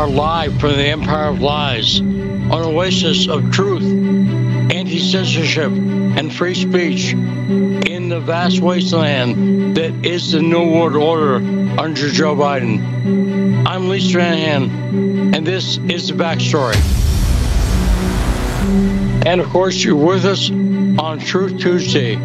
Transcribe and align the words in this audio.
are 0.00 0.08
live 0.08 0.58
from 0.58 0.70
the 0.70 0.86
Empire 0.86 1.28
of 1.28 1.42
Lies, 1.42 1.98
an 1.98 2.50
oasis 2.52 3.28
of 3.28 3.50
truth, 3.50 3.82
anti 3.82 4.98
censorship, 4.98 5.70
and 5.70 6.34
free 6.34 6.54
speech 6.54 7.12
in 7.12 8.08
the 8.08 8.18
vast 8.18 8.60
wasteland 8.60 9.76
that 9.76 9.92
is 10.02 10.32
the 10.32 10.40
New 10.40 10.72
World 10.72 10.96
Order 10.96 11.36
under 11.78 12.08
Joe 12.08 12.34
Biden. 12.34 13.66
I'm 13.66 13.90
Lee 13.90 14.00
Stranahan, 14.00 15.36
and 15.36 15.46
this 15.46 15.76
is 15.76 16.08
the 16.08 16.14
backstory. 16.14 16.76
And 19.26 19.42
of 19.42 19.50
course, 19.50 19.84
you're 19.84 19.96
with 19.96 20.24
us 20.24 20.50
on 20.50 21.18
Truth 21.18 21.60
Tuesday. 21.60 22.16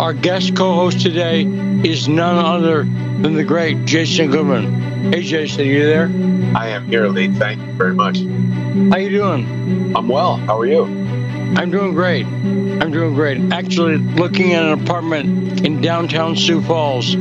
Our 0.00 0.14
guest 0.14 0.56
co 0.56 0.74
host 0.74 1.00
today 1.00 1.42
is 1.44 2.08
none 2.08 2.44
other 2.44 2.82
than 3.22 3.34
the 3.34 3.44
great 3.44 3.84
Jason 3.84 4.30
Goodman. 4.30 5.12
Hey, 5.12 5.22
Jason, 5.22 5.60
are 5.62 5.64
you 5.64 5.84
there? 5.84 6.10
I 6.56 6.68
am 6.68 6.86
here, 6.86 7.06
Lee. 7.08 7.28
Thank 7.28 7.60
you 7.60 7.72
very 7.72 7.94
much. 7.94 8.18
How 8.18 8.98
you 8.98 9.10
doing? 9.10 9.94
I'm 9.96 10.08
well. 10.08 10.36
How 10.36 10.58
are 10.58 10.66
you? 10.66 10.84
I'm 10.84 11.70
doing 11.70 11.92
great. 11.94 12.26
I'm 12.26 12.90
doing 12.90 13.14
great. 13.14 13.52
Actually, 13.52 13.98
looking 13.98 14.54
at 14.54 14.64
an 14.64 14.82
apartment 14.82 15.64
in 15.64 15.80
downtown 15.80 16.36
Sioux 16.36 16.60
Falls 16.62 17.14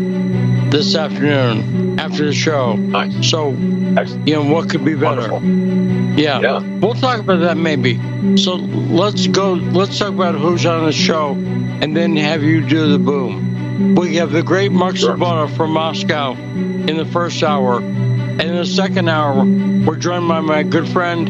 this 0.71 0.95
afternoon 0.95 1.99
after 1.99 2.25
the 2.25 2.33
show. 2.33 2.73
Nice. 2.75 3.29
So, 3.29 3.49
Excellent. 3.51 4.27
you 4.27 4.35
know, 4.35 4.51
what 4.51 4.69
could 4.69 4.83
be 4.83 4.95
better? 4.95 5.31
Wonderful. 5.31 6.19
Yeah. 6.19 6.39
Yeah. 6.39 6.59
We'll 6.59 6.95
talk 6.95 7.19
about 7.19 7.41
that 7.41 7.57
maybe. 7.57 7.99
So 8.37 8.55
let's 8.55 9.27
go, 9.27 9.53
let's 9.53 9.99
talk 9.99 10.09
about 10.13 10.35
who's 10.35 10.65
on 10.65 10.85
the 10.85 10.91
show 10.91 11.33
and 11.33 11.95
then 11.95 12.15
have 12.17 12.41
you 12.43 12.61
do 12.67 12.91
the 12.91 12.99
boom. 12.99 13.52
We 13.73 14.17
have 14.17 14.31
the 14.31 14.43
great 14.43 14.71
Mark. 14.71 14.95
Sleboda 14.95 15.49
from 15.55 15.71
Moscow 15.71 16.33
in 16.33 16.95
the 16.97 17.05
first 17.05 17.41
hour. 17.41 17.77
And 17.79 18.41
in 18.41 18.55
the 18.55 18.65
second 18.65 19.09
hour, 19.09 19.43
we're 19.43 19.95
joined 19.95 20.27
by 20.27 20.41
my 20.41 20.61
good 20.63 20.87
friend 20.87 21.27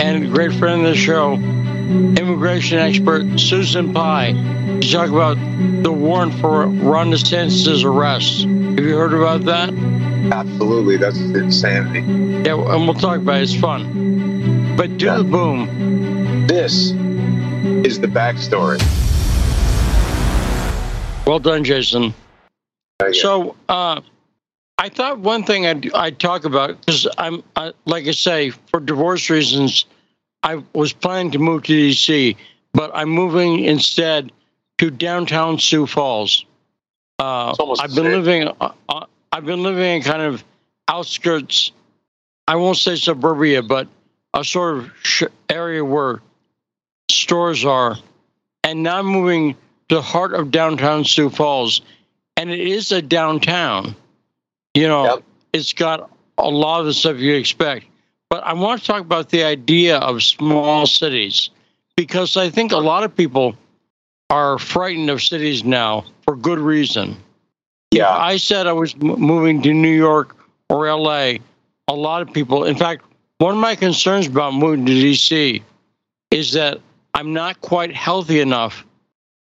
and 0.00 0.32
great 0.32 0.52
friend 0.52 0.82
of 0.82 0.88
the 0.88 0.94
show, 0.94 1.34
immigration 1.34 2.78
expert 2.78 3.38
Susan 3.40 3.94
Pai, 3.94 4.34
to 4.34 4.92
talk 4.92 5.08
about 5.08 5.36
the 5.82 5.92
warrant 5.92 6.34
for 6.34 6.66
Ron 6.66 7.10
DeSantis' 7.10 7.84
arrest. 7.84 8.40
Have 8.42 8.84
you 8.84 8.96
heard 8.96 9.14
about 9.14 9.44
that? 9.44 9.70
Absolutely. 10.32 10.98
That's 10.98 11.18
insanity. 11.18 12.00
Yeah, 12.46 12.56
and 12.56 12.86
we'll 12.86 12.94
talk 12.94 13.18
about 13.18 13.40
it. 13.40 13.44
It's 13.44 13.54
fun. 13.54 14.74
But 14.76 14.98
do 14.98 15.06
Yeah. 15.06 15.16
the 15.18 15.24
boom. 15.24 16.46
This 16.46 16.90
is 17.86 18.00
the 18.00 18.08
backstory. 18.08 18.82
Well 21.26 21.38
done, 21.38 21.64
Jason. 21.64 22.14
So, 23.12 23.56
uh, 23.68 24.00
I 24.78 24.88
thought 24.88 25.20
one 25.20 25.44
thing 25.44 25.66
I'd, 25.66 25.92
I'd 25.94 26.18
talk 26.18 26.44
about 26.44 26.78
because 26.80 27.06
I'm, 27.16 27.42
I, 27.56 27.72
like 27.86 28.06
I 28.06 28.10
say, 28.10 28.50
for 28.50 28.80
divorce 28.80 29.30
reasons, 29.30 29.86
I 30.42 30.62
was 30.74 30.92
planning 30.92 31.30
to 31.32 31.38
move 31.38 31.62
to 31.64 31.72
DC, 31.72 32.36
but 32.72 32.90
I'm 32.92 33.08
moving 33.08 33.60
instead 33.60 34.30
to 34.78 34.90
downtown 34.90 35.58
Sioux 35.58 35.86
Falls. 35.86 36.44
Uh, 37.18 37.54
I've 37.80 37.94
been 37.94 38.04
living. 38.04 38.48
Uh, 38.60 38.72
uh, 38.88 39.06
I've 39.32 39.46
been 39.46 39.62
living 39.62 39.96
in 39.96 40.02
kind 40.02 40.22
of 40.22 40.44
outskirts. 40.88 41.72
I 42.46 42.56
won't 42.56 42.76
say 42.76 42.96
suburbia, 42.96 43.62
but 43.62 43.88
a 44.34 44.44
sort 44.44 44.76
of 44.76 44.92
sh- 45.02 45.22
area 45.48 45.84
where 45.84 46.20
stores 47.10 47.64
are, 47.64 47.96
and 48.64 48.82
now 48.82 48.98
I'm 48.98 49.06
moving 49.06 49.56
the 49.88 50.02
heart 50.02 50.32
of 50.34 50.50
downtown 50.50 51.04
Sioux 51.04 51.30
Falls, 51.30 51.80
and 52.36 52.50
it 52.50 52.60
is 52.60 52.92
a 52.92 53.02
downtown. 53.02 53.94
You 54.74 54.88
know, 54.88 55.04
Yep. 55.04 55.22
it's 55.52 55.72
got 55.72 56.10
a 56.38 56.48
lot 56.50 56.80
of 56.80 56.86
the 56.86 56.94
stuff 56.94 57.18
you 57.18 57.34
expect. 57.34 57.86
But 58.30 58.42
I 58.44 58.52
want 58.54 58.80
to 58.80 58.86
talk 58.86 59.00
about 59.00 59.28
the 59.28 59.44
idea 59.44 59.98
of 59.98 60.22
small 60.22 60.86
cities 60.86 61.50
because 61.96 62.36
I 62.36 62.50
think 62.50 62.72
a 62.72 62.78
lot 62.78 63.04
of 63.04 63.14
people 63.16 63.54
are 64.30 64.58
frightened 64.58 65.10
of 65.10 65.22
cities 65.22 65.62
now 65.64 66.04
for 66.24 66.34
good 66.34 66.58
reason. 66.58 67.10
If 67.92 67.98
Yeah. 67.98 68.10
I 68.10 68.38
said 68.38 68.66
I 68.66 68.72
was 68.72 68.94
m- 68.94 69.20
moving 69.20 69.62
to 69.62 69.72
New 69.72 69.94
York 69.94 70.34
or 70.68 70.88
LA, 70.88 71.34
a 71.86 71.94
lot 71.94 72.22
of 72.22 72.32
people, 72.32 72.64
in 72.64 72.74
fact, 72.74 73.04
one 73.38 73.54
of 73.54 73.60
my 73.60 73.76
concerns 73.76 74.26
about 74.26 74.54
moving 74.54 74.86
to 74.86 74.92
DC 74.92 75.62
is 76.32 76.52
that 76.52 76.80
I'm 77.12 77.32
not 77.32 77.60
quite 77.60 77.94
healthy 77.94 78.40
enough 78.40 78.84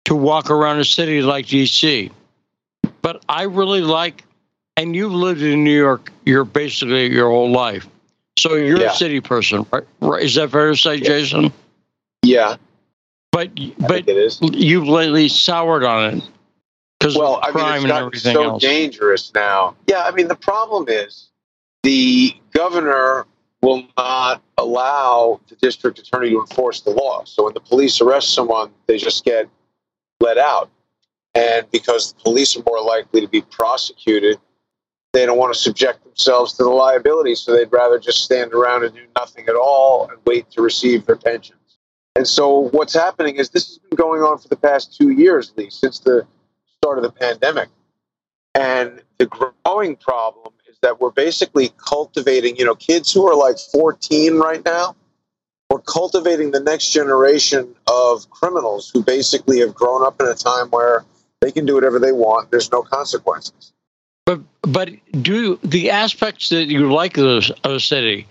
to 0.08 0.14
walk 0.16 0.50
around 0.50 0.78
a 0.80 0.84
city 0.84 1.20
like 1.20 1.46
DC. 1.46 2.10
But 3.02 3.22
I 3.28 3.42
really 3.42 3.82
like, 3.82 4.24
and 4.78 4.96
you've 4.96 5.12
lived 5.12 5.42
in 5.42 5.64
New 5.64 5.76
York 5.78 6.10
your 6.24 6.44
basically 6.44 7.12
your 7.12 7.28
whole 7.28 7.50
life. 7.50 7.86
So 8.38 8.54
you're 8.54 8.80
Yeah. 8.80 8.92
a 8.92 8.94
city 8.96 9.20
person, 9.20 9.66
right? 10.00 10.22
Is 10.22 10.34
that 10.36 10.50
fair 10.50 10.70
to 10.70 10.76
say, 10.76 10.98
Jason? 11.00 11.52
Yeah, 12.22 12.56
But 13.32 13.50
but 13.78 14.08
it 14.08 14.16
is. 14.16 14.38
you've 14.40 14.88
lately 14.88 15.28
soured 15.28 15.84
on 15.84 16.14
it 16.14 16.24
because 16.98 17.14
Well, 17.16 17.38
I 17.42 17.48
mean, 17.48 17.52
crime 17.52 17.84
it's 18.12 18.22
gotten 18.22 18.34
so 18.34 18.42
else. 18.44 18.62
dangerous 18.62 19.30
now. 19.34 19.76
Yeah, 19.86 20.04
I 20.04 20.10
mean, 20.12 20.28
the 20.28 20.36
problem 20.36 20.86
is 20.88 21.28
the 21.82 22.34
governor 22.54 23.26
will 23.60 23.84
not 23.98 24.40
allow 24.56 25.40
the 25.48 25.56
district 25.56 25.98
attorney 25.98 26.30
to 26.30 26.40
enforce 26.40 26.80
the 26.80 26.90
law. 26.90 27.24
So 27.24 27.44
when 27.44 27.52
the 27.54 27.60
police 27.60 28.00
arrest 28.00 28.32
someone, 28.32 28.70
they 28.86 28.96
just 28.96 29.24
get 29.24 29.48
let 30.20 30.38
out. 30.38 30.70
And 31.34 31.70
because 31.70 32.12
the 32.12 32.20
police 32.20 32.56
are 32.56 32.62
more 32.66 32.82
likely 32.82 33.20
to 33.20 33.28
be 33.28 33.42
prosecuted, 33.42 34.38
they 35.12 35.24
don't 35.24 35.38
want 35.38 35.54
to 35.54 35.58
subject 35.58 36.04
themselves 36.04 36.54
to 36.54 36.64
the 36.64 36.70
liability. 36.70 37.34
So 37.34 37.52
they'd 37.52 37.72
rather 37.72 37.98
just 37.98 38.24
stand 38.24 38.52
around 38.52 38.84
and 38.84 38.94
do 38.94 39.02
nothing 39.16 39.46
at 39.48 39.54
all 39.54 40.08
and 40.08 40.18
wait 40.26 40.50
to 40.52 40.62
receive 40.62 41.06
their 41.06 41.16
pensions. 41.16 41.58
And 42.16 42.26
so 42.26 42.68
what's 42.70 42.94
happening 42.94 43.36
is 43.36 43.50
this 43.50 43.68
has 43.68 43.78
been 43.78 43.96
going 43.96 44.22
on 44.22 44.38
for 44.38 44.48
the 44.48 44.56
past 44.56 44.96
two 44.96 45.10
years, 45.10 45.52
Lee, 45.56 45.70
since 45.70 46.00
the 46.00 46.26
start 46.78 46.98
of 46.98 47.04
the 47.04 47.12
pandemic. 47.12 47.68
And 48.54 49.00
the 49.18 49.26
growing 49.26 49.96
problem 49.96 50.52
is 50.68 50.76
that 50.82 51.00
we're 51.00 51.10
basically 51.12 51.72
cultivating, 51.76 52.56
you 52.56 52.64
know, 52.64 52.74
kids 52.74 53.12
who 53.12 53.26
are 53.28 53.36
like 53.36 53.56
14 53.72 54.36
right 54.38 54.64
now, 54.64 54.96
we're 55.70 55.80
cultivating 55.80 56.50
the 56.50 56.60
next 56.60 56.92
generation 56.92 57.74
of 57.86 58.28
criminals 58.30 58.90
who 58.92 59.02
basically 59.02 59.60
have 59.60 59.74
grown 59.74 60.04
up 60.04 60.20
in 60.20 60.26
a 60.26 60.34
time 60.34 60.68
where 60.70 61.04
they 61.40 61.52
can 61.52 61.66
do 61.66 61.74
whatever 61.74 61.98
they 61.98 62.12
want. 62.12 62.50
There's 62.50 62.72
no 62.72 62.82
consequences. 62.82 63.72
But 64.24 64.40
but 64.62 64.90
do 65.22 65.58
the 65.62 65.90
aspects 65.90 66.48
that 66.50 66.66
you 66.66 66.92
like 66.92 67.16
of 67.16 67.24
the, 67.62 67.80
city, 67.80 68.26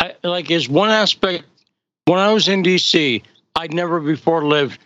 I, 0.00 0.14
like 0.22 0.50
is 0.50 0.68
one 0.68 0.90
aspect. 0.90 1.44
When 2.04 2.18
I 2.18 2.32
was 2.32 2.48
in 2.48 2.62
D.C., 2.62 3.22
I'd 3.54 3.72
never 3.72 4.00
before 4.00 4.44
lived 4.44 4.80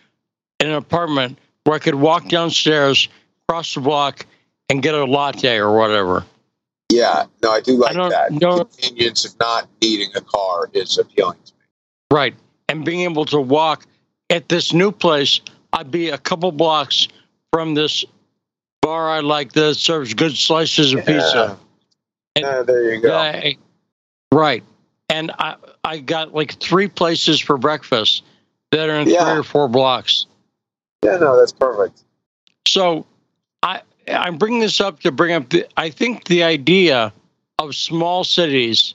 in 0.59 0.67
an 0.67 0.75
apartment 0.75 1.39
where 1.63 1.75
I 1.75 1.79
could 1.79 1.95
walk 1.95 2.29
downstairs, 2.29 3.07
cross 3.47 3.73
the 3.73 3.81
block, 3.81 4.25
and 4.69 4.83
get 4.83 4.93
a 4.93 5.03
latte 5.03 5.57
or 5.57 5.75
whatever. 5.75 6.25
Yeah, 6.91 7.25
no, 7.43 7.51
I 7.51 7.61
do 7.61 7.73
like 7.73 7.95
don't 7.95 8.09
that. 8.09 8.31
The 8.31 8.65
convenience 8.65 9.25
of 9.25 9.37
not 9.39 9.67
needing 9.81 10.11
a 10.15 10.21
car 10.21 10.69
is 10.73 10.97
appealing 10.97 11.39
to 11.45 11.53
me. 11.53 11.56
Right. 12.11 12.35
And 12.69 12.85
being 12.85 13.01
able 13.01 13.25
to 13.25 13.39
walk 13.39 13.85
at 14.29 14.49
this 14.49 14.73
new 14.73 14.91
place, 14.91 15.41
I'd 15.73 15.91
be 15.91 16.09
a 16.09 16.17
couple 16.17 16.51
blocks 16.51 17.07
from 17.51 17.73
this 17.73 18.05
bar 18.81 19.09
I 19.09 19.19
like 19.19 19.53
that 19.53 19.75
serves 19.75 20.13
good 20.13 20.35
slices 20.37 20.93
of 20.93 21.05
pizza. 21.05 21.57
And- 22.35 22.45
Ah, 22.45 22.63
there 22.63 22.93
you 22.93 23.01
go. 23.01 23.15
I- 23.15 23.57
right. 24.31 24.63
And 25.09 25.31
I, 25.39 25.55
I 25.83 25.99
got 25.99 26.33
like 26.33 26.59
three 26.59 26.87
places 26.87 27.39
for 27.39 27.57
breakfast 27.57 28.23
that 28.71 28.89
are 28.89 28.95
in 28.95 29.09
Yeah. 29.09 29.23
three 29.23 29.39
or 29.39 29.43
four 29.43 29.67
blocks. 29.67 30.25
Yeah, 31.03 31.17
no, 31.17 31.37
that's 31.37 31.51
perfect. 31.53 32.01
So 32.67 33.05
I 33.63 33.81
I'm 34.07 34.37
bringing 34.37 34.59
this 34.59 34.79
up 34.81 34.99
to 35.01 35.11
bring 35.11 35.33
up 35.33 35.49
the 35.49 35.65
I 35.77 35.89
think 35.89 36.25
the 36.25 36.43
idea 36.43 37.13
of 37.59 37.75
small 37.75 38.23
cities 38.23 38.93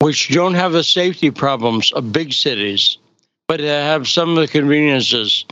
which 0.00 0.28
don't 0.28 0.54
have 0.54 0.72
the 0.72 0.84
safety 0.84 1.30
problems 1.30 1.92
of 1.92 2.12
big 2.12 2.32
cities, 2.32 2.98
but 3.46 3.60
have 3.60 4.08
some 4.08 4.30
of 4.30 4.36
the 4.36 4.48
conveniences 4.48 5.44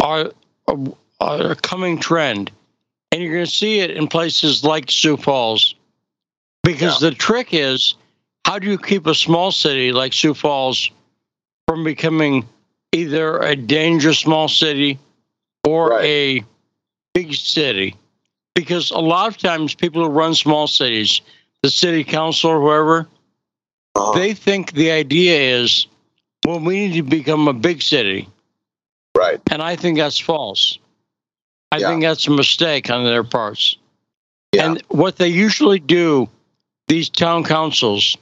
are 0.00 0.30
are 1.20 1.50
a 1.50 1.56
coming 1.56 1.98
trend. 1.98 2.50
And 3.10 3.22
you're 3.22 3.32
going 3.32 3.46
to 3.46 3.50
see 3.50 3.80
it 3.80 3.90
in 3.90 4.06
places 4.06 4.62
like 4.64 4.90
Sioux 4.90 5.16
Falls. 5.16 5.74
Because 6.62 7.00
the 7.00 7.10
trick 7.10 7.48
is 7.52 7.94
how 8.44 8.58
do 8.58 8.66
you 8.66 8.78
keep 8.78 9.06
a 9.06 9.14
small 9.14 9.50
city 9.50 9.92
like 9.92 10.12
Sioux 10.12 10.34
Falls 10.34 10.90
from 11.66 11.84
becoming 11.84 12.46
either 12.92 13.38
a 13.38 13.56
dangerous 13.56 14.18
small 14.18 14.48
city 14.48 14.98
or 15.66 15.90
Right. 15.90 16.04
a 16.04 16.44
big 17.14 17.34
city? 17.34 17.96
Because 18.54 18.90
a 18.90 18.98
lot 18.98 19.28
of 19.28 19.38
times 19.38 19.74
people 19.74 20.02
who 20.02 20.10
run 20.10 20.34
small 20.34 20.66
cities, 20.66 21.20
the 21.62 21.70
city 21.70 22.04
council 22.04 22.50
or 22.50 22.60
whoever, 22.60 23.08
Uh-huh. 23.98 24.12
they 24.18 24.32
think 24.34 24.72
the 24.72 24.90
idea 24.90 25.60
is, 25.60 25.86
well, 26.46 26.60
we 26.60 26.86
need 26.88 26.94
to 26.94 27.02
become 27.02 27.48
a 27.48 27.52
big 27.52 27.82
city. 27.82 28.28
right. 29.16 29.40
And 29.50 29.60
I 29.60 29.74
think 29.74 29.98
that's 29.98 30.18
false. 30.18 30.78
I 31.72 31.78
Yeah. 31.78 31.88
think 31.88 32.02
that's 32.02 32.26
a 32.28 32.30
mistake 32.30 32.88
on 32.90 33.04
their 33.04 33.24
parts. 33.24 33.76
Yeah. 34.52 34.66
And 34.70 34.82
what 34.88 35.16
they 35.16 35.28
usually 35.28 35.80
do, 35.80 36.28
these 36.86 37.08
town 37.08 37.42
councils, 37.44 38.16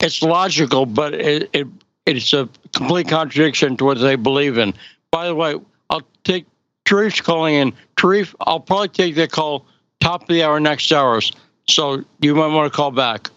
it's 0.00 0.22
logical, 0.22 0.86
but 0.86 1.12
it, 1.14 1.50
it 1.52 1.66
it's 2.06 2.32
a 2.32 2.48
complete 2.74 3.08
contradiction 3.08 3.76
to 3.76 3.84
what 3.84 3.98
they 4.00 4.16
believe 4.16 4.56
in. 4.58 4.74
By 5.10 5.26
the 5.26 5.34
way, 5.34 5.54
I'll 5.90 6.02
take 6.24 6.46
Tarif's 6.86 7.20
calling 7.20 7.54
in. 7.54 7.72
Tarif, 7.96 8.34
I'll 8.40 8.60
probably 8.60 8.88
take 8.88 9.14
that 9.16 9.30
call 9.30 9.64
top 10.00 10.22
of 10.22 10.28
the 10.28 10.42
hour 10.42 10.58
next 10.60 10.90
hours. 10.92 11.32
So 11.68 12.02
you 12.20 12.34
might 12.34 12.48
want 12.48 12.70
to 12.72 12.76
call 12.76 12.90
back. 12.90 13.30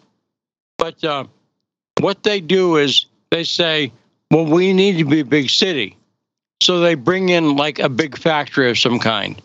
But 0.77 1.01
uh, 1.03 1.25
what 1.99 2.23
they 2.23 2.41
do 2.41 2.77
is 2.77 3.05
they 3.31 3.43
say, 3.43 3.91
well, 4.31 4.45
we 4.45 4.73
need 4.73 4.97
to 4.97 5.05
be 5.05 5.21
a 5.21 5.25
big 5.25 5.49
city. 5.49 5.97
So 6.61 6.79
they 6.79 6.95
bring 6.95 7.29
in 7.29 7.55
like 7.55 7.79
a 7.79 7.89
big 7.89 8.17
factory 8.17 8.69
of 8.69 8.77
some 8.77 8.99
kind. 8.99 9.41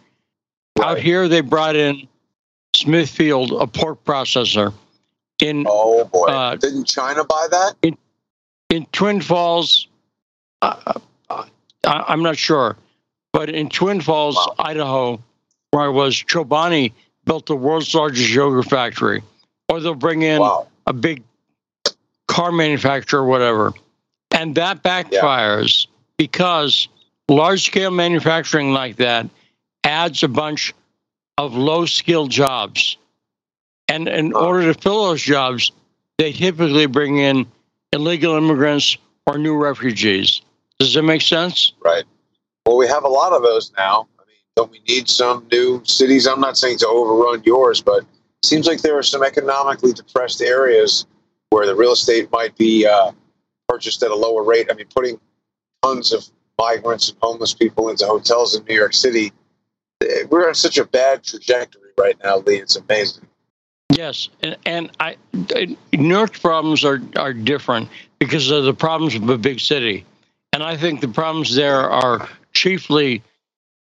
Right. 0.78 0.88
Out 0.88 0.98
here, 0.98 1.28
they 1.28 1.40
brought 1.40 1.76
in 1.76 2.08
Smithfield, 2.74 3.52
a 3.52 3.66
pork 3.66 4.02
processor. 4.04 4.72
In 5.38 5.64
oh 5.68 6.04
boy, 6.04 6.26
uh, 6.26 6.56
didn't 6.56 6.86
China 6.86 7.24
buy 7.24 7.48
that? 7.50 7.74
In, 7.82 7.98
in 8.70 8.86
Twin 8.92 9.20
Falls, 9.20 9.88
uh, 10.62 10.94
uh, 11.28 11.44
I'm 11.84 12.22
not 12.22 12.36
sure, 12.36 12.76
but 13.32 13.50
in 13.50 13.68
Twin 13.68 14.00
Falls, 14.00 14.36
wow. 14.36 14.54
Idaho, 14.58 15.22
where 15.72 15.84
I 15.84 15.88
was, 15.88 16.14
Chobani 16.14 16.92
built 17.24 17.46
the 17.46 17.56
world's 17.56 17.94
largest 17.94 18.30
yogurt 18.30 18.66
factory. 18.66 19.22
Or 19.68 19.80
they'll 19.80 19.94
bring 19.94 20.22
in 20.22 20.40
wow. 20.40 20.68
a 20.86 20.92
big 20.92 21.22
car 22.32 22.50
manufacturer 22.50 23.22
whatever. 23.22 23.74
And 24.30 24.54
that 24.54 24.82
backfires 24.82 25.84
yeah. 25.84 25.92
because 26.16 26.88
large 27.28 27.66
scale 27.66 27.90
manufacturing 27.90 28.72
like 28.72 28.96
that 28.96 29.28
adds 29.84 30.22
a 30.22 30.28
bunch 30.28 30.72
of 31.36 31.52
low 31.52 31.84
skilled 31.84 32.30
jobs. 32.30 32.96
And 33.86 34.08
in 34.08 34.32
order 34.32 34.72
to 34.72 34.80
fill 34.80 35.08
those 35.08 35.20
jobs, 35.20 35.72
they 36.16 36.32
typically 36.32 36.86
bring 36.86 37.18
in 37.18 37.46
illegal 37.92 38.34
immigrants 38.36 38.96
or 39.26 39.36
new 39.36 39.54
refugees. 39.54 40.40
Does 40.78 40.94
that 40.94 41.02
make 41.02 41.20
sense? 41.20 41.74
Right. 41.84 42.04
Well, 42.64 42.78
we 42.78 42.88
have 42.88 43.04
a 43.04 43.08
lot 43.08 43.34
of 43.34 43.42
those 43.42 43.72
now. 43.76 44.08
I 44.18 44.22
mean, 44.22 44.36
don't 44.56 44.70
we 44.70 44.80
need 44.88 45.06
some 45.06 45.46
new 45.52 45.82
cities? 45.84 46.26
I'm 46.26 46.40
not 46.40 46.56
saying 46.56 46.78
to 46.78 46.88
overrun 46.88 47.42
yours, 47.44 47.82
but 47.82 48.04
it 48.04 48.46
seems 48.46 48.66
like 48.66 48.80
there 48.80 48.96
are 48.96 49.02
some 49.02 49.22
economically 49.22 49.92
depressed 49.92 50.40
areas 50.40 51.04
where 51.52 51.66
the 51.66 51.76
real 51.76 51.92
estate 51.92 52.32
might 52.32 52.56
be 52.56 52.86
uh, 52.86 53.12
purchased 53.68 54.02
at 54.02 54.10
a 54.10 54.14
lower 54.14 54.42
rate. 54.42 54.68
I 54.70 54.74
mean, 54.74 54.86
putting 54.94 55.20
tons 55.82 56.12
of 56.12 56.26
migrants 56.58 57.10
and 57.10 57.18
homeless 57.20 57.52
people 57.52 57.90
into 57.90 58.06
hotels 58.06 58.56
in 58.56 58.64
New 58.64 58.74
York 58.74 58.94
City, 58.94 59.32
eh, 60.02 60.24
we're 60.30 60.48
on 60.48 60.54
such 60.54 60.78
a 60.78 60.84
bad 60.86 61.22
trajectory 61.22 61.90
right 61.98 62.16
now, 62.24 62.38
Lee. 62.38 62.56
It's 62.56 62.76
amazing. 62.76 63.26
Yes, 63.90 64.30
and, 64.42 64.56
and 64.64 64.90
I, 64.98 65.16
New 65.92 66.16
York's 66.16 66.38
problems 66.38 66.86
are, 66.86 67.02
are 67.16 67.34
different 67.34 67.90
because 68.18 68.50
of 68.50 68.64
the 68.64 68.72
problems 68.72 69.14
of 69.14 69.28
a 69.28 69.36
big 69.36 69.60
city. 69.60 70.06
And 70.54 70.62
I 70.62 70.78
think 70.78 71.02
the 71.02 71.08
problems 71.08 71.54
there 71.54 71.90
are 71.90 72.30
chiefly 72.54 73.22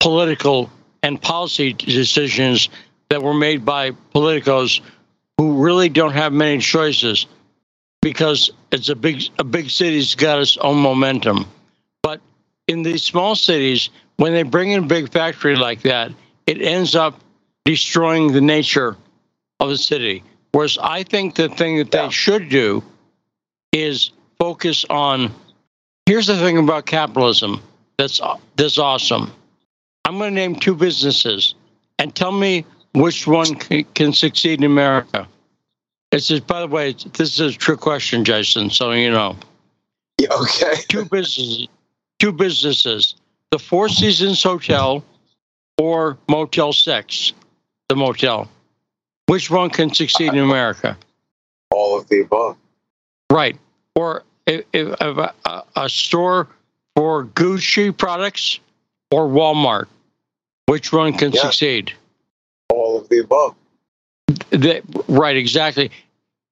political 0.00 0.70
and 1.02 1.20
policy 1.20 1.72
decisions 1.72 2.68
that 3.08 3.22
were 3.22 3.32
made 3.32 3.64
by 3.64 3.92
politicos 4.14 4.82
who 5.38 5.62
really 5.62 5.88
don't 5.88 6.12
have 6.12 6.34
many 6.34 6.58
choices 6.58 7.26
because 8.06 8.52
it's 8.70 8.88
a 8.88 8.94
big 8.94 9.20
a 9.40 9.42
big 9.42 9.68
city's 9.68 10.14
got 10.14 10.38
its 10.38 10.56
own 10.58 10.76
momentum. 10.76 11.44
But 12.04 12.20
in 12.68 12.84
these 12.84 13.02
small 13.02 13.34
cities, 13.34 13.90
when 14.16 14.32
they 14.32 14.44
bring 14.44 14.70
in 14.70 14.84
a 14.84 14.86
big 14.86 15.10
factory 15.10 15.56
like 15.56 15.82
that, 15.82 16.12
it 16.46 16.62
ends 16.62 16.94
up 16.94 17.18
destroying 17.64 18.32
the 18.32 18.40
nature 18.40 18.96
of 19.58 19.70
the 19.70 19.76
city. 19.76 20.22
Whereas 20.52 20.78
I 20.80 21.02
think 21.02 21.34
the 21.34 21.48
thing 21.48 21.78
that 21.78 21.90
they 21.90 22.04
yeah. 22.04 22.08
should 22.10 22.48
do 22.48 22.84
is 23.72 24.12
focus 24.38 24.84
on. 24.88 25.34
Here's 26.06 26.28
the 26.28 26.36
thing 26.36 26.58
about 26.58 26.86
capitalism 26.86 27.60
that's 27.98 28.20
that's 28.54 28.78
awesome. 28.78 29.32
I'm 30.04 30.16
going 30.18 30.32
to 30.32 30.40
name 30.40 30.54
two 30.54 30.76
businesses 30.76 31.56
and 31.98 32.14
tell 32.14 32.30
me 32.30 32.66
which 32.94 33.26
one 33.26 33.56
can, 33.56 33.82
can 33.94 34.12
succeed 34.12 34.60
in 34.60 34.64
America. 34.64 35.26
It's 36.12 36.28
just, 36.28 36.46
by 36.46 36.60
the 36.60 36.68
way, 36.68 36.92
this 36.92 37.40
is 37.40 37.54
a 37.54 37.58
true 37.58 37.76
question, 37.76 38.24
Jason. 38.24 38.70
So 38.70 38.92
you 38.92 39.10
know. 39.10 39.36
Yeah, 40.18 40.28
okay. 40.32 40.76
two 40.88 41.04
businesses. 41.04 41.68
Two 42.18 42.32
businesses. 42.32 43.16
The 43.50 43.58
Four 43.58 43.90
Seasons 43.90 44.42
Hotel 44.42 45.04
or 45.78 46.16
Motel 46.26 46.72
Six, 46.72 47.34
the 47.90 47.96
motel. 47.96 48.48
Which 49.26 49.50
one 49.50 49.70
can 49.70 49.92
succeed 49.92 50.32
in 50.32 50.38
America? 50.38 50.96
All 51.70 51.98
of 51.98 52.08
the 52.08 52.20
above. 52.20 52.56
Right. 53.30 53.58
Or 53.94 54.24
if, 54.46 54.64
if 54.72 55.00
a, 55.00 55.34
a, 55.74 55.88
store 55.88 56.48
for 56.94 57.24
Gucci 57.24 57.96
products 57.96 58.60
or 59.10 59.26
Walmart, 59.28 59.86
which 60.66 60.92
one 60.92 61.12
can 61.12 61.32
yeah. 61.32 61.42
succeed? 61.42 61.92
All 62.70 62.98
of 62.98 63.08
the 63.08 63.18
above. 63.18 63.54
The, 64.50 64.82
right, 65.08 65.36
exactly. 65.36 65.90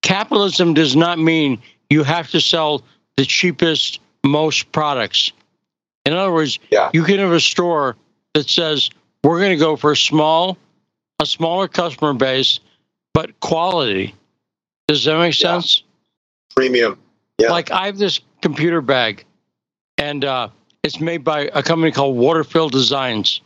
Capitalism 0.02 0.75
does 0.75 0.94
not 0.96 1.19
mean 1.19 1.60
you 1.90 2.02
have 2.02 2.31
to 2.31 2.40
sell 2.40 2.82
the 3.16 3.25
cheapest, 3.25 4.00
most 4.25 4.70
products. 4.72 5.32
In 6.04 6.12
other 6.12 6.32
words, 6.32 6.58
yeah. 6.70 6.90
you 6.92 7.04
can 7.04 7.19
have 7.19 7.32
a 7.32 7.40
store 7.40 7.96
that 8.34 8.48
says, 8.48 8.90
we're 9.22 9.38
going 9.38 9.52
to 9.52 9.56
go 9.56 9.76
for 9.76 9.92
a 9.92 9.96
small 9.96 10.58
a 11.20 11.26
smaller 11.26 11.69
customer 11.69 12.12
base, 12.12 12.60
but 13.12 13.38
quality. 13.40 14.14
Does 14.88 15.04
that 15.04 15.19
make 15.19 15.34
sense? 15.34 15.78
Yeah. 15.78 16.54
Premium. 16.56 16.98
Yeah. 17.38 17.50
Like 17.50 17.70
I 17.70 17.87
have 17.87 17.98
this 17.98 18.20
computer 18.42 18.80
bag, 18.80 19.25
and 19.98 20.25
uh, 20.25 20.48
it's 20.82 21.00
made 21.00 21.25
by 21.25 21.50
a 21.54 21.62
company 21.62 21.92
called 21.92 22.16
Waterfield 22.16 22.72
Designs, 22.72 23.40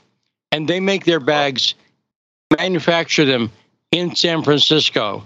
and 0.50 0.68
they 0.68 0.80
make 0.80 1.04
their 1.04 1.20
bags, 1.20 1.74
manufacture 2.58 3.24
them 3.24 3.50
in 3.92 4.14
San 4.14 4.42
Francisco. 4.42 5.24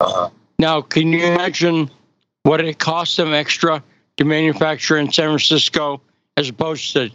Uh-huh. 0.00 0.30
Now, 0.58 0.80
can 0.80 1.12
you 1.12 1.24
imagine 1.24 1.90
what 2.42 2.60
it 2.60 2.78
costs 2.78 3.16
them 3.16 3.32
extra 3.32 3.82
to 4.16 4.24
manufacture 4.24 4.96
in 4.96 5.12
San 5.12 5.28
Francisco 5.28 6.00
as 6.36 6.48
opposed 6.48 6.92
to 6.94 7.10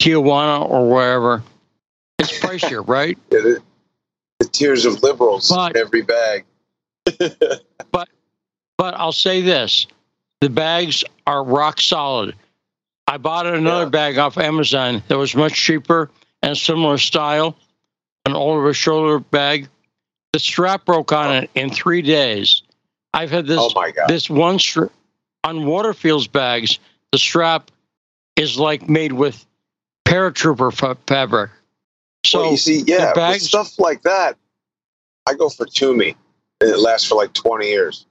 Tijuana 0.00 0.68
or 0.68 0.88
wherever? 0.88 1.42
It's 2.18 2.38
pricier, 2.38 2.82
right? 2.86 3.18
the 3.30 4.46
tears 4.46 4.84
of 4.84 5.02
liberals 5.02 5.48
but, 5.48 5.76
in 5.76 5.82
every 5.82 6.02
bag. 6.02 6.44
but 7.92 8.08
but 8.76 8.94
I'll 8.94 9.12
say 9.12 9.42
this: 9.42 9.86
the 10.40 10.50
bags 10.50 11.04
are 11.26 11.44
rock 11.44 11.80
solid. 11.80 12.34
I 13.06 13.18
bought 13.18 13.46
another 13.46 13.84
yeah. 13.84 13.90
bag 13.90 14.18
off 14.18 14.38
Amazon 14.38 15.02
that 15.08 15.18
was 15.18 15.34
much 15.34 15.54
cheaper 15.54 16.10
and 16.42 16.56
similar 16.56 16.98
style, 16.98 17.56
an 18.24 18.34
over 18.34 18.72
shoulder 18.72 19.18
bag. 19.18 19.68
The 20.32 20.38
strap 20.38 20.84
broke 20.84 21.12
on 21.12 21.34
it 21.34 21.50
in 21.54 21.70
three 21.70 22.02
days. 22.02 22.62
I've 23.12 23.30
had 23.30 23.46
this 23.46 23.58
oh 23.60 23.92
this 24.06 24.30
one 24.30 24.58
strap 24.58 24.92
on 25.44 25.66
Waterfield's 25.66 26.28
bags. 26.28 26.78
The 27.12 27.18
strap 27.18 27.70
is 28.36 28.58
like 28.58 28.88
made 28.88 29.12
with 29.12 29.44
paratrooper 30.06 30.72
fabric. 31.06 31.50
So 32.24 32.40
well, 32.40 32.50
you 32.52 32.56
see, 32.56 32.82
yeah, 32.86 33.12
bags, 33.14 33.44
stuff 33.44 33.78
like 33.78 34.02
that, 34.02 34.36
I 35.26 35.34
go 35.34 35.48
for 35.48 35.66
Tumi, 35.66 36.14
and 36.60 36.70
it 36.70 36.78
lasts 36.78 37.08
for 37.08 37.14
like 37.14 37.32
20 37.32 37.66
years. 37.66 38.06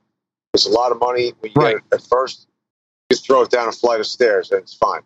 It's 0.54 0.66
a 0.66 0.70
lot 0.70 0.92
of 0.92 1.00
money 1.00 1.34
when 1.40 1.52
you 1.56 1.62
right. 1.62 1.76
get 1.76 1.84
it 1.92 1.96
at 1.96 2.10
first. 2.10 2.48
You 3.10 3.18
throw 3.18 3.44
it 3.44 3.52
down 3.52 3.68
a 3.68 3.72
flight 3.72 4.00
of 4.00 4.08
stairs, 4.08 4.52
and 4.52 4.62
it's 4.62 4.74
fine. 4.74 5.02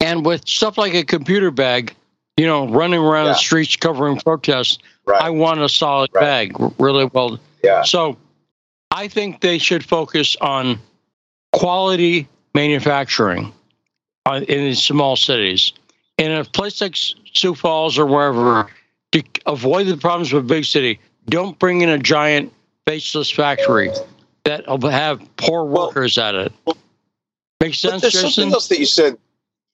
And 0.00 0.24
with 0.24 0.46
stuff 0.48 0.78
like 0.78 0.94
a 0.94 1.04
computer 1.04 1.50
bag, 1.50 1.94
you 2.36 2.46
know, 2.46 2.68
running 2.68 3.00
around 3.00 3.26
yeah. 3.26 3.32
the 3.32 3.38
streets 3.38 3.76
covering 3.76 4.18
protests, 4.18 4.78
right. 5.06 5.22
I 5.22 5.30
want 5.30 5.60
a 5.60 5.68
solid 5.68 6.10
right. 6.14 6.52
bag, 6.52 6.72
really 6.78 7.06
well. 7.06 7.38
Yeah. 7.62 7.82
So, 7.82 8.16
I 8.90 9.08
think 9.08 9.40
they 9.40 9.58
should 9.58 9.84
focus 9.84 10.36
on 10.40 10.78
quality 11.52 12.28
manufacturing 12.54 13.52
uh, 14.26 14.40
in 14.46 14.58
these 14.58 14.82
small 14.82 15.16
cities. 15.16 15.72
In 16.18 16.30
a 16.30 16.44
place 16.44 16.80
like 16.80 16.94
Sioux 16.94 17.54
Falls 17.54 17.98
or 17.98 18.06
wherever, 18.06 18.68
to 19.12 19.22
avoid 19.46 19.86
the 19.86 19.96
problems 19.96 20.32
with 20.32 20.44
a 20.44 20.46
big 20.46 20.64
city, 20.64 21.00
don't 21.26 21.58
bring 21.58 21.80
in 21.80 21.88
a 21.88 21.98
giant 21.98 22.52
faceless 22.86 23.30
factory 23.30 23.90
that 24.44 24.66
will 24.66 24.90
have 24.90 25.20
poor 25.36 25.64
workers 25.64 26.16
well, 26.16 26.26
at 26.26 26.34
it. 26.34 26.52
Makes 27.60 27.78
sense, 27.78 28.02
there's 28.02 28.14
Jason? 28.14 28.30
something 28.30 28.52
else 28.52 28.68
that 28.68 28.78
you 28.78 28.86
said. 28.86 29.16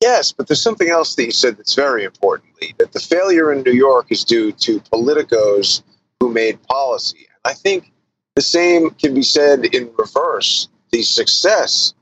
Yes, 0.00 0.32
but 0.32 0.46
there's 0.46 0.62
something 0.62 0.90
else 0.90 1.16
that 1.16 1.24
you 1.24 1.32
said 1.32 1.56
that's 1.56 1.74
very 1.74 2.04
important, 2.04 2.50
that 2.78 2.92
the 2.92 3.00
failure 3.00 3.52
in 3.52 3.62
New 3.62 3.72
York 3.72 4.06
is 4.10 4.24
due 4.24 4.52
to 4.52 4.80
politicos 4.80 5.82
who 6.20 6.32
made 6.32 6.62
policy. 6.64 7.26
I 7.44 7.54
think 7.54 7.92
the 8.36 8.42
same 8.42 8.90
can 8.90 9.14
be 9.14 9.22
said 9.22 9.64
in 9.74 9.90
reverse. 9.98 10.68
The 10.92 11.02
success 11.02 11.94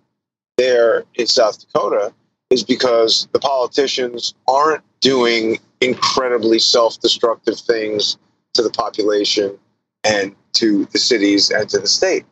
there 0.59 1.05
in 1.15 1.27
South 1.27 1.59
Dakota 1.61 2.13
is 2.51 2.63
because 2.63 3.29
the 3.33 3.39
politicians 3.39 4.35
aren't 4.47 4.85
doing 5.01 5.59
incredibly 5.81 6.59
self 6.59 7.01
destructive 7.01 7.59
things 7.59 8.19
to 8.55 8.63
the 8.63 8.71
population 8.71 9.59
and 10.05 10.35
to 10.55 10.85
the 10.87 10.99
cities 10.99 11.51
and 11.51 11.69
to 11.71 11.79
the 11.79 11.89
state. 11.89 12.25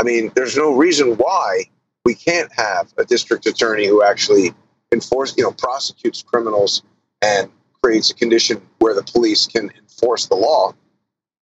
I 0.00 0.04
mean, 0.04 0.32
there's 0.34 0.56
no 0.56 0.74
reason 0.74 1.16
why 1.16 1.64
we 2.04 2.14
can't 2.14 2.50
have 2.52 2.92
a 2.96 3.04
district 3.04 3.46
attorney 3.46 3.86
who 3.86 4.02
actually 4.02 4.54
enforce, 4.92 5.36
you 5.36 5.44
know, 5.44 5.52
prosecutes 5.52 6.22
criminals 6.22 6.82
and 7.22 7.50
creates 7.82 8.10
a 8.10 8.14
condition 8.14 8.60
where 8.78 8.94
the 8.94 9.02
police 9.02 9.46
can 9.46 9.70
enforce 9.78 10.26
the 10.26 10.34
law. 10.34 10.72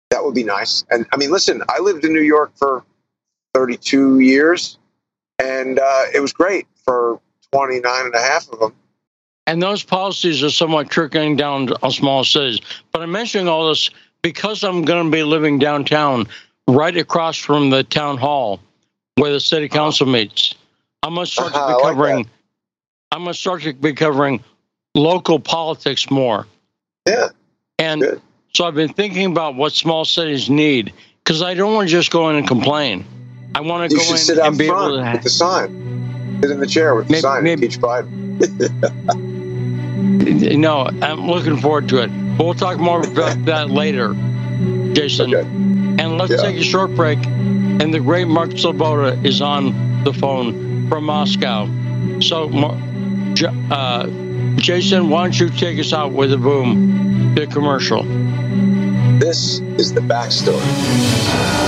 That 0.09 0.23
would 0.23 0.35
be 0.35 0.43
nice. 0.43 0.83
And 0.89 1.05
I 1.13 1.17
mean, 1.17 1.31
listen, 1.31 1.61
I 1.69 1.79
lived 1.79 2.05
in 2.05 2.13
New 2.13 2.21
York 2.21 2.51
for 2.55 2.83
32 3.53 4.19
years, 4.19 4.77
and 5.39 5.79
uh, 5.79 6.03
it 6.13 6.19
was 6.19 6.33
great 6.33 6.67
for 6.83 7.19
29 7.51 8.05
and 8.05 8.15
a 8.15 8.19
half 8.19 8.49
of 8.49 8.59
them. 8.59 8.73
And 9.47 9.61
those 9.61 9.83
policies 9.83 10.43
are 10.43 10.49
somewhat 10.49 10.89
trickling 10.89 11.35
down 11.35 11.69
on 11.83 11.91
small 11.91 12.23
cities. 12.23 12.59
But 12.91 13.01
I'm 13.03 13.11
mentioning 13.11 13.47
all 13.47 13.69
this 13.69 13.91
because 14.23 14.63
I'm 14.63 14.81
going 14.83 15.05
to 15.05 15.11
be 15.11 15.23
living 15.23 15.59
downtown, 15.59 16.27
right 16.67 16.97
across 16.97 17.37
from 17.37 17.69
the 17.69 17.83
town 17.83 18.17
hall 18.17 18.59
where 19.17 19.31
the 19.31 19.39
city 19.39 19.69
council 19.69 20.07
meets. 20.07 20.55
I'm 21.03 21.13
going 21.13 21.25
to 21.27 21.31
start 21.31 21.53
to 21.53 21.59
Uh-huh, 21.59 21.67
be 21.67 21.73
I 21.73 21.75
like 21.75 21.95
covering. 21.95 22.29
I'm 23.15 23.23
going 23.23 23.33
to 23.33 23.39
start 23.39 23.61
to 23.61 23.71
be 23.73 23.93
covering 23.93 24.43
local 24.93 25.39
politics 25.39 26.11
more. 26.11 26.45
Yeah, 27.07 27.29
And 27.79 28.01
Good. 28.01 28.21
so 28.53 28.65
I've 28.65 28.75
been 28.75 28.91
thinking 28.91 29.31
about 29.31 29.55
what 29.55 29.71
small 29.71 30.03
cities 30.03 30.49
need 30.49 30.91
because 31.23 31.41
I 31.41 31.53
don't 31.53 31.73
want 31.73 31.87
to 31.87 31.91
just 31.93 32.11
go 32.11 32.29
in 32.29 32.35
and 32.35 32.45
complain. 32.45 33.05
I 33.55 33.61
want 33.61 33.89
to 33.89 33.95
you 33.95 34.03
go 34.03 34.11
in 34.11 34.17
sit 34.17 34.37
and 34.37 34.57
be 34.57 34.65
able 34.65 34.75
front 34.75 35.05
to. 35.05 35.11
with 35.13 35.23
the 35.23 35.29
sign. 35.29 36.39
Sit 36.41 36.51
in 36.51 36.59
the 36.59 36.67
chair 36.67 36.93
with 36.93 37.07
the 37.07 37.15
sign 37.21 37.43
maybe- 37.45 37.65
and 37.65 37.71
teach 37.73 37.79
Biden. 37.81 39.31
No, 40.57 40.89
I'm 41.01 41.27
looking 41.27 41.57
forward 41.57 41.87
to 41.89 42.03
it. 42.03 42.07
But 42.37 42.43
we'll 42.43 42.53
talk 42.53 42.79
more 42.79 42.99
about 43.01 43.45
that 43.45 43.69
later, 43.69 44.13
Jason. 44.93 45.33
Okay. 45.33 45.47
And 45.47 46.17
let's 46.17 46.31
Yeah. 46.31 46.37
take 46.41 46.57
a 46.57 46.63
short 46.63 46.93
break. 46.95 47.17
And 47.25 47.93
the 47.93 47.99
great 48.01 48.27
Mark 48.27 48.49
Sleboda 48.51 49.23
is 49.25 49.41
on 49.41 50.03
the 50.03 50.11
phone 50.13 50.87
from 50.89 51.05
Moscow. 51.05 51.69
So, 52.19 52.49
Mar- 52.49 52.77
uh, 53.43 54.07
Jason, 54.57 55.09
why 55.09 55.23
don't 55.23 55.39
you 55.39 55.49
take 55.49 55.79
us 55.79 55.93
out 55.93 56.11
with 56.11 56.31
a 56.33 56.37
boom, 56.37 57.35
the 57.35 57.47
commercial? 57.47 58.03
This 59.19 59.59
is 59.77 59.93
the 59.93 60.01
backstory. 60.01 61.64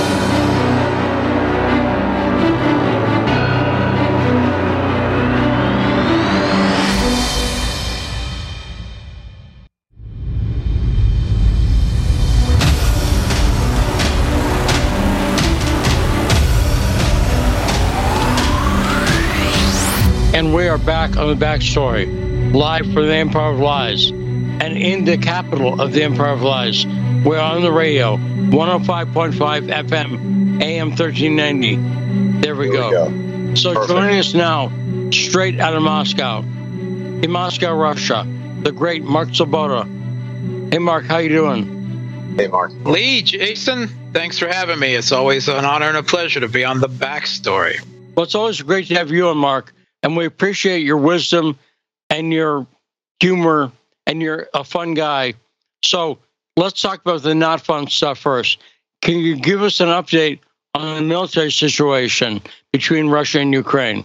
We 20.68 20.74
are 20.74 20.76
back 20.76 21.16
on 21.16 21.28
the 21.28 21.46
backstory, 21.46 22.52
live 22.52 22.84
from 22.92 23.06
the 23.06 23.14
Empire 23.14 23.52
of 23.52 23.58
Lies. 23.58 24.10
And 24.10 24.76
in 24.76 25.06
the 25.06 25.16
capital 25.16 25.80
of 25.80 25.94
the 25.94 26.02
Empire 26.02 26.32
of 26.32 26.42
Lies, 26.42 26.84
we're 27.24 27.40
on 27.40 27.62
the 27.62 27.72
radio, 27.72 28.18
105.5 28.18 29.32
FM, 29.32 30.62
AM 30.62 30.90
1390. 30.90 32.40
There 32.42 32.54
we 32.54 32.66
Here 32.66 32.74
go. 32.74 33.06
we 33.08 33.48
go. 33.48 33.54
So 33.54 33.72
Perfect. 33.72 33.88
joining 33.88 34.18
us 34.18 34.34
now, 34.34 34.70
straight 35.10 35.58
out 35.58 35.74
of 35.74 35.80
Moscow, 35.80 36.40
in 36.40 37.30
Moscow, 37.30 37.72
Russia, 37.72 38.26
the 38.60 38.70
great 38.70 39.02
Mark 39.02 39.30
Sleboda. 39.30 39.86
Hey, 40.70 40.80
Mark, 40.80 41.06
how 41.06 41.16
you 41.16 41.30
doing? 41.30 42.34
Hey, 42.36 42.48
Mark. 42.48 42.72
Lee, 42.84 43.22
Jason, 43.22 43.88
thanks 44.12 44.38
for 44.38 44.48
having 44.48 44.78
me. 44.78 44.94
It's 44.94 45.12
always 45.12 45.48
an 45.48 45.64
honor 45.64 45.88
and 45.88 45.96
a 45.96 46.02
pleasure 46.02 46.40
to 46.40 46.48
be 46.48 46.66
on 46.66 46.80
the 46.80 46.90
backstory. 46.90 47.82
Well, 48.14 48.24
it's 48.24 48.34
always 48.34 48.60
great 48.60 48.88
to 48.88 48.96
have 48.96 49.10
you 49.10 49.28
on, 49.28 49.38
Mark, 49.38 49.72
and 50.02 50.16
we 50.16 50.24
appreciate 50.26 50.82
your 50.82 50.96
wisdom 50.96 51.58
and 52.10 52.32
your 52.32 52.66
humor, 53.20 53.72
and 54.06 54.22
you're 54.22 54.48
a 54.54 54.64
fun 54.64 54.94
guy. 54.94 55.34
So 55.82 56.18
let's 56.56 56.80
talk 56.80 57.00
about 57.00 57.22
the 57.22 57.34
not 57.34 57.60
fun 57.60 57.88
stuff 57.88 58.18
first. 58.18 58.58
Can 59.02 59.18
you 59.18 59.36
give 59.36 59.62
us 59.62 59.80
an 59.80 59.88
update 59.88 60.40
on 60.74 60.96
the 60.96 61.02
military 61.02 61.52
situation 61.52 62.40
between 62.72 63.08
Russia 63.08 63.40
and 63.40 63.52
Ukraine? 63.52 64.04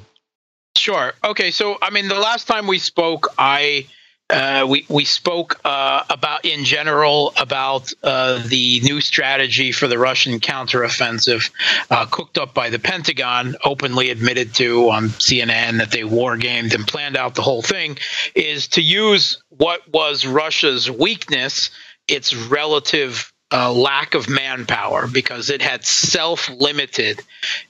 Sure. 0.76 1.14
Okay. 1.24 1.52
So, 1.52 1.78
I 1.82 1.90
mean, 1.90 2.08
the 2.08 2.20
last 2.20 2.48
time 2.48 2.68
we 2.68 2.80
spoke, 2.80 3.28
I 3.38 3.88
uh, 4.30 4.66
we 4.68 4.86
we 4.90 5.06
spoke 5.06 5.60
uh, 5.66 6.04
about 6.10 6.46
in 6.46 6.64
general 6.64 7.34
about 7.38 7.92
uh, 8.04 8.42
the 8.48 8.80
new 8.82 9.02
strategy 9.02 9.72
for 9.72 9.88
the 9.88 10.00
Russian 10.00 10.40
counteroffensive, 10.40 11.52
uh, 11.92 12.06
cooked 12.06 12.38
up 12.38 12.54
by 12.54 12.70
the 12.70 12.80
Pentagon, 12.80 13.56
openly 13.64 14.10
admitted 14.10 14.56
to 14.56 14.90
on 14.90 15.10
CNN 15.10 15.80
that 15.80 15.92
they 15.92 16.04
war 16.04 16.38
gamed 16.38 16.74
and 16.74 16.88
planned 16.88 17.18
out 17.18 17.36
the 17.36 17.42
whole 17.42 17.62
thing, 17.62 17.98
is 18.34 18.70
to 18.70 18.82
use 18.82 19.44
what 19.50 19.82
was 19.92 20.26
Russia's 20.26 20.90
weakness, 20.90 21.70
its 22.08 22.36
relative. 22.36 23.30
Uh, 23.56 23.72
lack 23.72 24.16
of 24.16 24.28
manpower 24.28 25.06
because 25.06 25.52
it 25.52 25.62
had 25.62 25.86
self-limited 25.86 27.22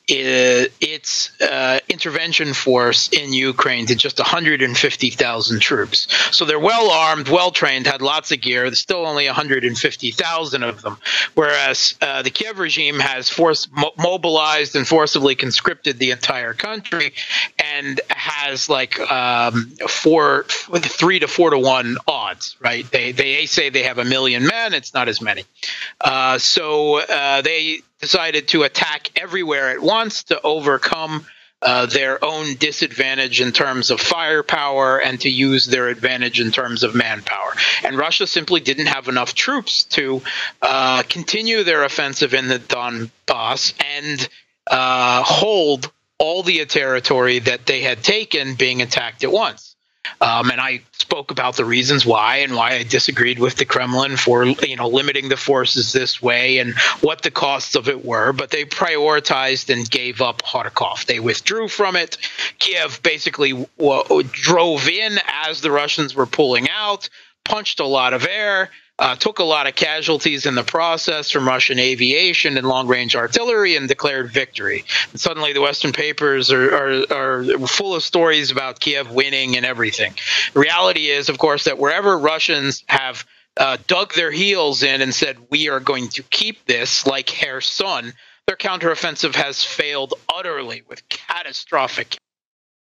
its 0.07 1.41
uh, 1.41 1.79
intervention 1.87 2.53
force 2.53 3.09
in 3.09 3.31
Ukraine 3.31 3.85
to 3.85 3.95
just 3.95 4.19
150,000 4.19 5.59
troops. 5.61 6.07
So 6.35 6.45
they're 6.45 6.59
well 6.59 6.91
armed, 6.91 7.29
well 7.29 7.51
trained, 7.51 7.87
had 7.87 8.01
lots 8.01 8.31
of 8.31 8.41
gear. 8.41 8.63
There's 8.63 8.79
still 8.79 9.05
only 9.05 9.25
150,000 9.27 10.63
of 10.63 10.81
them, 10.81 10.97
whereas 11.35 11.95
uh, 12.01 12.21
the 12.21 12.31
Kiev 12.31 12.59
regime 12.59 12.99
has 12.99 13.37
mo- 13.39 13.93
mobilized 13.97 14.75
and 14.75 14.87
forcibly 14.87 15.35
conscripted 15.35 15.99
the 15.99 16.11
entire 16.11 16.53
country 16.53 17.13
and 17.57 18.01
has 18.09 18.67
like 18.67 18.99
um, 18.99 19.71
four, 19.87 20.43
three 20.43 21.19
to 21.19 21.27
four 21.27 21.51
to 21.51 21.59
one 21.59 21.95
odds. 22.07 22.57
Right? 22.59 22.89
They 22.91 23.13
they 23.13 23.45
say 23.45 23.69
they 23.69 23.83
have 23.83 23.99
a 23.99 24.05
million 24.05 24.45
men. 24.45 24.73
It's 24.73 24.93
not 24.93 25.07
as 25.07 25.21
many. 25.21 25.45
Uh, 26.01 26.37
so 26.39 26.99
uh, 26.99 27.41
they 27.41 27.81
decided 28.03 28.49
to 28.49 28.63
attack 28.63 29.09
everywhere 29.15 29.69
at 29.69 29.81
once 29.81 30.25
to 30.25 30.41
overcome 30.41 31.25
uh, 31.61 31.85
their 31.85 32.21
own 32.21 32.55
disadvantage 32.55 33.39
in 33.39 33.53
terms 33.53 33.91
of 33.91 34.01
firepower 34.01 34.97
and 34.97 35.21
to 35.21 35.29
use 35.29 35.65
their 35.67 35.87
advantage 35.87 36.41
in 36.41 36.51
terms 36.51 36.83
of 36.83 36.93
manpower. 36.93 37.53
And 37.81 37.97
Russia 37.97 38.27
simply 38.27 38.59
didn't 38.59 38.87
have 38.87 39.07
enough 39.07 39.33
troops 39.33 39.85
to 39.95 40.21
uh, 40.61 41.03
continue 41.07 41.63
their 41.63 41.85
offensive 41.85 42.33
in 42.33 42.49
the 42.49 42.59
Donbass 42.59 43.73
and 43.97 44.27
uh, 44.67 45.23
hold 45.23 45.89
all 46.17 46.43
the 46.43 46.65
territory 46.65 47.39
that 47.39 47.65
they 47.65 47.83
had 47.83 48.03
taken 48.03 48.55
being 48.55 48.81
attacked 48.81 49.23
at 49.23 49.31
once. 49.31 49.72
Um, 50.21 50.51
and 50.51 50.61
I 50.61 50.81
spoke 50.93 51.31
about 51.31 51.57
the 51.57 51.65
reasons 51.65 52.05
why 52.05 52.37
and 52.37 52.55
why 52.55 52.75
I 52.75 52.83
disagreed 52.83 53.39
with 53.39 53.55
the 53.55 53.65
Kremlin 53.65 54.17
for 54.17 54.45
you 54.45 54.75
know 54.75 54.87
limiting 54.87 55.29
the 55.29 55.37
forces 55.37 55.93
this 55.93 56.21
way 56.21 56.59
and 56.59 56.73
what 57.01 57.21
the 57.21 57.31
costs 57.31 57.75
of 57.75 57.89
it 57.89 58.05
were. 58.05 58.33
But 58.33 58.49
they 58.49 58.65
prioritized 58.65 59.71
and 59.73 59.89
gave 59.89 60.21
up 60.21 60.41
Kharkov. 60.41 61.05
They 61.05 61.19
withdrew 61.19 61.67
from 61.67 61.95
it. 61.95 62.17
Kiev 62.59 63.01
basically 63.03 63.67
w- 63.77 64.23
drove 64.31 64.87
in 64.87 65.19
as 65.27 65.61
the 65.61 65.71
Russians 65.71 66.15
were 66.15 66.25
pulling 66.25 66.69
out, 66.69 67.09
punched 67.43 67.79
a 67.79 67.85
lot 67.85 68.13
of 68.13 68.25
air. 68.25 68.69
Uh, 69.03 69.15
took 69.15 69.39
a 69.39 69.43
lot 69.43 69.67
of 69.67 69.75
casualties 69.75 70.45
in 70.45 70.55
the 70.55 70.63
process 70.63 71.29
from 71.29 71.45
Russian 71.45 71.77
aviation 71.77 72.57
and 72.57 72.65
long 72.65 72.87
range 72.87 73.17
artillery 73.17 73.75
and 73.75 73.85
declared 73.85 74.31
victory. 74.31 74.85
And 75.11 75.19
suddenly, 75.19 75.51
the 75.51 75.59
Western 75.59 75.91
papers 75.91 76.53
are, 76.53 76.73
are, 76.73 77.03
are 77.11 77.67
full 77.67 77.95
of 77.95 78.03
stories 78.03 78.49
about 78.49 78.79
Kiev 78.79 79.11
winning 79.11 79.57
and 79.57 79.65
everything. 79.65 80.13
The 80.53 80.61
reality 80.61 81.09
is, 81.09 81.27
of 81.27 81.37
course, 81.37 81.65
that 81.65 81.77
wherever 81.77 82.17
Russians 82.17 82.85
have 82.87 83.25
uh, 83.57 83.75
dug 83.87 84.13
their 84.13 84.31
heels 84.31 84.83
in 84.83 85.01
and 85.01 85.13
said, 85.13 85.35
We 85.51 85.67
are 85.67 85.81
going 85.81 86.07
to 86.11 86.23
keep 86.23 86.65
this, 86.65 87.05
like 87.05 87.27
Kherson, 87.27 88.13
their 88.47 88.55
counteroffensive 88.55 89.35
has 89.35 89.65
failed 89.65 90.13
utterly 90.33 90.83
with 90.87 91.09
catastrophic 91.09 92.15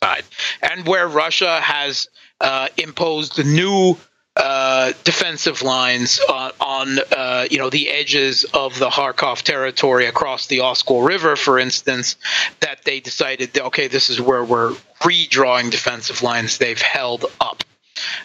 side. 0.03 0.25
And 0.61 0.85
where 0.85 1.07
Russia 1.07 1.61
has 1.61 2.09
uh, 2.41 2.67
imposed 2.77 3.37
new 3.45 3.95
uh, 4.38 4.93
defensive 5.03 5.61
lines 5.61 6.19
on, 6.19 6.51
on 6.61 7.00
uh, 7.11 7.47
you 7.51 7.57
know 7.57 7.69
the 7.69 7.89
edges 7.89 8.45
of 8.53 8.77
the 8.79 8.89
Kharkov 8.89 9.41
territory 9.41 10.05
across 10.05 10.47
the 10.47 10.59
Oskol 10.59 11.05
River, 11.05 11.35
for 11.35 11.59
instance, 11.59 12.15
that 12.61 12.83
they 12.85 13.01
decided, 13.01 13.57
okay, 13.57 13.88
this 13.88 14.09
is 14.09 14.21
where 14.21 14.43
we're 14.43 14.71
redrawing 15.01 15.69
defensive 15.69 16.21
lines 16.23 16.57
they've 16.59 16.81
held 16.81 17.25
up. 17.41 17.63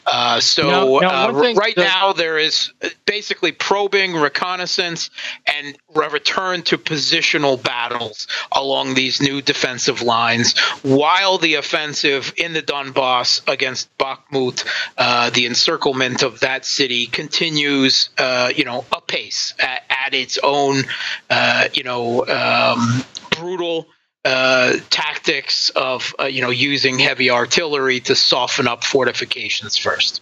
Uh, 0.07 0.41
so 0.41 0.71
Now- 0.71 0.99
now, 1.01 1.29
uh, 1.31 1.41
thing 1.41 1.57
right 1.57 1.75
that- 1.77 1.85
now 1.85 2.13
there 2.13 2.39
is 2.39 2.71
basically 3.05 3.53
probing, 3.53 4.15
reconnaissance, 4.15 5.11
and 5.47 5.77
a 5.95 6.09
return 6.09 6.63
to 6.63 6.79
positional 6.79 7.61
battles 7.61 8.27
along 8.53 8.95
these 8.95 9.21
new 9.21 9.43
defensive 9.43 10.03
lines, 10.03 10.57
while 10.83 11.39
the 11.39 11.55
offensive 11.55 12.33
in 12.37 12.53
the 12.53 12.63
Donbass 12.63 13.41
against 13.49 13.89
Bakhmut, 13.99 14.65
uh, 14.97 15.31
the 15.31 15.47
encirclement 15.47 16.23
of 16.23 16.41
that 16.41 16.65
city, 16.65 17.07
continues, 17.07 18.11
uh, 18.19 18.53
you 18.55 18.65
know, 18.65 18.85
apace 18.93 19.55
at, 19.59 19.85
at 19.91 20.15
its 20.15 20.39
own, 20.43 20.85
uh, 21.31 21.69
you 21.75 21.83
know, 21.83 22.27
um, 22.27 23.05
brutal 23.31 23.89
uh, 24.27 24.75
tactics 24.91 25.71
of 25.71 26.15
uh, 26.19 26.25
you 26.25 26.43
know 26.43 26.51
using 26.51 26.99
heavy 26.99 27.31
artillery 27.31 28.01
to 28.01 28.17
soften 28.17 28.67
up 28.67 28.83
fortifications 28.83 29.77
first. 29.77 30.21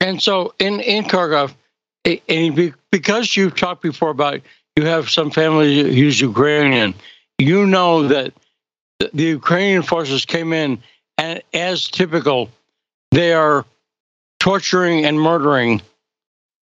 And 0.00 0.20
so 0.20 0.52
in 0.58 0.80
in 0.80 1.04
Kharkov, 1.04 1.54
and 2.04 2.74
because 2.90 3.36
you've 3.36 3.54
talked 3.54 3.82
before 3.82 4.10
about 4.10 4.40
you 4.76 4.84
have 4.84 5.08
some 5.08 5.30
family 5.30 5.94
who's 5.94 6.20
Ukrainian, 6.20 6.94
you 7.38 7.66
know 7.66 8.08
that 8.08 8.32
the 8.98 9.24
Ukrainian 9.24 9.82
forces 9.82 10.24
came 10.24 10.52
in 10.52 10.82
and 11.16 11.42
as 11.54 11.86
typical, 11.86 12.50
they 13.12 13.32
are 13.32 13.64
torturing 14.40 15.04
and 15.04 15.20
murdering 15.20 15.82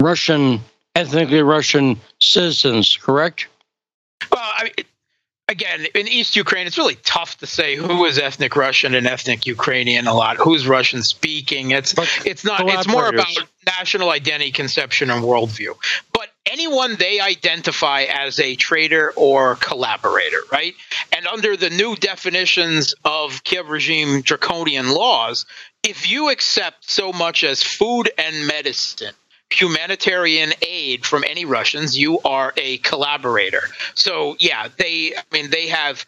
Russian 0.02 0.60
ethnically 0.94 1.42
Russian 1.42 1.98
citizens. 2.20 2.96
Correct? 2.96 3.46
Well, 4.30 4.42
I 4.42 4.64
mean, 4.64 4.86
again, 5.48 5.86
in 5.94 6.06
East 6.06 6.36
Ukraine, 6.36 6.66
it's 6.66 6.78
really 6.78 6.96
tough 6.96 7.38
to 7.38 7.46
say 7.46 7.74
who 7.74 8.04
is 8.04 8.18
ethnic 8.18 8.54
Russian 8.54 8.94
and 8.94 9.06
ethnic 9.06 9.46
Ukrainian. 9.46 10.06
A 10.06 10.14
lot 10.14 10.36
who's 10.36 10.66
Russian 10.66 11.02
speaking. 11.02 11.70
It's 11.70 11.94
but 11.94 12.08
it's 12.24 12.44
not. 12.44 12.62
It's 12.64 12.86
more 12.86 13.08
about 13.08 13.26
national 13.66 14.10
identity, 14.10 14.52
conception, 14.52 15.10
and 15.10 15.24
worldview. 15.24 15.76
But 16.12 16.28
anyone 16.46 16.96
they 16.96 17.20
identify 17.20 18.02
as 18.02 18.38
a 18.38 18.54
traitor 18.56 19.12
or 19.16 19.56
collaborator, 19.56 20.42
right? 20.52 20.74
And 21.16 21.26
under 21.26 21.56
the 21.56 21.70
new 21.70 21.96
definitions 21.96 22.94
of 23.04 23.42
Kiev 23.44 23.68
regime 23.68 24.22
draconian 24.22 24.90
laws, 24.90 25.46
if 25.82 26.10
you 26.10 26.30
accept 26.30 26.88
so 26.88 27.12
much 27.12 27.44
as 27.44 27.62
food 27.62 28.10
and 28.18 28.46
medicine 28.46 29.14
humanitarian 29.50 30.52
aid 30.62 31.06
from 31.06 31.24
any 31.24 31.44
Russians, 31.44 31.96
you 31.96 32.20
are 32.20 32.52
a 32.56 32.78
collaborator. 32.78 33.62
So 33.94 34.36
yeah, 34.38 34.68
they 34.76 35.14
I 35.16 35.22
mean 35.32 35.50
they 35.50 35.68
have 35.68 36.04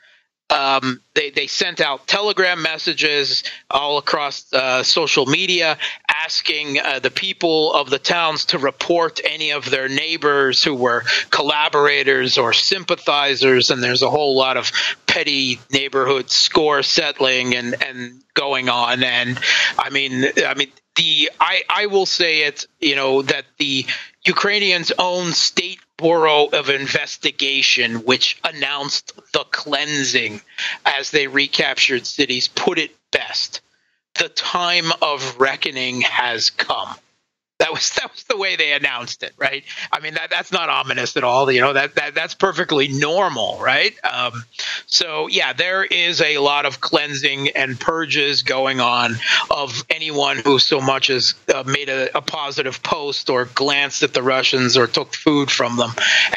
um, 0.50 1.00
they 1.14 1.30
they 1.30 1.47
sent 1.47 1.80
out 1.80 2.06
telegram 2.06 2.61
messages 2.62 3.44
all 3.70 3.99
across 3.99 4.52
uh, 4.52 4.82
social 4.82 5.26
media 5.26 5.78
asking 6.09 6.78
uh, 6.80 6.99
the 6.99 7.11
people 7.11 7.73
of 7.73 7.88
the 7.88 7.99
towns 7.99 8.47
to 8.47 8.59
report 8.59 9.20
any 9.25 9.52
of 9.52 9.70
their 9.70 9.88
neighbors 9.88 10.62
who 10.62 10.75
were 10.75 11.04
collaborators 11.30 12.37
or 12.37 12.52
sympathizers 12.52 13.70
and 13.70 13.82
there's 13.82 14.02
a 14.02 14.11
whole 14.11 14.37
lot 14.37 14.56
of 14.56 14.73
petty 15.06 15.61
neighborhood 15.73 16.30
score 16.30 16.82
settling 16.82 17.54
and 17.54 17.80
and 17.82 18.20
going 18.35 18.68
on 18.68 19.02
and 19.02 19.38
i 19.78 19.90
mean 19.90 20.25
i 20.47 20.54
mean 20.54 20.70
the 20.97 21.30
I, 21.40 21.62
I 21.68 21.87
will 21.87 22.06
say 22.06 22.42
it, 22.42 22.66
you 22.80 22.97
know, 22.97 23.23
that 23.23 23.44
the 23.59 23.87
Ukrainians' 24.25 24.92
own 24.99 25.32
state 25.32 25.80
bureau 25.97 26.47
of 26.47 26.68
investigation, 26.68 28.04
which 28.04 28.38
announced 28.44 29.12
the 29.32 29.44
cleansing 29.44 30.40
as 30.85 31.11
they 31.11 31.26
recaptured 31.26 32.06
cities, 32.06 32.49
put 32.49 32.78
it 32.78 32.94
best. 33.11 33.61
The 34.14 34.28
time 34.28 34.92
of 35.00 35.38
reckoning 35.38 36.00
has 36.02 36.50
come. 36.50 36.94
That 37.61 37.73
was 37.73 37.90
that 37.97 38.11
was 38.11 38.25
the 38.25 38.37
way 38.37 38.57
they 38.57 38.73
announced 38.73 39.23
it, 39.23 39.33
right? 39.38 39.62
I 39.93 40.00
mean 40.00 40.14
that 40.14 40.31
that's 40.31 40.50
not 40.50 40.69
ominous 40.69 41.17
at 41.17 41.25
all. 41.25 41.50
You 41.50 41.61
know 41.61 41.75
that 41.75 41.95
that 41.95 42.14
that's 42.14 42.35
perfectly 42.35 42.88
normal, 42.88 43.59
right? 43.61 43.95
Um, 44.05 44.45
so 44.87 45.29
yeah, 45.29 45.52
there 45.52 45.85
is 45.85 46.21
a 46.21 46.38
lot 46.38 46.67
of 46.67 46.81
cleansing 46.81 47.50
and 47.50 47.79
purges 47.79 48.43
going 48.43 48.81
on 48.81 49.17
of 49.50 49.85
anyone 49.90 50.38
who 50.38 50.59
so 50.59 50.81
much 50.81 51.11
as 51.11 51.35
uh, 51.55 51.62
made 51.67 51.88
a, 51.88 52.17
a, 52.17 52.23
positive 52.23 52.83
post 52.83 53.29
or 53.29 53.45
glanced 53.45 54.03
at 54.03 54.14
the 54.14 54.23
Russians 54.23 54.77
or 54.77 54.87
took 54.87 55.14
food 55.14 55.51
from 55.51 55.77
them, 55.77 55.90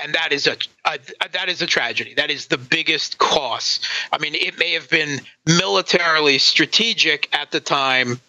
and 0.04 0.16
that 0.16 0.32
is 0.32 0.48
a, 0.48 0.58
a 0.86 1.00
that 1.32 1.50
is 1.50 1.62
a 1.62 1.68
tragedy. 1.68 2.14
That 2.16 2.32
is 2.32 2.48
the 2.48 2.58
biggest 2.58 3.18
cost. 3.18 3.88
I 4.12 4.18
mean, 4.18 4.36
it 4.36 4.60
may 4.60 4.74
have 4.74 4.90
been 4.90 5.22
militarily 5.46 6.38
strategic 6.38 7.30
at 7.34 7.52
the 7.52 7.60
time 7.60 8.20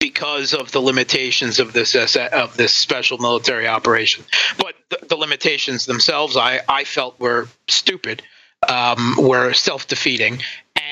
because 0.00 0.54
of 0.54 0.72
the 0.72 0.80
limitations 0.80 1.60
of 1.60 1.72
this 1.72 1.94
of 1.94 2.56
this 2.56 2.74
special 2.74 3.18
military 3.18 3.68
operation. 3.68 4.24
But 4.58 4.74
the, 4.88 5.06
the 5.06 5.16
limitations 5.16 5.86
themselves, 5.86 6.36
I, 6.36 6.60
I 6.68 6.84
felt 6.84 7.20
were 7.20 7.46
stupid, 7.68 8.22
um, 8.66 9.14
were 9.18 9.52
self 9.52 9.86
defeating, 9.86 10.42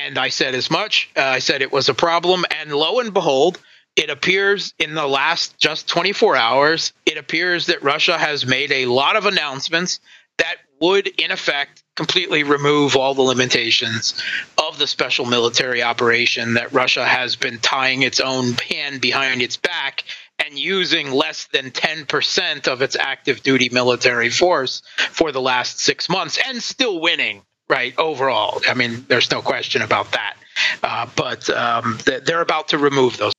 and 0.05 0.19
I 0.19 0.29
said 0.29 0.55
as 0.55 0.71
much. 0.71 1.11
Uh, 1.17 1.23
I 1.23 1.39
said 1.41 1.63
it 1.63 1.73
was 1.73 1.89
a 1.89 1.95
problem, 1.95 2.45
and 2.61 2.71
lo 2.71 3.01
and 3.01 3.13
behold. 3.13 3.59
It 3.97 4.11
appears 4.11 4.75
in 4.79 4.95
the 4.95 5.09
last 5.09 5.59
just 5.59 5.89
24 5.89 6.37
hours, 6.37 6.93
it 7.05 7.19
appears 7.19 7.67
that 7.67 7.83
Russia 7.83 8.17
has 8.17 8.47
made 8.47 8.71
a 8.71 8.87
lot 8.87 9.17
of 9.17 9.27
announcements 9.27 9.99
that 10.37 10.55
would, 10.81 11.09
in 11.21 11.33
effect, 11.33 11.83
completely 11.99 12.45
remove 12.45 12.95
all 12.95 13.13
the 13.13 13.23
limitations 13.23 14.15
of 14.57 14.79
the 14.79 14.87
special 14.87 15.27
military 15.27 15.83
operation 15.83 16.55
that 16.55 16.73
Russia 16.73 17.05
has 17.05 17.35
been 17.35 17.59
tying 17.59 18.03
its 18.03 18.21
own 18.21 18.53
hand 18.71 19.01
behind 19.01 19.43
its 19.43 19.57
back 19.57 20.05
and 20.39 20.57
using 20.57 21.11
less 21.11 21.49
than 21.49 21.73
10% 21.73 22.69
of 22.69 22.83
its 22.83 22.95
active 22.95 23.43
duty 23.43 23.69
military 23.71 24.31
force 24.31 24.81
for 25.11 25.33
the 25.33 25.41
last 25.41 25.81
six 25.81 26.09
months 26.09 26.39
and 26.47 26.63
still 26.63 27.01
winning, 27.01 27.43
right, 27.69 27.99
overall. 27.99 28.61
I 28.69 28.75
mean, 28.75 29.05
there's 29.09 29.33
no 29.33 29.43
question 29.43 29.83
about 29.83 30.13
that. 30.13 30.37
Uh, 30.85 31.09
but 31.17 31.51
um, 31.51 31.99
they're 32.07 32.43
about 32.43 32.69
to 32.69 32.79
remove 32.79 33.17
those. 33.17 33.33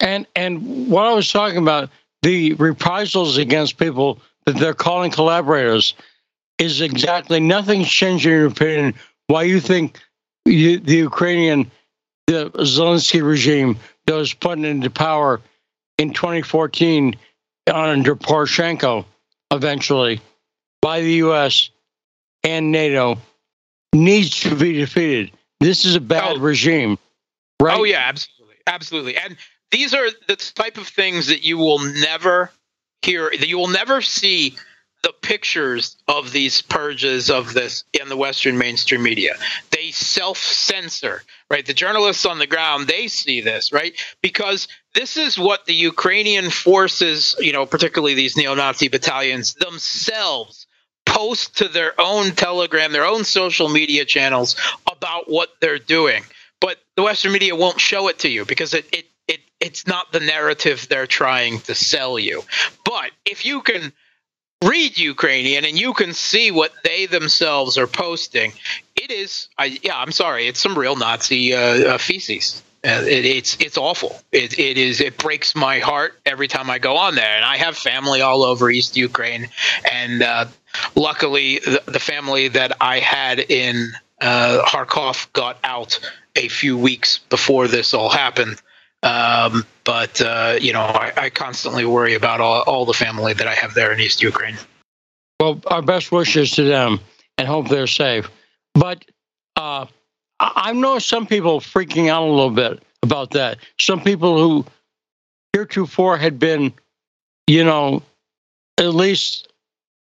And, 0.00 0.26
and 0.34 0.88
what 0.88 1.06
I 1.06 1.12
was 1.12 1.30
talking 1.30 1.58
about, 1.58 1.90
the 2.22 2.54
reprisals 2.54 3.36
against 3.36 3.78
people 3.78 4.20
that 4.44 4.56
they're 4.56 4.74
calling 4.74 5.12
collaborators– 5.12 5.94
is 6.58 6.80
exactly 6.80 7.40
nothing's 7.40 7.88
changed 7.88 8.26
in 8.26 8.32
your 8.32 8.46
opinion. 8.46 8.94
Why 9.26 9.42
you 9.42 9.60
think 9.60 10.00
you, 10.44 10.78
the 10.78 10.96
Ukrainian, 10.96 11.70
the 12.26 12.50
Zelensky 12.50 13.22
regime 13.26 13.78
that 14.06 14.14
was 14.14 14.32
put 14.32 14.58
into 14.58 14.90
power 14.90 15.40
in 15.98 16.12
2014 16.12 17.16
under 17.66 18.14
Poroshenko, 18.14 19.04
eventually 19.50 20.20
by 20.80 21.00
the 21.00 21.12
U.S. 21.14 21.70
and 22.44 22.70
NATO, 22.70 23.18
needs 23.92 24.40
to 24.40 24.54
be 24.54 24.74
defeated. 24.74 25.32
This 25.60 25.84
is 25.84 25.96
a 25.96 26.00
bad 26.00 26.36
oh. 26.36 26.40
regime, 26.40 26.98
right? 27.60 27.78
Oh 27.78 27.84
yeah, 27.84 28.04
absolutely, 28.06 28.56
absolutely. 28.66 29.16
And 29.16 29.36
these 29.72 29.94
are 29.94 30.06
the 30.28 30.36
type 30.36 30.78
of 30.78 30.86
things 30.86 31.26
that 31.26 31.44
you 31.44 31.58
will 31.58 31.78
never 31.78 32.50
hear, 33.02 33.30
that 33.30 33.48
you 33.48 33.58
will 33.58 33.68
never 33.68 34.00
see 34.02 34.56
the 35.06 35.12
pictures 35.12 35.96
of 36.08 36.32
these 36.32 36.62
purges 36.62 37.30
of 37.30 37.54
this 37.54 37.84
in 37.92 38.08
the 38.08 38.16
Western 38.16 38.58
mainstream 38.58 39.04
media. 39.04 39.36
They 39.70 39.92
self 39.92 40.36
censor, 40.36 41.22
right? 41.48 41.64
The 41.64 41.74
journalists 41.74 42.26
on 42.26 42.40
the 42.40 42.46
ground, 42.48 42.88
they 42.88 43.06
see 43.06 43.40
this, 43.40 43.72
right? 43.72 43.94
Because 44.20 44.66
this 44.96 45.16
is 45.16 45.38
what 45.38 45.64
the 45.64 45.74
Ukrainian 45.74 46.50
forces, 46.50 47.36
you 47.38 47.52
know, 47.52 47.66
particularly 47.66 48.14
these 48.14 48.36
neo 48.36 48.56
Nazi 48.56 48.88
battalions 48.88 49.54
themselves 49.54 50.66
post 51.04 51.58
to 51.58 51.68
their 51.68 51.92
own 52.00 52.32
Telegram, 52.32 52.90
their 52.90 53.06
own 53.06 53.22
social 53.22 53.68
media 53.68 54.04
channels 54.04 54.56
about 54.90 55.30
what 55.30 55.50
they're 55.60 55.78
doing. 55.78 56.24
But 56.60 56.78
the 56.96 57.04
Western 57.04 57.30
media 57.30 57.54
won't 57.54 57.78
show 57.80 58.08
it 58.08 58.18
to 58.20 58.28
you 58.28 58.44
because 58.44 58.74
it, 58.74 58.86
it, 58.92 59.06
it 59.28 59.38
it's 59.60 59.86
not 59.86 60.10
the 60.10 60.18
narrative 60.18 60.88
they're 60.88 61.06
trying 61.06 61.60
to 61.60 61.76
sell 61.76 62.18
you. 62.18 62.42
But 62.84 63.12
if 63.24 63.44
you 63.44 63.62
can 63.62 63.92
read 64.64 64.98
Ukrainian 64.98 65.64
and 65.64 65.78
you 65.78 65.92
can 65.92 66.12
see 66.12 66.50
what 66.50 66.72
they 66.82 67.06
themselves 67.06 67.76
are 67.78 67.86
posting. 67.86 68.52
It 68.94 69.10
is, 69.10 69.48
I, 69.58 69.78
yeah, 69.82 69.98
I'm 69.98 70.12
sorry, 70.12 70.46
it's 70.46 70.60
some 70.60 70.78
real 70.78 70.96
Nazi 70.96 71.54
uh, 71.54 71.58
uh, 71.58 71.98
feces. 71.98 72.62
Uh, 72.84 73.02
it, 73.04 73.24
it's 73.24 73.56
it's 73.58 73.76
awful. 73.76 74.20
It, 74.30 74.58
it 74.60 74.78
is 74.78 75.00
it 75.00 75.18
breaks 75.18 75.56
my 75.56 75.80
heart 75.80 76.20
every 76.24 76.46
time 76.46 76.70
I 76.70 76.78
go 76.78 76.96
on 76.96 77.16
there. 77.16 77.36
And 77.36 77.44
I 77.44 77.56
have 77.56 77.76
family 77.76 78.20
all 78.20 78.44
over 78.44 78.70
East 78.70 78.96
Ukraine, 78.96 79.48
and 79.90 80.22
uh, 80.22 80.44
luckily 80.94 81.58
the, 81.58 81.82
the, 81.86 81.98
family 81.98 82.46
that 82.48 82.76
I 82.80 83.00
had 83.00 83.40
in 83.40 83.90
uh, 84.20 84.62
Kharkov 84.66 85.32
got 85.32 85.58
out 85.64 85.98
a 86.36 86.46
few 86.46 86.78
weeks 86.78 87.18
before 87.18 87.66
this 87.66 87.92
all 87.92 88.10
happened. 88.10 88.60
Um, 89.02 89.64
but 89.84 90.20
uh, 90.20 90.58
you 90.60 90.72
know, 90.72 90.80
I, 90.80 91.12
I, 91.16 91.30
constantly 91.30 91.84
worry 91.84 92.14
about 92.14 92.40
all, 92.40 92.62
all 92.62 92.84
the 92.86 92.94
family 92.94 93.34
that 93.34 93.46
I 93.46 93.54
have 93.54 93.74
there 93.74 93.92
in 93.92 94.00
East 94.00 94.22
Ukraine. 94.22 94.56
Well, 95.38 95.60
our 95.66 95.82
best 95.82 96.10
wishes 96.10 96.52
to 96.52 96.64
them, 96.64 97.00
and 97.38 97.46
hope 97.46 97.68
they're 97.68 97.86
safe. 97.86 98.28
But 98.74 99.04
uh, 99.54 99.86
I 100.40 100.72
know 100.72 100.98
some 100.98 101.26
people 101.26 101.60
freaking 101.60 102.08
out 102.08 102.22
a 102.22 102.30
little 102.30 102.50
bit 102.50 102.82
about 103.02 103.30
that. 103.32 103.58
Some 103.80 104.02
people 104.02 104.38
who 104.38 104.66
heretofore 105.52 106.16
had 106.16 106.38
been, 106.38 106.72
you 107.46 107.64
know, 107.64 108.02
at 108.78 108.94
least 108.94 109.48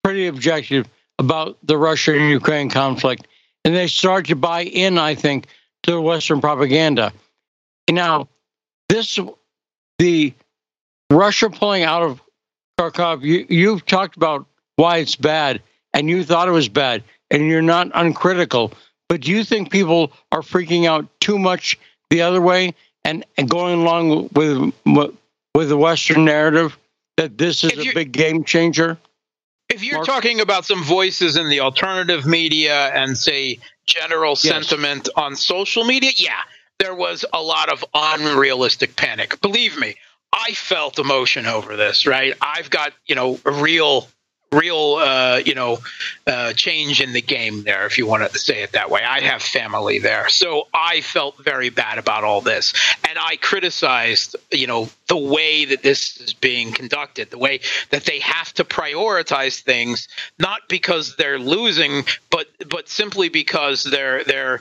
pretty 0.03 0.27
objective 0.27 0.88
about 1.18 1.59
the 1.62 1.77
Russia 1.77 2.16
and 2.16 2.31
Ukraine 2.31 2.70
conflict, 2.70 3.27
and 3.64 3.75
they 3.75 3.88
start 3.88 4.27
to 4.27 4.37
buy 4.37 4.62
in, 4.62 4.99
I 4.99 5.14
think, 5.14 5.46
to 5.85 6.01
Western 6.01 6.40
propaganda. 6.40 7.12
Now, 7.90 8.29
this 8.88 9.18
the 9.99 10.33
Russia 11.11 11.51
pulling 11.51 11.83
out 11.83 12.03
of 12.03 12.22
Kharkov. 12.79 13.22
You 13.22 13.46
you've 13.49 13.87
talked 13.87 14.16
about 14.16 14.46
why 14.77 14.99
it's 14.99 15.16
bad, 15.16 15.62
and 15.94 16.09
you 16.09 16.25
thought 16.25 16.49
it 16.49 16.53
was 16.53 16.68
bad, 16.68 17.03
and 17.31 17.46
you're 17.46 17.62
not 17.62 17.90
uncritical. 17.94 18.72
But 19.09 19.22
do 19.22 19.31
you 19.31 19.44
think 19.44 19.70
people 19.70 20.12
are 20.33 20.42
freaking 20.42 20.87
out 20.87 21.07
too 21.20 21.38
much 21.38 21.79
the 22.11 22.22
other 22.22 22.40
way 22.40 22.75
and, 23.05 23.25
and 23.38 23.49
going 23.49 23.81
along 23.81 24.31
with 24.33 24.72
with 25.55 25.68
the 25.68 25.77
Western 25.77 26.25
narrative 26.25 26.77
that 27.16 27.38
this 27.38 27.64
is 27.64 27.72
a 27.72 27.94
big 27.94 28.12
game 28.12 28.44
changer? 28.44 28.99
If 29.68 29.83
you're 29.83 29.96
Mark? 29.96 30.07
talking 30.07 30.40
about 30.40 30.64
some 30.64 30.85
voices 30.85 31.37
in 31.37 31.49
the 31.49 31.61
alternative 31.61 32.25
media 32.25 32.88
and 32.94 33.18
say 33.18 33.59
general 33.87 34.33
yes. 34.33 34.42
sentiment 34.42 35.09
on 35.16 35.35
social 35.35 35.85
media, 35.85 36.12
yeah, 36.16 36.42
there 36.78 36.94
was 36.94 37.24
a 37.32 37.42
lot 37.42 37.72
of 37.72 37.84
unrealistic 37.94 38.96
panic. 38.96 39.40
Believe 39.40 39.78
me, 39.78 39.96
I 40.32 40.52
felt 40.52 40.98
emotion 40.98 41.46
over 41.46 41.76
this, 41.76 42.06
right? 42.06 42.34
I've 42.40 42.70
got, 42.70 42.92
you 43.06 43.14
know, 43.14 43.38
a 43.44 43.52
real 43.52 44.08
real 44.52 44.94
uh, 44.94 45.40
you 45.44 45.54
know 45.54 45.78
uh, 46.26 46.52
change 46.52 47.00
in 47.00 47.12
the 47.12 47.20
game 47.20 47.64
there 47.64 47.86
if 47.86 47.98
you 47.98 48.06
want 48.06 48.30
to 48.30 48.38
say 48.38 48.62
it 48.62 48.72
that 48.72 48.90
way 48.90 49.02
i 49.02 49.20
have 49.20 49.42
family 49.42 49.98
there 49.98 50.28
so 50.28 50.68
i 50.72 51.00
felt 51.00 51.36
very 51.42 51.68
bad 51.68 51.98
about 51.98 52.22
all 52.22 52.40
this 52.40 52.72
and 53.08 53.18
i 53.18 53.36
criticized 53.36 54.36
you 54.52 54.66
know 54.66 54.88
the 55.08 55.16
way 55.16 55.64
that 55.64 55.82
this 55.82 56.20
is 56.20 56.32
being 56.32 56.72
conducted 56.72 57.30
the 57.30 57.38
way 57.38 57.60
that 57.90 58.04
they 58.04 58.20
have 58.20 58.52
to 58.54 58.64
prioritize 58.64 59.60
things 59.60 60.08
not 60.38 60.60
because 60.68 61.16
they're 61.16 61.38
losing 61.40 62.04
but 62.30 62.46
but 62.68 62.88
simply 62.88 63.28
because 63.28 63.82
they're 63.82 64.22
they're 64.24 64.60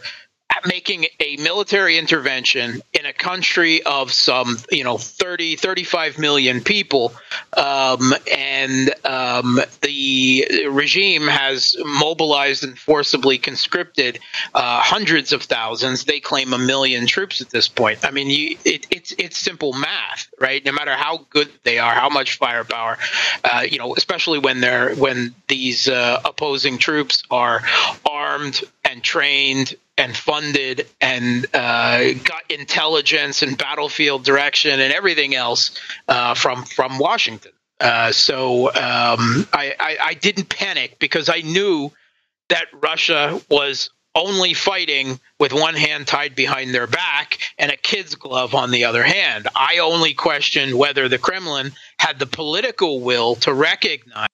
making 0.65 1.06
a 1.20 1.38
military 1.38 1.98
intervention 1.98 2.82
in 2.94 3.06
a 3.06 3.13
country 3.13 3.84
of 3.84 4.12
some, 4.12 4.58
you 4.72 4.84
know, 4.84 4.98
30, 4.98 5.56
35 5.56 6.18
million 6.18 6.62
people. 6.62 7.13
Um, 7.56 8.13
and 8.36 8.94
um, 9.06 9.60
the 9.82 10.68
regime 10.70 11.28
has 11.28 11.76
mobilized 11.84 12.63
and 12.63 12.78
forcibly 12.78 13.38
conscripted 13.38 14.20
uh, 14.54 14.80
hundreds 14.82 15.34
of 15.34 15.44
thousands. 15.44 16.06
They 16.06 16.20
claim 16.20 16.54
a 16.54 16.58
million 16.58 17.08
troops 17.08 17.41
at 17.41 17.50
this 17.50 17.68
point. 17.68 18.06
I 18.06 18.12
mean, 18.12 18.30
you, 18.30 18.58
it, 18.65 18.88
it's, 18.91 19.13
it's 19.18 19.38
simple 19.38 19.74
math, 19.74 20.30
right? 20.39 20.63
No 20.65 20.72
matter 20.72 20.94
how 20.94 21.26
good 21.30 21.50
they 21.63 21.80
are, 21.80 21.94
how 21.94 22.10
much 22.10 22.38
firepower, 22.38 22.98
uh, 23.44 23.63
you 23.70 23.78
know, 23.78 23.96
especially 23.96 24.39
when 24.39 24.62
they're, 24.62 24.96
when 24.96 25.36
these 25.48 25.88
uh, 25.88 26.22
opposing 26.26 26.78
troops 26.78 27.24
are 27.30 27.62
armed 28.06 28.62
and 28.84 29.04
trained 29.04 29.76
and 29.97 30.15
funded 30.15 30.88
and 30.99 31.45
uh, 31.53 32.13
got 32.23 32.49
intelligence 32.49 33.41
and 33.41 33.58
battlefield 33.58 34.23
direction 34.23 34.79
and 34.79 34.91
everything 34.91 35.36
else 35.36 35.71
uh, 36.08 36.34
from 36.34 36.63
from 36.63 36.99
Washington. 36.99 37.51
Uh, 37.79 38.12
so 38.12 38.67
um, 38.69 39.47
I, 39.51 39.73
I, 39.79 39.97
I 40.01 40.13
didn't 40.13 40.49
panic 40.49 40.97
because 40.99 41.29
I 41.29 41.41
knew 41.41 41.91
that 42.49 42.67
Russia 42.73 43.41
was 43.49 43.89
only 44.15 44.53
fighting 44.53 45.19
with 45.39 45.51
one 45.51 45.75
hand 45.75 46.08
tied 46.08 46.36
behind 46.36 46.73
their 46.73 46.88
back 46.88 47.39
and 47.58 47.69
a 47.71 47.75
kid's 47.75 48.15
glove 48.15 48.55
on 48.55 48.71
the 48.71 48.86
other 48.86 49.03
hand. 49.03 49.47
I 49.55 49.79
only 49.79 50.13
questioned 50.13 50.73
whether 50.77 51.10
the 51.10 51.17
Kremlin 51.17 51.73
had 51.99 52.17
the 52.17 52.25
political 52.25 53.01
will 53.01 53.36
to 53.36 53.53
recognize, 53.53 54.29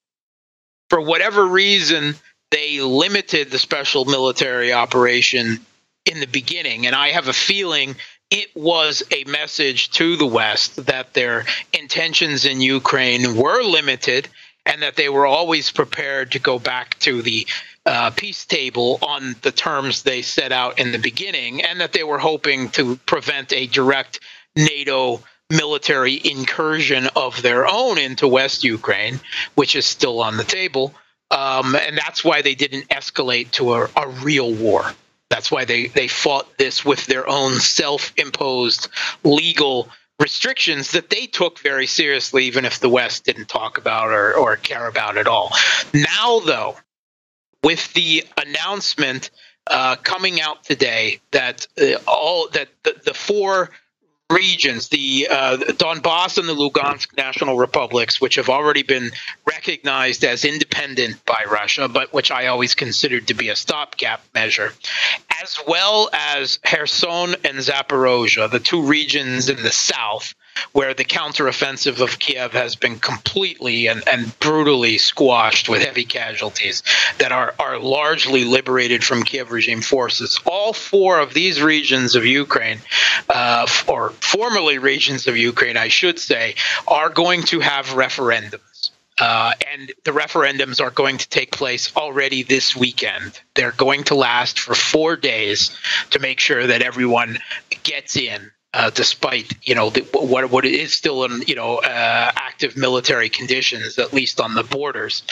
for 0.90 1.02
whatever 1.02 1.46
reason, 1.48 2.16
they 2.52 2.80
limited 2.82 3.50
the 3.50 3.60
special 3.60 4.06
military 4.06 4.72
operation 4.72 5.60
in 6.06 6.20
the 6.20 6.28
beginning. 6.28 6.86
And 6.86 6.96
I 6.96 7.10
have 7.10 7.28
a 7.28 7.34
feeling 7.34 7.96
it 8.30 8.56
was 8.56 9.04
a 9.12 9.24
message 9.26 9.92
to 9.92 10.16
the 10.16 10.26
West 10.26 10.86
that 10.86 11.14
their 11.14 11.46
intentions 11.74 12.46
in 12.46 12.62
Ukraine 12.62 13.36
were 13.36 13.62
limited 13.62 14.30
and 14.66 14.82
that 14.84 14.96
they 14.96 15.10
were 15.10 15.26
always 15.26 15.72
prepared 15.72 16.32
to 16.32 16.40
go 16.40 16.60
back 16.60 16.98
to 17.00 17.22
the 17.22 17.48
uh, 17.86 18.12
peace 18.12 18.46
table 18.46 19.00
on 19.02 19.36
the 19.42 19.52
terms 19.52 20.04
they 20.04 20.22
set 20.22 20.52
out 20.52 20.80
in 20.80 20.92
the 20.92 21.00
beginning, 21.00 21.64
and 21.64 21.82
that 21.82 21.94
they 21.94 22.04
were 22.04 22.20
hoping 22.20 22.70
to 22.70 22.96
prevent 22.98 23.52
a 23.54 23.66
direct 23.66 24.20
NATO 24.56 25.22
military 25.50 26.22
incursion 26.24 27.10
of 27.16 27.42
their 27.42 27.68
own 27.68 27.98
into 27.98 28.28
West 28.28 28.64
Ukraine, 28.64 29.20
which 29.56 29.76
is 29.76 29.86
still 29.86 30.22
on 30.22 30.38
the 30.38 30.44
table. 30.44 30.94
Um, 31.32 31.76
and 31.76 31.98
that's 31.98 32.24
why 32.24 32.42
they 32.42 32.56
didn't 32.56 32.90
escalate 32.90 33.52
to 33.52 33.74
a, 33.74 33.90
a 33.96 34.10
real 34.22 34.54
war. 34.54 34.94
That's 35.30 35.50
why 35.50 35.64
they, 35.64 35.88
they 35.88 36.10
fought 36.10 36.58
this 36.58 36.84
with 36.84 37.06
their 37.06 37.28
own 37.28 37.54
self 37.54 38.12
imposed 38.18 38.90
legal 39.24 39.90
restrictions 40.20 40.92
that 40.92 41.10
they 41.10 41.26
took 41.26 41.60
very 41.60 41.88
seriously, 41.88 42.46
even 42.46 42.66
if 42.66 42.80
the 42.80 42.90
West 42.90 43.24
didn't 43.24 43.48
talk 43.48 43.78
about 43.78 44.10
or, 44.10 44.34
or 44.36 44.58
care 44.58 44.88
about 44.88 45.18
at 45.18 45.28
all. 45.28 45.52
Now, 45.94 46.40
though, 46.42 46.76
with 47.64 47.94
the 47.94 48.26
announcement 48.38 49.32
uh, 49.68 49.96
coming 49.96 50.42
out 50.42 50.64
today 50.64 51.22
that 51.32 51.68
uh, 51.82 51.96
all 52.08 52.50
that 52.50 52.68
the, 52.84 53.00
the 53.06 53.14
four 53.14 53.70
regions, 54.32 54.88
the 54.90 55.28
uh, 55.30 55.58
Donbass 55.58 56.38
and 56.38 56.48
the 56.48 56.56
Lugansk 56.56 57.16
national 57.18 57.58
republics, 57.58 58.20
which 58.20 58.36
have 58.36 58.50
already 58.50 58.84
been 58.84 59.12
recognized 59.46 60.24
as 60.24 60.46
independent 60.46 61.24
by 61.26 61.44
Russia, 61.50 61.88
but 61.88 62.14
which 62.14 62.32
I 62.32 62.48
always 62.48 62.76
considered 62.76 63.28
to 63.28 63.34
be 63.34 63.50
a 63.50 63.56
stopgap 63.56 64.24
measure, 64.34 64.74
as 65.42 65.58
well 65.68 66.10
as 66.14 66.58
Kherson 66.58 67.36
and 67.44 67.58
Zaporozhye, 67.58 68.50
the 68.50 68.60
two 68.60 68.84
regions 68.84 69.50
in 69.50 69.62
the 69.62 69.72
south 69.72 70.34
where 70.72 70.94
the 70.94 71.06
counteroffensive 71.06 72.02
of 72.02 72.20
Kiev 72.20 72.54
has 72.54 72.76
been 72.76 73.00
completely 73.00 73.88
and, 73.88 74.04
and 74.08 74.38
brutally 74.40 74.98
squashed 74.98 75.70
with 75.70 75.84
heavy 75.84 76.06
casualties 76.06 76.84
that 77.18 77.32
are, 77.32 77.54
are 77.60 77.78
largely 77.78 78.46
liberated 78.46 79.04
from 79.04 79.24
Kiev 79.24 79.52
regime 79.52 79.82
forces. 79.82 80.40
All 80.46 80.74
four 80.74 81.20
of 81.20 81.34
these 81.34 81.62
regions 81.62 82.16
of 82.16 82.26
Ukraine, 82.26 82.80
uh, 83.30 83.68
or 83.88 84.12
formerly 84.12 84.78
regions 84.78 85.28
of 85.28 85.38
Ukraine, 85.38 85.78
I 85.78 85.90
should 85.90 86.20
say, 86.20 86.56
are 86.88 87.10
going 87.10 87.44
to 87.44 87.60
have 87.60 87.88
referendums. 87.88 88.92
Uh, 89.20 89.54
and 89.72 89.92
the 90.04 90.12
referendums 90.12 90.82
are 90.82 90.90
going 90.90 91.18
to 91.18 91.30
take 91.30 91.52
place 91.52 91.96
already 91.96 92.42
this 92.42 92.76
weekend. 92.76 93.40
They're 93.54 93.72
going 93.72 94.06
to 94.06 94.16
last 94.16 94.60
for 94.60 94.74
four 94.74 95.16
days 95.16 95.78
to 96.12 96.20
make 96.20 96.40
sure 96.40 96.66
that 96.66 96.82
everyone 96.82 97.38
gets 97.84 98.16
in 98.16 98.52
uh, 98.74 98.90
despite 98.90 99.54
you 99.64 99.76
know 99.76 99.90
the, 99.90 100.02
what 100.14 100.50
what 100.50 100.66
is 100.66 100.94
still 100.94 101.24
in 101.26 101.42
you 101.48 101.56
know 101.56 101.78
uh, 101.78 102.32
active 102.36 102.78
military 102.78 103.30
conditions, 103.30 103.98
at 104.00 104.14
least 104.14 104.40
on 104.40 104.54
the 104.54 104.64
borders, 104.64 105.24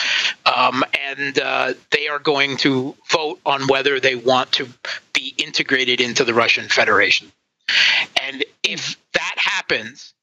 um, 0.45 0.83
and 1.09 1.39
uh, 1.39 1.73
they 1.91 2.07
are 2.07 2.19
going 2.19 2.57
to 2.57 2.95
vote 3.09 3.39
on 3.45 3.67
whether 3.67 3.99
they 3.99 4.15
want 4.15 4.51
to 4.51 4.67
be 5.13 5.33
integrated 5.37 6.01
into 6.01 6.25
the 6.25 6.33
Russian 6.33 6.67
Federation. 6.67 7.31
And 8.21 8.43
if 8.63 8.97
that 9.13 9.35
happens, 9.37 10.13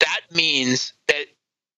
that 0.00 0.20
means 0.32 0.92
that 1.08 1.26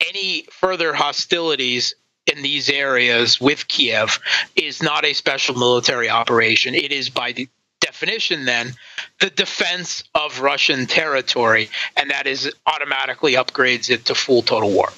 any 0.01 0.47
further 0.51 0.95
hostilities 0.95 1.95
in 2.27 2.43
these 2.43 2.69
areas 2.69 3.41
with 3.41 3.69
Kiev 3.69 4.19
is 4.57 4.83
not 4.83 5.05
a 5.05 5.13
special 5.13 5.57
military 5.57 6.11
operation. 6.11 6.75
It 6.75 6.93
is 6.93 7.09
by 7.09 7.33
the 7.33 7.49
definition 7.81 8.45
then 8.45 8.75
the 9.21 9.31
defense 9.31 10.05
of 10.15 10.41
Russian 10.41 10.87
territory, 10.87 11.71
and 11.97 12.11
that 12.11 12.27
is 12.27 12.53
automatically 12.67 13.35
upgrades 13.35 13.91
it 13.91 14.07
to 14.07 14.15
full 14.15 14.43
total 14.43 14.71
war. 14.71 14.89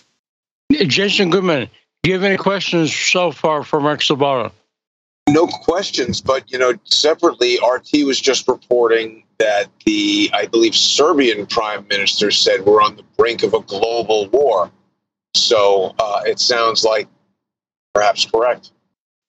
Jason 0.70 1.30
Goodman, 1.30 1.68
do 2.02 2.10
you 2.10 2.14
have 2.14 2.24
any 2.24 2.36
questions 2.36 2.94
so 2.94 3.30
far 3.30 3.62
for 3.62 3.80
Mark 3.80 4.00
Sleboda? 4.00 4.52
No 5.28 5.46
questions, 5.46 6.20
but 6.20 6.50
you 6.50 6.58
know, 6.58 6.74
separately, 6.84 7.58
RT 7.58 8.06
was 8.06 8.20
just 8.20 8.48
reporting 8.48 9.24
that 9.38 9.66
the, 9.84 10.30
I 10.32 10.46
believe, 10.46 10.74
Serbian 10.74 11.46
prime 11.46 11.86
minister 11.88 12.30
said 12.30 12.64
we're 12.64 12.82
on 12.82 12.96
the 12.96 13.04
brink 13.16 13.42
of 13.42 13.54
a 13.54 13.60
global 13.60 14.28
war. 14.28 14.70
So 15.34 15.94
uh, 15.98 16.22
it 16.26 16.40
sounds 16.40 16.82
like 16.82 17.08
perhaps 17.94 18.26
correct. 18.26 18.72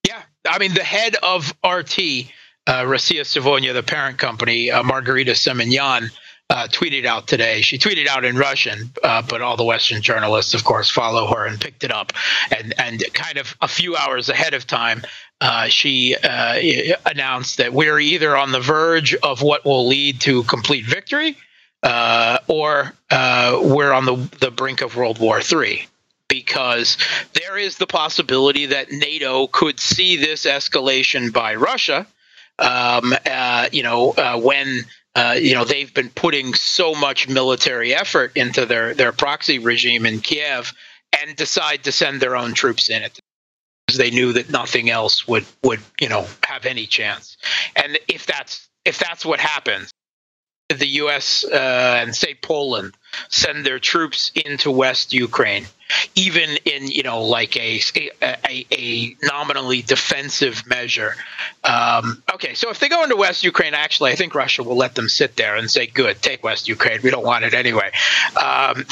Yeah, 0.07 0.21
I 0.47 0.57
mean, 0.57 0.73
the 0.73 0.83
head 0.83 1.15
of 1.21 1.53
RT 1.65 1.99
uh, 2.69 2.83
Rossiya 2.83 3.21
Segodnya, 3.21 3.73
the 3.73 3.81
parent 3.81 4.19
company, 4.19 4.69
uh, 4.69 4.83
Margarita 4.83 5.31
Simonyan, 5.31 6.11
uh, 6.51 6.67
tweeted 6.67 7.05
out 7.05 7.27
today. 7.27 7.61
She 7.61 7.79
tweeted 7.79 8.07
out 8.07 8.23
in 8.23 8.37
Russian, 8.37 8.91
uh, 9.03 9.23
but 9.23 9.41
all 9.41 9.57
the 9.57 9.63
Western 9.63 10.03
journalists, 10.03 10.53
of 10.53 10.63
course, 10.63 10.89
follow 10.89 11.27
her 11.33 11.45
and 11.45 11.59
picked 11.59 11.83
it 11.83 11.91
up. 11.91 12.13
And 12.55 12.73
and 12.79 13.03
kind 13.13 13.37
of 13.39 13.55
a 13.61 13.67
few 13.67 13.95
hours 13.95 14.29
ahead 14.29 14.53
of 14.53 14.67
time, 14.67 15.01
uh, 15.41 15.67
she 15.67 16.15
uh, 16.15 16.59
announced 17.07 17.57
that 17.57 17.73
we're 17.73 17.99
either 17.99 18.37
on 18.37 18.51
the 18.51 18.59
verge 18.59 19.15
of 19.15 19.41
what 19.41 19.65
will 19.65 19.87
lead 19.87 20.21
to 20.21 20.43
complete 20.43 20.85
victory, 20.85 21.37
uh, 21.81 22.37
or 22.47 22.93
uh, 23.09 23.59
we're 23.63 23.91
on 23.91 24.05
the 24.05 24.15
the 24.39 24.51
brink 24.51 24.81
of 24.81 24.95
World 24.95 25.19
War 25.19 25.41
III 25.41 25.87
because 26.27 26.97
there 27.33 27.57
is 27.57 27.77
the 27.77 27.87
possibility 27.87 28.67
that 28.67 28.91
NATO 28.91 29.47
could 29.47 29.79
see 29.79 30.17
this 30.17 30.45
escalation 30.45 31.33
by 31.33 31.55
Russia 31.55 32.05
um, 32.59 33.13
uh, 33.25 33.69
you 33.71 33.83
know, 33.83 34.11
uh, 34.11 34.39
when 34.39 34.81
uh, 35.15 35.35
you 35.39 35.53
know 35.53 35.65
they've 35.65 35.93
been 35.93 36.09
putting 36.09 36.53
so 36.53 36.93
much 36.93 37.27
military 37.27 37.93
effort 37.93 38.31
into 38.35 38.65
their 38.65 38.93
their 38.93 39.11
proxy 39.11 39.59
regime 39.59 40.05
in 40.05 40.19
Kiev, 40.19 40.73
and 41.19 41.35
decide 41.35 41.83
to 41.83 41.91
send 41.91 42.21
their 42.21 42.35
own 42.35 42.53
troops 42.53 42.89
in 42.89 43.03
it 43.03 43.19
because 43.87 43.97
they 43.97 44.11
knew 44.11 44.33
that 44.33 44.49
nothing 44.49 44.89
else 44.89 45.27
would 45.27 45.45
would 45.63 45.79
you 45.99 46.09
know 46.09 46.27
have 46.43 46.65
any 46.65 46.85
chance. 46.85 47.37
And 47.75 47.97
if 48.07 48.25
that's 48.25 48.67
if 48.85 48.99
that's 48.99 49.25
what 49.25 49.39
happens, 49.39 49.91
the 50.77 50.87
U.S. 50.87 51.43
Uh, 51.43 51.99
and 52.01 52.15
say 52.15 52.35
Poland 52.35 52.95
send 53.27 53.65
their 53.65 53.79
troops 53.79 54.31
into 54.35 54.69
West 54.69 55.13
Ukraine, 55.13 55.65
even 56.13 56.57
in 56.65 56.87
you 56.87 57.01
know 57.01 57.23
like 57.23 57.57
a 57.57 57.81
a, 58.21 58.65
a 58.71 59.17
nominally 59.23 59.81
defensive 59.81 60.67
measure. 60.67 61.15
Um, 61.63 62.21
okay, 62.35 62.53
so 62.53 62.69
if 62.69 62.79
they 62.79 62.87
go 62.87 63.03
into 63.03 63.15
West 63.15 63.43
Ukraine, 63.43 63.73
actually, 63.73 64.11
I 64.11 64.15
think 64.15 64.35
Russia 64.35 64.61
will 64.63 64.77
let 64.77 64.93
them 64.93 65.09
sit 65.09 65.35
there 65.35 65.55
and 65.55 65.69
say, 65.69 65.87
"Good, 65.87 66.21
take 66.21 66.43
West 66.43 66.67
Ukraine. 66.67 66.99
We 67.03 67.09
don't 67.09 67.25
want 67.25 67.45
it 67.45 67.55
anyway." 67.55 67.91
Um, 68.39 68.85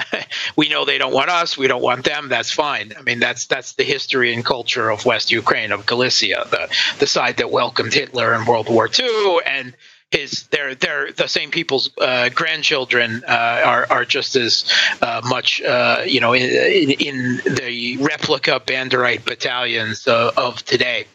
we 0.56 0.70
know 0.70 0.86
they 0.86 0.98
don't 0.98 1.12
want 1.12 1.28
us. 1.28 1.58
We 1.58 1.68
don't 1.68 1.82
want 1.82 2.04
them. 2.04 2.30
That's 2.30 2.50
fine. 2.50 2.94
I 2.98 3.02
mean, 3.02 3.20
that's 3.20 3.46
that's 3.46 3.74
the 3.74 3.84
history 3.84 4.32
and 4.32 4.44
culture 4.44 4.88
of 4.88 5.04
West 5.04 5.30
Ukraine, 5.30 5.72
of 5.72 5.84
Galicia, 5.84 6.46
the 6.50 6.74
the 7.00 7.06
side 7.06 7.36
that 7.36 7.50
welcomed 7.50 7.92
Hitler 7.92 8.34
in 8.34 8.46
World 8.46 8.70
War 8.70 8.88
II, 8.88 9.40
and 9.44 9.74
his 10.10 10.44
they're 10.48 10.74
they're 10.74 11.12
the 11.12 11.26
same 11.26 11.50
people's 11.50 11.90
uh, 12.00 12.30
grandchildren 12.30 13.22
uh, 13.28 13.62
are 13.64 13.86
are 13.90 14.04
just 14.04 14.36
as 14.36 14.70
uh, 15.02 15.20
much 15.24 15.60
uh, 15.62 16.02
you 16.06 16.20
know 16.20 16.32
in, 16.32 16.90
in, 16.92 17.36
the 17.44 17.98
replica 18.00 18.60
Banderite 18.64 19.24
battalions 19.24 20.08
uh, 20.08 20.32
of 20.36 20.64
today. 20.64 21.06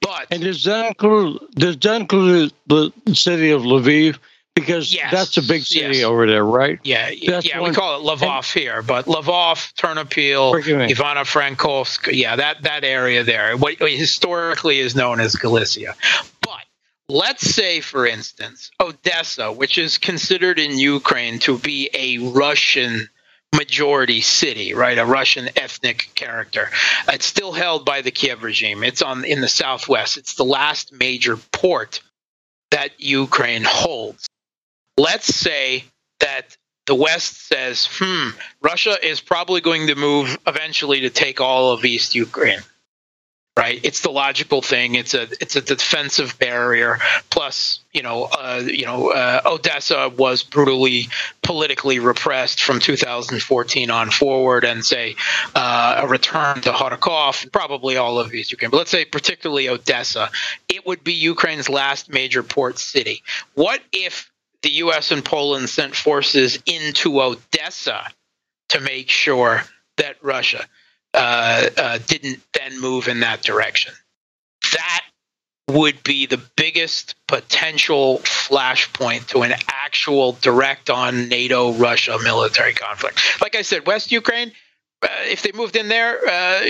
But 0.00 0.28
and 0.30 0.42
does 0.42 0.64
that 0.64 0.86
include 0.88 1.40
does 1.54 1.76
that 1.78 2.00
include 2.00 2.52
the 2.66 2.92
city 3.12 3.50
of 3.50 3.62
Lviv? 3.62 4.18
Because 4.54 4.92
yes, 4.94 5.10
that's 5.10 5.36
a 5.38 5.42
big 5.42 5.62
city 5.62 5.98
yes. 5.98 6.04
over 6.04 6.26
there, 6.26 6.44
right? 6.44 6.78
Yeah, 6.84 7.10
that's 7.26 7.46
yeah. 7.46 7.58
One, 7.58 7.70
we 7.70 7.74
call 7.74 7.98
it 7.98 8.18
Lvov 8.20 8.52
here, 8.52 8.82
but 8.82 9.06
Lvov, 9.06 9.72
Ternopil, 9.72 10.52
Ivano-Frankovsk, 10.90 12.14
yeah, 12.14 12.36
that 12.36 12.62
that 12.64 12.84
area 12.84 13.24
there, 13.24 13.56
what 13.56 13.78
historically 13.78 14.78
is 14.78 14.94
known 14.94 15.20
as 15.20 15.36
Galicia. 15.36 15.94
Let's 17.12 17.46
say, 17.46 17.82
for 17.82 18.06
instance, 18.06 18.70
Odessa, 18.80 19.52
which 19.52 19.76
is 19.76 19.98
considered 19.98 20.58
in 20.58 20.78
Ukraine 20.78 21.40
to 21.40 21.58
be 21.58 21.90
a 21.92 22.16
Russian 22.16 23.10
majority 23.54 24.22
city, 24.22 24.72
right? 24.72 24.96
A 24.96 25.04
Russian 25.04 25.50
ethnic 25.56 26.08
character. 26.14 26.70
It's 27.08 27.26
still 27.26 27.52
held 27.52 27.84
by 27.84 28.00
the 28.00 28.10
Kiev 28.10 28.42
regime. 28.42 28.82
It's 28.82 29.02
on 29.02 29.26
in 29.26 29.42
the 29.42 29.48
southwest. 29.48 30.16
It's 30.16 30.36
the 30.36 30.46
last 30.46 30.90
major 30.90 31.36
port 31.36 32.00
that 32.70 32.98
Ukraine 32.98 33.64
holds. 33.64 34.26
Let's 34.96 35.26
say 35.26 35.84
that 36.20 36.56
the 36.86 36.94
West 36.94 37.46
says, 37.46 37.86
hmm, 37.90 38.30
Russia 38.62 38.96
is 39.06 39.20
probably 39.20 39.60
going 39.60 39.88
to 39.88 39.96
move 39.96 40.38
eventually 40.46 41.00
to 41.02 41.10
take 41.10 41.42
all 41.42 41.72
of 41.72 41.84
East 41.84 42.14
Ukraine 42.14 42.62
right? 43.56 43.80
It's 43.82 44.00
the 44.00 44.10
logical 44.10 44.62
thing. 44.62 44.94
It's 44.94 45.14
a 45.14 45.22
it's 45.40 45.56
a 45.56 45.60
defensive 45.60 46.38
barrier. 46.38 46.98
Plus, 47.28 47.80
you 47.92 48.02
know, 48.02 48.24
uh, 48.24 48.62
you 48.64 48.86
know, 48.86 49.10
uh, 49.10 49.42
Odessa 49.44 50.08
was 50.08 50.42
brutally 50.42 51.08
politically 51.42 51.98
repressed 51.98 52.62
from 52.62 52.80
2014 52.80 53.90
on 53.90 54.10
forward, 54.10 54.64
and 54.64 54.84
say 54.84 55.16
uh, 55.54 56.00
a 56.02 56.06
return 56.06 56.60
to 56.62 56.72
Kharkov, 56.72 57.52
probably 57.52 57.96
all 57.96 58.18
of 58.18 58.32
East 58.32 58.52
Ukraine, 58.52 58.70
but 58.70 58.78
let's 58.78 58.90
say 58.90 59.04
particularly 59.04 59.68
Odessa, 59.68 60.30
it 60.68 60.86
would 60.86 61.04
be 61.04 61.12
Ukraine's 61.12 61.68
last 61.68 62.10
major 62.10 62.42
port 62.42 62.78
city. 62.78 63.22
What 63.54 63.82
if 63.92 64.30
the 64.62 64.70
U.S. 64.70 65.10
and 65.10 65.24
Poland 65.24 65.68
sent 65.68 65.94
forces 65.94 66.58
into 66.66 67.20
Odessa 67.20 68.06
to 68.70 68.80
make 68.80 69.10
sure 69.10 69.62
that 69.98 70.16
Russia 70.22 70.64
uh, 71.14 71.68
uh, 71.76 71.98
didn't 72.06 72.40
then 72.54 72.80
move 72.80 73.08
in 73.08 73.20
that 73.20 73.42
direction. 73.42 73.92
That 74.72 75.02
would 75.68 76.02
be 76.02 76.26
the 76.26 76.40
biggest 76.56 77.14
potential 77.28 78.18
flashpoint 78.18 79.28
to 79.28 79.42
an 79.42 79.54
actual 79.68 80.32
direct 80.40 80.90
on 80.90 81.28
NATO 81.28 81.72
Russia 81.72 82.18
military 82.22 82.74
conflict. 82.74 83.20
Like 83.40 83.54
I 83.54 83.62
said, 83.62 83.86
West 83.86 84.12
Ukraine, 84.12 84.52
uh, 85.02 85.08
if 85.24 85.42
they 85.42 85.52
moved 85.52 85.76
in 85.76 85.88
there, 85.88 86.18
uh, 86.28 86.60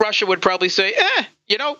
Russia 0.00 0.26
would 0.26 0.42
probably 0.42 0.68
say, 0.68 0.92
eh, 0.92 1.24
you 1.48 1.58
know, 1.58 1.78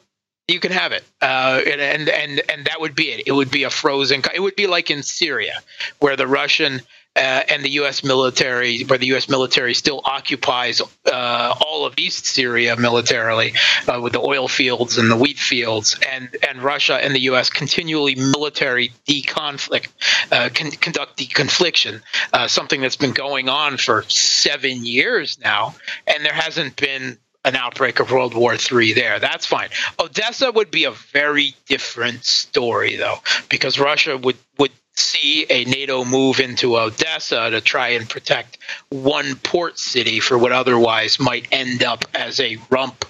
you 0.49 0.61
can 0.61 0.73
have 0.73 0.93
it, 0.93 1.05
uh, 1.21 1.61
and 1.67 1.81
and 1.81 2.43
and 2.51 2.65
that 2.67 2.81
would 2.81 2.95
be 2.95 3.11
it. 3.11 3.23
It 3.27 3.33
would 3.33 3.51
be 3.51 3.63
a 3.63 3.71
frozen. 3.71 4.23
It 4.35 4.41
would 4.41 4.57
be 4.57 4.67
like 4.67 4.91
in 4.91 5.03
Syria, 5.03 5.55
where 6.01 6.17
the 6.17 6.27
Russian 6.27 6.83
uh, 7.15 7.43
and 7.49 7.63
the 7.63 7.71
U.S. 7.71 8.03
military, 8.03 8.85
where 8.85 8.99
the 8.99 9.07
U.S. 9.09 9.29
military 9.29 9.75
still 9.75 10.01
occupies 10.05 10.81
uh, 11.07 11.55
all 11.61 11.85
of 11.85 11.95
East 11.99 12.27
Syria 12.27 12.77
militarily, 12.77 13.55
uh, 13.87 14.01
with 14.01 14.15
the 14.15 14.21
oil 14.21 14.49
fields 14.49 14.97
and 14.99 15.11
the 15.11 15.17
wheat 15.17 15.39
fields, 15.39 15.99
and 16.11 16.35
and 16.49 16.63
Russia 16.63 16.95
and 16.95 17.15
the 17.15 17.21
U.S. 17.21 17.51
continually 17.51 18.15
military 18.15 18.93
deconflict, 19.07 19.89
uh, 20.31 20.49
con- 20.55 20.71
conduct 20.71 21.19
deconfliction, 21.19 22.01
uh, 22.33 22.49
something 22.49 22.81
that's 22.81 22.97
been 22.97 23.13
going 23.13 23.49
on 23.49 23.77
for 23.77 24.05
seven 24.09 24.85
years 24.87 25.39
now, 25.39 25.75
and 26.07 26.25
there 26.25 26.33
hasn't 26.33 26.77
been 26.77 27.19
an 27.45 27.57
outbreak 27.57 28.01
of 28.01 28.11
World 28.11 28.35
War 28.35 28.55
III 28.55 28.93
there. 28.93 29.19
That's 29.19 29.47
fine. 29.47 29.69
Odessa 29.99 30.51
would 30.53 30.71
be 30.71 30.85
a 30.85 30.93
very 30.93 31.57
different 31.67 32.25
story, 32.25 32.97
though, 32.97 33.19
because 33.49 33.79
Russia 33.79 34.17
would 34.17 34.37
would 34.59 34.71
see 34.95 35.47
a 35.49 35.65
NATO 35.65 36.05
move 36.05 36.41
into 36.41 36.77
Odessa 36.77 37.51
to 37.51 37.61
try 37.61 37.89
and 37.89 38.09
protect 38.09 38.59
one 38.91 39.37
port 39.37 39.79
city 39.79 40.21
for 40.21 40.37
what 40.37 40.53
otherwise 40.53 41.19
might 41.19 41.49
end 41.51 41.83
up 41.83 42.05
as 42.15 42.41
a 42.41 42.59
rump 42.71 43.05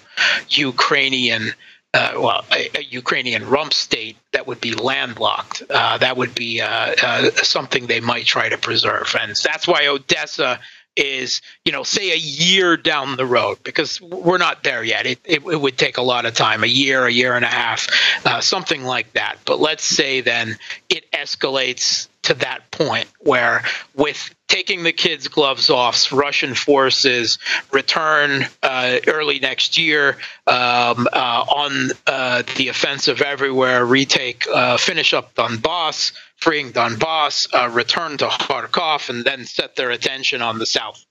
Ukrainian. 0.49 1.51
Uh, 1.95 2.13
well, 2.15 2.45
a, 2.51 2.69
a, 2.79 2.81
Ukrainian 2.81 3.47
rump 3.47 3.71
state 3.71 4.17
that 4.31 4.47
would 4.47 4.59
be 4.59 4.73
landlocked. 4.73 5.61
Uh, 5.69 5.99
that 5.99 6.17
would 6.17 6.33
be 6.33 6.59
uh, 6.59 6.95
uh 7.03 7.29
something 7.43 7.85
they 7.85 7.99
might 7.99 8.25
try 8.25 8.49
to 8.49 8.57
preserve, 8.57 9.15
and 9.21 9.35
that's 9.35 9.67
why 9.67 9.85
Odessa 9.85 10.59
is, 10.95 11.41
you 11.65 11.71
know, 11.71 11.83
say 11.83 12.11
a 12.11 12.17
year 12.17 12.77
down 12.77 13.15
the 13.15 13.25
road, 13.25 13.57
because 13.63 13.99
we're 14.01 14.37
not 14.37 14.63
there 14.63 14.83
yet. 14.83 15.05
It, 15.05 15.19
it, 15.25 15.43
it 15.45 15.59
would 15.59 15.77
take 15.77 15.97
a 15.97 16.03
lot 16.03 16.25
of 16.25 16.33
time, 16.33 16.63
a 16.63 16.67
year, 16.67 17.05
a 17.05 17.11
year 17.11 17.35
and 17.35 17.45
a 17.45 17.49
half, 17.49 17.87
uh, 18.25 18.41
something 18.41 18.83
like 18.83 19.13
that. 19.13 19.37
But 19.45 19.59
let's 19.59 19.83
say 19.83 20.21
then 20.21 20.57
it 20.89 21.09
escalates 21.11 22.07
to 22.23 22.35
that 22.35 22.71
point 22.71 23.07
where, 23.19 23.63
with 23.95 24.33
taking 24.47 24.83
the 24.83 24.93
kids' 24.93 25.27
gloves 25.27 25.69
off, 25.69 26.11
Russian 26.13 26.53
forces 26.53 27.39
return 27.71 28.45
uh, 28.61 28.99
early 29.07 29.39
next 29.39 29.77
year 29.77 30.17
um, 30.47 31.07
uh, 31.11 31.45
on 31.49 31.89
uh, 32.07 32.43
the 32.55 32.69
offensive 32.69 33.21
everywhere, 33.21 33.85
retake, 33.85 34.45
uh, 34.47 34.77
finish 34.77 35.13
up 35.13 35.33
Donbass, 35.35 36.13
freeing 36.43 36.71
Donbass, 36.71 37.47
uh, 37.53 37.69
return 37.69 38.17
to 38.17 38.27
Kharkov, 38.27 39.09
and 39.09 39.23
then 39.23 39.45
set 39.45 39.75
their 39.75 39.91
attention 39.91 40.41
on 40.41 40.59
the 40.59 40.65
south. 40.65 41.03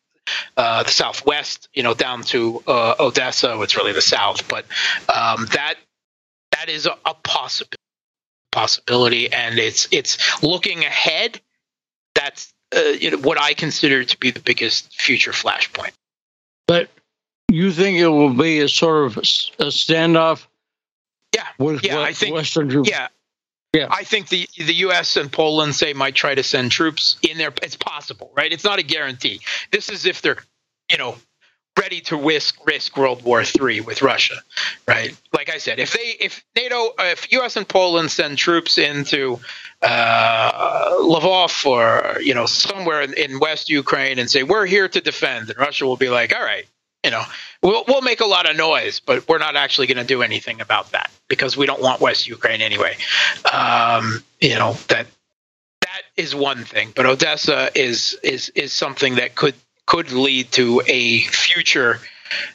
Uh, 0.57 0.83
the 0.85 0.91
southwest, 0.91 1.69
you 1.75 1.83
know, 1.83 1.95
down 1.95 2.23
to 2.23 2.63
Odessa. 2.67 3.61
It's 3.61 3.77
really 3.77 3.93
the 3.93 4.01
south, 4.01 4.49
but 4.49 4.65
um, 5.13 5.47
that 5.53 5.75
that 6.53 6.69
is 6.69 6.87
a, 6.87 6.97
a 7.05 7.15
possibility 7.15 7.77
possibility, 8.53 9.33
and 9.33 9.59
it's 9.59 9.89
it's 9.91 10.43
looking 10.43 10.85
ahead. 10.85 11.41
That's 12.15 12.55
uh, 12.77 12.81
you 12.81 13.11
know, 13.11 13.17
what 13.19 13.41
I 13.41 13.55
consider 13.55 14.05
to 14.05 14.19
be 14.19 14.31
the 14.31 14.41
biggest 14.41 14.95
future 14.95 15.33
flashpoint. 15.33 15.93
But 16.69 16.89
you 17.49 17.73
think 17.73 17.99
it 17.99 18.07
will 18.07 18.35
be 18.35 18.61
a 18.61 18.69
sort 18.69 19.07
of 19.07 19.17
a 19.17 19.23
standoff? 19.73 20.47
Yeah, 21.35 21.47
with 21.59 21.85
yeah, 21.85 21.99
I 21.99 22.13
think 22.13 22.35
Western. 22.35 22.85
Yeah, 22.85 23.09
yeah. 23.73 23.87
I 23.91 24.05
think 24.05 24.29
the 24.29 24.49
the 24.57 24.75
U.S. 24.75 25.17
and 25.17 25.33
Poland 25.33 25.75
say 25.75 25.93
might 25.95 26.15
try 26.15 26.35
to 26.35 26.43
send 26.43 26.71
troops 26.71 27.17
in 27.23 27.39
there. 27.39 27.53
It's 27.63 27.77
possible, 27.77 28.31
right? 28.37 28.53
It's 28.53 28.65
not 28.65 28.79
a 28.79 28.83
guarantee. 28.83 29.41
This 29.71 29.89
is 29.89 30.05
if 30.05 30.21
they're, 30.21 30.39
you 30.91 30.99
know, 30.99 31.17
ready 31.79 32.01
to 32.03 32.17
risk 32.17 32.59
risk 32.67 32.97
World 32.97 33.23
War 33.23 33.43
III 33.43 33.81
with 33.81 34.03
Russia, 34.03 34.37
right? 34.87 35.17
Like 35.33 35.49
I 35.49 35.59
said, 35.59 35.79
if 35.79 35.93
they 35.95 36.17
if 36.21 36.45
NATO 36.55 36.91
if 36.99 37.33
U.S. 37.33 37.57
and 37.57 37.67
Poland 37.67 38.11
send 38.11 38.37
troops 38.37 38.77
into 38.77 39.41
uh, 39.81 40.93
Lvov 41.01 41.65
or 41.65 42.21
you 42.21 42.35
know 42.35 42.47
somewhere 42.47 43.01
in, 43.01 43.15
in 43.15 43.41
West 43.41 43.71
Ukraine 43.71 44.19
and 44.19 44.31
say 44.31 44.43
we're 44.43 44.67
here 44.67 44.89
to 44.89 45.01
defend, 45.01 45.49
and 45.49 45.59
Russia 45.59 45.87
will 45.87 45.97
be 45.97 46.11
like, 46.11 46.35
all 46.35 46.45
right, 46.45 46.67
you 47.05 47.11
know, 47.11 47.23
we'll 47.63 47.85
we'll 47.89 48.03
make 48.03 48.21
a 48.21 48.27
lot 48.27 48.49
of 48.49 48.57
noise, 48.57 49.01
but 49.01 49.29
we're 49.29 49.39
not 49.39 49.57
actually 49.57 49.87
going 49.89 49.99
to 49.99 50.05
do 50.05 50.23
anything 50.23 50.61
about 50.61 50.93
that 50.93 51.11
because 51.29 51.57
we 51.57 51.67
don't 51.67 51.83
want 51.83 52.01
West 52.01 52.29
Ukraine 52.29 52.61
anyway. 52.61 52.97
Um, 53.53 54.23
you 54.41 54.55
know 54.55 54.75
that 54.89 55.07
that 55.81 56.03
is 56.17 56.35
one 56.35 56.65
thing, 56.65 56.93
but 56.95 57.07
Odessa 57.07 57.71
is 57.75 58.19
is 58.23 58.51
is 58.51 58.73
something 58.73 59.17
that 59.17 59.35
could 59.35 59.55
could 59.87 60.13
lead 60.13 60.53
to 60.53 60.81
a 60.87 61.21
future, 61.21 61.99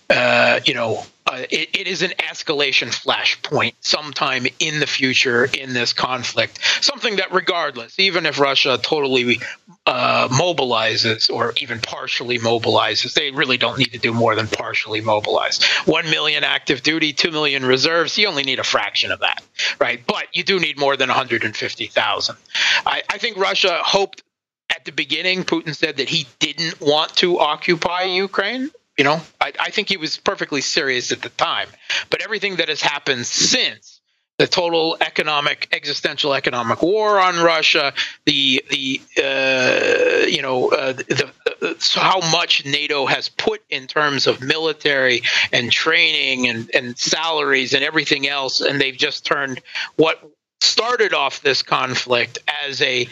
uh, 0.09 0.59
you 0.65 0.73
know, 0.73 1.05
uh, 1.27 1.43
it, 1.51 1.69
it 1.73 1.87
is 1.87 2.01
an 2.01 2.11
escalation 2.19 2.87
flashpoint 2.87 3.73
sometime 3.81 4.47
in 4.59 4.79
the 4.79 4.87
future 4.87 5.45
in 5.45 5.73
this 5.73 5.91
conflict. 5.91 6.59
Something 6.81 7.17
that, 7.17 7.33
regardless, 7.33 7.99
even 7.99 8.25
if 8.25 8.39
Russia 8.39 8.79
totally 8.81 9.41
uh, 9.85 10.29
mobilizes 10.29 11.29
or 11.29 11.53
even 11.57 11.79
partially 11.79 12.39
mobilizes, 12.39 13.13
they 13.13 13.31
really 13.31 13.57
don't 13.57 13.77
need 13.77 13.91
to 13.91 13.99
do 13.99 14.13
more 14.13 14.35
than 14.35 14.47
partially 14.47 15.01
mobilize. 15.01 15.61
One 15.85 16.09
million 16.09 16.45
active 16.45 16.81
duty, 16.81 17.11
two 17.11 17.31
million 17.31 17.65
reserves. 17.65 18.17
You 18.17 18.27
only 18.27 18.43
need 18.43 18.59
a 18.59 18.63
fraction 18.63 19.11
of 19.11 19.19
that, 19.19 19.43
right? 19.79 20.01
But 20.07 20.27
you 20.33 20.43
do 20.43 20.59
need 20.59 20.79
more 20.79 20.95
than 20.95 21.09
150,000. 21.09 22.37
I, 22.85 23.03
I 23.09 23.17
think 23.17 23.37
Russia 23.37 23.79
hoped 23.83 24.23
at 24.69 24.85
the 24.85 24.91
beginning, 24.91 25.43
Putin 25.43 25.75
said 25.75 25.97
that 25.97 26.09
he 26.09 26.27
didn't 26.39 26.79
want 26.81 27.15
to 27.17 27.39
occupy 27.39 28.03
Ukraine. 28.03 28.69
You 28.97 29.03
know, 29.03 29.21
I, 29.39 29.53
I 29.59 29.69
think 29.69 29.89
he 29.89 29.97
was 29.97 30.17
perfectly 30.17 30.61
serious 30.61 31.11
at 31.11 31.21
the 31.21 31.29
time. 31.29 31.67
But 32.09 32.23
everything 32.23 32.55
that 32.57 32.69
has 32.69 32.81
happened 32.81 33.25
since 33.25 33.97
the 34.37 34.47
total 34.47 34.97
economic 35.01 35.67
existential 35.71 36.33
economic 36.33 36.81
war 36.81 37.19
on 37.19 37.37
Russia, 37.37 37.93
the 38.25 38.63
the 38.69 39.01
uh, 39.17 40.27
you 40.27 40.41
know 40.41 40.69
uh, 40.69 40.93
the, 40.93 41.31
the, 41.59 41.75
so 41.79 41.99
how 41.99 42.19
much 42.31 42.65
NATO 42.65 43.05
has 43.07 43.29
put 43.29 43.63
in 43.69 43.87
terms 43.87 44.27
of 44.27 44.41
military 44.41 45.21
and 45.51 45.71
training 45.71 46.47
and 46.47 46.69
and 46.73 46.97
salaries 46.97 47.73
and 47.73 47.83
everything 47.83 48.27
else, 48.27 48.61
and 48.61 48.79
they've 48.79 48.97
just 48.97 49.25
turned 49.25 49.61
what 49.95 50.21
started 50.61 51.13
off 51.13 51.41
this 51.41 51.63
conflict 51.63 52.37
as 52.63 52.81
a 52.81 53.07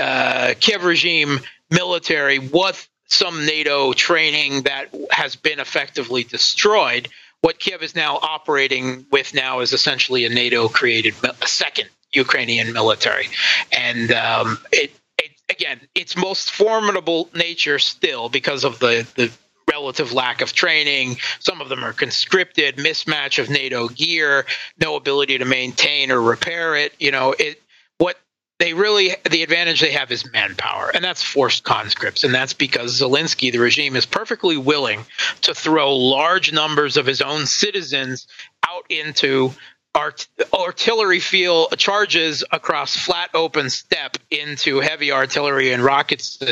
uh, 0.00 0.54
Kiev 0.60 0.84
regime 0.84 1.40
military 1.70 2.38
with 2.38 2.88
some 3.08 3.46
NATO 3.46 3.92
training 3.92 4.62
that 4.62 4.94
has 5.10 5.36
been 5.36 5.60
effectively 5.60 6.24
destroyed. 6.24 7.08
What 7.40 7.58
Kiev 7.58 7.82
is 7.82 7.94
now 7.94 8.16
operating 8.16 9.06
with 9.10 9.34
now 9.34 9.60
is 9.60 9.72
essentially 9.72 10.24
a 10.24 10.28
NATO 10.28 10.68
created 10.68 11.14
a 11.22 11.46
second 11.46 11.88
Ukrainian 12.12 12.72
military, 12.72 13.28
and 13.76 14.10
um, 14.12 14.58
it, 14.72 14.92
it 15.18 15.30
again 15.48 15.80
its 15.94 16.16
most 16.16 16.50
formidable 16.50 17.28
nature 17.34 17.78
still 17.78 18.28
because 18.28 18.64
of 18.64 18.78
the 18.78 19.06
the 19.14 19.30
relative 19.70 20.12
lack 20.12 20.40
of 20.40 20.52
training. 20.52 21.16
Some 21.38 21.60
of 21.60 21.68
them 21.68 21.84
are 21.84 21.92
conscripted, 21.92 22.76
mismatch 22.76 23.38
of 23.38 23.50
NATO 23.50 23.88
gear, 23.88 24.46
no 24.80 24.96
ability 24.96 25.38
to 25.38 25.44
maintain 25.44 26.10
or 26.10 26.20
repair 26.20 26.74
it. 26.74 26.94
You 26.98 27.12
know, 27.12 27.34
it 27.38 27.62
what 27.98 28.16
they 28.58 28.74
really 28.74 29.14
the 29.30 29.42
advantage 29.42 29.80
they 29.80 29.92
have 29.92 30.10
is 30.10 30.30
manpower, 30.32 30.90
and 30.92 31.04
that's 31.04 31.22
forced 31.22 31.64
conscripts, 31.64 32.24
and 32.24 32.34
that's 32.34 32.52
because 32.52 33.00
Zelensky, 33.00 33.52
the 33.52 33.58
regime, 33.58 33.94
is 33.94 34.04
perfectly 34.04 34.56
willing 34.56 35.04
to 35.42 35.54
throw 35.54 35.94
large 35.94 36.52
numbers 36.52 36.96
of 36.96 37.06
his 37.06 37.22
own 37.22 37.46
citizens 37.46 38.26
out 38.66 38.84
into 38.88 39.52
art, 39.94 40.26
artillery 40.52 41.20
field 41.20 41.76
charges 41.78 42.44
across 42.50 42.96
flat 42.96 43.30
open 43.34 43.70
steppe 43.70 44.16
into 44.30 44.80
heavy 44.80 45.12
artillery 45.12 45.72
and 45.72 45.82
rockets 45.82 46.42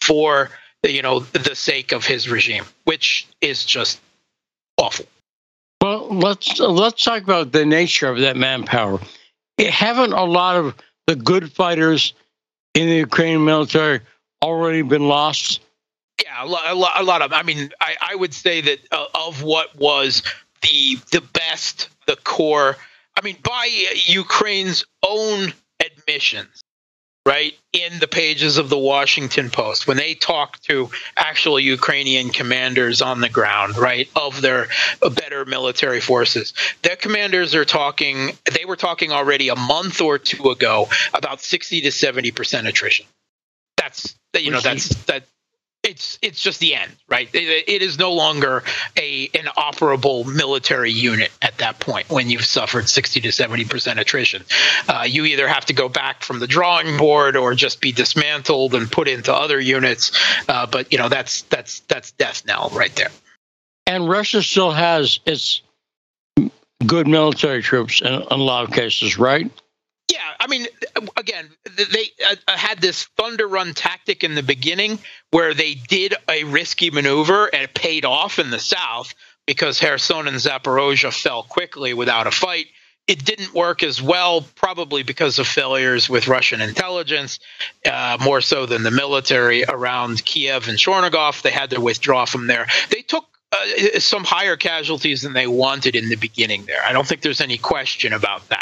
for 0.00 0.50
you 0.84 1.02
know 1.02 1.20
the 1.20 1.56
sake 1.56 1.92
of 1.92 2.04
his 2.06 2.28
regime, 2.28 2.64
which 2.84 3.26
is 3.40 3.64
just 3.64 4.00
awful. 4.76 5.06
Well, 5.80 6.08
let's 6.14 6.60
let's 6.60 7.02
talk 7.02 7.22
about 7.24 7.50
the 7.50 7.66
nature 7.66 8.08
of 8.08 8.20
that 8.20 8.36
manpower. 8.36 9.00
Haven't 9.58 10.12
a 10.12 10.24
lot 10.24 10.56
of 10.56 10.74
the 11.08 11.16
good 11.16 11.50
fighters 11.50 12.12
in 12.74 12.86
the 12.86 12.96
Ukrainian 12.96 13.42
military 13.42 14.00
already 14.42 14.82
been 14.82 15.08
lost? 15.08 15.60
Yeah, 16.22 16.44
a 16.44 16.46
lot, 16.46 17.00
a 17.00 17.02
lot, 17.02 17.22
of. 17.22 17.32
I 17.32 17.42
mean, 17.42 17.70
I, 17.80 17.96
I 18.10 18.14
would 18.14 18.34
say 18.34 18.60
that 18.60 18.78
uh, 18.92 19.06
of 19.14 19.42
what 19.42 19.74
was 19.76 20.22
the 20.62 20.98
the 21.10 21.22
best, 21.32 21.88
the 22.06 22.16
core. 22.16 22.76
I 23.16 23.22
mean, 23.22 23.36
by 23.42 23.70
Ukraine's 24.06 24.84
own 25.02 25.54
admissions, 25.80 26.60
right 27.28 27.58
in 27.74 27.98
the 27.98 28.08
pages 28.08 28.56
of 28.56 28.70
the 28.70 28.78
Washington 28.78 29.50
Post 29.50 29.86
when 29.86 29.98
they 29.98 30.14
talk 30.14 30.58
to 30.60 30.90
actual 31.14 31.60
Ukrainian 31.60 32.30
commanders 32.30 33.02
on 33.02 33.20
the 33.20 33.28
ground, 33.28 33.76
right, 33.76 34.08
of 34.16 34.40
their 34.40 34.68
better 35.14 35.44
military 35.44 36.00
forces. 36.00 36.54
Their 36.80 36.96
commanders 36.96 37.54
are 37.54 37.66
talking, 37.66 38.30
they 38.50 38.64
were 38.64 38.76
talking 38.76 39.12
already 39.12 39.50
a 39.50 39.56
month 39.56 40.00
or 40.00 40.18
two 40.18 40.48
ago 40.48 40.88
about 41.12 41.42
60 41.42 41.82
to 41.82 41.88
70% 41.88 42.66
attrition. 42.66 43.04
That's, 43.76 44.16
you 44.34 44.50
know, 44.50 44.60
that's, 44.60 44.88
that, 45.04 45.24
it's 45.82 46.18
it's 46.22 46.40
just 46.40 46.60
the 46.60 46.74
end, 46.74 46.90
right? 47.08 47.28
It, 47.32 47.68
it 47.68 47.82
is 47.82 47.98
no 47.98 48.12
longer 48.12 48.62
a 48.96 49.30
an 49.34 49.46
operable 49.56 50.26
military 50.26 50.90
unit 50.90 51.30
at 51.40 51.58
that 51.58 51.78
point 51.78 52.10
when 52.10 52.28
you've 52.28 52.44
suffered 52.44 52.88
sixty 52.88 53.20
to 53.20 53.32
seventy 53.32 53.64
percent 53.64 54.00
attrition. 54.00 54.44
Uh, 54.88 55.04
you 55.08 55.24
either 55.24 55.46
have 55.46 55.66
to 55.66 55.72
go 55.72 55.88
back 55.88 56.22
from 56.22 56.40
the 56.40 56.46
drawing 56.46 56.96
board 56.96 57.36
or 57.36 57.54
just 57.54 57.80
be 57.80 57.92
dismantled 57.92 58.74
and 58.74 58.90
put 58.90 59.08
into 59.08 59.32
other 59.32 59.60
units. 59.60 60.12
Uh, 60.48 60.66
but 60.66 60.92
you 60.92 60.98
know 60.98 61.08
that's 61.08 61.42
that's 61.42 61.80
that's 61.80 62.10
death 62.12 62.44
knell 62.46 62.70
right 62.74 62.94
there. 62.96 63.10
And 63.86 64.08
Russia 64.08 64.42
still 64.42 64.72
has 64.72 65.20
its 65.24 65.62
good 66.86 67.06
military 67.06 67.62
troops 67.62 68.02
in, 68.02 68.12
in 68.12 68.26
a 68.30 68.36
lot 68.36 68.64
of 68.64 68.72
cases, 68.72 69.18
right? 69.18 69.50
Yeah, 70.10 70.20
I 70.40 70.46
mean, 70.46 70.66
again, 71.16 71.50
they 71.76 72.10
uh, 72.26 72.56
had 72.56 72.80
this 72.80 73.04
thunder 73.16 73.46
run 73.46 73.74
tactic 73.74 74.24
in 74.24 74.34
the 74.34 74.42
beginning 74.42 74.98
where 75.30 75.52
they 75.52 75.74
did 75.74 76.14
a 76.28 76.44
risky 76.44 76.90
maneuver 76.90 77.46
and 77.46 77.62
it 77.64 77.74
paid 77.74 78.06
off 78.06 78.38
in 78.38 78.50
the 78.50 78.58
south 78.58 79.14
because 79.46 79.80
Kherson 79.80 80.26
and 80.26 80.36
Zaporozhye 80.36 81.12
fell 81.12 81.42
quickly 81.42 81.92
without 81.92 82.26
a 82.26 82.30
fight. 82.30 82.66
It 83.06 83.24
didn't 83.24 83.54
work 83.54 83.82
as 83.82 84.02
well, 84.02 84.42
probably 84.54 85.02
because 85.02 85.38
of 85.38 85.46
failures 85.46 86.08
with 86.10 86.28
Russian 86.28 86.60
intelligence, 86.60 87.38
uh, 87.90 88.18
more 88.22 88.42
so 88.42 88.66
than 88.66 88.82
the 88.82 88.90
military 88.90 89.64
around 89.64 90.24
Kiev 90.24 90.68
and 90.68 90.78
Chernigov. 90.78 91.40
They 91.42 91.50
had 91.50 91.70
to 91.70 91.80
withdraw 91.80 92.26
from 92.26 92.46
there. 92.46 92.66
They 92.90 93.00
took 93.00 93.24
uh, 93.52 93.98
some 93.98 94.24
higher 94.24 94.56
casualties 94.56 95.22
than 95.22 95.32
they 95.32 95.46
wanted 95.46 95.96
in 95.96 96.10
the 96.10 96.16
beginning 96.16 96.66
there. 96.66 96.82
I 96.86 96.92
don't 96.92 97.06
think 97.06 97.22
there's 97.22 97.40
any 97.40 97.56
question 97.56 98.12
about 98.12 98.46
that. 98.50 98.57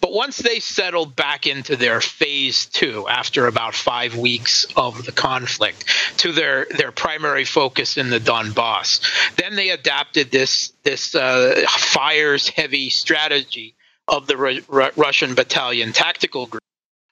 But 0.00 0.12
once 0.12 0.38
they 0.38 0.60
settled 0.60 1.16
back 1.16 1.46
into 1.46 1.76
their 1.76 2.00
phase 2.00 2.66
two 2.66 3.08
after 3.08 3.46
about 3.46 3.74
five 3.74 4.16
weeks 4.16 4.66
of 4.76 5.04
the 5.04 5.12
conflict 5.12 5.84
to 6.18 6.32
their, 6.32 6.66
their 6.66 6.92
primary 6.92 7.44
focus 7.44 7.96
in 7.96 8.10
the 8.10 8.20
Donbass, 8.20 9.00
then 9.36 9.56
they 9.56 9.70
adapted 9.70 10.30
this, 10.30 10.72
this 10.82 11.14
uh, 11.14 11.64
fires 11.68 12.48
heavy 12.48 12.90
strategy 12.90 13.74
of 14.08 14.26
the 14.26 14.36
Ru- 14.36 14.90
Russian 14.96 15.34
battalion 15.34 15.92
tactical 15.92 16.46
group, 16.46 16.62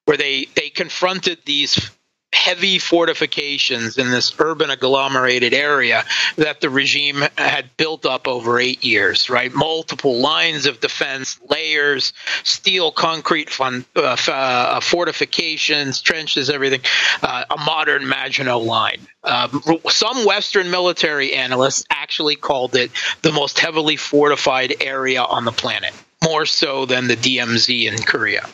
where 0.05 0.17
they, 0.17 0.47
they 0.55 0.69
confronted 0.69 1.39
these 1.45 1.91
heavy 2.33 2.79
fortifications 2.79 3.99
in 3.99 4.11
this 4.11 4.35
urban 4.39 4.71
agglomerated 4.71 5.53
area 5.53 6.05
that 6.37 6.61
the 6.61 6.71
regime 6.71 7.23
had 7.37 7.77
built 7.77 8.07
up 8.07 8.27
over 8.27 8.59
eight 8.59 8.83
years, 8.83 9.29
right? 9.29 9.53
Multiple 9.55 10.17
lines 10.17 10.67
of 10.67 10.81
defense, 10.81 11.39
layers, 11.51 12.13
steel, 12.43 12.91
concrete 12.91 13.51
fun, 13.51 13.85
uh, 13.97 14.17
uh, 14.29 14.81
fortifications, 14.81 16.01
trenches, 16.01 16.49
everything, 16.49 16.81
uh, 17.23 17.45
a 17.51 17.57
modern 17.59 18.09
Maginot 18.09 18.63
line. 18.63 19.07
Um, 19.25 19.63
some 19.89 20.25
Western 20.25 20.71
military 20.71 21.35
analysts 21.35 21.85
actually 21.91 22.37
called 22.37 22.75
it 22.75 22.91
the 23.23 23.33
most 23.33 23.59
heavily 23.59 23.97
fortified 23.97 24.75
area 24.81 25.23
on 25.23 25.45
the 25.45 25.53
planet 25.53 25.93
more 26.25 26.47
so 26.47 26.87
than 26.87 27.09
the 27.09 27.17
DMZ 27.17 27.93
in 27.93 27.99
Korea. 28.03 28.47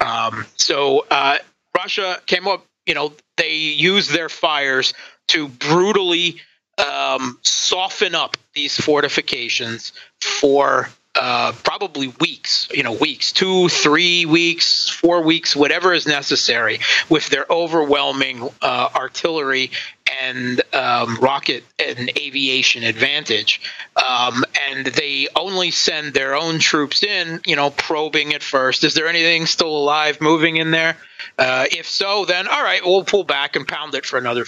Um, 0.00 0.46
so 0.56 1.06
uh, 1.10 1.38
Russia 1.74 2.20
came 2.26 2.46
up 2.46 2.66
you 2.86 2.94
know, 2.94 3.12
they 3.36 3.54
use 3.54 4.08
their 4.08 4.28
fires 4.28 4.94
to 5.28 5.48
brutally 5.48 6.40
um, 6.78 7.38
soften 7.42 8.14
up 8.14 8.36
these 8.54 8.76
fortifications 8.76 9.92
for 10.20 10.88
uh, 11.16 11.52
probably 11.62 12.08
weeks, 12.20 12.68
you 12.72 12.82
know, 12.82 12.92
weeks, 12.92 13.32
two, 13.32 13.68
three 13.68 14.26
weeks, 14.26 14.88
four 14.88 15.22
weeks, 15.22 15.54
whatever 15.54 15.92
is 15.92 16.06
necessary, 16.06 16.80
with 17.08 17.28
their 17.28 17.46
overwhelming 17.48 18.48
uh, 18.60 18.88
artillery 18.94 19.70
and 20.22 20.60
um, 20.74 21.16
rocket 21.16 21.64
and 21.78 22.10
aviation 22.18 22.82
advantage. 22.82 23.60
Um, 23.96 24.44
and 24.68 24.86
they 24.86 25.28
only 25.36 25.70
send 25.70 26.14
their 26.14 26.34
own 26.34 26.58
troops 26.58 27.02
in, 27.02 27.40
you 27.46 27.56
know, 27.56 27.70
probing 27.70 28.34
at 28.34 28.42
first. 28.42 28.84
Is 28.84 28.94
there 28.94 29.06
anything 29.06 29.46
still 29.46 29.76
alive 29.76 30.20
moving 30.20 30.56
in 30.56 30.70
there? 30.72 30.96
Uh, 31.38 31.66
if 31.70 31.88
so, 31.88 32.24
then 32.24 32.48
all 32.48 32.62
right, 32.62 32.84
we'll 32.84 33.04
pull 33.04 33.24
back 33.24 33.56
and 33.56 33.66
pound 33.66 33.94
it 33.94 34.04
for 34.04 34.18
another. 34.18 34.44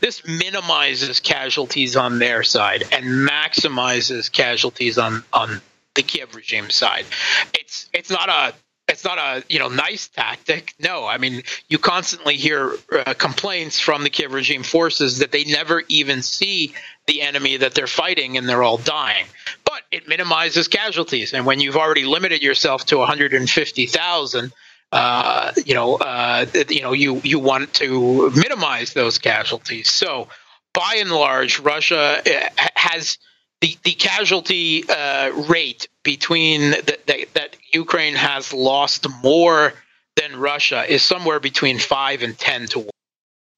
This 0.00 0.26
minimizes 0.26 1.20
casualties 1.20 1.94
on 1.94 2.18
their 2.18 2.42
side 2.42 2.84
and 2.90 3.04
maximizes 3.04 4.30
casualties 4.30 4.98
on 4.98 5.22
on 5.32 5.60
the 5.94 6.02
Kiev 6.02 6.34
regime 6.34 6.70
side. 6.70 7.06
It's 7.52 7.88
it's 7.92 8.10
not 8.10 8.28
a 8.28 8.54
it's 8.88 9.04
not 9.04 9.18
a 9.18 9.44
you 9.48 9.58
know 9.58 9.68
nice 9.68 10.08
tactic. 10.08 10.74
No, 10.78 11.06
I 11.06 11.18
mean 11.18 11.42
you 11.68 11.78
constantly 11.78 12.36
hear 12.36 12.74
uh, 12.92 13.14
complaints 13.14 13.80
from 13.80 14.02
the 14.02 14.10
Kiev 14.10 14.32
regime 14.32 14.62
forces 14.62 15.18
that 15.18 15.32
they 15.32 15.44
never 15.44 15.82
even 15.88 16.22
see 16.22 16.74
the 17.06 17.22
enemy 17.22 17.58
that 17.58 17.74
they're 17.74 17.86
fighting 17.86 18.36
and 18.36 18.48
they're 18.48 18.62
all 18.62 18.78
dying. 18.78 19.26
But 19.64 19.82
it 19.90 20.08
minimizes 20.08 20.68
casualties. 20.68 21.32
And 21.32 21.46
when 21.46 21.60
you've 21.60 21.76
already 21.76 22.04
limited 22.04 22.42
yourself 22.42 22.86
to 22.86 22.98
150,000, 22.98 24.52
uh, 24.92 25.52
you 25.64 25.74
know, 25.74 25.96
uh, 25.96 26.46
you 26.68 26.82
know, 26.82 26.92
you 26.92 27.20
you 27.24 27.38
want 27.38 27.72
to 27.74 28.30
minimize 28.30 28.92
those 28.92 29.18
casualties. 29.18 29.90
So, 29.90 30.28
by 30.72 30.96
and 30.98 31.10
large, 31.10 31.58
Russia 31.58 32.22
uh, 32.24 32.66
has 32.74 33.18
the 33.64 33.78
the 33.82 33.92
casualty 33.92 34.84
uh, 34.88 35.30
rate 35.48 35.88
between 36.02 36.70
the, 36.72 36.98
the, 37.06 37.28
that 37.32 37.56
Ukraine 37.72 38.14
has 38.14 38.52
lost 38.52 39.06
more 39.22 39.72
than 40.16 40.38
Russia 40.38 40.84
is 40.86 41.02
somewhere 41.02 41.40
between 41.40 41.78
five 41.78 42.22
and 42.22 42.38
ten 42.38 42.66
to 42.68 42.80
one, 42.80 42.90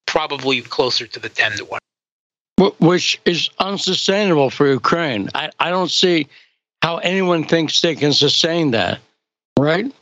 probably 0.06 0.62
closer 0.62 1.08
to 1.08 1.18
the 1.18 1.28
ten 1.28 1.52
to 1.56 1.64
one. 1.64 1.80
Which 2.78 3.20
is 3.24 3.50
unsustainable 3.58 4.50
for 4.50 4.68
Ukraine. 4.68 5.28
I, 5.34 5.50
I 5.58 5.70
don't 5.70 5.90
see 5.90 6.28
how 6.82 6.98
anyone 6.98 7.44
thinks 7.44 7.80
they 7.80 7.96
can 7.96 8.12
sustain 8.12 8.70
that, 8.70 9.00
right? 9.58 9.92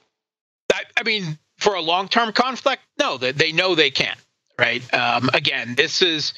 I, 0.73 0.83
I 0.99 1.03
mean, 1.03 1.39
for 1.57 1.75
a 1.75 1.81
long 1.81 2.09
term 2.09 2.33
conflict, 2.33 2.83
no, 2.99 3.17
they, 3.17 3.33
they 3.33 3.53
know 3.53 3.75
they 3.75 3.91
can't, 3.91 4.19
right? 4.59 4.83
Um, 4.93 5.31
again, 5.33 5.75
this 5.75 6.03
is 6.03 6.35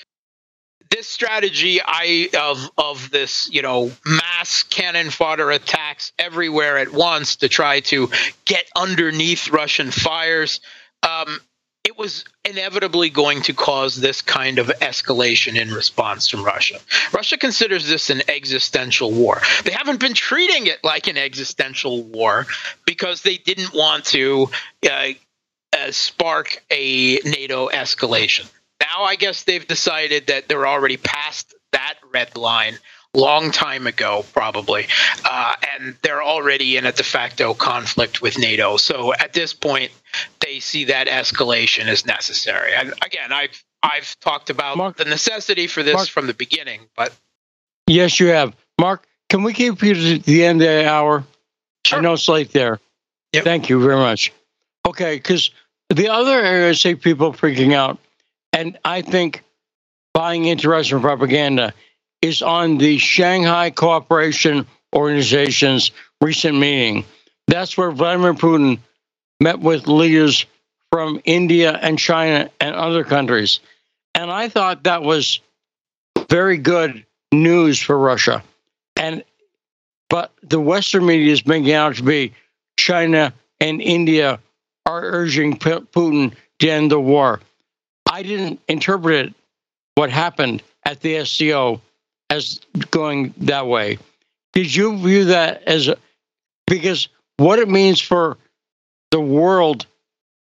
this 0.91 1.09
strategy 1.09 1.81
I 1.85 2.29
of 2.39 2.71
of 2.79 3.11
this 3.11 3.49
you 3.51 3.63
know 3.63 3.93
mass 4.05 4.63
cannon 4.65 5.11
fodder 5.11 5.51
attacks 5.51 6.13
everywhere 6.19 6.79
at 6.79 6.93
once 6.93 7.37
to 7.37 7.49
try 7.49 7.81
to 7.81 8.11
get 8.45 8.69
underneath 8.77 9.51
Russian 9.51 9.91
fires. 9.91 10.61
Um, 11.03 11.41
it 11.85 11.97
was 11.97 12.25
inevitably 12.45 13.11
going 13.11 13.43
to 13.43 13.53
cause 13.53 13.95
this 13.95 14.21
kind 14.21 14.59
of 14.59 14.67
escalation 14.81 15.57
in 15.57 15.73
response 15.73 16.27
from 16.27 16.45
Russia. 16.45 16.81
Russia 17.13 17.39
considers 17.39 17.87
this 17.87 18.11
an 18.11 18.23
existential 18.29 19.13
war. 19.13 19.41
They 19.63 19.71
haven't 19.71 20.01
been 20.01 20.15
treating 20.15 20.67
it 20.67 20.83
like 20.83 21.07
an 21.07 21.17
existential 21.17 22.03
war 22.03 22.47
because 22.87 23.23
they 23.23 23.37
didn't 23.37 23.73
want 23.73 24.05
to 24.07 24.51
uh, 24.91 25.11
uh, 25.73 25.91
spark 25.93 26.61
a 26.73 27.21
NATO 27.25 27.69
escalation. 27.69 28.51
Now 28.81 29.05
I 29.05 29.17
guess 29.17 29.45
they've 29.45 29.67
decided 29.67 30.29
that 30.29 30.49
they're 30.49 30.67
already 30.67 30.97
past 30.97 31.55
that 31.73 31.95
red 32.13 32.37
line 32.37 32.79
long 33.17 33.51
time 33.51 33.87
ago, 33.87 34.25
probably, 34.33 34.87
uh, 35.25 35.55
and 35.75 35.97
they're 36.03 36.23
already 36.23 36.77
in 36.77 36.85
a 36.85 36.93
de 36.93 37.03
facto 37.03 37.55
conflict 37.55 38.21
with 38.21 38.39
NATO. 38.39 38.77
So 38.77 39.15
at 39.15 39.33
this 39.33 39.55
point, 39.55 39.91
they 40.41 40.61
see 40.61 40.85
that 40.85 41.07
escalation 41.07 41.87
as 41.87 42.07
necessary. 42.07 42.75
And 42.75 42.93
again, 43.05 43.33
I've 43.33 43.65
I've 43.83 44.19
talked 44.21 44.51
about 44.51 44.77
Mark, 44.77 44.97
the 44.97 45.05
necessity 45.05 45.67
for 45.67 45.83
this 45.83 45.95
Mark, 45.95 46.09
from 46.09 46.27
the 46.27 46.35
beginning, 46.35 46.83
but 46.97 47.13
yes, 47.87 48.21
you 48.21 48.29
have, 48.29 48.55
Mark. 48.81 49.07
Can 49.29 49.43
we 49.43 49.53
keep 49.53 49.83
you 49.83 49.95
to 49.95 50.19
the 50.19 50.45
end 50.45 50.63
of 50.63 50.69
the 50.69 50.89
hour? 50.89 51.25
Sure. 51.85 51.99
I 51.99 52.03
know 52.03 52.13
it's 52.13 52.29
late 52.29 52.53
there. 52.53 52.79
Yep. 53.33 53.45
Thank 53.45 53.69
you 53.69 53.83
very 53.83 53.97
much. 53.97 54.33
Okay, 54.87 55.17
because 55.17 55.51
the 55.91 56.09
other 56.09 56.41
area 56.41 56.71
I 56.71 56.73
see 56.73 56.95
people 56.95 57.33
freaking 57.33 57.75
out 57.75 57.99
and 58.57 58.79
I 58.87 59.03
think 59.03 59.45
buying 60.15 60.47
into 60.47 60.71
Russian 60.71 61.03
propaganda 61.03 61.75
is 62.23 62.41
on 62.41 62.79
the 62.79 62.97
Shanghai 62.97 63.69
Cooperation 63.69 64.67
Organization's 64.95 65.91
recent 66.23 66.57
meeting. 66.57 67.05
That's 67.49 67.77
where 67.77 67.91
Vladimir 67.91 68.33
Putin 68.33 68.79
met 69.41 69.61
with 69.61 69.87
leaders 69.89 70.47
from 70.91 71.21
India 71.27 71.71
and 71.71 71.99
China 71.99 72.49
and 72.59 72.75
other 72.75 73.05
countries. 73.05 73.61
And 74.15 74.31
I 74.31 74.49
thought 74.49 74.85
that 74.85 75.03
was 75.03 75.41
very 76.31 76.57
good 76.57 77.05
news 77.33 77.79
for 77.79 77.99
Russia. 77.99 78.43
And 78.99 79.23
but 80.09 80.33
the 80.43 80.61
Western 80.61 81.05
media 81.05 81.31
is 81.31 81.45
making 81.45 81.73
out 81.73 81.97
to 81.97 82.03
be 82.03 82.33
China 82.79 83.35
and 83.61 83.83
India 83.83 84.41
are 84.87 85.03
urging 85.03 85.59
Putin 85.59 86.33
to 86.61 86.71
end 86.71 86.91
the 86.91 86.99
war. 86.99 87.41
I 88.17 88.23
didn't 88.23 88.61
interpret 88.67 89.35
what 89.95 90.09
happened 90.09 90.63
at 90.87 91.03
the 91.03 91.23
SCO 91.27 91.83
as 92.31 92.63
going 92.91 93.35
that 93.43 93.67
way. 93.67 93.99
Did 94.55 94.75
you 94.75 94.97
view 94.97 95.27
that 95.27 95.65
as 95.65 95.91
because 96.67 97.09
what 97.37 97.59
it 97.59 97.69
means 97.69 98.01
for 98.01 98.39
the 99.11 99.21
world, 99.21 99.85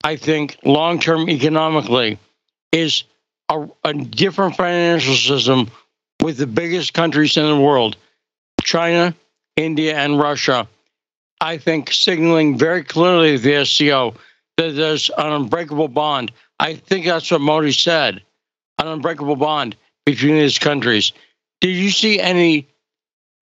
I 0.05 0.15
think, 0.15 0.57
long 0.63 1.01
term 1.01 1.29
economically, 1.29 2.17
is 2.71 3.03
a, 3.49 3.67
a 3.83 3.93
different 3.93 4.55
financial 4.55 5.15
system 5.15 5.69
with 6.23 6.37
the 6.37 6.47
biggest 6.47 6.93
countries 6.93 7.35
in 7.35 7.45
the 7.45 7.59
world 7.59 7.97
China, 8.63 9.13
India, 9.57 9.97
and 9.97 10.17
Russia. 10.17 10.65
I 11.41 11.57
think 11.57 11.91
signaling 11.91 12.57
very 12.57 12.85
clearly 12.85 13.35
to 13.35 13.43
the 13.43 13.65
SCO 13.65 14.15
that 14.55 14.77
there's 14.77 15.09
an 15.09 15.33
unbreakable 15.33 15.89
bond 15.89 16.31
I 16.59 16.75
think 16.75 17.05
that's 17.05 17.31
what 17.31 17.41
Modi 17.41 17.71
said 17.71 18.21
an 18.79 18.87
unbreakable 18.87 19.35
bond 19.35 19.75
between 20.05 20.35
these 20.35 20.57
countries. 20.57 21.11
Did 21.61 21.75
you 21.75 21.89
see 21.91 22.19
any 22.19 22.67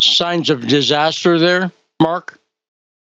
signs 0.02 0.50
of 0.50 0.68
disaster 0.68 1.38
there, 1.40 1.72
Mark? 2.02 2.40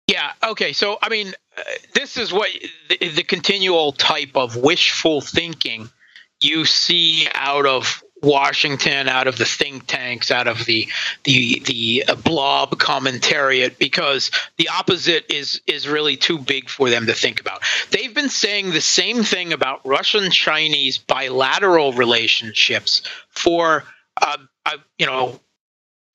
Yeah. 0.07 0.31
Okay. 0.43 0.73
So, 0.73 0.97
I 1.01 1.09
mean, 1.09 1.33
uh, 1.57 1.61
this 1.93 2.17
is 2.17 2.31
what 2.31 2.49
the, 2.89 3.09
the 3.09 3.23
continual 3.23 3.91
type 3.91 4.35
of 4.35 4.55
wishful 4.55 5.21
thinking 5.21 5.89
you 6.41 6.65
see 6.65 7.27
out 7.33 7.65
of 7.65 8.03
Washington, 8.21 9.07
out 9.07 9.27
of 9.27 9.37
the 9.37 9.45
think 9.45 9.85
tanks, 9.85 10.31
out 10.31 10.47
of 10.47 10.65
the 10.65 10.87
the 11.23 11.61
the 11.65 12.03
blob 12.23 12.71
commentariat, 12.71 13.77
because 13.77 14.31
the 14.57 14.69
opposite 14.69 15.31
is 15.31 15.61
is 15.67 15.87
really 15.87 16.17
too 16.17 16.37
big 16.37 16.69
for 16.69 16.89
them 16.89 17.05
to 17.07 17.13
think 17.13 17.39
about. 17.39 17.61
They've 17.91 18.13
been 18.13 18.29
saying 18.29 18.71
the 18.71 18.81
same 18.81 19.23
thing 19.23 19.53
about 19.53 19.85
Russian 19.85 20.31
Chinese 20.31 20.97
bilateral 20.97 21.93
relationships 21.93 23.03
for 23.29 23.83
uh, 24.21 24.37
uh, 24.65 24.77
you 24.97 25.05
know, 25.05 25.39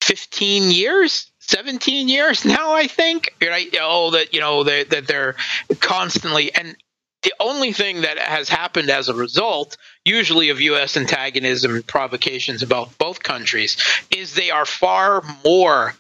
fifteen 0.01 0.71
years. 0.71 1.29
17 1.45 2.09
years 2.09 2.45
now 2.45 2.73
i 2.73 2.87
think 2.87 3.35
right 3.43 3.77
oh 3.81 4.13
that 4.13 4.33
you 4.33 4.39
know 4.39 4.63
that, 4.63 4.91
that 4.91 5.09
they're 5.09 5.35
constantly 5.81 6.55
and 6.55 6.77
the 7.23 7.33
only 7.39 7.73
thing 7.73 8.03
that 8.03 8.19
has 8.19 8.49
happened 8.49 8.91
as 8.91 9.09
a 9.09 9.15
result, 9.15 9.77
usually 10.05 10.51
of 10.51 10.61
U.S. 10.61 10.97
antagonism 10.97 11.75
and 11.75 11.87
provocations 11.87 12.63
about 12.63 12.97
both 12.99 13.23
countries, 13.23 13.77
is 14.11 14.35
they 14.35 14.51
are 14.51 14.67
far 14.67 15.23
more 15.45 15.95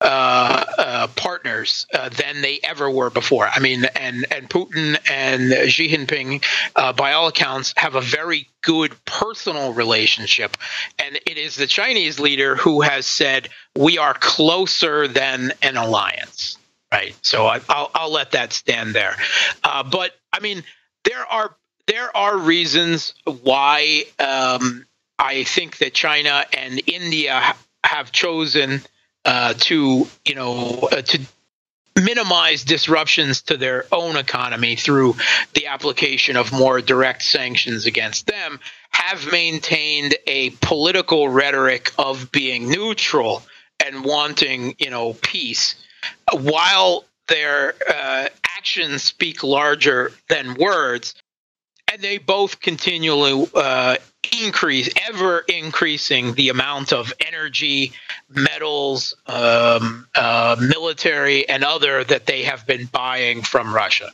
uh, 0.00 0.64
uh, 0.76 1.06
partners 1.16 1.86
uh, 1.94 2.10
than 2.10 2.42
they 2.42 2.60
ever 2.62 2.90
were 2.90 3.10
before. 3.10 3.48
I 3.48 3.60
mean, 3.60 3.86
and 3.96 4.26
and 4.30 4.50
Putin 4.50 4.98
and 5.10 5.70
Xi 5.70 5.88
Jinping, 5.88 6.44
uh, 6.76 6.92
by 6.92 7.12
all 7.12 7.28
accounts, 7.28 7.72
have 7.76 7.94
a 7.94 8.00
very 8.00 8.48
good 8.62 8.92
personal 9.04 9.72
relationship, 9.72 10.56
and 10.98 11.18
it 11.26 11.38
is 11.38 11.56
the 11.56 11.66
Chinese 11.66 12.20
leader 12.20 12.56
who 12.56 12.82
has 12.82 13.06
said 13.06 13.48
we 13.76 13.96
are 13.96 14.14
closer 14.14 15.08
than 15.08 15.52
an 15.62 15.76
alliance. 15.76 16.58
Right. 16.92 17.16
So 17.22 17.46
I, 17.46 17.58
will 17.58 17.90
I'll 17.94 18.12
let 18.12 18.32
that 18.32 18.52
stand 18.52 18.94
there. 18.94 19.16
Uh, 19.62 19.84
but 19.84 20.12
I 20.32 20.40
mean, 20.40 20.64
there 21.04 21.24
are 21.24 21.56
there 21.86 22.16
are 22.16 22.36
reasons 22.36 23.14
why 23.42 24.04
um, 24.18 24.86
I 25.18 25.44
think 25.44 25.78
that 25.78 25.94
China 25.94 26.44
and 26.56 26.80
India 26.86 27.54
have 27.84 28.12
chosen 28.12 28.82
uh, 29.24 29.54
to 29.54 30.06
you 30.24 30.34
know 30.34 30.88
uh, 30.90 31.02
to 31.02 31.20
minimize 31.96 32.64
disruptions 32.64 33.42
to 33.42 33.56
their 33.56 33.86
own 33.92 34.16
economy 34.16 34.74
through 34.74 35.14
the 35.54 35.66
application 35.66 36.36
of 36.36 36.52
more 36.52 36.80
direct 36.80 37.22
sanctions 37.22 37.86
against 37.86 38.26
them 38.26 38.58
have 38.90 39.30
maintained 39.30 40.14
a 40.26 40.50
political 40.60 41.28
rhetoric 41.28 41.92
of 41.98 42.32
being 42.32 42.68
neutral 42.68 43.42
and 43.84 44.04
wanting 44.04 44.74
you 44.78 44.90
know 44.90 45.12
peace. 45.22 45.76
While 46.32 47.04
their 47.28 47.74
uh, 47.88 48.28
actions 48.56 49.02
speak 49.02 49.42
larger 49.42 50.12
than 50.28 50.54
words, 50.54 51.14
and 51.94 52.02
they 52.02 52.18
both 52.18 52.60
continually 52.60 53.48
uh, 53.54 53.96
increase, 54.42 54.90
ever 55.08 55.38
increasing 55.48 56.34
the 56.34 56.48
amount 56.48 56.92
of 56.92 57.12
energy, 57.24 57.92
metals, 58.28 59.14
um, 59.28 60.08
uh, 60.16 60.56
military, 60.58 61.48
and 61.48 61.62
other 61.62 62.02
that 62.02 62.26
they 62.26 62.42
have 62.42 62.66
been 62.66 62.86
buying 62.86 63.42
from 63.42 63.72
Russia 63.72 64.10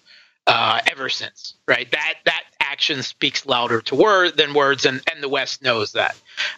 uh, 0.46 0.80
ever 0.92 1.08
since. 1.08 1.54
Right, 1.66 1.90
that 1.90 2.14
that 2.26 2.42
action 2.60 3.02
speaks 3.02 3.46
louder 3.46 3.80
to 3.80 3.94
word 3.94 4.36
than 4.36 4.52
words, 4.52 4.84
and, 4.84 5.00
and 5.10 5.22
the 5.22 5.30
West 5.30 5.62
knows 5.62 5.92
that. 5.92 6.14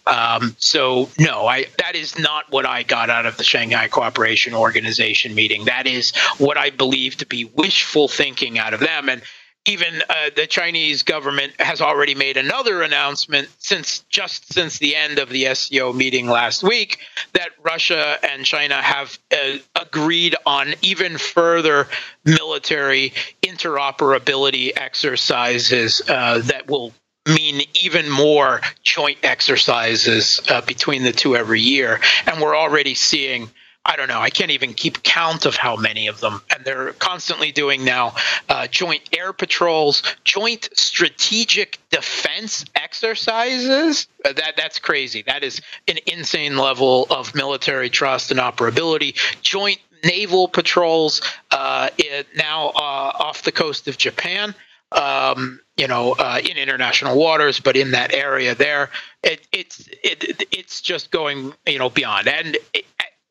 Um, 0.08 0.56
so 0.58 1.08
no, 1.20 1.46
I 1.46 1.66
that 1.78 1.94
is 1.94 2.18
not 2.18 2.50
what 2.50 2.66
I 2.66 2.82
got 2.82 3.10
out 3.10 3.26
of 3.26 3.36
the 3.36 3.44
Shanghai 3.44 3.86
Cooperation 3.86 4.54
Organization 4.54 5.36
meeting. 5.36 5.66
That 5.66 5.86
is 5.86 6.16
what 6.38 6.56
I 6.56 6.70
believe 6.70 7.18
to 7.18 7.26
be 7.26 7.44
wishful 7.44 8.08
thinking 8.08 8.58
out 8.58 8.74
of 8.74 8.80
them. 8.80 9.08
And 9.08 9.22
even 9.64 10.02
uh, 10.08 10.30
the 10.34 10.46
Chinese 10.46 11.02
government 11.04 11.52
has 11.60 11.80
already 11.80 12.14
made 12.14 12.36
another 12.36 12.82
announcement 12.82 13.48
since 13.58 14.00
just 14.08 14.52
since 14.52 14.78
the 14.78 14.96
end 14.96 15.18
of 15.18 15.28
the 15.28 15.54
SCO 15.54 15.92
meeting 15.92 16.26
last 16.26 16.62
week 16.62 16.98
that 17.32 17.50
Russia 17.62 18.18
and 18.28 18.44
China 18.44 18.82
have 18.82 19.18
uh, 19.32 19.58
agreed 19.80 20.34
on 20.46 20.74
even 20.82 21.16
further 21.16 21.86
military 22.24 23.12
interoperability 23.42 24.72
exercises 24.76 26.02
uh, 26.08 26.38
that 26.40 26.68
will 26.68 26.92
mean 27.26 27.62
even 27.80 28.10
more 28.10 28.60
joint 28.82 29.18
exercises 29.22 30.40
uh, 30.48 30.60
between 30.62 31.04
the 31.04 31.12
two 31.12 31.36
every 31.36 31.60
year, 31.60 32.00
and 32.26 32.40
we're 32.40 32.56
already 32.56 32.94
seeing 32.94 33.48
I 33.85 33.97
don't 33.97 34.09
know. 34.09 34.20
I 34.20 34.30
can't 34.30 34.53
even 34.53 34.74
keep 34.74 35.03
count 35.03 35.45
of 35.45 35.57
how 35.57 35.76
many 35.76 36.07
of 36.07 36.20
them. 36.20 36.41
And 36.55 36.64
they're 36.64 36.93
constantly 36.93 37.51
doing 37.51 37.85
now 37.85 38.14
uh, 38.49 38.68
joint 38.68 39.03
air 39.12 39.33
patrols, 39.33 40.03
joint 40.22 40.68
strategic 40.74 41.78
defense 41.91 42.64
exercises. 42.76 44.07
Uh, 44.24 44.33
that 44.35 44.55
that's 44.57 44.78
crazy. 44.78 45.22
That 45.22 45.43
is 45.43 45.61
an 45.89 45.99
insane 46.07 46.57
level 46.57 47.07
of 47.11 47.35
military 47.35 47.91
trust 47.91 48.30
and 48.30 48.39
operability. 48.39 49.16
Joint 49.43 49.80
naval 50.05 50.49
patrols 50.49 51.20
uh, 51.51 51.89
now 52.37 52.68
uh, 52.68 53.12
off 53.18 53.43
the 53.43 53.53
coast 53.53 53.89
of 53.89 53.99
Japan. 53.99 54.55
Um, 54.93 55.59
you 55.78 55.89
know, 55.89 56.12
uh, 56.12 56.39
in 56.39 56.59
international 56.59 57.16
waters, 57.16 57.59
but 57.59 57.76
in 57.76 57.93
that 57.93 58.12
area 58.12 58.55
there, 58.55 58.91
it, 59.22 59.41
it's 59.51 59.89
it, 60.05 60.45
it's 60.53 60.83
just 60.83 61.11
going 61.11 61.55
you 61.66 61.78
know 61.78 61.89
beyond. 61.89 62.28
And 62.28 62.59
it, 62.74 62.85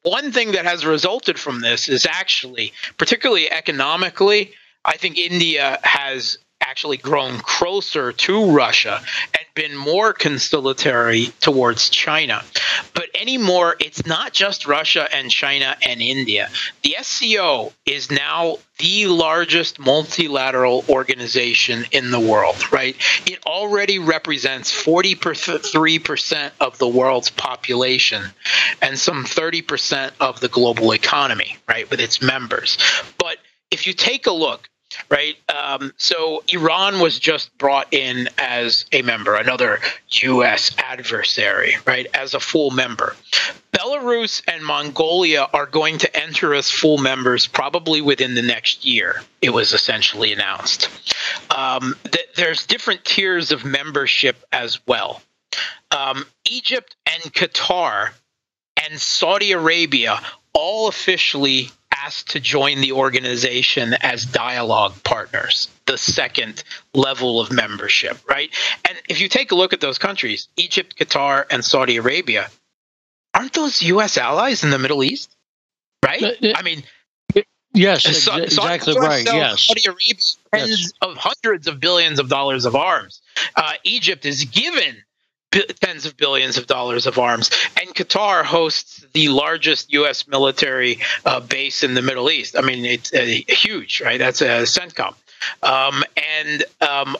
one 0.03 0.31
thing 0.31 0.53
that 0.53 0.65
has 0.65 0.85
resulted 0.85 1.39
from 1.39 1.61
this 1.61 1.87
is 1.89 2.05
actually, 2.05 2.73
particularly 2.97 3.51
economically, 3.51 4.53
I 4.83 4.97
think 4.97 5.17
India 5.17 5.79
has 5.83 6.37
actually 6.71 6.95
grown 6.95 7.37
closer 7.39 8.13
to 8.13 8.49
Russia 8.51 9.01
and 9.37 9.45
been 9.55 9.75
more 9.75 10.13
conciliatory 10.13 11.25
towards 11.41 11.89
China. 11.89 12.41
But 12.93 13.09
anymore, 13.13 13.75
it's 13.81 14.05
not 14.05 14.31
just 14.31 14.65
Russia 14.65 15.05
and 15.13 15.29
China 15.29 15.75
and 15.85 16.01
India. 16.01 16.49
The 16.83 16.95
SCO 17.01 17.73
is 17.85 18.09
now 18.09 18.55
the 18.79 19.07
largest 19.07 19.79
multilateral 19.79 20.85
organization 20.87 21.83
in 21.91 22.09
the 22.09 22.21
world, 22.21 22.71
right? 22.71 22.95
It 23.25 23.45
already 23.45 23.99
represents 23.99 24.71
43% 24.71 26.51
of 26.61 26.77
the 26.77 26.87
world's 26.87 27.31
population 27.31 28.23
and 28.81 28.97
some 28.97 29.25
30% 29.25 30.11
of 30.21 30.39
the 30.39 30.47
global 30.47 30.93
economy, 30.93 31.57
right, 31.67 31.89
with 31.89 31.99
its 31.99 32.21
members. 32.21 32.77
But 33.17 33.39
if 33.71 33.87
you 33.87 33.91
take 33.91 34.25
a 34.25 34.31
look, 34.31 34.69
right? 35.09 35.35
Um, 35.49 35.93
so 35.97 36.43
Iran 36.47 36.99
was 36.99 37.19
just 37.19 37.55
brought 37.57 37.93
in 37.93 38.29
as 38.37 38.85
a 38.91 39.01
member, 39.01 39.35
another 39.35 39.79
U.S. 40.09 40.75
adversary, 40.77 41.77
right, 41.85 42.07
as 42.13 42.33
a 42.33 42.39
full 42.39 42.71
member. 42.71 43.15
Belarus 43.71 44.43
and 44.47 44.63
Mongolia 44.63 45.47
are 45.53 45.65
going 45.65 45.97
to 45.99 46.15
enter 46.15 46.53
as 46.53 46.69
full 46.69 46.97
members 46.97 47.47
probably 47.47 48.01
within 48.01 48.35
the 48.35 48.41
next 48.41 48.85
year. 48.85 49.21
It 49.41 49.51
was 49.51 49.73
essentially 49.73 50.33
announced. 50.33 50.89
Um, 51.49 51.95
th- 52.03 52.27
there's 52.35 52.65
different 52.65 53.05
tiers 53.05 53.51
of 53.51 53.65
membership 53.65 54.43
as 54.51 54.79
well. 54.85 55.21
Um, 55.91 56.25
Egypt 56.49 56.95
and 57.05 57.33
Qatar 57.33 58.11
and 58.89 58.99
Saudi 58.99 59.51
Arabia 59.51 60.19
all 60.53 60.87
officially 60.87 61.71
asked 62.03 62.31
to 62.31 62.39
join 62.39 62.81
the 62.81 62.93
organization 62.93 63.95
as 64.01 64.25
dialogue 64.25 64.93
partners, 65.03 65.69
the 65.85 65.97
second 65.97 66.63
level 66.93 67.39
of 67.39 67.51
membership, 67.51 68.17
right? 68.27 68.49
And 68.87 68.97
if 69.09 69.21
you 69.21 69.29
take 69.29 69.51
a 69.51 69.55
look 69.55 69.73
at 69.73 69.81
those 69.81 69.97
countries, 69.97 70.47
Egypt, 70.57 70.97
Qatar, 70.97 71.45
and 71.49 71.63
Saudi 71.63 71.97
Arabia, 71.97 72.49
aren't 73.33 73.53
those 73.53 73.81
U.S. 73.83 74.17
allies 74.17 74.63
in 74.63 74.69
the 74.69 74.79
Middle 74.79 75.03
East? 75.03 75.35
Right? 76.03 76.23
Uh, 76.23 76.53
I 76.55 76.63
mean, 76.63 76.83
yes, 77.73 78.03
so, 78.23 78.35
exactly 78.35 78.97
right. 78.97 79.25
Yes. 79.25 79.63
Saudi 79.63 79.83
Arabia 79.85 80.15
tens 80.53 80.81
yes. 80.81 80.91
of 81.01 81.17
hundreds 81.17 81.67
of 81.67 81.79
billions 81.79 82.19
of 82.19 82.29
dollars 82.29 82.65
of 82.65 82.75
arms. 82.75 83.21
Uh, 83.55 83.73
Egypt 83.83 84.25
is 84.25 84.45
given 84.45 85.03
tens 85.51 86.05
of 86.05 86.17
billions 86.17 86.57
of 86.57 86.67
dollars 86.67 87.07
of 87.07 87.19
arms. 87.19 87.51
And 87.79 87.93
Qatar 87.93 88.43
hosts 88.43 89.05
the 89.13 89.29
largest 89.29 89.91
U.S. 89.93 90.27
military 90.27 90.99
uh, 91.25 91.39
base 91.39 91.83
in 91.83 91.93
the 91.93 92.01
Middle 92.01 92.29
East. 92.29 92.57
I 92.57 92.61
mean, 92.61 92.85
it's 92.85 93.13
uh, 93.13 93.19
huge, 93.47 94.01
right? 94.01 94.17
That's 94.17 94.41
a 94.41 94.63
CENTCOM. 94.63 95.13
Um, 95.63 96.03
and 96.41 96.63
um, 96.81 97.17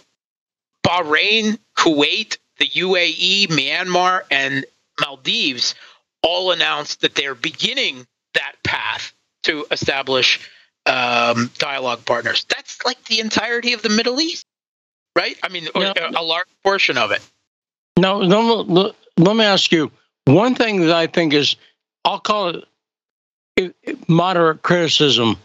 Bahrain, 0.85 1.57
Kuwait, 1.77 2.37
the 2.57 2.67
UAE, 2.67 3.47
Myanmar, 3.47 4.21
and 4.29 4.65
Maldives 4.99 5.75
all 6.21 6.51
announced 6.51 7.01
that 7.01 7.15
they're 7.15 7.35
beginning 7.35 8.05
that 8.35 8.53
path 8.63 9.13
to 9.43 9.65
establish 9.71 10.39
um, 10.85 11.51
dialogue 11.57 12.05
partners. 12.05 12.45
That's 12.49 12.83
like 12.85 13.03
the 13.05 13.19
entirety 13.19 13.73
of 13.73 13.81
the 13.81 13.89
Middle 13.89 14.19
East, 14.19 14.45
right? 15.15 15.37
I 15.43 15.49
mean, 15.49 15.67
a, 15.75 15.93
a 16.15 16.23
large 16.23 16.47
portion 16.63 16.97
of 16.97 17.11
it. 17.11 17.21
Now, 17.97 18.17
let, 18.17 18.95
let 19.17 19.35
me 19.35 19.43
ask 19.43 19.71
you 19.71 19.91
one 20.25 20.55
thing 20.55 20.81
that 20.81 20.95
I 20.95 21.07
think 21.07 21.33
is, 21.33 21.55
I'll 22.05 22.19
call 22.19 22.63
it 23.57 23.75
moderate 24.07 24.61
criticism 24.61 25.37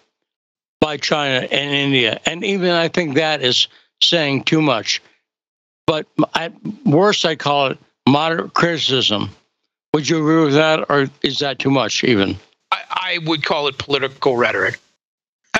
by 0.80 0.96
China 0.96 1.46
and 1.50 1.70
India. 1.74 2.20
And 2.26 2.44
even 2.44 2.70
I 2.70 2.88
think 2.88 3.14
that 3.14 3.42
is 3.42 3.68
saying 4.02 4.44
too 4.44 4.62
much. 4.62 5.02
But 5.86 6.06
at 6.34 6.52
worst, 6.84 7.24
I 7.24 7.36
call 7.36 7.68
it 7.68 7.78
moderate 8.08 8.54
criticism. 8.54 9.30
Would 9.94 10.08
you 10.08 10.18
agree 10.18 10.44
with 10.44 10.54
that, 10.54 10.90
or 10.90 11.08
is 11.22 11.38
that 11.38 11.58
too 11.58 11.70
much 11.70 12.04
even? 12.04 12.36
I, 12.70 12.82
I 12.90 13.18
would 13.24 13.44
call 13.44 13.68
it 13.68 13.78
political 13.78 14.36
rhetoric. 14.36 14.78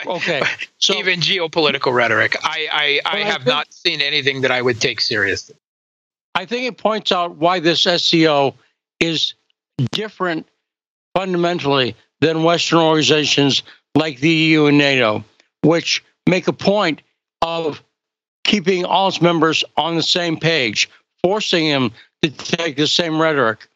Okay. 0.07 0.43
So, 0.79 0.95
even 0.99 1.21
geopolitical 1.21 1.93
rhetoric. 1.93 2.37
I, 2.45 3.01
I, 3.07 3.17
I 3.17 3.19
have 3.21 3.37
think, 3.37 3.47
not 3.47 3.73
seen 3.73 4.03
anything 4.03 4.43
that 4.43 4.51
I 4.53 4.61
would 4.61 4.79
take 4.79 5.01
seriously. 5.01 5.57
I 6.37 6.45
think 6.45 6.67
it 6.67 6.77
points 6.77 7.13
out 7.13 7.37
why 7.37 7.61
this 7.61 7.85
SCO 7.85 8.55
is 9.01 9.33
different 9.93 10.47
fundamentally 11.15 11.97
than 12.21 12.43
Western 12.43 12.79
organizations 12.79 13.63
like 13.95 14.21
the 14.21 14.29
EU 14.29 14.67
and 14.67 14.77
NATO, 14.77 15.25
which 15.63 16.05
make 16.29 16.47
a 16.47 16.53
point 16.53 17.01
of 17.41 17.83
keeping 18.45 18.85
all 18.85 19.09
its 19.09 19.23
members 19.23 19.65
on 19.79 19.97
the 19.97 20.03
same 20.03 20.39
page, 20.39 20.91
forcing 21.23 21.71
them 21.71 21.91
to 22.21 22.31
take 22.31 22.77
the 22.77 22.87
same 22.87 23.19
rhetoric. 23.19 23.67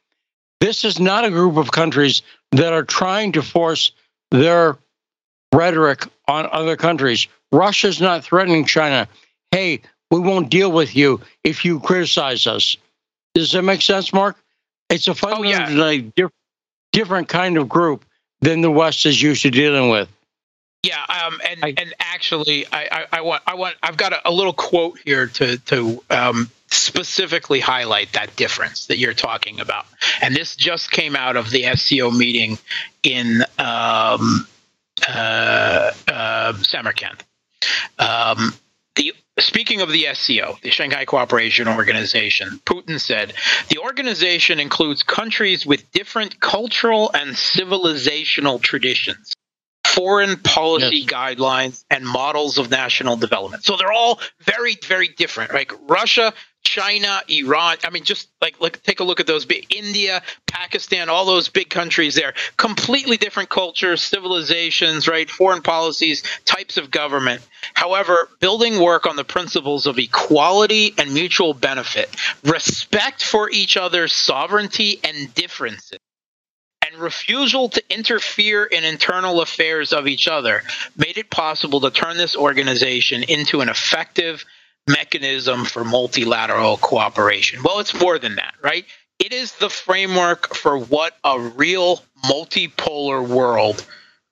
This 0.61 0.85
is 0.85 1.01
not 1.01 1.25
a 1.25 1.31
group 1.31 1.57
of 1.57 1.73
countries 1.73 2.21
that 2.53 2.75
are 2.75 2.85
trying 2.85 3.33
to 3.33 3.43
force 3.43 3.93
their 4.31 4.77
rhetoric 5.55 6.07
on 6.29 6.47
other 6.53 6.77
countries. 6.77 7.27
Russia's 7.53 8.03
not 8.03 8.23
threatening 8.23 8.67
China. 8.67 9.09
Hey, 9.51 9.81
we 10.11 10.21
won't 10.21 10.51
deal 10.51 10.71
with 10.71 10.97
you 10.97 11.21
if 11.45 11.65
you 11.65 11.81
criticize 11.81 12.47
us. 12.47 12.77
Does 13.35 13.53
that 13.53 13.63
make 13.63 13.83
sense, 13.83 14.13
Mark? 14.13 14.37
It's 14.89 15.07
a 15.09 15.15
fundamentally 15.15 15.81
oh, 15.81 15.91
yeah. 15.91 16.11
diff- 16.17 16.33
different 16.93 17.29
kind 17.29 17.57
of 17.57 17.69
group 17.69 18.05
than 18.41 18.61
the 18.61 18.71
West 18.71 19.07
is 19.07 19.21
used 19.21 19.43
to 19.43 19.51
dealing 19.51 19.91
with. 19.91 20.09
Yeah, 20.83 21.03
um, 21.09 21.41
and 21.47 21.61
I, 21.63 21.75
and 21.77 21.95
actually, 22.01 22.67
I, 22.73 22.89
I, 22.91 23.07
I, 23.19 23.21
want 23.21 23.43
I 23.47 23.55
want 23.55 23.77
I've 23.83 23.99
got 23.99 24.15
a, 24.15 24.29
a 24.29 24.33
little 24.33 24.55
quote 24.55 24.99
here 25.05 25.27
to 25.27 25.59
to 25.59 26.03
um, 26.09 26.51
specifically 26.71 27.61
highlight 27.61 28.15
that 28.15 28.35
difference 28.37 28.87
that 28.87 28.97
you're 28.97 29.13
talking 29.13 29.61
about, 29.61 29.85
and 30.23 30.35
this 30.35 30.57
just 30.57 30.91
came 30.91 31.15
out 31.17 31.37
of 31.37 31.51
the 31.51 31.65
SCO 31.77 32.11
meeting 32.11 32.57
in 33.03 33.43
um, 33.59 34.47
uh, 35.07 35.93
uh, 36.09 36.55
Samarkand. 36.63 37.23
Um, 37.99 38.55
the 38.97 39.13
Speaking 39.39 39.81
of 39.81 39.91
the 39.91 40.07
SCO, 40.13 40.59
the 40.63 40.71
Shanghai 40.71 41.07
Cooperation 41.07 41.67
Organization, 41.67 42.61
Putin 42.67 43.01
said 43.01 43.33
the 43.69 43.79
organization 43.79 44.61
includes 44.61 45.03
countries 45.03 45.65
with 45.65 45.91
different 45.93 46.41
cultural 46.41 47.11
and 47.15 47.31
civilizational 47.31 48.61
traditions, 48.61 49.33
foreign 49.87 50.37
policy 50.37 50.99
yes. 50.99 51.09
guidelines, 51.09 51.85
and 51.91 52.05
models 52.05 52.59
of 52.59 52.71
national 52.71 53.17
development. 53.17 53.65
So 53.65 53.77
they're 53.77 53.93
all 53.93 54.21
very, 54.41 54.77
very 54.87 55.09
different. 55.09 55.55
Like 55.55 55.73
Russia 55.89 56.35
China, 56.63 57.23
Iran. 57.29 57.79
I 57.85 57.91
mean, 57.91 58.05
just 58.05 58.29
like 58.41 58.61
look, 58.61 58.83
take 58.83 59.01
a 59.01 59.05
look 59.05 59.19
at 59.19 59.27
those 59.27 59.45
big 59.45 59.67
India, 59.75 60.23
Pakistan, 60.47 61.09
all 61.09 61.25
those 61.25 61.49
big 61.49 61.71
countries 61.71 62.15
there. 62.15 62.35
Completely 62.57 63.17
different 63.17 63.49
cultures, 63.49 64.03
civilizations, 64.03 65.09
right? 65.09 65.29
Foreign 65.29 65.63
policies, 65.63 66.23
types 66.45 66.77
of 66.77 66.91
government. 66.91 67.43
However, 67.81 68.29
building 68.41 68.79
work 68.79 69.07
on 69.07 69.17
the 69.17 69.25
principles 69.25 69.87
of 69.87 69.99
equality 69.99 70.93
and 70.99 71.15
mutual 71.15 71.55
benefit, 71.55 72.15
respect 72.45 73.25
for 73.25 73.49
each 73.49 73.79
other's 73.79 74.13
sovereignty 74.13 75.01
and 75.03 75.33
differences, 75.35 75.99
and 76.87 77.01
refusal 77.01 77.71
to 77.71 77.83
interfere 77.89 78.65
in 78.65 78.85
internal 78.85 79.41
affairs 79.41 79.95
of 79.95 80.07
each 80.07 80.29
other 80.29 80.63
made 80.99 81.17
it 81.17 81.31
possible 81.31 81.81
to 81.81 81.91
turn 81.91 82.19
this 82.19 82.37
organization 82.37 83.23
into 83.23 83.63
an 83.63 83.71
effective 83.71 84.45
mechanism 84.87 85.65
for 85.65 85.83
multilateral 85.83 86.77
cooperation. 86.77 87.63
Well, 87.63 87.79
it's 87.79 87.99
more 87.99 88.19
than 88.19 88.35
that, 88.35 88.53
right? 88.61 88.85
It 89.19 89.33
is 89.33 89.53
the 89.53 89.71
framework 89.71 90.55
for 90.55 90.77
what 90.77 91.17
a 91.25 91.41
real 91.41 92.05
multipolar 92.27 93.27
world 93.27 93.87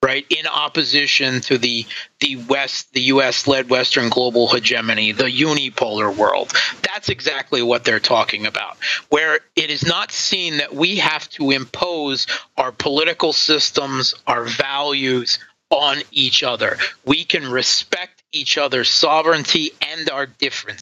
right 0.04 0.26
in 0.30 0.46
opposition 0.46 1.40
to 1.40 1.58
the 1.58 1.84
the 2.20 2.36
west 2.48 2.92
the 2.92 3.00
US 3.02 3.46
led 3.46 3.68
western 3.68 4.08
global 4.08 4.48
hegemony 4.48 5.12
the 5.12 5.24
unipolar 5.24 6.14
world. 6.14 6.52
That's 6.82 7.08
exactly 7.08 7.62
what 7.62 7.84
they're 7.84 8.00
talking 8.00 8.46
about 8.46 8.76
where 9.08 9.40
it 9.56 9.70
is 9.70 9.86
not 9.86 10.12
seen 10.12 10.58
that 10.58 10.74
we 10.74 10.96
have 10.96 11.28
to 11.30 11.50
impose 11.50 12.26
our 12.56 12.72
political 12.72 13.32
systems 13.32 14.14
our 14.26 14.44
values 14.44 15.38
on 15.70 15.98
each 16.12 16.42
other. 16.42 16.78
We 17.04 17.24
can 17.24 17.50
respect 17.50 18.22
each 18.32 18.56
other's 18.56 18.90
sovereignty 18.90 19.72
and 19.82 20.08
our 20.10 20.26
difference. 20.26 20.80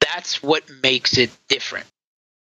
That's 0.00 0.42
what 0.42 0.64
makes 0.82 1.18
it 1.18 1.30
different. 1.48 1.86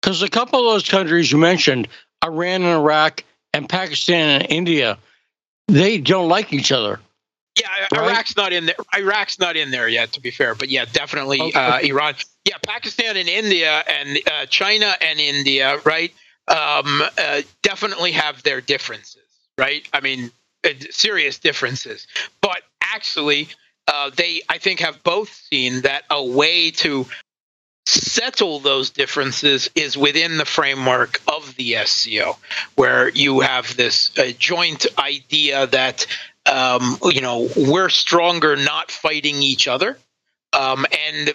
Because 0.02 0.22
a 0.22 0.30
couple 0.30 0.60
of 0.60 0.74
those 0.74 0.88
countries 0.88 1.32
you 1.32 1.38
mentioned 1.38 1.88
Iran 2.24 2.62
and 2.62 2.72
Iraq 2.72 3.24
and 3.54 3.68
Pakistan 3.68 4.42
and 4.42 4.52
India 4.52 4.98
they 5.68 5.98
don't 5.98 6.30
like 6.30 6.54
each 6.54 6.72
other. 6.72 7.00
Yeah, 7.60 7.68
right? 7.94 8.10
Iraq's 8.12 8.36
not 8.36 8.52
in 8.52 8.66
there. 8.66 8.76
Iraq's 8.98 9.40
not 9.40 9.56
in 9.56 9.72
there 9.72 9.88
yet, 9.88 10.12
to 10.14 10.22
be 10.22 10.32
fair. 10.32 10.56
But 10.56 10.70
yeah, 10.70 10.86
definitely 10.92 11.42
okay. 11.42 11.60
uh, 11.60 11.80
Iran. 11.80 12.16
Yeah, 12.44 12.58
Pakistan 12.66 13.16
and 13.16 13.30
India 13.30 13.84
and 13.88 14.20
uh, 14.32 14.46
China 14.48 14.94
and 15.02 15.20
India, 15.20 15.80
right? 15.86 16.14
Um, 16.48 17.02
uh, 17.18 17.42
definitely 17.64 18.12
have 18.12 18.44
their 18.44 18.62
differences, 18.62 19.24
right? 19.58 19.88
I 19.94 20.02
mean, 20.02 20.32
uh, 20.66 20.70
serious 20.92 21.40
differences. 21.40 22.08
But 22.42 22.62
actually, 22.82 23.48
uh, 23.88 24.12
they 24.16 24.42
I 24.50 24.58
think 24.58 24.82
have 24.82 25.02
both 25.04 25.30
seen 25.30 25.82
that 25.82 26.04
a 26.10 26.24
way 26.24 26.72
to 26.72 27.06
settle 27.86 28.60
those 28.60 28.90
differences 28.90 29.70
is 29.76 29.98
within 29.98 30.38
the 30.38 30.46
framework 30.46 31.22
of 31.28 31.56
the 31.56 31.78
SCO, 31.86 32.38
where 32.76 33.10
you 33.10 33.42
have 33.42 33.76
this 33.78 34.12
uh, 34.18 34.32
joint 34.38 34.86
idea 34.98 35.68
that 35.68 36.08
um, 36.52 36.98
you 37.04 37.22
know 37.22 37.48
we're 37.56 37.90
stronger 37.90 38.56
not 38.56 38.92
fighting 38.92 39.42
each 39.42 39.68
other, 39.68 39.98
um, 40.54 40.86
and 41.08 41.34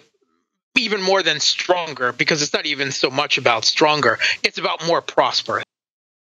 even 0.76 1.02
more 1.02 1.22
than 1.22 1.40
stronger 1.40 2.12
because 2.12 2.42
it's 2.42 2.52
not 2.52 2.66
even 2.66 2.90
so 2.90 3.10
much 3.10 3.38
about 3.38 3.64
stronger; 3.64 4.18
it's 4.42 4.58
about 4.58 4.86
more 4.86 5.00
prosperous. 5.00 5.64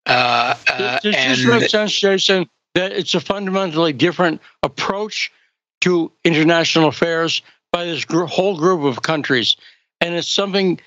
Uh, 0.05 0.55
uh, 0.67 0.99
Does 0.99 1.45
this 1.45 1.71
sense, 1.71 1.99
Jason? 1.99 2.49
That 2.75 2.91
it's 2.91 3.13
a 3.13 3.19
fundamentally 3.19 3.93
different 3.93 4.41
approach 4.63 5.31
to 5.81 6.11
international 6.23 6.87
affairs 6.87 7.41
by 7.71 7.85
this 7.85 8.05
gr- 8.05 8.23
whole 8.23 8.57
group 8.57 8.83
of 8.83 9.01
countries 9.01 9.55
and 10.03 10.15
it's 10.15 10.29
something 10.29 10.79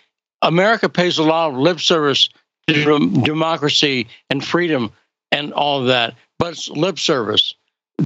America 0.43 0.89
pays 0.89 1.19
a 1.19 1.23
lot 1.23 1.49
of 1.49 1.57
lip 1.57 1.81
service 1.81 2.29
to 2.69 2.99
democracy 3.23 4.09
and 4.29 4.45
freedom 4.45 4.93
and 5.33 5.53
all 5.55 5.81
of 5.81 5.87
that, 5.87 6.15
but 6.39 6.53
it's 6.53 6.69
lip 6.69 6.99
service. 6.99 7.55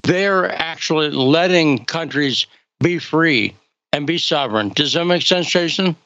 They're 0.04 0.50
actually 0.50 1.10
letting 1.10 1.84
countries 1.84 2.46
be 2.78 2.98
free 2.98 3.56
and 3.92 4.06
be 4.06 4.18
sovereign. 4.18 4.68
Does 4.68 4.92
that 4.92 5.04
make 5.04 5.22
sense, 5.22 5.50
Jason? 5.50 5.96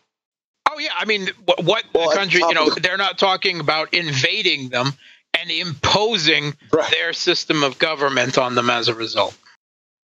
Oh 0.71 0.79
yeah, 0.79 0.89
I 0.97 1.05
mean, 1.05 1.29
what, 1.45 1.63
what 1.63 1.85
well, 1.95 2.09
the 2.09 2.17
country? 2.17 2.41
You 2.41 2.55
know, 2.55 2.71
they're 2.71 2.97
not 2.97 3.19
talking 3.19 3.61
about 3.61 3.93
invading 3.93 4.71
them 4.71 4.93
and 5.39 5.51
imposing 5.51 6.55
right. 6.73 6.91
their 6.91 7.13
system 7.13 7.63
of 7.63 7.79
government 7.79 8.39
on 8.39 8.55
them 8.55 8.71
as 8.71 8.89
a 8.89 8.95
result. 8.95 9.37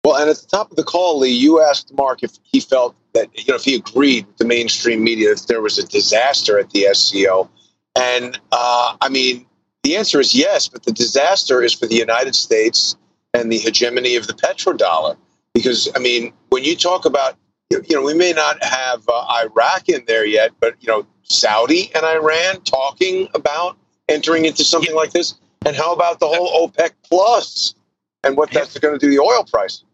Well, 0.04 0.16
and 0.16 0.30
at 0.30 0.36
the 0.36 0.46
top 0.46 0.70
of 0.70 0.76
the 0.76 0.82
call, 0.82 1.18
Lee, 1.18 1.30
you 1.30 1.62
asked 1.62 1.92
Mark 1.94 2.22
if 2.22 2.32
he 2.42 2.60
felt 2.60 2.96
that, 3.12 3.28
you 3.38 3.52
know, 3.52 3.56
if 3.56 3.64
he 3.64 3.74
agreed 3.74 4.26
with 4.26 4.38
the 4.38 4.44
mainstream 4.44 5.04
media 5.04 5.34
that 5.34 5.46
there 5.46 5.60
was 5.60 5.78
a 5.78 5.86
disaster 5.86 6.58
at 6.58 6.70
the 6.70 6.86
SCO. 6.92 7.50
And 7.96 8.38
uh, 8.50 8.96
I 9.00 9.08
mean, 9.10 9.46
the 9.82 9.96
answer 9.96 10.20
is 10.20 10.34
yes, 10.34 10.68
but 10.68 10.84
the 10.84 10.92
disaster 10.92 11.62
is 11.62 11.74
for 11.74 11.86
the 11.86 11.96
United 11.96 12.34
States 12.34 12.96
and 13.34 13.52
the 13.52 13.58
hegemony 13.58 14.16
of 14.16 14.26
the 14.26 14.32
petrodollar. 14.32 15.16
Because, 15.52 15.88
I 15.94 15.98
mean, 15.98 16.32
when 16.48 16.64
you 16.64 16.76
talk 16.76 17.04
about, 17.04 17.36
you 17.70 17.82
know, 17.90 18.02
we 18.02 18.14
may 18.14 18.32
not 18.32 18.62
have 18.62 19.02
uh, 19.08 19.44
Iraq 19.44 19.88
in 19.88 20.04
there 20.06 20.24
yet, 20.24 20.52
but, 20.60 20.76
you 20.80 20.88
know, 20.88 21.06
Saudi 21.24 21.90
and 21.94 22.04
Iran 22.04 22.60
talking 22.62 23.28
about 23.34 23.76
entering 24.08 24.44
into 24.44 24.64
something 24.64 24.94
like 24.94 25.12
this. 25.12 25.34
And 25.66 25.76
how 25.76 25.92
about 25.92 26.20
the 26.20 26.26
whole 26.26 26.68
OPEC 26.68 26.90
Plus 27.04 27.74
and 28.24 28.36
what 28.36 28.50
that's 28.50 28.78
going 28.78 28.98
to 28.98 28.98
do 28.98 29.10
to 29.10 29.16
the 29.16 29.22
oil 29.22 29.44
price? 29.44 29.84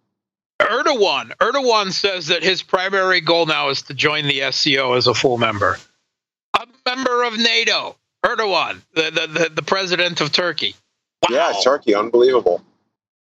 Erdogan. 0.60 1.32
Erdogan 1.38 1.92
says 1.92 2.28
that 2.28 2.42
his 2.42 2.62
primary 2.62 3.20
goal 3.20 3.46
now 3.46 3.68
is 3.68 3.82
to 3.82 3.94
join 3.94 4.26
the 4.26 4.50
SCO 4.50 4.94
as 4.94 5.06
a 5.06 5.14
full 5.14 5.38
member. 5.38 5.78
A 6.54 6.66
member 6.86 7.24
of 7.24 7.38
NATO. 7.38 7.96
Erdogan, 8.24 8.80
the, 8.94 9.02
the, 9.10 9.26
the, 9.26 9.50
the 9.50 9.62
president 9.62 10.20
of 10.20 10.32
Turkey. 10.32 10.74
Wow. 11.22 11.36
Yeah, 11.36 11.52
Turkey, 11.62 11.94
unbelievable. 11.94 12.62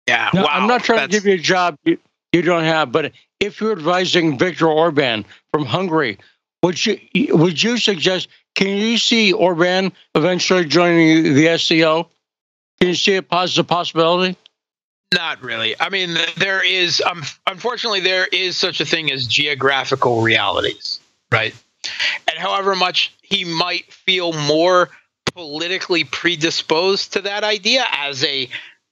Yeah, 0.08 0.30
no, 0.34 0.42
wow. 0.42 0.48
I'm 0.50 0.66
not 0.66 0.82
trying 0.82 1.00
That's... 1.00 1.14
to 1.14 1.20
give 1.20 1.26
you 1.26 1.34
a 1.34 1.38
job 1.38 1.76
you, 1.84 1.98
you 2.32 2.42
don't 2.42 2.64
have, 2.64 2.90
but 2.90 3.12
if 3.38 3.60
you're 3.60 3.72
advising 3.72 4.38
Viktor 4.38 4.66
Orban 4.66 5.24
from 5.52 5.66
Hungary, 5.66 6.18
would 6.62 6.84
you 6.84 6.98
would 7.30 7.62
you 7.62 7.78
suggest? 7.78 8.28
Can 8.54 8.76
you 8.76 8.98
see 8.98 9.32
Orban 9.32 9.92
eventually 10.16 10.64
joining 10.64 11.34
the 11.34 11.56
SCO? 11.58 12.08
Can 12.80 12.88
you 12.88 12.94
see 12.94 13.14
it 13.14 13.26
as 13.30 13.56
a 13.58 13.64
possibility? 13.64 14.36
Not 15.14 15.42
really. 15.42 15.74
I 15.80 15.88
mean, 15.88 16.16
there 16.36 16.64
is, 16.64 17.00
um, 17.00 17.22
unfortunately, 17.46 18.00
there 18.00 18.26
is 18.26 18.56
such 18.56 18.80
a 18.80 18.84
thing 18.84 19.10
as 19.10 19.26
geographical 19.26 20.20
realities, 20.20 21.00
right? 21.32 21.54
And 22.28 22.38
however 22.38 22.76
much 22.76 23.14
he 23.22 23.44
might 23.44 23.90
feel 23.92 24.32
more 24.32 24.90
politically 25.34 26.04
predisposed 26.04 27.12
to 27.14 27.22
that 27.22 27.44
idea 27.44 27.84
as 27.92 28.22
a 28.24 28.48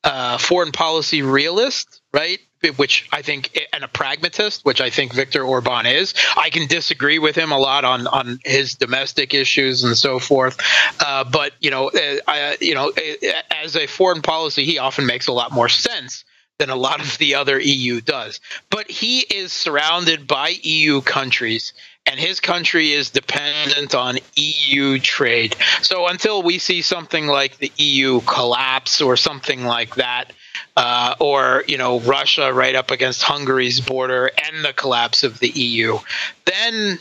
uh, 0.07 0.39
foreign 0.39 0.71
policy 0.73 1.23
realist, 1.23 2.01
right? 2.15 2.39
Which 2.77 3.09
I 3.13 3.23
think, 3.23 3.59
and 3.73 3.85
a 3.85 3.89
pragmatist, 3.89 4.65
which 4.65 4.81
I 4.81 4.89
think 4.89 5.13
Viktor 5.13 5.43
Orban 5.45 5.87
is. 5.87 6.15
I 6.37 6.51
can 6.51 6.67
disagree 6.67 7.19
with 7.19 7.37
him 7.37 7.53
a 7.53 7.59
lot 7.59 7.85
on 7.85 8.07
on 8.07 8.39
his 8.45 8.75
domestic 8.75 9.35
issues 9.35 9.85
and 9.85 9.97
so 9.97 10.19
forth, 10.19 10.59
uh, 11.01 11.25
but 11.25 11.53
you 11.61 11.71
know, 11.71 11.91
uh, 11.91 12.17
I, 12.27 12.57
you 12.61 12.75
know, 12.75 12.91
uh, 12.97 13.43
as 13.51 13.77
a 13.77 13.87
foreign 13.87 14.23
policy, 14.23 14.65
he 14.65 14.79
often 14.79 15.07
makes 15.07 15.27
a 15.27 15.33
lot 15.33 15.53
more 15.53 15.69
sense 15.69 16.25
than 16.59 16.71
a 16.71 16.77
lot 16.77 17.01
of 17.01 17.19
the 17.19 17.35
other 17.35 17.61
EU 17.61 18.01
does. 18.01 18.41
But 18.71 18.91
he 18.91 19.21
is 19.21 19.53
surrounded 19.53 20.27
by 20.27 20.55
EU 20.63 21.03
countries 21.03 21.73
and 22.07 22.21
his 22.21 22.41
country 22.41 22.93
is 22.93 23.11
dependent 23.11 23.95
on 23.95 24.19
EU 24.37 24.99
trade. 24.99 25.57
So 25.83 26.07
until 26.07 26.43
we 26.43 26.59
see 26.59 26.83
something 26.83 27.27
like 27.27 27.59
the 27.59 27.73
EU 27.77 28.21
collapse 28.21 29.01
or 29.01 29.17
something 29.17 29.65
like 29.65 29.97
that, 29.97 30.33
uh, 30.77 31.15
or 31.21 31.65
you 31.67 31.79
know 31.79 32.01
Russia 32.01 32.53
right 32.53 32.75
up 32.75 32.91
against 32.91 33.23
Hungary's 33.23 33.81
border 33.81 34.31
and 34.45 34.65
the 34.65 34.73
collapse 34.73 35.25
of 35.25 35.39
the 35.41 35.49
EU, 35.49 35.99
then 36.45 36.99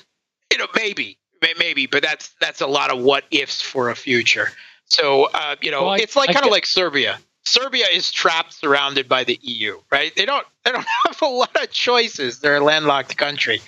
you 0.52 0.58
know 0.58 0.68
maybe 0.76 1.18
maybe, 1.58 1.86
but 1.86 2.02
that's 2.02 2.34
that's 2.40 2.62
a 2.62 2.68
lot 2.68 2.92
of 2.92 3.02
what 3.02 3.24
ifs 3.32 3.62
for 3.62 3.90
a 3.90 3.96
future. 3.96 4.50
So 4.86 5.30
uh, 5.34 5.56
you 5.62 5.72
know 5.72 5.84
well, 5.84 5.92
I, 5.92 5.98
it's 5.98 6.16
like 6.16 6.32
kind 6.32 6.46
of 6.46 6.52
like 6.52 6.66
Serbia. 6.66 7.20
Serbia 7.46 7.86
is 7.94 8.12
trapped, 8.12 8.54
surrounded 8.54 9.08
by 9.08 9.24
the 9.24 9.40
EU. 9.42 9.80
Right? 9.92 10.16
They 10.16 10.26
don't. 10.26 10.46
They 10.64 10.72
don't 10.72 10.86
have 11.06 11.22
a 11.22 11.28
lot 11.28 11.56
of 11.62 11.70
choices. 11.72 12.40
They're 12.40 12.58
a 12.58 12.64
landlocked 12.64 13.18
country, 13.18 13.62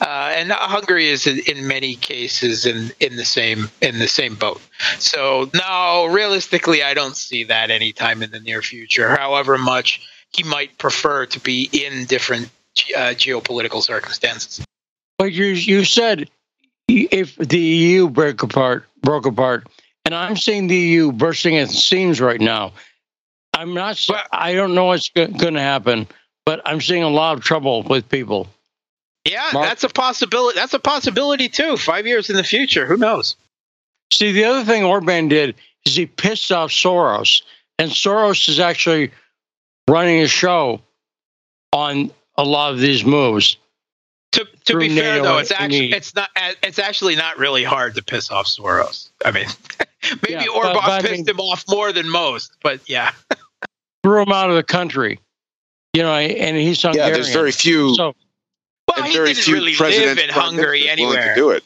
uh, 0.00 0.32
and 0.36 0.52
Hungary 0.52 1.08
is 1.08 1.26
in, 1.26 1.40
in, 1.46 1.66
many 1.66 1.94
cases 1.96 2.66
in, 2.66 2.92
in 3.00 3.16
the 3.16 3.24
same 3.24 3.70
in 3.80 3.98
the 3.98 4.08
same 4.08 4.34
boat. 4.34 4.60
So 4.98 5.50
no, 5.54 6.06
realistically, 6.06 6.82
I 6.82 6.94
don't 6.94 7.16
see 7.16 7.44
that 7.44 7.70
anytime 7.70 8.22
in 8.22 8.30
the 8.30 8.40
near 8.40 8.62
future. 8.62 9.16
However 9.16 9.56
much 9.56 10.06
he 10.32 10.42
might 10.42 10.76
prefer 10.78 11.26
to 11.26 11.40
be 11.40 11.68
in 11.72 12.06
different 12.06 12.50
uh, 12.96 13.12
geopolitical 13.14 13.82
circumstances. 13.82 14.64
But 15.18 15.32
you 15.32 15.46
you 15.46 15.84
said 15.84 16.28
if 16.88 17.36
the 17.36 17.58
EU 17.58 18.08
broke 18.08 18.42
apart, 18.42 18.86
broke 19.02 19.26
apart, 19.26 19.68
and 20.04 20.14
I'm 20.14 20.36
seeing 20.36 20.66
the 20.66 20.76
EU 20.76 21.12
bursting 21.12 21.56
at 21.56 21.68
the 21.68 21.74
seams 21.74 22.20
right 22.20 22.40
now. 22.40 22.72
I'm 23.62 23.74
not. 23.74 24.04
But, 24.08 24.26
I 24.32 24.54
don't 24.54 24.74
know 24.74 24.86
what's 24.86 25.08
going 25.10 25.54
to 25.54 25.60
happen, 25.60 26.08
but 26.44 26.60
I'm 26.64 26.80
seeing 26.80 27.04
a 27.04 27.08
lot 27.08 27.38
of 27.38 27.44
trouble 27.44 27.84
with 27.84 28.08
people. 28.08 28.48
Yeah, 29.24 29.48
Mark? 29.52 29.66
that's 29.66 29.84
a 29.84 29.88
possibility. 29.88 30.58
That's 30.58 30.74
a 30.74 30.80
possibility 30.80 31.48
too. 31.48 31.76
Five 31.76 32.06
years 32.06 32.28
in 32.28 32.34
the 32.34 32.42
future, 32.42 32.86
who 32.86 32.96
knows? 32.96 33.36
See, 34.12 34.32
the 34.32 34.44
other 34.44 34.64
thing 34.64 34.82
Orban 34.82 35.28
did 35.28 35.54
is 35.86 35.94
he 35.94 36.06
pissed 36.06 36.50
off 36.50 36.70
Soros, 36.70 37.42
and 37.78 37.90
Soros 37.92 38.48
is 38.48 38.58
actually 38.58 39.12
running 39.88 40.20
a 40.22 40.28
show 40.28 40.80
on 41.72 42.10
a 42.36 42.42
lot 42.42 42.72
of 42.72 42.80
these 42.80 43.04
moves. 43.04 43.58
To, 44.32 44.46
to 44.64 44.78
be 44.78 44.88
fair, 44.88 45.22
though, 45.22 45.38
it's 45.38 45.52
actually 45.52 45.92
it's 45.92 46.16
not 46.16 46.30
it's 46.64 46.80
actually 46.80 47.14
not 47.14 47.38
really 47.38 47.62
hard 47.62 47.94
to 47.94 48.02
piss 48.02 48.28
off 48.32 48.46
Soros. 48.46 49.10
I 49.24 49.30
mean, 49.30 49.46
Maybe 50.28 50.44
yeah, 50.44 50.46
Orban 50.52 50.74
but, 50.74 50.86
but 50.86 51.02
pissed 51.02 51.28
him 51.28 51.38
off 51.38 51.64
more 51.68 51.92
than 51.92 52.08
most, 52.08 52.56
but 52.62 52.80
yeah. 52.88 53.12
threw 54.02 54.22
him 54.22 54.32
out 54.32 54.50
of 54.50 54.56
the 54.56 54.62
country. 54.62 55.18
You 55.94 56.02
know, 56.02 56.14
and 56.14 56.56
he's 56.56 56.80
Hungarian. 56.80 57.08
Yeah, 57.08 57.14
there's 57.14 57.32
very 57.32 57.52
few. 57.52 57.94
So, 57.94 58.14
well, 58.88 59.04
he 59.04 59.12
didn't 59.12 59.46
really 59.46 59.76
live 59.76 60.18
in 60.18 60.30
Hungary 60.30 60.88
anywhere. 60.88 61.34
To 61.34 61.40
do 61.40 61.50
it. 61.50 61.64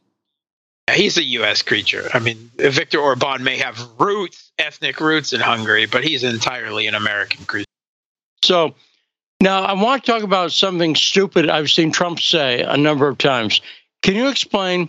He's 0.92 1.16
a 1.16 1.22
U.S. 1.22 1.62
creature. 1.62 2.08
I 2.14 2.20
mean, 2.20 2.50
Viktor 2.56 2.98
Orban 2.98 3.42
may 3.42 3.56
have 3.56 3.80
roots, 3.98 4.52
ethnic 4.58 5.00
roots 5.00 5.32
in 5.32 5.40
Hungary, 5.40 5.86
but 5.86 6.04
he's 6.04 6.22
entirely 6.22 6.86
an 6.86 6.94
American 6.94 7.44
creature. 7.44 7.66
So 8.44 8.74
now 9.40 9.62
I 9.62 9.72
want 9.72 10.04
to 10.04 10.12
talk 10.12 10.22
about 10.22 10.52
something 10.52 10.94
stupid 10.94 11.50
I've 11.50 11.70
seen 11.70 11.90
Trump 11.90 12.20
say 12.20 12.62
a 12.62 12.76
number 12.76 13.08
of 13.08 13.18
times. 13.18 13.60
Can 14.02 14.14
you 14.14 14.28
explain? 14.28 14.88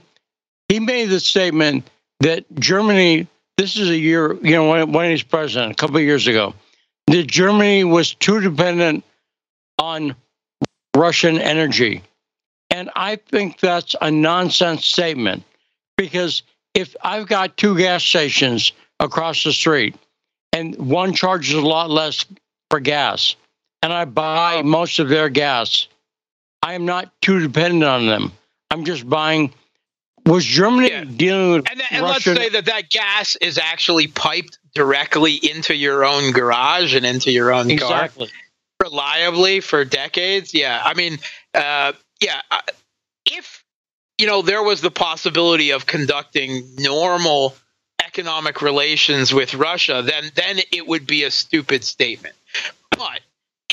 He 0.69 0.79
made 0.79 1.09
the 1.09 1.19
statement 1.19 1.89
that 2.19 2.45
Germany, 2.59 3.27
this 3.57 3.75
is 3.75 3.89
a 3.89 3.97
year, 3.97 4.33
you 4.43 4.51
know, 4.51 4.69
when, 4.69 4.91
when 4.91 5.09
he's 5.09 5.23
president, 5.23 5.71
a 5.71 5.75
couple 5.75 5.97
of 5.97 6.03
years 6.03 6.27
ago, 6.27 6.53
that 7.07 7.27
Germany 7.27 7.83
was 7.83 8.13
too 8.13 8.41
dependent 8.41 9.03
on 9.79 10.15
Russian 10.95 11.39
energy. 11.39 12.03
And 12.69 12.89
I 12.95 13.15
think 13.15 13.59
that's 13.59 13.95
a 14.01 14.11
nonsense 14.11 14.85
statement 14.85 15.43
because 15.95 16.43
if 16.73 16.95
I've 17.01 17.27
got 17.27 17.57
two 17.57 17.77
gas 17.77 18.03
stations 18.03 18.73
across 18.99 19.43
the 19.43 19.53
street 19.53 19.95
and 20.53 20.75
one 20.75 21.13
charges 21.13 21.55
a 21.55 21.61
lot 21.61 21.89
less 21.89 22.25
for 22.69 22.79
gas 22.79 23.35
and 23.81 23.93
I 23.93 24.05
buy 24.05 24.61
most 24.63 24.99
of 24.99 25.07
their 25.07 25.29
gas, 25.29 25.87
I 26.61 26.73
am 26.73 26.85
not 26.85 27.11
too 27.21 27.39
dependent 27.39 27.83
on 27.83 28.07
them. 28.07 28.31
I'm 28.69 28.83
just 28.83 29.09
buying. 29.09 29.53
Was 30.25 30.43
Germany 30.43 30.89
yeah. 30.89 31.05
dealing 31.05 31.51
with 31.53 31.71
and, 31.71 31.81
and 31.89 32.03
Russian... 32.03 32.33
let's 32.33 32.45
say 32.45 32.49
that 32.49 32.65
that 32.65 32.89
gas 32.89 33.37
is 33.37 33.57
actually 33.57 34.07
piped 34.07 34.59
directly 34.78 35.34
into 35.34 35.75
your 35.75 36.05
own 36.05 36.32
garage 36.32 36.93
and 36.93 37.03
into 37.03 37.32
your 37.32 37.51
own 37.51 37.71
exactly. 37.71 38.28
car 38.28 38.36
reliably 38.80 39.59
for 39.59 39.84
decades. 39.84 40.53
Yeah, 40.53 40.80
I 40.84 40.93
mean, 40.93 41.17
uh, 41.55 41.93
yeah, 42.21 42.41
if 43.25 43.63
you 44.19 44.28
know 44.28 44.43
there 44.43 44.61
was 44.61 44.82
the 44.82 44.91
possibility 44.91 45.71
of 45.71 45.88
conducting 45.88 46.75
normal 46.78 47.55
economic 48.05 48.61
relations 48.61 49.34
with 49.34 49.55
Russia, 49.55 50.03
then 50.05 50.32
then 50.36 50.59
it 50.71 50.88
would 50.88 51.07
be 51.07 51.23
a 51.23 51.32
stupid 51.32 51.84
statement. 51.84 52.36
But 52.91 53.21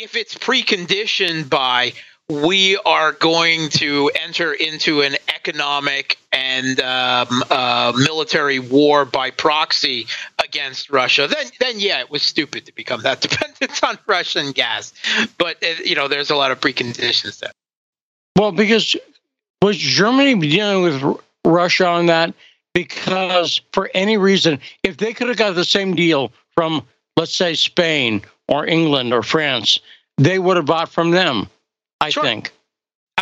if 0.00 0.16
it's 0.16 0.34
preconditioned 0.34 1.50
by 1.50 1.92
we 2.30 2.78
are 2.78 3.12
going 3.12 3.68
to 3.68 4.10
enter 4.22 4.54
into 4.54 5.02
an 5.02 5.14
economic 5.28 6.16
and 6.34 6.80
um, 6.80 7.44
uh, 7.48 7.92
military 7.96 8.58
war 8.58 9.04
by 9.04 9.30
proxy 9.30 10.06
against 10.42 10.90
Russia, 10.90 11.28
then 11.28 11.46
then 11.60 11.78
yeah, 11.78 12.00
it 12.00 12.10
was 12.10 12.22
stupid 12.22 12.66
to 12.66 12.74
become 12.74 13.02
that 13.02 13.20
dependent 13.22 13.82
on 13.84 13.98
Russian 14.06 14.52
gas. 14.52 14.92
But 15.38 15.62
uh, 15.62 15.82
you 15.84 15.94
know, 15.94 16.08
there's 16.08 16.30
a 16.30 16.36
lot 16.36 16.50
of 16.50 16.60
preconditions 16.60 17.38
there. 17.38 17.52
Well, 18.36 18.50
because 18.52 18.96
was 19.62 19.78
Germany 19.78 20.34
dealing 20.34 20.82
with 20.82 21.18
Russia 21.44 21.86
on 21.86 22.06
that? 22.06 22.34
Because 22.74 23.60
for 23.72 23.88
any 23.94 24.16
reason, 24.16 24.58
if 24.82 24.96
they 24.96 25.14
could 25.14 25.28
have 25.28 25.36
got 25.36 25.54
the 25.54 25.64
same 25.64 25.94
deal 25.94 26.32
from, 26.56 26.82
let's 27.16 27.34
say, 27.34 27.54
Spain 27.54 28.22
or 28.48 28.66
England 28.66 29.14
or 29.14 29.22
France, 29.22 29.78
they 30.18 30.40
would 30.40 30.56
have 30.56 30.66
bought 30.66 30.88
from 30.88 31.12
them. 31.12 31.48
I 32.00 32.10
sure. 32.10 32.24
think. 32.24 32.50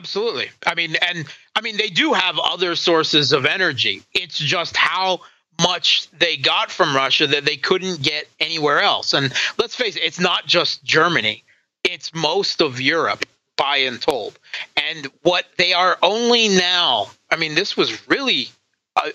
Absolutely. 0.02 0.50
I 0.66 0.74
mean, 0.74 0.96
and 0.96 1.24
I 1.54 1.60
mean, 1.60 1.76
they 1.76 1.86
do 1.86 2.12
have 2.12 2.36
other 2.36 2.74
sources 2.74 3.30
of 3.30 3.46
energy. 3.46 4.02
It's 4.12 4.36
just 4.36 4.76
how 4.76 5.20
much 5.62 6.08
they 6.10 6.36
got 6.36 6.72
from 6.72 6.96
Russia 6.96 7.28
that 7.28 7.44
they 7.44 7.56
couldn't 7.56 8.02
get 8.02 8.26
anywhere 8.40 8.80
else. 8.80 9.14
And 9.14 9.32
let's 9.58 9.76
face 9.76 9.94
it, 9.94 10.02
it's 10.02 10.18
not 10.18 10.44
just 10.44 10.82
Germany, 10.82 11.44
it's 11.84 12.12
most 12.12 12.60
of 12.60 12.80
Europe, 12.80 13.24
by 13.56 13.76
and 13.76 14.02
told. 14.02 14.40
And 14.76 15.06
what 15.22 15.46
they 15.56 15.72
are 15.72 15.96
only 16.02 16.48
now, 16.48 17.12
I 17.30 17.36
mean, 17.36 17.54
this 17.54 17.76
was 17.76 18.08
really 18.08 18.48
a, 18.96 19.12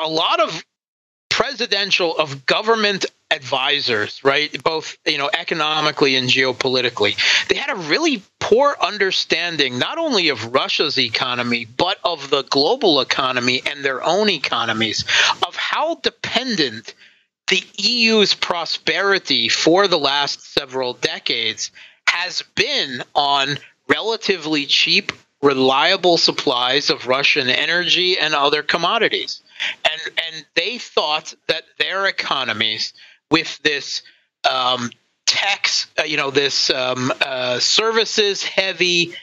a 0.00 0.08
lot 0.08 0.38
of 0.38 0.64
presidential, 1.44 2.16
of 2.16 2.46
government 2.46 3.04
advisors, 3.30 4.24
right? 4.24 4.62
Both, 4.62 4.96
you 5.04 5.18
know, 5.18 5.28
economically 5.30 6.16
and 6.16 6.26
geopolitically. 6.26 7.18
They 7.48 7.56
had 7.56 7.68
a 7.68 7.74
really 7.74 8.22
poor 8.40 8.74
understanding 8.80 9.78
not 9.78 9.98
only 9.98 10.30
of 10.30 10.54
Russia's 10.54 10.98
economy, 10.98 11.66
but 11.66 11.98
of 12.02 12.30
the 12.30 12.44
global 12.44 13.02
economy 13.02 13.60
and 13.66 13.84
their 13.84 14.02
own 14.02 14.30
economies, 14.30 15.04
of 15.46 15.54
how 15.54 15.96
dependent 15.96 16.94
the 17.48 17.62
EU's 17.76 18.32
prosperity 18.32 19.50
for 19.50 19.86
the 19.86 19.98
last 19.98 20.54
several 20.54 20.94
decades 20.94 21.70
has 22.08 22.42
been 22.54 23.02
on 23.14 23.58
relatively 23.86 24.64
cheap, 24.64 25.12
reliable 25.42 26.16
supplies 26.16 26.88
of 26.88 27.06
Russian 27.06 27.50
energy 27.50 28.18
and 28.18 28.34
other 28.34 28.62
commodities. 28.62 29.42
And 29.84 30.18
and 30.26 30.46
they 30.54 30.78
thought 30.78 31.34
that 31.48 31.64
their 31.78 32.06
economies 32.06 32.92
with 33.30 33.58
this 33.62 34.02
um, 34.50 34.90
tax, 35.26 35.86
uh, 35.98 36.04
you 36.04 36.16
know, 36.16 36.30
this 36.30 36.70
um, 36.70 37.12
uh, 37.20 37.58
services 37.58 38.42
heavy, 38.42 39.14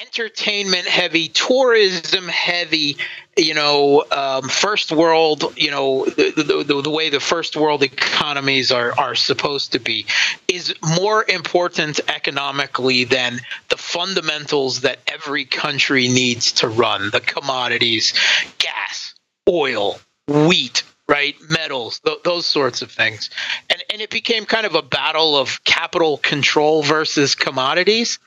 entertainment 0.00 0.86
heavy, 0.86 1.28
tourism 1.28 2.28
heavy, 2.28 2.96
you 3.36 3.54
know, 3.54 4.04
um, 4.10 4.48
first 4.48 4.92
world, 4.92 5.52
you 5.56 5.70
know, 5.70 6.04
the, 6.04 6.64
the, 6.66 6.82
the, 6.82 6.90
way 6.90 7.10
the 7.10 7.20
first 7.20 7.56
world 7.56 7.82
economies 7.82 8.72
are, 8.72 8.98
are 8.98 9.14
supposed 9.14 9.72
to 9.72 9.78
be 9.78 10.06
is 10.48 10.74
more 10.82 11.24
important 11.28 12.00
economically 12.08 13.04
than 13.04 13.40
the 13.68 13.76
fundamentals 13.76 14.80
that 14.80 14.98
every 15.06 15.44
country 15.44 16.08
needs 16.08 16.52
to 16.52 16.68
run 16.68 17.10
the 17.10 17.20
commodities, 17.20 18.12
gas, 18.58 19.07
oil, 19.48 19.98
wheat, 20.26 20.82
right? 21.08 21.34
Metals, 21.48 22.00
th- 22.00 22.22
those 22.22 22.46
sorts 22.46 22.82
of 22.82 22.92
things. 22.92 23.30
And, 23.70 23.82
and 23.92 24.02
it 24.02 24.10
became 24.10 24.44
kind 24.44 24.66
of 24.66 24.74
a 24.74 24.82
battle 24.82 25.36
of 25.36 25.64
capital 25.64 26.18
control 26.18 26.82
versus 26.82 27.34
commodities. 27.34 28.18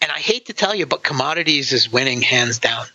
And 0.00 0.10
I 0.10 0.18
hate 0.18 0.46
to 0.46 0.52
tell 0.52 0.74
you, 0.74 0.86
but 0.86 1.02
commodities 1.02 1.72
is 1.72 1.90
winning 1.90 2.22
hands 2.22 2.58
down. 2.58 2.86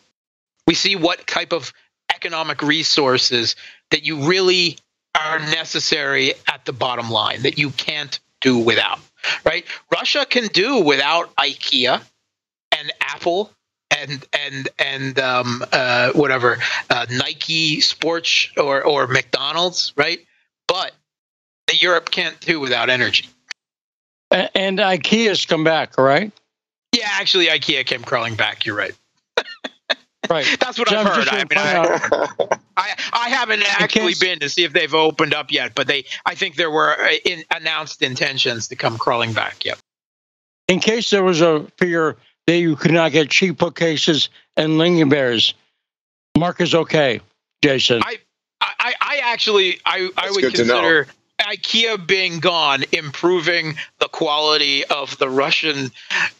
We 0.65 0.73
see 0.73 0.95
what 0.95 1.27
type 1.27 1.51
of 1.51 1.73
economic 2.13 2.61
resources 2.61 3.55
that 3.91 4.05
you 4.05 4.27
really 4.27 4.77
are 5.15 5.39
necessary 5.39 6.33
at 6.47 6.65
the 6.65 6.73
bottom 6.73 7.09
line 7.09 7.43
that 7.43 7.57
you 7.57 7.69
can't 7.69 8.19
do 8.41 8.57
without, 8.57 8.99
right? 9.45 9.65
Russia 9.91 10.25
can 10.25 10.47
do 10.47 10.79
without 10.79 11.35
IKEA 11.35 12.01
and 12.71 12.91
Apple 12.99 13.51
and 14.03 14.25
and 14.33 14.69
and 14.79 15.19
um, 15.19 15.63
uh, 15.71 16.11
whatever 16.11 16.57
uh, 16.89 17.05
Nike 17.09 17.81
Sports 17.81 18.49
or 18.57 18.83
or 18.83 19.07
McDonald's, 19.07 19.93
right? 19.95 20.19
But 20.67 20.91
Europe 21.81 22.11
can't 22.11 22.39
do 22.39 22.59
without 22.59 22.89
energy. 22.89 23.27
And 24.31 24.79
IKEA's 24.79 25.45
come 25.45 25.63
back, 25.63 25.97
right? 25.97 26.31
Yeah, 26.91 27.07
actually, 27.11 27.47
IKEA 27.47 27.85
came 27.85 28.03
crawling 28.03 28.35
back. 28.35 28.65
You're 28.65 28.75
right. 28.75 28.93
right. 30.29 30.57
That's 30.59 30.79
what 30.79 30.91
I've 30.91 31.05
heard. 31.07 31.27
I, 31.29 31.37
mean, 31.37 31.47
I, 31.55 32.57
I, 32.77 32.95
I, 33.13 33.29
haven't 33.29 33.63
actually 33.79 34.13
been 34.19 34.39
to 34.39 34.49
see 34.49 34.63
if 34.63 34.73
they've 34.73 34.93
opened 34.93 35.33
up 35.33 35.51
yet, 35.51 35.75
but 35.75 35.87
they, 35.87 36.05
I 36.25 36.33
think 36.33 36.55
there 36.55 36.71
were 36.71 36.99
uh, 36.99 37.13
in, 37.25 37.43
announced 37.53 38.01
intentions 38.01 38.69
to 38.69 38.75
come 38.75 38.97
crawling 38.97 39.33
back. 39.33 39.65
Yep. 39.65 39.77
In 40.67 40.79
case 40.79 41.09
there 41.11 41.23
was 41.23 41.41
a 41.41 41.67
fear 41.77 42.17
that 42.47 42.57
you 42.57 42.75
could 42.75 42.91
not 42.91 43.11
get 43.11 43.29
cheap 43.29 43.57
bookcases 43.57 44.29
and 44.57 44.73
lingonberries. 44.73 45.53
Mark 46.37 46.61
is 46.61 46.75
okay, 46.75 47.21
Jason. 47.63 48.01
I, 48.03 48.19
I, 48.61 48.93
I 48.99 49.21
actually, 49.23 49.79
I, 49.85 50.09
I 50.17 50.31
would 50.31 50.53
consider 50.53 51.07
IKEA 51.41 52.05
being 52.05 52.39
gone, 52.39 52.83
improving 52.91 53.75
the 53.99 54.07
quality 54.07 54.85
of 54.85 55.17
the 55.17 55.29
Russian, 55.29 55.91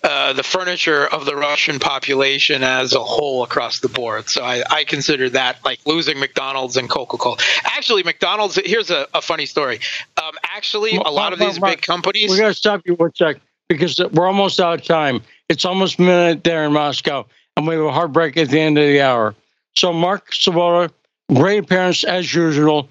uh, 0.04 0.34
the 0.34 0.44
furniture 0.44 1.06
of 1.08 1.26
the 1.26 1.36
Russian 1.36 1.80
population 1.80 2.64
as 2.64 2.94
a 2.94 3.04
whole 3.04 3.44
across 3.44 3.80
the 3.80 3.90
board. 3.90 4.30
So 4.30 4.44
I, 4.44 4.64
I 4.70 4.84
consider 4.84 5.30
that 5.32 5.64
like 5.66 5.80
losing 5.86 6.20
McDonald's 6.20 6.78
and 6.78 6.90
Coca 6.90 7.18
Cola. 7.18 7.38
Actually, 7.66 8.04
McDonald's. 8.04 8.60
Here's 8.66 8.92
a, 8.92 9.08
a 9.14 9.22
funny 9.22 9.46
story. 9.46 9.80
Um, 10.22 10.34
actually, 10.44 10.96
a 10.96 11.12
lot 11.12 11.34
of 11.34 11.40
these 11.40 11.60
big 11.60 11.82
companies. 11.82 12.32
We 12.32 12.38
got 12.38 12.48
to 12.48 12.54
stop 12.54 12.82
you 12.86 12.96
one 12.96 13.14
sec 13.16 13.38
because 13.68 14.00
we're 14.14 14.28
almost 14.28 14.60
out 14.60 14.80
of 14.80 14.86
time. 14.86 15.22
It's 15.54 15.66
almost 15.66 16.00
midnight 16.00 16.44
there 16.44 16.66
in 16.66 16.74
Moscow, 16.74 17.28
and 17.56 17.68
we 17.68 17.76
have 17.76 17.84
a 17.84 17.92
heartbreak 17.92 18.38
at 18.38 18.50
the 18.50 18.60
end 18.60 18.80
of 18.80 18.86
the 18.86 19.02
hour. 19.02 19.36
So, 19.76 19.94
Mark 19.94 20.32
Sleboda, 20.32 20.92
great 21.32 21.60
appearance 21.60 22.04
as 22.04 22.34
usual. 22.34 22.90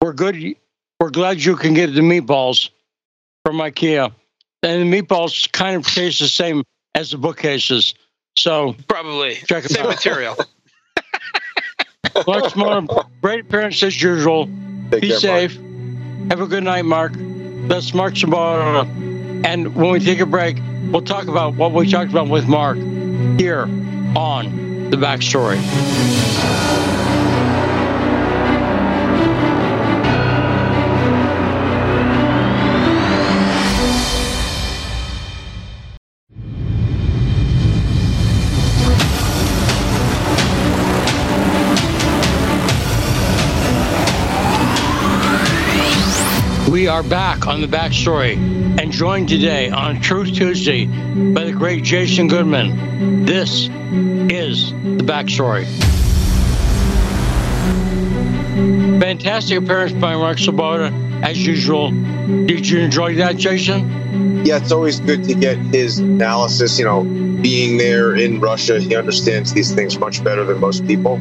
We're 0.00 0.14
good. 0.14 0.56
We're 1.00 1.10
glad 1.10 1.44
you 1.44 1.54
can 1.54 1.74
get 1.74 1.88
the 1.88 2.00
meatballs 2.00 2.70
from 3.44 3.56
IKEA, 3.56 4.10
and 4.62 4.90
the 4.90 5.02
meatballs 5.02 5.52
kind 5.52 5.76
of 5.76 5.86
taste 5.86 6.20
the 6.20 6.28
same 6.28 6.64
as 6.94 7.10
the 7.10 7.18
bookcases. 7.18 7.94
So 8.38 8.74
probably 8.88 9.34
check 9.34 9.64
same 9.64 9.84
out. 9.84 9.90
material. 9.90 10.34
Mark 12.26 12.44
Sleboda, 12.44 13.06
great 13.20 13.40
appearance 13.40 13.82
as 13.82 14.00
usual. 14.00 14.46
Take 14.90 15.02
Be 15.02 15.08
care, 15.08 15.18
safe. 15.18 15.56
Have 16.30 16.40
a 16.40 16.46
good 16.46 16.64
night, 16.64 16.86
Mark. 16.86 17.12
That's 17.68 17.92
Mark 17.92 18.14
Sleboda. 18.14 19.17
And 19.44 19.74
when 19.74 19.90
we 19.90 20.00
take 20.00 20.20
a 20.20 20.26
break, 20.26 20.58
we'll 20.90 21.02
talk 21.02 21.28
about 21.28 21.54
what 21.54 21.72
we 21.72 21.90
talked 21.90 22.10
about 22.10 22.28
with 22.28 22.48
Mark 22.48 22.76
here 23.38 23.62
on 24.16 24.90
The 24.90 24.96
Backstory. 24.96 26.17
We 46.88 46.92
are 46.92 47.02
back 47.02 47.46
on 47.46 47.60
the 47.60 47.66
backstory 47.66 48.36
and 48.80 48.90
joined 48.90 49.28
today 49.28 49.68
on 49.68 50.00
Truth 50.00 50.32
Tuesday 50.32 50.86
by 50.86 51.44
the 51.44 51.52
great 51.52 51.84
Jason 51.84 52.28
Goodman. 52.28 53.26
This 53.26 53.68
is 54.32 54.70
the 54.70 55.04
backstory. 55.04 55.66
Fantastic 59.00 59.58
appearance 59.58 59.92
by 59.92 60.16
Mark 60.16 60.38
Sleboda, 60.38 61.22
as 61.22 61.46
usual. 61.46 61.90
Did 61.90 62.66
you 62.66 62.78
enjoy 62.78 63.16
that, 63.16 63.36
Jason? 63.36 64.46
Yeah, 64.46 64.56
it's 64.56 64.72
always 64.72 64.98
good 64.98 65.24
to 65.24 65.34
get 65.34 65.58
his 65.58 65.98
analysis. 65.98 66.78
You 66.78 66.86
know, 66.86 67.04
being 67.04 67.76
there 67.76 68.16
in 68.16 68.40
Russia, 68.40 68.80
he 68.80 68.96
understands 68.96 69.52
these 69.52 69.74
things 69.74 69.98
much 69.98 70.24
better 70.24 70.42
than 70.42 70.58
most 70.58 70.86
people. 70.86 71.16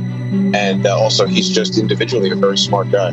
And 0.55 0.88
uh, 0.88 0.97
also, 0.97 1.28
he's 1.28 1.49
just 1.49 1.78
individually 1.78 2.32
a 2.32 2.36
very 2.36 2.57
smart 2.57 2.89
guy. 2.89 3.09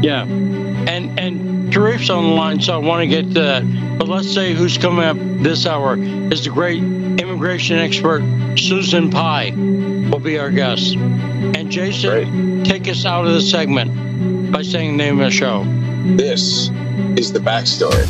Yeah. 0.00 0.22
And 0.22 1.20
and 1.20 1.51
Tarif's 1.72 2.10
on 2.10 2.24
the 2.24 2.30
line, 2.30 2.60
so 2.60 2.74
I 2.74 2.76
want 2.76 3.00
to 3.00 3.06
get 3.06 3.32
to 3.32 3.40
that. 3.40 3.98
But 3.98 4.06
let's 4.06 4.30
say 4.30 4.52
who's 4.52 4.76
coming 4.76 5.06
up 5.06 5.16
this 5.42 5.64
hour 5.64 5.96
is 5.96 6.44
the 6.44 6.50
great 6.50 6.82
immigration 6.82 7.78
expert 7.78 8.22
Susan 8.58 9.10
Pai 9.10 9.52
will 9.52 10.18
be 10.18 10.38
our 10.38 10.50
guest. 10.50 10.96
And 10.96 11.70
Jason, 11.70 12.62
take 12.62 12.88
us 12.88 13.06
out 13.06 13.24
of 13.24 13.32
the 13.32 13.40
segment 13.40 14.52
by 14.52 14.60
saying 14.60 14.98
the 14.98 15.04
name 15.04 15.18
of 15.18 15.24
the 15.24 15.30
show. 15.30 15.64
This 16.04 16.68
is 17.16 17.32
the 17.32 17.38
backstory. 17.38 18.06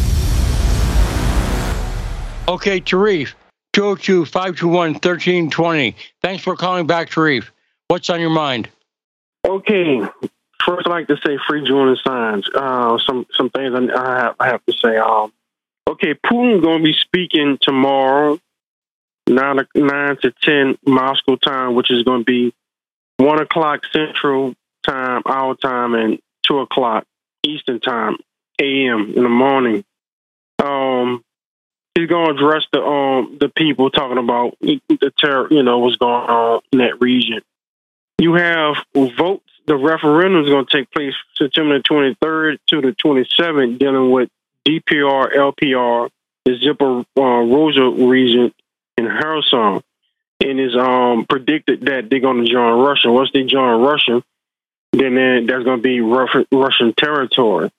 Okay, 2.49 2.81
Tarif, 2.81 3.35
202 3.75 4.25
521 4.25 4.95
1320. 4.95 5.95
Thanks 6.21 6.43
for 6.43 6.57
calling 6.57 6.89
back, 6.89 7.11
Tarif. 7.11 7.45
What's 7.87 8.11
on 8.11 8.21
your 8.21 8.31
mind? 8.31 8.69
Okay. 9.47 10.01
First, 10.67 10.87
I'd 10.87 10.91
like 10.91 11.09
to 11.09 11.17
say 11.17 11.39
free 11.49 11.67
Julian 11.67 11.97
Assange. 11.97 12.45
Uh, 12.55 12.99
some 13.07 13.27
some 13.37 13.51
things 13.51 13.75
I, 13.75 14.19
have, 14.21 14.37
I 14.39 14.47
have 14.49 14.65
to 14.67 14.73
say. 14.73 14.97
Um, 14.97 15.33
okay, 15.89 16.15
Putin 16.15 16.63
going 16.63 16.79
to 16.79 16.85
be 16.85 16.93
speaking 16.93 17.59
tomorrow, 17.61 18.39
nine 19.27 19.67
nine 19.75 20.17
to 20.23 20.33
ten 20.43 20.77
Moscow 20.87 21.37
time, 21.37 21.75
which 21.75 21.91
is 21.91 22.05
going 22.05 22.21
to 22.21 22.25
be 22.25 22.55
one 23.17 23.41
o'clock 23.41 23.83
Central 23.93 24.55
time, 24.87 25.23
our 25.27 25.57
time, 25.57 25.95
and 25.95 26.19
two 26.47 26.59
o'clock 26.59 27.07
Eastern 27.43 27.81
time, 27.81 28.17
a.m. 28.61 29.13
in 29.17 29.23
the 29.23 29.29
morning. 29.29 29.85
Um, 30.63 31.25
he's 31.95 32.09
going 32.09 32.29
to 32.29 32.35
address 32.35 32.65
the 32.73 32.83
um 32.83 33.39
the 33.41 33.49
people 33.49 33.91
talking 33.91 34.19
about 34.19 34.57
the 34.61 35.13
terror, 35.19 35.49
you 35.51 35.63
know, 35.63 35.79
what's 35.79 35.97
going 35.97 36.29
on 36.29 36.61
in 36.73 36.79
that 36.79 37.01
region. 37.01 37.41
You 38.19 38.35
have 38.35 38.77
votes 38.95 39.52
the 39.67 39.77
referendum 39.77 40.43
is 40.45 40.49
going 40.49 40.67
to 40.67 40.79
take 40.79 40.91
place 40.91 41.15
September 41.37 41.79
the 41.79 41.85
23rd 41.85 42.59
to 42.69 42.81
the 42.81 42.93
27th, 43.05 43.79
dealing 43.79 44.11
with 44.11 44.29
DPR, 44.67 45.35
LPR, 45.35 46.11
the 46.45 46.53
Zaporozhye 46.53 48.09
region 48.09 48.53
in 48.97 49.07
Kherson. 49.07 49.83
And 50.41 50.59
is 50.59 50.75
um, 50.75 51.25
predicted 51.29 51.83
that 51.83 52.11
they're 52.11 52.19
going 52.19 52.45
to 52.45 52.51
join 52.51 52.81
Russia. 52.81 53.13
Once 53.13 53.31
they 53.33 53.45
join 53.45 53.81
Russia, 53.81 54.25
then 54.93 55.15
there's 55.15 55.65
going 55.65 55.79
to 55.79 55.83
be 55.83 56.01
Russian 56.01 56.95
territory. 56.95 57.71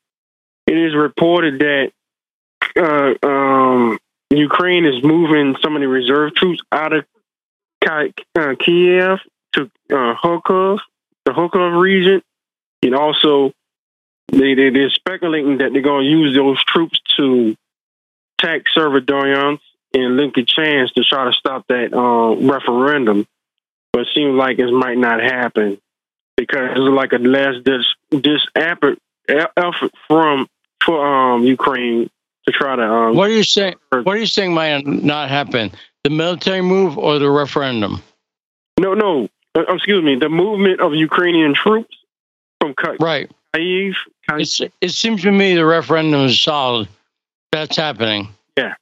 It 0.65 0.77
is 0.77 0.95
reported 0.95 1.59
that 1.59 1.91
uh, 2.77 3.27
um, 3.27 3.99
Ukraine 4.29 4.85
is 4.85 5.03
moving 5.03 5.57
some 5.61 5.75
of 5.75 5.81
the 5.81 5.89
reserve 5.89 6.35
troops 6.35 6.61
out 6.71 6.93
of 6.93 7.05
uh, 7.85 8.55
Kiev 8.59 9.19
to 9.53 9.69
uh, 9.91 10.15
Kharkov 10.23 10.79
the 11.25 11.31
Kharkov 11.31 11.79
region, 11.79 12.21
and 12.81 12.95
also 12.95 13.53
they, 14.31 14.53
they 14.55 14.69
they're 14.69 14.89
speculating 14.89 15.57
that 15.57 15.73
they're 15.73 15.81
going 15.81 16.05
to 16.05 16.09
use 16.09 16.35
those 16.35 16.63
troops 16.63 16.99
to 17.17 17.55
attack 18.37 18.63
Severodonetsk 18.75 19.59
and 19.93 20.19
Lysychansk 20.19 20.93
to 20.93 21.03
try 21.03 21.25
to 21.25 21.33
stop 21.33 21.65
that 21.67 21.93
uh, 21.93 22.35
referendum. 22.35 23.27
But 23.91 24.03
it 24.03 24.07
seems 24.15 24.35
like 24.35 24.57
it 24.59 24.71
might 24.71 24.97
not 24.97 25.21
happen 25.21 25.79
because 26.35 26.71
it's 26.71 26.79
like 26.79 27.13
a 27.13 27.17
last 27.17 27.63
dis, 27.63 27.85
dis 28.09 28.41
effort, 28.55 28.97
effort 29.29 29.91
from 30.07 30.47
for 30.83 31.05
um, 31.05 31.43
Ukraine 31.43 32.09
to 32.45 32.51
try 32.51 32.75
to. 32.75 32.83
Um, 32.83 33.15
what 33.15 33.29
are 33.29 33.33
you 33.33 33.43
saying? 33.43 33.75
What 33.91 34.07
are 34.07 34.17
you 34.17 34.25
saying 34.25 34.53
might 34.53 34.85
not 34.85 35.29
happen? 35.29 35.71
The 36.03 36.09
military 36.09 36.61
move 36.61 36.97
or 36.97 37.19
the 37.19 37.29
referendum? 37.29 38.01
No, 38.79 38.93
no. 38.93 39.29
Uh, 39.55 39.61
excuse 39.69 40.03
me, 40.03 40.15
the 40.15 40.29
movement 40.29 40.79
of 40.79 40.93
Ukrainian 40.95 41.53
troops 41.53 41.95
from 42.59 42.73
Kyiv. 42.73 42.99
Right. 42.99 43.31
Kyiv. 43.55 43.95
it 44.81 44.91
seems 44.91 45.21
to 45.21 45.31
me 45.31 45.53
the 45.53 45.65
referendum 45.65 46.21
is 46.21 46.39
solid. 46.39 46.87
That's 47.51 47.77
happening. 47.77 48.29
Yeah. 48.57 48.73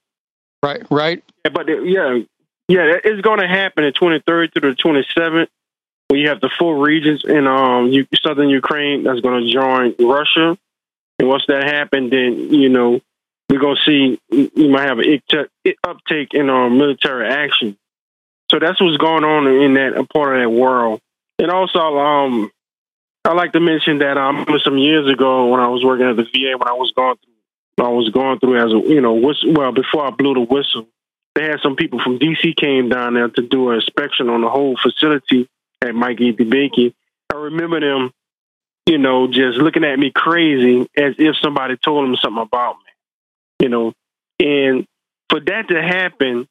Right. 0.64 0.84
Right. 0.90 1.24
Yeah, 1.44 1.52
but 1.54 1.70
uh, 1.70 1.82
yeah, 1.82 2.20
yeah, 2.68 2.96
it's 3.04 3.22
going 3.22 3.40
to 3.40 3.48
happen 3.48 3.84
the 3.84 3.92
23rd 3.92 4.54
through 4.54 4.76
the 4.76 4.82
27th. 4.82 5.48
When 6.08 6.20
you 6.20 6.30
have 6.30 6.42
the 6.42 6.50
four 6.60 6.86
regions 6.86 7.24
in 7.26 7.48
um 7.48 7.92
southern 8.22 8.50
Ukraine 8.50 9.04
that's 9.04 9.22
going 9.22 9.46
to 9.46 9.52
join 9.52 9.96
Russia, 10.00 10.58
and 11.20 11.28
once 11.28 11.46
that 11.48 11.64
happens, 11.64 12.12
then 12.12 12.54
you 12.54 12.70
know 12.70 13.02
we're 13.50 13.60
going 13.60 13.78
to 13.78 13.82
see 13.86 14.20
you 14.30 14.70
might 14.70 14.88
have 14.88 15.00
an 15.00 15.22
uptake 15.84 16.34
in 16.34 16.50
um, 16.50 16.78
military 16.78 17.28
action. 17.28 17.78
So 18.52 18.60
that's 18.60 18.82
what's 18.82 18.98
going 18.98 19.24
on 19.24 19.48
in 19.48 19.74
that 19.76 20.08
part 20.14 20.36
of 20.36 20.42
that 20.44 20.50
world. 20.50 21.00
And 21.40 21.50
also, 21.50 21.80
um, 21.80 22.52
I 23.24 23.34
like 23.34 23.54
to 23.54 23.60
mention 23.60 24.00
that 24.00 24.18
um, 24.18 24.46
some 24.64 24.78
years 24.78 25.12
ago 25.12 25.48
when 25.48 25.62
I 25.62 25.70
was 25.70 25.84
working 25.84 26.08
at 26.08 26.18
the 26.18 26.24
VA, 26.24 26.58
when 26.58 26.68
I 26.68 26.74
was 26.74 26.92
going 26.96 27.16
through, 27.16 27.86
I 27.86 27.90
was 27.90 28.10
going 28.10 28.40
through 28.40 28.58
as 28.58 28.72
a 28.72 28.94
you 28.94 29.02
know, 29.02 29.14
well 29.14 29.72
before 29.72 30.06
I 30.06 30.12
blew 30.12 30.34
the 30.34 30.42
whistle, 30.42 30.88
they 31.34 31.46
had 31.46 31.62
some 31.64 31.76
people 31.76 32.00
from 32.04 32.20
DC 32.20 32.56
came 32.58 32.90
down 32.90 33.14
there 33.14 33.30
to 33.30 33.42
do 33.42 33.70
an 33.70 33.76
inspection 33.76 34.30
on 34.30 34.42
the 34.42 34.50
whole 34.50 34.76
facility 34.78 35.48
at 35.82 35.96
Mike 35.96 36.20
E. 36.20 36.34
DeBakey. 36.34 36.94
I 37.34 37.38
remember 37.38 37.80
them, 37.80 38.12
you 38.86 38.98
know, 38.98 39.28
just 39.28 39.58
looking 39.58 39.86
at 39.86 39.98
me 39.98 40.12
crazy 40.14 40.82
as 40.98 41.16
if 41.18 41.38
somebody 41.42 41.78
told 41.78 42.06
them 42.06 42.18
something 42.18 42.44
about 42.44 42.76
me, 42.76 43.66
you 43.66 43.70
know. 43.70 43.94
And 44.40 44.86
for 45.30 45.40
that 45.40 45.70
to 45.70 45.82
happen, 45.82 46.48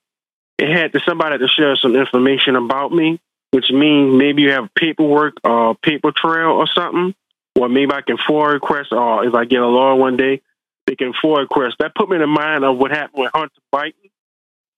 it 0.60 0.68
had 0.68 0.92
to 0.92 1.00
somebody 1.00 1.38
to 1.38 1.48
share 1.48 1.74
some 1.76 1.96
information 1.96 2.54
about 2.54 2.92
me, 2.92 3.18
which 3.50 3.70
means 3.70 4.14
maybe 4.14 4.42
you 4.42 4.50
have 4.52 4.68
paperwork 4.74 5.38
or 5.42 5.70
uh, 5.70 5.74
paper 5.82 6.12
trail 6.14 6.50
or 6.50 6.66
something, 6.66 7.14
or 7.58 7.68
maybe 7.68 7.92
I 7.92 8.02
can 8.02 8.18
forward 8.18 8.52
request, 8.52 8.92
or 8.92 9.24
if 9.24 9.34
I 9.34 9.46
get 9.46 9.62
a 9.62 9.66
lawyer 9.66 9.94
one 9.94 10.18
day, 10.18 10.42
they 10.86 10.96
can 10.96 11.14
forward 11.14 11.42
request. 11.42 11.76
That 11.78 11.94
put 11.94 12.10
me 12.10 12.16
in 12.16 12.20
the 12.20 12.26
mind 12.26 12.64
of 12.64 12.76
what 12.76 12.90
happened 12.90 13.22
with 13.22 13.30
Hunter 13.34 13.54
Biden, 13.74 14.10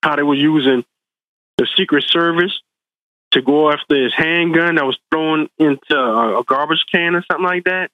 how 0.03 0.14
they 0.14 0.22
were 0.22 0.37
using 0.37 0.85
the 1.59 1.66
Secret 1.76 2.05
Service 2.05 2.53
to 3.33 3.43
go 3.43 3.72
after 3.72 4.05
his 4.05 4.14
handgun 4.14 4.76
that 4.76 4.85
was 4.85 4.99
thrown 5.11 5.49
into 5.59 5.97
a, 5.97 6.45
garbage 6.45 6.85
can 6.93 7.16
or 7.16 7.24
something 7.28 7.45
like 7.45 7.64
that, 7.64 7.91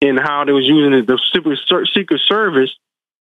and 0.00 0.20
how 0.20 0.44
they 0.44 0.52
was 0.52 0.66
using 0.66 1.04
the 1.04 1.18
Secret 1.94 2.20
Service 2.28 2.70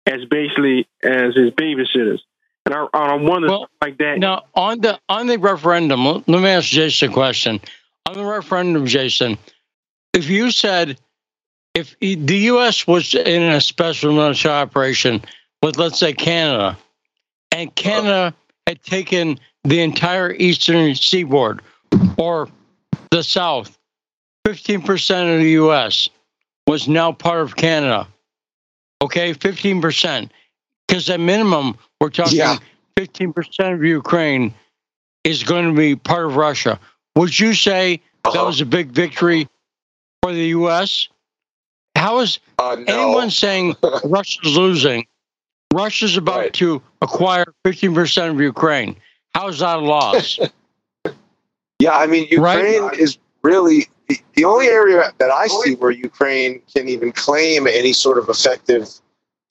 as 0.05 0.23
basically 0.25 0.87
as 1.03 1.35
his 1.35 1.49
babysitters. 1.51 2.19
And 2.67 2.89
I, 2.93 3.15
well, 3.15 3.69
like 3.81 3.97
that. 3.97 4.19
Now 4.19 4.43
on 4.53 4.81
the 4.81 4.99
on 5.07 5.27
the 5.27 5.37
referendum, 5.37 6.05
let 6.05 6.27
me 6.27 6.49
ask 6.49 6.67
Jason 6.67 7.09
a 7.09 7.13
question. 7.13 7.61
On 8.05 8.13
the 8.13 8.25
referendum, 8.25 8.85
Jason, 8.85 9.37
if 10.13 10.29
you 10.29 10.51
said 10.51 10.97
if 11.77 11.95
the 11.99 12.37
U.S. 12.37 12.87
was 12.87 13.13
in 13.13 13.43
a 13.43 13.61
special 13.61 14.11
military 14.11 14.53
operation 14.55 15.21
with, 15.61 15.77
let's 15.77 15.99
say, 15.99 16.11
Canada, 16.11 16.75
and 17.51 17.73
Canada 17.75 18.33
had 18.65 18.81
taken 18.81 19.39
the 19.63 19.81
entire 19.81 20.31
eastern 20.33 20.95
seaboard 20.95 21.61
or 22.17 22.49
the 23.11 23.21
South, 23.21 23.77
15% 24.47 25.35
of 25.35 25.39
the 25.39 25.51
U.S. 25.51 26.09
was 26.65 26.87
now 26.87 27.11
part 27.11 27.41
of 27.41 27.55
Canada. 27.55 28.07
Okay, 29.03 29.35
15%. 29.35 30.31
Because 30.87 31.09
at 31.11 31.19
minimum, 31.19 31.77
we're 32.01 32.09
talking 32.09 32.37
yeah. 32.37 32.57
15% 32.97 33.73
of 33.73 33.83
Ukraine 33.83 34.53
is 35.23 35.43
going 35.43 35.65
to 35.67 35.73
be 35.77 35.95
part 35.95 36.25
of 36.25 36.35
Russia. 36.35 36.79
Would 37.15 37.39
you 37.39 37.53
say 37.53 38.01
uh-huh. 38.25 38.31
that 38.31 38.45
was 38.45 38.61
a 38.61 38.65
big 38.65 38.89
victory 38.89 39.47
for 40.21 40.31
the 40.33 40.47
U.S.? 40.47 41.07
How 41.95 42.19
is 42.19 42.39
Uh, 42.59 42.75
no. 42.87 42.93
anyone 42.93 43.31
saying 43.31 43.75
Russia's 44.03 44.55
losing? 44.55 45.05
Russia's 45.73 46.15
about 46.17 46.39
Right. 46.39 46.53
to 46.53 46.81
acquire 47.01 47.45
15% 47.65 48.31
of 48.31 48.39
Ukraine. 48.39 48.95
How 49.33 49.47
is 49.49 49.59
that 49.59 49.77
a 49.77 49.81
loss? 49.81 50.39
Yeah, 51.79 51.95
I 51.95 52.07
mean, 52.07 52.27
Right. 52.39 52.73
Ukraine 52.73 52.99
is 52.99 53.19
really 53.43 53.87
the, 54.07 54.19
the 54.33 54.45
only 54.45 54.65
area 54.65 55.13
that 55.19 55.29
I 55.29 55.45
see 55.45 55.75
where 55.75 55.91
Ukraine 55.91 56.59
can 56.73 56.89
even 56.89 57.11
claim 57.11 57.67
any 57.67 57.93
sort 57.93 58.17
of 58.17 58.29
effective, 58.29 58.89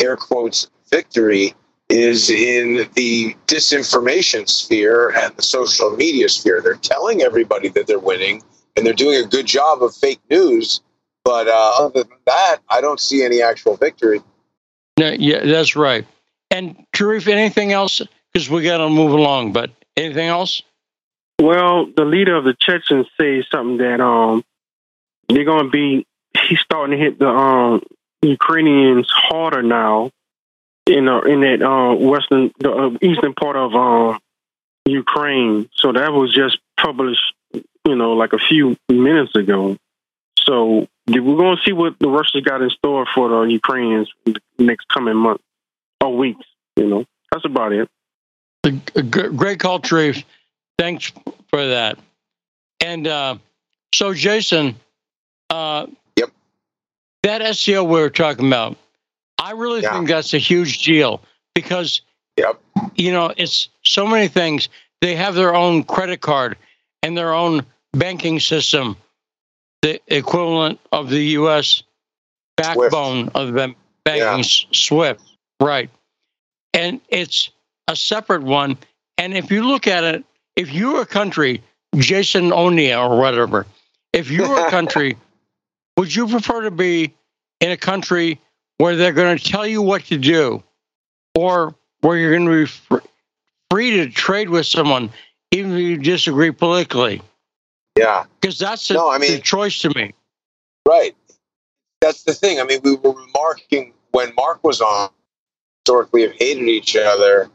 air 0.03 0.17
quotes, 0.17 0.69
victory 0.91 1.55
is 1.89 2.31
in 2.31 2.89
the 2.95 3.37
disinformation 3.47 4.49
sphere 4.49 5.11
and 5.11 5.37
the 5.37 5.43
social 5.43 5.91
media 5.91 6.29
sphere. 6.29 6.61
They're 6.61 6.75
telling 6.75 7.23
everybody 7.23 7.69
that 7.71 7.87
they're 7.87 7.99
winning 7.99 8.43
and 8.77 8.85
they're 8.85 8.93
doing 8.93 9.25
a 9.25 9.29
good 9.29 9.47
job 9.47 9.83
of 9.83 9.95
fake 9.95 10.21
news. 10.31 10.81
But 11.25 11.49
uh, 11.49 11.73
other 11.79 12.05
than 12.05 12.19
that, 12.27 12.59
I 12.69 12.81
don't 12.81 13.01
see 13.01 13.25
any 13.25 13.43
actual 13.43 13.77
victory. 13.77 14.21
no, 14.99 15.11
yeah, 15.11 15.45
that's 15.45 15.77
right. 15.77 16.07
And 16.51 16.87
Sharif, 16.95 17.27
anything 17.27 17.73
else? 17.73 18.01
Because 18.33 18.49
we 18.49 18.63
got 18.63 18.79
to 18.79 18.89
move 18.89 19.13
along, 19.13 19.53
but 19.53 19.71
anything 19.97 20.29
else? 20.29 20.63
Well, 21.41 21.87
the 21.87 22.05
leader 22.05 22.37
of 22.37 22.45
the 22.45 22.55
Chechens 22.59 23.07
says 23.21 23.45
something 23.51 23.79
that 23.79 24.01
um 24.01 24.45
they're 25.29 25.45
going 25.45 25.67
to 25.67 25.71
be. 25.71 26.07
He's 26.49 26.61
starting 26.61 26.97
to 26.97 27.03
hit 27.03 27.19
the 27.19 27.29
um 27.29 27.83
Ukrainians 28.23 29.09
harder 29.11 29.63
now 29.63 30.11
in 30.87 31.09
uh, 31.09 31.21
in 31.21 31.41
that 31.41 31.63
uh, 31.63 31.95
western 31.95 32.53
the 32.59 32.73
uh, 32.73 32.91
eastern 33.03 33.35
part 33.35 33.57
of 33.57 33.75
um 33.75 34.19
Ukraine. 34.87 35.69
So 35.75 35.93
that 35.93 36.13
was 36.13 36.33
just 36.35 36.59
published, 36.77 37.35
you 37.53 37.97
know, 37.97 38.13
like 38.13 38.33
a 38.33 38.39
few 38.39 38.77
minutes 38.89 39.35
ago. 39.35 39.77
So 40.41 40.87
we're 41.09 41.21
going 41.21 41.57
to 41.57 41.63
see 41.65 41.73
what 41.73 41.99
the 41.99 42.09
Russians 42.09 42.45
got 42.45 42.63
in 42.63 42.71
store 42.71 43.07
for 43.15 43.29
the 43.29 43.41
Ukrainians 43.53 44.09
the 44.25 44.39
next 44.59 44.87
coming 44.89 45.17
month 45.17 45.41
or 46.01 46.17
weeks. 46.17 46.47
You 46.77 46.87
know, 46.87 47.05
that's 47.33 47.45
about 47.45 47.73
it. 47.73 47.89
A 48.65 48.71
g- 48.71 48.81
g- 49.03 49.29
great 49.35 49.59
call, 49.59 49.83
Sharif. 49.83 50.23
Thanks 50.79 51.13
for 51.49 51.67
that. 51.67 51.99
And 52.81 53.07
uh, 53.09 53.39
so, 53.93 54.15
Jason, 54.15 54.77
uh, 55.51 55.87
Yep. 56.17 56.31
that 57.25 57.57
SCO 57.57 57.83
we 57.83 58.01
were 58.01 58.11
talking 58.11 58.47
about, 58.47 58.77
I 59.39 59.53
really 59.53 59.83
Yeah. 59.83 59.93
think 59.93 60.09
that's 60.09 60.35
a 60.35 60.39
huge 60.39 60.83
deal 60.83 61.23
because, 61.55 62.01
Yep. 62.37 62.61
you 62.95 63.13
know, 63.13 63.33
it's 63.37 63.69
so 63.85 64.07
many 64.07 64.29
things. 64.29 64.69
They 65.01 65.15
have 65.17 65.35
their 65.35 65.55
own 65.55 65.85
credit 65.85 66.21
card 66.21 66.57
and 67.03 67.17
their 67.17 67.35
own 67.35 67.65
banking 67.93 68.41
system, 68.41 68.97
the 69.83 70.01
equivalent 70.09 70.81
of 70.93 71.11
the 71.11 71.23
U.S. 71.41 71.83
backbone 72.57 73.29
of 73.35 73.53
the 73.53 73.75
banking 74.05 74.39
Yeah. 74.39 74.69
SWIFT, 74.73 75.23
right? 75.61 75.91
And 76.73 77.01
it's 77.09 77.51
a 77.89 77.95
separate 77.97 78.43
one. 78.43 78.79
And 79.19 79.35
if 79.37 79.51
you 79.51 79.63
look 79.63 79.87
at 79.87 80.05
it, 80.05 80.25
if 80.57 80.73
you're 80.73 81.03
a 81.03 81.07
country, 81.07 81.63
Jason 81.97 82.51
Onia 82.51 83.09
or 83.09 83.19
whatever, 83.19 83.67
if 84.13 84.31
you're 84.31 84.67
a 84.67 84.71
country, 84.71 85.17
would 85.99 86.15
you 86.15 86.27
prefer 86.27 86.63
to 86.63 86.71
be 86.71 87.15
in 87.61 87.71
a 87.71 87.77
country 87.77 88.41
where 88.79 88.97
they're 88.97 89.13
going 89.13 89.37
to 89.37 89.43
tell 89.45 89.67
you 89.67 89.83
what 89.83 90.05
to 90.07 90.19
do, 90.19 90.63
or 91.35 91.75
where 92.01 92.17
you're 92.19 92.33
going 92.37 92.47
to 92.47 92.65
be 92.65 92.67
fr- 92.67 92.99
free 93.71 93.91
to 93.99 94.11
trade 94.11 94.49
with 94.51 94.67
someone, 94.67 95.11
even 95.51 95.73
if 95.73 95.79
you 95.81 95.97
disagree 95.97 96.51
politically? 96.51 97.23
Yeah. 97.99 98.25
Because 98.41 98.59
that's 98.59 98.87
the, 98.89 98.95
No, 98.95 99.09
I 99.09 99.19
the 99.19 99.29
mean- 99.29 99.43
choice 99.43 99.79
to 99.81 99.91
me. 99.95 100.13
Right. 100.87 101.17
That's 102.01 102.25
the 102.25 102.35
thing. 102.35 102.61
I 102.61 102.65
mean, 102.65 102.81
we 102.85 102.95
were 102.95 103.13
remarking 103.13 103.93
when 104.13 104.33
Mark 104.37 104.63
was 104.63 104.81
on, 104.81 105.09
historically 105.85 106.23
have 106.23 106.33
hated 106.33 106.69
each 106.69 106.95
other. 106.97 107.51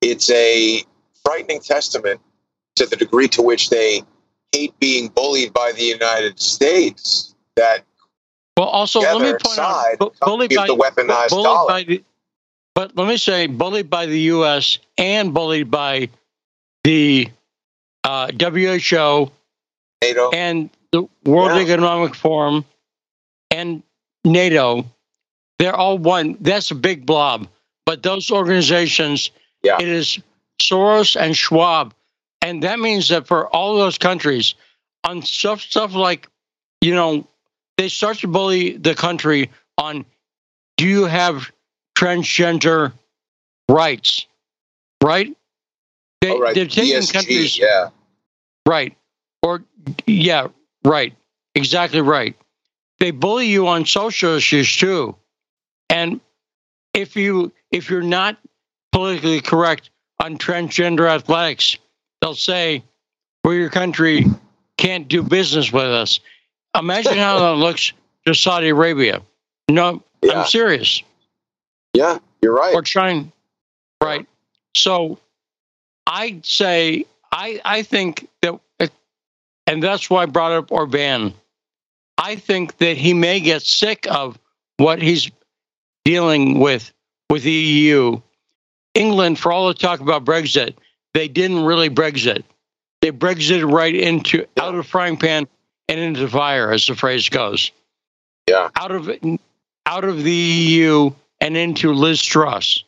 It's 0.00 0.28
a 0.30 0.82
frightening 1.24 1.60
testament 1.60 2.20
to 2.76 2.86
the 2.86 2.96
degree 2.96 3.28
to 3.28 3.42
which 3.42 3.70
they 3.70 4.02
hate 4.52 4.78
being 4.80 5.08
bullied 5.08 5.52
by 5.52 5.72
the 5.72 5.84
United 5.84 6.40
States 6.40 7.34
that 7.56 7.84
Well, 8.56 8.68
also 8.68 9.00
let 9.00 9.20
me 9.20 9.32
point 9.42 9.58
out, 9.58 9.98
bu- 9.98 10.10
bullied 10.20 10.54
by 10.54 10.66
the 10.66 10.76
weaponized 10.76 11.30
bullied 11.30 11.44
dollar. 11.44 11.68
by 11.68 11.82
the, 11.82 12.04
but 12.74 12.96
let 12.96 13.08
me 13.08 13.16
say, 13.16 13.46
bullied 13.46 13.90
by 13.90 14.06
the 14.06 14.18
U.S. 14.20 14.78
and 14.96 15.34
bullied 15.34 15.70
by 15.70 16.08
the 16.84 17.28
uh, 18.04 18.30
WHO 18.38 19.30
NATO. 20.02 20.30
and 20.32 20.70
the 20.92 21.08
World 21.24 21.56
Yeah. 21.56 21.62
Economic 21.62 22.14
Forum 22.14 22.64
and 23.50 23.82
NATO. 24.24 24.84
They're 25.58 25.74
all 25.74 25.98
one. 25.98 26.36
That's 26.40 26.70
a 26.70 26.74
big 26.76 27.06
blob. 27.06 27.48
But 27.86 28.02
those 28.02 28.30
organizations, 28.30 29.30
Yeah. 29.62 29.78
it 29.80 29.88
is 29.88 30.18
Soros 30.62 31.20
and 31.20 31.36
Schwab, 31.36 31.92
and 32.40 32.62
that 32.62 32.78
means 32.78 33.08
that 33.08 33.26
for 33.26 33.48
all 33.48 33.76
those 33.76 33.98
countries, 33.98 34.54
on 35.02 35.22
stuff 35.22 35.60
stuff 35.60 35.94
like, 35.94 36.28
you 36.80 36.94
know, 36.94 37.26
they 37.76 37.88
start 37.88 38.18
to 38.18 38.28
bully 38.28 38.76
the 38.76 38.94
country 38.94 39.50
on, 39.78 40.04
do 40.76 40.86
you 40.86 41.04
have 41.04 41.50
transgender 41.96 42.92
rights? 43.68 44.26
Right? 45.02 45.36
They, 46.20 46.30
All 46.30 46.40
right. 46.40 46.54
They're 46.54 46.66
taking 46.66 46.96
ESG, 46.96 47.12
countries. 47.12 47.58
yeah. 47.58 47.90
Right. 48.66 48.96
Or, 49.42 49.62
yeah, 50.06 50.48
right. 50.84 51.14
Exactly 51.54 52.00
right. 52.00 52.36
They 53.00 53.10
bully 53.10 53.46
you 53.48 53.66
on 53.66 53.84
social 53.86 54.34
issues 54.36 54.74
too. 54.74 55.16
And 55.90 56.20
if 56.94 57.16
you 57.16 57.52
if 57.70 57.90
you're 57.90 58.02
not 58.02 58.38
politically 58.92 59.40
correct 59.40 59.90
on 60.20 60.38
transgender 60.38 61.08
athletics, 61.08 61.76
they'll 62.20 62.34
say, 62.34 62.82
"Well, 63.42 63.54
your 63.54 63.68
country 63.68 64.26
can't 64.78 65.08
do 65.08 65.22
business 65.22 65.72
with 65.72 65.84
us." 65.84 66.20
Imagine 66.78 67.16
how 67.18 67.38
that 67.40 67.54
looks 67.54 67.92
to 68.26 68.34
Saudi 68.34 68.68
Arabia. 68.68 69.22
No, 69.68 70.02
Yeah. 70.22 70.40
I'm 70.40 70.46
serious. 70.46 71.02
Yeah, 71.92 72.18
you're 72.42 72.54
right. 72.54 72.74
Or 72.74 72.82
China, 72.82 73.26
right? 74.02 74.26
So, 74.74 75.18
I'd 76.06 76.44
say 76.44 77.06
I 77.30 77.60
I 77.64 77.82
think 77.82 78.28
that, 78.42 78.58
and 79.66 79.82
that's 79.82 80.10
why 80.10 80.22
I 80.22 80.26
brought 80.26 80.52
up 80.52 80.72
Orban. 80.72 81.34
I 82.18 82.36
think 82.36 82.78
that 82.78 82.96
he 82.96 83.14
may 83.14 83.40
get 83.40 83.62
sick 83.62 84.06
of 84.10 84.38
what 84.76 85.00
he's 85.00 85.30
dealing 86.04 86.58
with 86.58 86.92
with 87.30 87.42
the 87.42 87.52
EU. 87.52 88.20
England, 88.94 89.38
for 89.38 89.52
all 89.52 89.68
the 89.68 89.74
talk 89.74 90.00
about 90.00 90.24
Brexit, 90.24 90.74
they 91.14 91.28
didn't 91.28 91.64
really 91.64 91.90
Brexit. 91.90 92.44
They 93.00 93.10
Brexited 93.10 93.70
right 93.70 93.94
into 93.94 94.46
out 94.58 94.70
of 94.70 94.76
the 94.76 94.82
frying 94.82 95.16
pan 95.16 95.46
and 95.88 96.00
into 96.00 96.20
the 96.20 96.28
fire, 96.28 96.72
as 96.72 96.86
the 96.86 96.94
phrase 96.94 97.28
goes. 97.28 97.70
Yeah. 98.48 98.70
Out 98.76 98.90
of 98.90 99.10
out 99.86 100.04
of 100.04 100.22
the 100.22 100.30
EU 100.30 101.10
and 101.40 101.56
into 101.56 101.92
Liz 101.92 102.22
Truss. 102.22 102.84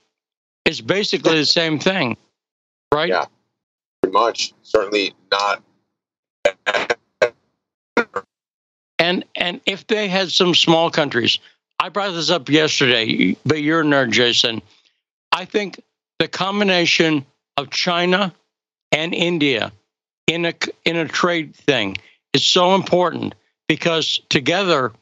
It's 0.64 0.80
basically 0.80 1.38
the 1.38 1.46
same 1.46 1.78
thing, 1.78 2.16
right? 2.92 3.08
Yeah. 3.08 3.26
Pretty 4.02 4.12
much. 4.12 4.54
Certainly 4.62 5.14
not. 5.30 5.62
And 8.98 9.24
and 9.36 9.60
if 9.66 9.86
they 9.86 10.08
had 10.08 10.30
some 10.30 10.54
small 10.54 10.90
countries, 10.90 11.38
I 11.78 11.90
brought 11.90 12.12
this 12.12 12.30
up 12.30 12.48
yesterday, 12.48 13.36
but 13.44 13.62
you're 13.62 13.82
a 13.82 13.84
nerd, 13.84 14.10
Jason. 14.10 14.62
I 15.32 15.44
think 15.44 15.80
the 16.18 16.28
combination 16.28 17.24
of 17.56 17.70
China 17.70 18.34
and 18.92 19.14
India 19.14 19.72
in 20.26 20.46
a 20.46 20.54
in 20.84 20.96
a 20.96 21.06
trade 21.06 21.54
thing 21.54 21.96
is 22.36 22.44
so 22.44 22.74
important 22.74 23.34
because 23.66 24.20
together 24.28 24.92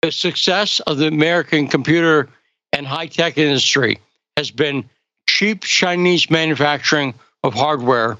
the 0.00 0.10
success 0.10 0.80
of 0.80 0.96
the 0.96 1.06
American 1.06 1.68
computer 1.68 2.28
and 2.72 2.86
high 2.86 3.06
tech 3.06 3.36
industry 3.36 3.98
has 4.38 4.50
been 4.50 4.88
cheap 5.28 5.62
Chinese 5.62 6.30
manufacturing 6.30 7.12
of 7.44 7.52
hardware 7.52 8.16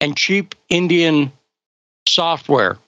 and 0.00 0.16
cheap 0.16 0.54
Indian 0.70 1.30
software 2.08 2.78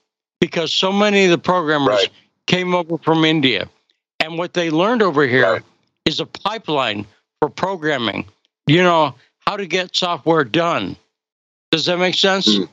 because 0.41 0.73
so 0.73 0.91
many 0.91 1.27
of 1.27 1.31
the 1.31 1.39
programmers 1.39 1.95
Right. 1.97 2.11
came 2.47 2.75
over 2.75 2.97
from 2.99 3.25
India. 3.27 3.69
And 4.19 4.39
what 4.39 4.55
they 4.55 4.71
learned 4.71 5.03
over 5.03 5.27
here 5.27 5.63
is 6.07 6.21
Right. 6.21 6.29
a 6.35 6.39
pipeline 6.41 7.07
for 7.39 7.51
programming, 7.51 8.25
you 8.67 8.83
know, 8.83 9.15
how 9.47 9.59
to 9.59 9.67
get 9.67 9.95
software 9.95 10.45
done. 10.45 10.97
Does 11.71 11.85
that 11.85 11.99
make 11.99 12.15
sense? 12.15 12.49
Mm. 12.49 12.69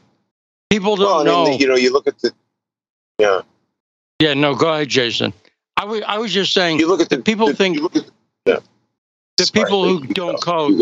People 0.70 0.96
don't 0.96 1.26
Well, 1.26 1.46
know. 1.48 1.58
you 1.58 1.68
know, 1.68 1.76
you 1.76 1.92
look 1.92 2.08
at 2.08 2.20
the. 2.20 2.32
Yeah. 3.18 3.42
yeah, 4.20 4.34
no, 4.34 4.56
go 4.56 4.72
ahead, 4.74 4.90
Jason. 4.90 5.34
I 5.76 5.86
was, 5.86 6.02
I 6.08 6.18
was 6.18 6.32
just 6.32 6.54
saying 6.54 6.80
You 6.80 6.88
look 6.88 7.02
at 7.02 7.10
the. 7.10 7.20
people 7.20 7.48
the- 7.48 7.56
think 7.56 7.76
you 7.76 7.82
look 7.84 7.96
at 7.96 8.06
the, 8.06 8.12
yeah. 8.46 8.60
the 9.38 9.46
Sorry, 9.46 9.64
people 9.66 9.84
who 9.88 10.06
don't 10.14 10.40
go, 10.42 10.68
code 10.70 10.82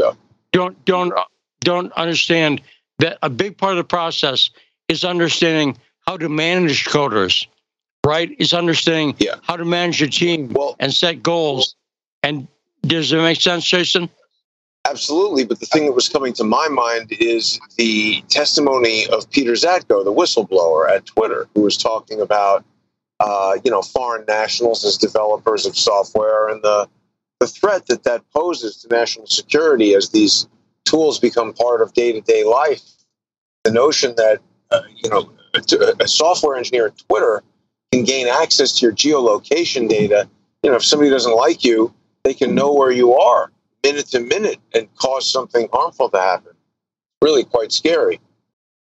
don't 0.52 0.86
don't 0.86 1.14
uh, 1.14 1.24
don't 1.62 1.92
understand 1.94 2.62
that 3.00 3.18
a 3.22 3.30
big 3.30 3.58
part 3.58 3.72
of 3.74 3.78
the 3.78 3.84
process 3.84 4.50
is 4.88 5.04
understanding 5.04 5.78
how 6.08 6.18
to 6.18 6.30
manage 6.30 6.86
coders 6.86 7.46
right? 8.06 8.34
Is 8.40 8.54
understanding 8.54 9.16
Yeah. 9.20 9.36
how 9.44 9.58
to 9.58 9.66
manage 9.66 10.02
a 10.02 10.08
team 10.08 10.48
Well- 10.54 10.76
and 10.80 10.94
set 10.94 11.22
goals. 11.22 11.76
And 12.24 12.48
does 12.84 13.12
it 13.12 13.18
make 13.18 13.42
sense, 13.42 13.66
Jason? 13.66 14.10
Absolutely, 14.90 15.44
but 15.44 15.60
the 15.60 15.66
thing 15.66 15.86
that 15.86 15.92
was 15.92 16.08
coming 16.08 16.32
to 16.34 16.46
my 16.46 16.70
mind 16.70 17.12
is 17.20 17.60
the 17.78 18.22
testimony 18.30 19.06
of 19.08 19.30
Peter 19.32 19.52
Zatko, 19.52 20.04
the 20.04 20.14
whistleblower 20.14 20.90
at 20.90 21.06
Twitter, 21.06 21.50
who 21.54 21.62
was 21.62 21.76
talking 21.76 22.22
about, 22.22 22.64
uh, 23.20 23.58
you 23.66 23.72
know, 23.72 23.82
foreign 23.82 24.24
nationals 24.28 24.86
as 24.86 24.98
developers 24.98 25.66
of 25.66 25.78
software 25.78 26.48
and 26.48 26.62
the 26.64 26.88
the 27.40 27.48
threat 27.48 27.86
that 27.88 28.04
that 28.04 28.24
poses 28.32 28.78
to 28.78 28.88
national 28.88 29.28
security 29.28 29.94
as 29.94 30.10
these 30.10 30.48
tools 30.86 31.20
become 31.20 31.54
part 31.54 31.82
of 31.82 31.94
day 31.94 32.14
to 32.14 32.22
day 32.22 32.46
life. 32.46 32.82
The 33.66 33.72
notion 33.72 34.16
that 34.16 34.40
uh, 34.72 34.84
you 34.96 35.10
know 35.10 35.30
a, 35.54 36.04
a 36.04 36.08
software 36.08 36.56
engineer 36.56 36.88
at 36.88 36.98
Twitter 37.10 37.44
can 37.92 38.06
gain 38.06 38.28
access 38.28 38.72
to 38.80 38.86
your 38.86 38.96
geolocation 38.96 39.90
data. 39.90 40.30
You 40.64 40.70
know, 40.70 40.78
if 40.78 40.86
somebody 40.86 41.12
doesn't 41.12 41.36
like 41.36 41.66
you, 41.66 41.94
they 42.24 42.34
can 42.34 42.56
know 42.56 42.72
where 42.72 42.92
you 42.92 43.16
are 43.16 43.52
minute 43.92 44.08
to 44.08 44.20
minute 44.20 44.60
and 44.74 44.94
cause 44.96 45.30
something 45.30 45.68
harmful 45.72 46.10
to 46.10 46.18
happen. 46.20 46.54
Really 47.22 47.44
quite 47.44 47.72
scary. 47.72 48.20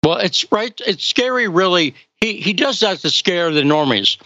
Well, 0.04 0.18
it's 0.18 0.50
right. 0.52 0.80
It's 0.86 1.06
scary, 1.06 1.48
really. 1.48 1.96
He 2.22 2.38
he 2.38 2.54
does 2.54 2.80
that 2.82 3.00
to 3.00 3.10
scare 3.10 3.52
the 3.52 3.62
normies 3.62 4.18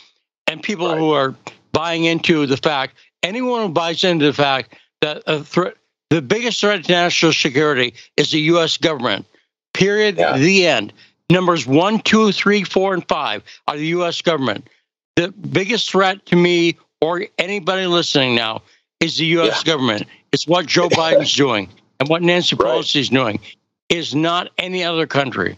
and 0.47 0.61
people 0.61 0.88
Right. 0.89 0.97
who 0.97 1.11
are 1.11 1.36
buying 1.72 2.05
into 2.05 2.45
the 2.45 2.57
fact. 2.57 2.95
Anyone 3.24 3.61
who 3.67 3.69
buys 3.69 4.03
into 4.03 4.26
the 4.26 4.34
fact 4.34 4.76
that 5.01 5.24
a 5.28 5.43
threat, 5.43 5.76
the 6.09 6.22
biggest 6.22 6.59
threat 6.61 6.84
to 6.86 6.91
national 6.91 7.34
security 7.34 7.93
is 8.17 8.32
the 8.32 8.39
U.S. 8.53 8.78
government. 8.78 9.26
Period. 9.74 10.17
Yeah. 10.17 10.38
The 10.38 10.67
end. 10.67 10.93
Numbers 11.30 11.65
one, 11.65 11.99
two, 11.99 12.32
three, 12.32 12.63
four, 12.63 12.93
and 12.93 13.07
five 13.07 13.43
are 13.67 13.78
the 13.78 13.88
U.S. 13.88 14.22
government. 14.22 14.67
The 15.15 15.30
biggest 15.32 15.89
threat 15.91 16.26
to 16.28 16.36
me 16.36 16.78
or 16.99 17.26
anybody 17.38 17.86
listening 17.88 18.36
now 18.36 18.63
is 18.99 19.17
the 19.17 19.26
U.S. 19.38 19.63
Yeah. 19.65 19.74
government. 19.74 20.07
It's 20.32 20.47
what 20.47 20.65
Joe 20.65 20.89
Biden's 20.89 21.34
doing 21.34 21.69
and 21.99 22.09
what 22.09 22.21
Nancy 22.21 22.55
Right. 22.55 22.67
Pelosi's 22.79 23.09
doing. 23.09 23.39
Is 23.89 24.15
not 24.15 24.49
any 24.57 24.84
other 24.84 25.05
country. 25.05 25.57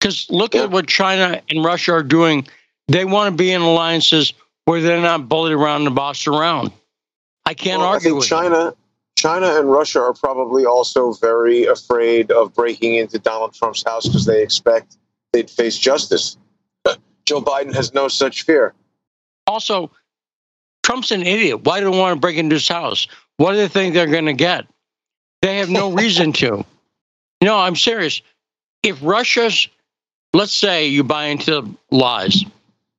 Because 0.00 0.26
look 0.30 0.54
Yeah. 0.54 0.64
at 0.64 0.70
what 0.70 0.86
China 0.88 1.40
and 1.48 1.64
Russia 1.64 1.92
are 1.92 2.02
doing. 2.02 2.46
They 2.88 3.04
want 3.04 3.32
to 3.32 3.36
be 3.36 3.52
in 3.52 3.60
alliances 3.60 4.32
where 4.64 4.80
they're 4.80 5.00
not 5.00 5.28
bullied 5.28 5.52
around 5.52 5.86
and 5.86 5.94
bossed 5.94 6.26
around. 6.26 6.72
I 7.46 7.54
can't 7.54 7.78
Well, 7.80 7.88
I 7.88 7.92
argue 7.92 8.10
think 8.10 8.20
with 8.20 8.28
them. 8.28 8.38
China, 8.42 8.74
China 9.16 9.58
and 9.60 9.70
Russia 9.70 10.00
are 10.00 10.12
probably 10.14 10.64
also 10.66 11.12
very 11.12 11.64
afraid 11.66 12.32
of 12.32 12.52
breaking 12.54 12.96
into 12.96 13.18
Donald 13.20 13.54
Trump's 13.54 13.84
house 13.84 14.06
because 14.06 14.26
they 14.26 14.42
expect 14.42 14.96
they'd 15.32 15.48
face 15.50 15.78
justice. 15.78 16.36
Joe 17.24 17.40
Biden 17.40 17.72
has 17.74 17.94
no 17.94 18.08
such 18.08 18.42
fear. 18.42 18.74
Also, 19.46 19.90
Trump's 20.82 21.12
an 21.12 21.22
idiot. 21.22 21.62
Why 21.64 21.78
do 21.80 21.90
they 21.90 21.96
want 21.98 22.16
to 22.16 22.20
break 22.20 22.36
into 22.36 22.54
his 22.56 22.66
house? 22.66 23.06
What 23.36 23.52
do 23.52 23.58
they 23.58 23.68
think 23.68 23.94
they're 23.94 24.06
going 24.06 24.26
to 24.26 24.32
get? 24.32 24.66
They 25.40 25.58
have 25.58 25.70
no 25.70 25.92
reason 25.92 26.32
to. 26.34 26.64
No, 27.42 27.58
I'm 27.58 27.76
serious. 27.76 28.22
If 28.82 28.98
Russia's, 29.02 29.68
let's 30.32 30.54
say 30.54 30.86
you 30.86 31.02
buy 31.02 31.26
into 31.26 31.50
the 31.50 31.74
lies 31.90 32.44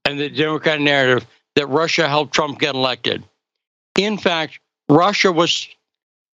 and 0.05 0.19
the 0.19 0.29
Democrat 0.29 0.81
narrative 0.81 1.25
that 1.55 1.67
Russia 1.67 2.07
helped 2.07 2.33
Trump 2.33 2.59
get 2.59 2.75
elected. 2.75 3.23
In 3.97 4.17
fact, 4.17 4.59
Russia 4.89 5.31
was 5.31 5.67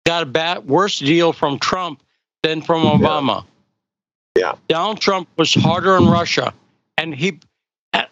got 0.05 0.23
a 0.23 0.27
bad, 0.27 0.67
worse 0.69 0.99
deal 0.99 1.33
from 1.33 1.59
Trump 1.59 2.03
than 2.43 2.63
from 2.63 2.85
Obama. 2.85 3.45
Yeah. 4.39 4.55
Donald 4.69 5.01
Trump 5.01 5.29
was 5.37 5.53
harder 5.53 5.95
on 5.95 6.09
Russia, 6.09 6.53
and 6.97 7.15
he. 7.15 7.41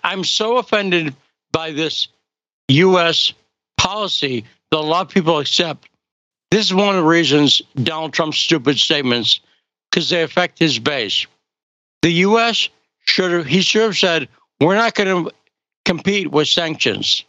I'm 0.02 0.24
so 0.24 0.56
offended 0.56 1.14
by 1.52 1.72
this 1.72 2.08
U.S. 2.68 3.34
policy 3.76 4.44
that 4.74 4.80
a 4.80 4.80
lot 4.80 5.06
of 5.06 5.08
people 5.08 5.38
accept. 5.38 5.88
This 6.50 6.66
is 6.66 6.74
one 6.74 6.88
of 6.88 6.96
the 6.96 7.08
reasons 7.08 7.62
Donald 7.76 8.12
Trump's 8.12 8.38
stupid 8.38 8.76
statements, 8.76 9.38
because 9.90 10.10
they 10.10 10.22
affect 10.24 10.58
his 10.58 10.80
base. 10.80 11.26
The 12.02 12.10
U.S. 12.10 12.68
should 13.06 13.30
have, 13.30 13.46
he 13.46 13.62
should 13.62 13.82
have 13.82 13.96
said, 13.96 14.28
we're 14.60 14.74
not 14.74 14.94
going 14.94 15.26
to 15.26 15.30
compete 15.84 16.32
with 16.32 16.48
sanctions. 16.48 17.24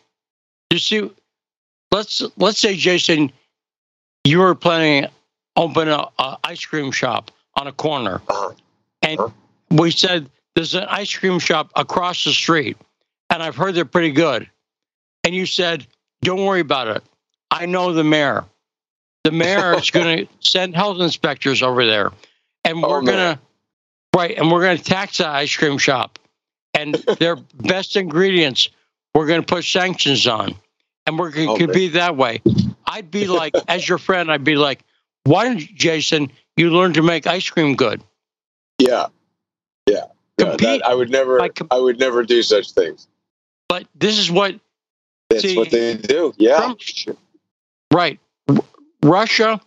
You 0.72 0.80
see, 0.80 1.12
let's 1.92 2.24
let's 2.38 2.60
say, 2.60 2.76
Jason, 2.76 3.32
you 4.24 4.40
were 4.40 4.56
planning 4.56 5.04
to 5.04 5.12
open 5.56 5.88
a, 5.88 6.08
a 6.18 6.38
ice 6.44 6.66
cream 6.66 6.92
shop 6.92 7.30
on 7.56 7.68
a 7.68 7.72
corner, 7.72 8.22
Uh-huh. 8.28 8.54
and 9.04 9.20
we 9.70 9.92
said 9.92 10.30
there's 10.56 10.74
an 10.74 10.86
ice 10.90 11.16
cream 11.16 11.38
shop 11.38 11.70
across 11.76 12.24
the 12.24 12.34
street, 12.34 12.76
and 13.30 13.44
I've 13.44 13.56
heard 13.56 13.76
they're 13.76 13.86
pretty 13.86 14.12
good. 14.12 14.50
And 15.24 15.36
you 15.36 15.46
said, 15.46 15.86
don't 16.22 16.44
worry 16.44 16.62
about 16.62 16.88
it. 16.88 17.04
I 17.56 17.66
know 17.66 17.94
the 17.94 18.04
mayor. 18.04 18.46
The 19.24 19.32
mayor 19.32 19.76
is 19.78 19.90
going 19.92 20.26
to 20.42 20.50
send 20.50 20.76
health 20.76 21.00
inspectors 21.00 21.64
over 21.64 21.86
there, 21.86 22.12
and 22.64 22.84
Oh, 22.84 22.90
we're 22.90 23.02
man. 23.02 23.16
going 23.16 23.36
to 23.36 23.40
right, 24.16 24.38
and 24.38 24.52
we're 24.52 24.62
going 24.62 24.78
to 24.78 24.84
tax 24.84 25.18
the 25.20 25.28
ice 25.28 25.56
cream 25.56 25.78
shop, 25.78 26.20
and 26.74 26.96
their 27.20 27.36
best 27.36 27.96
ingredients 27.96 28.70
we're 29.14 29.26
going 29.28 29.42
to 29.42 29.46
put 29.48 29.64
sanctions 29.64 30.28
on, 30.28 30.54
and 31.08 31.18
we're 31.18 31.32
going 31.32 31.48
to 31.48 31.54
Oh, 31.54 31.58
compete 31.58 31.94
that 31.94 32.18
way. 32.18 32.42
I'd 32.86 33.10
be 33.10 33.28
like, 33.42 33.56
as 33.70 33.88
your 33.88 33.98
friend, 33.98 34.30
I'd 34.32 34.44
be 34.44 34.56
like, 34.58 34.82
why 35.24 35.46
don't 35.46 35.60
you, 35.62 35.74
Jason, 35.74 36.32
you 36.58 36.70
learn 36.72 36.94
to 36.94 37.02
make 37.02 37.26
ice 37.26 37.50
cream 37.50 37.76
good? 37.76 38.04
Yeah, 38.80 39.08
yeah. 39.88 40.06
Compete 40.38 40.82
that, 40.82 40.86
I 40.86 40.94
would 40.94 41.10
never. 41.10 41.40
by 41.40 41.48
com- 41.50 41.70
I 41.72 41.80
would 41.80 41.98
never 41.98 42.24
do 42.24 42.44
such 42.44 42.74
things. 42.74 43.08
But 43.70 43.88
this 43.96 44.20
is 44.20 44.30
what 44.30 44.60
That's 45.30 45.42
See, 45.44 45.56
what 45.58 45.72
they 45.72 45.96
do. 45.96 46.34
Yeah. 46.38 46.58
Trump- 46.58 47.18
Right. 47.96 48.20
R- 48.50 48.58
Russia 49.04 49.62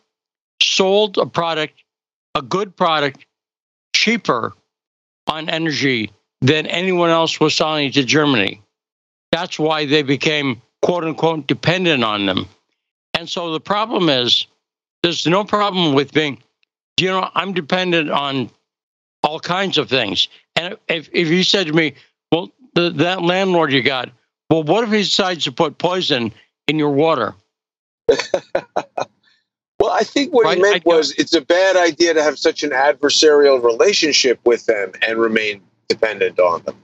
sold 0.62 1.16
a 1.16 1.24
product, 1.24 1.82
a 2.34 2.42
good 2.42 2.76
product, 2.76 3.24
cheaper 3.96 4.52
on 5.26 5.48
energy 5.48 6.12
than 6.42 6.66
anyone 6.66 7.08
else 7.08 7.40
was 7.40 7.54
selling 7.54 7.90
to 7.92 8.04
Germany. 8.04 8.60
That's 9.32 9.58
why 9.58 9.86
they 9.86 10.02
became 10.02 10.60
quote 10.82 11.04
unquote 11.04 11.46
dependent 11.46 12.04
on 12.04 12.26
them. 12.26 12.46
And 13.14 13.26
so 13.30 13.50
the 13.50 13.60
problem 13.60 14.10
is 14.10 14.46
there's 15.02 15.26
no 15.26 15.42
problem 15.42 15.94
with 15.94 16.12
being, 16.12 16.36
you 17.00 17.08
know, 17.08 17.30
I'm 17.34 17.54
dependent 17.54 18.10
on 18.10 18.50
all 19.24 19.40
kinds 19.40 19.78
of 19.78 19.88
things. 19.88 20.28
And 20.54 20.76
if, 20.86 21.08
if 21.14 21.28
you 21.28 21.42
said 21.42 21.68
to 21.68 21.72
me, 21.72 21.94
well, 22.30 22.52
the, 22.74 22.90
that 22.90 23.22
landlord 23.22 23.72
you 23.72 23.82
got, 23.82 24.10
well, 24.50 24.64
what 24.64 24.84
if 24.84 24.90
he 24.90 24.98
decides 24.98 25.44
to 25.44 25.52
put 25.52 25.78
poison 25.78 26.30
in 26.66 26.78
your 26.78 26.90
water? 26.90 27.34
Well, 29.80 29.92
I 29.92 30.00
think 30.00 30.34
what 30.34 30.44
Right, 30.44 30.56
he 30.56 30.62
meant 30.62 30.84
was 30.84 31.12
it's 31.12 31.34
a 31.34 31.40
bad 31.40 31.76
idea 31.76 32.14
to 32.14 32.22
have 32.22 32.38
such 32.38 32.64
an 32.64 32.70
adversarial 32.70 33.62
relationship 33.62 34.40
with 34.44 34.66
them 34.66 34.92
and 35.06 35.18
remain 35.18 35.62
dependent 35.88 36.40
on 36.40 36.62
them. 36.64 36.76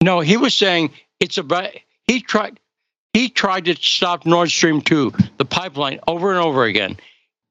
No, 0.00 0.20
he 0.20 0.36
was 0.36 0.54
saying 0.54 0.92
it's 1.18 1.38
about 1.38 1.70
he 2.06 2.20
tried 2.20 2.60
he 3.12 3.28
tried 3.28 3.64
to 3.64 3.74
stop 3.74 4.24
Nord 4.24 4.50
Stream 4.50 4.80
2, 4.80 5.12
the 5.38 5.44
pipeline, 5.44 5.98
over 6.06 6.30
and 6.30 6.38
over 6.38 6.64
again. 6.64 6.96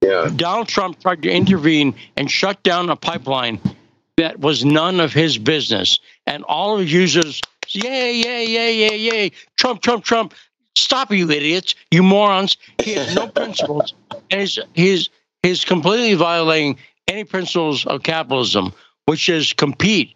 Yeah. 0.01 0.29
Donald 0.33 0.69
Trump 0.69 1.01
tried 1.01 1.23
to 1.23 1.29
intervene 1.29 1.95
and 2.15 2.31
shut 2.31 2.63
down 2.63 2.89
a 2.89 2.95
pipeline 2.95 3.59
that 4.15 4.39
was 4.39 4.63
none 4.63 5.01
of 5.01 5.11
his 5.11 5.37
business. 5.37 5.99
And 6.25 6.45
all 6.45 6.75
of 6.75 6.81
his 6.81 6.93
users, 6.93 7.41
yay, 7.67 8.13
yay, 8.13 8.45
yay, 8.47 8.77
yay, 8.77 8.97
yay, 8.97 9.31
Trump, 9.57 9.81
Trump, 9.81 10.05
Trump, 10.05 10.33
stop 10.79 11.11
you 11.11 11.29
idiots, 11.29 11.75
you 11.91 12.03
morons. 12.03 12.57
He 12.81 12.93
has 12.93 13.13
no 13.15 13.27
principles. 13.27 13.93
And 14.31 14.41
he's 14.41 14.59
he's 14.73 15.09
he's 15.43 15.65
completely 15.65 16.13
violating 16.15 16.77
any 17.07 17.23
principles 17.23 17.85
of 17.85 18.03
capitalism, 18.03 18.73
which 19.05 19.29
is 19.29 19.53
compete. 19.53 20.15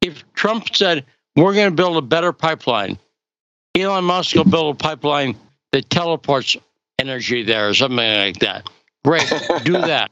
If 0.00 0.24
Trump 0.34 0.74
said, 0.74 1.04
We're 1.36 1.54
gonna 1.54 1.70
build 1.70 1.96
a 1.96 2.02
better 2.02 2.32
pipeline, 2.32 2.98
Elon 3.74 4.04
Musk 4.04 4.36
will 4.36 4.44
build 4.44 4.74
a 4.76 4.78
pipeline 4.78 5.36
that 5.72 5.90
teleports 5.90 6.56
energy 7.00 7.42
there 7.42 7.68
or 7.68 7.74
something 7.74 7.96
like 7.98 8.38
that. 8.38 8.68
Great, 9.04 9.28
do 9.64 9.72
that. 9.80 10.10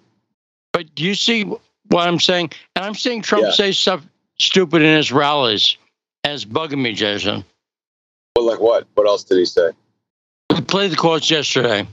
But 0.73 0.95
do 0.95 1.05
you 1.05 1.15
see 1.15 1.45
what 1.45 2.09
I'm 2.09 2.19
saying? 2.19 2.51
And 2.75 2.85
I'm 2.85 2.95
seeing 2.95 3.23
Trump 3.23 3.45
Yeah. 3.45 3.51
say 3.53 3.73
stuff 3.73 4.05
stupid 4.39 4.83
in 4.83 4.97
his 4.97 5.13
rallies, 5.13 5.77
and 6.25 6.33
it's 6.33 6.45
bugging 6.45 6.81
me, 6.83 6.93
Jason. 6.95 7.45
Well, 8.43 8.51
like 8.55 8.61
what? 8.61 8.87
What 8.95 9.07
else 9.07 9.23
did 9.25 9.39
he 9.39 9.45
say? 9.45 9.71
We 10.51 10.61
played 10.63 10.91
the 10.91 10.97
quotes 10.97 11.31
yesterday, 11.31 11.87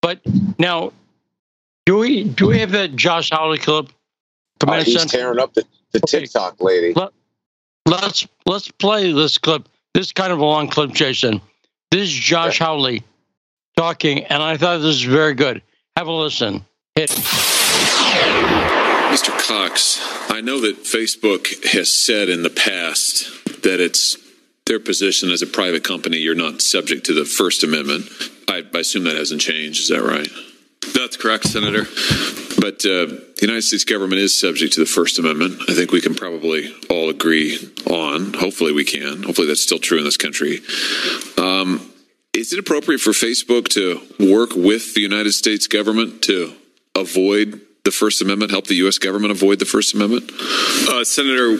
but 0.00 0.20
now 0.58 0.92
do 1.84 1.98
we 1.98 2.24
do 2.24 2.46
we 2.48 2.58
have 2.60 2.70
that 2.72 2.96
Josh 2.96 3.28
Hawley 3.30 3.58
clip? 3.58 3.90
Uh, 4.66 4.82
he's 4.82 4.98
Center? 4.98 5.16
tearing 5.18 5.38
up 5.38 5.52
the, 5.54 5.64
the 5.92 5.98
Okay. 6.04 6.20
TikTok 6.20 6.60
lady. 6.62 6.92
Let- 6.94 7.12
Let's 7.86 8.26
let's 8.46 8.70
play 8.70 9.10
this 9.12 9.36
clip. 9.38 9.68
This 9.94 10.06
is 10.06 10.12
kind 10.12 10.32
of 10.32 10.38
a 10.38 10.44
long 10.44 10.68
clip, 10.68 10.92
Jason. 10.92 11.40
This 11.90 12.02
is 12.08 12.12
Josh 12.14 12.58
Hawley 12.60 13.02
talking, 13.76 14.24
and 14.24 14.42
I 14.42 14.56
thought 14.56 14.78
this 14.78 14.94
is 14.96 15.02
very 15.02 15.34
good. 15.34 15.60
Have 15.96 16.06
a 16.06 16.12
listen. 16.12 16.64
Hit. 16.94 17.10
Mr. 19.10 19.30
Cox, 19.48 19.98
I 20.30 20.40
know 20.40 20.60
that 20.60 20.84
Facebook 20.84 21.64
has 21.72 21.92
said 21.92 22.28
in 22.28 22.42
the 22.44 22.50
past 22.50 23.24
that 23.62 23.80
it's 23.80 24.16
their 24.70 24.78
position 24.78 25.32
as 25.32 25.42
a 25.42 25.48
private 25.48 25.82
company, 25.82 26.18
you're 26.18 26.36
not 26.36 26.62
subject 26.62 27.06
to 27.06 27.12
the 27.12 27.24
First 27.24 27.64
Amendment. 27.64 28.08
I, 28.46 28.62
I 28.72 28.78
assume 28.78 29.02
that 29.02 29.16
hasn't 29.16 29.40
changed. 29.40 29.80
Is 29.80 29.88
that 29.88 30.02
right? 30.02 30.28
That's 30.94 31.16
correct, 31.16 31.48
Senator. 31.48 31.86
But 32.60 32.86
uh, 32.86 33.10
the 33.34 33.38
United 33.42 33.62
States 33.62 33.82
government 33.82 34.20
is 34.20 34.38
subject 34.38 34.74
to 34.74 34.80
the 34.80 34.86
First 34.86 35.18
Amendment. 35.18 35.60
I 35.68 35.74
think 35.74 35.90
we 35.90 36.00
can 36.00 36.14
probably 36.14 36.72
all 36.88 37.10
agree 37.10 37.58
on. 37.84 38.32
Hopefully, 38.34 38.72
we 38.72 38.84
can. 38.84 39.24
Hopefully, 39.24 39.48
that's 39.48 39.60
still 39.60 39.80
true 39.80 39.98
in 39.98 40.04
this 40.04 40.16
country. 40.16 40.60
Um, 41.36 41.90
is 42.32 42.52
it 42.52 42.60
appropriate 42.60 43.00
for 43.00 43.10
Facebook 43.10 43.66
to 43.70 44.00
work 44.32 44.50
with 44.54 44.94
the 44.94 45.00
United 45.00 45.32
States 45.32 45.66
government 45.66 46.22
to 46.22 46.54
avoid 46.94 47.60
the 47.84 47.90
First 47.90 48.22
Amendment, 48.22 48.52
help 48.52 48.68
the 48.68 48.76
U.S. 48.76 48.98
government 48.98 49.32
avoid 49.32 49.58
the 49.58 49.64
First 49.64 49.94
Amendment? 49.94 50.30
Uh, 50.88 51.02
Senator, 51.02 51.58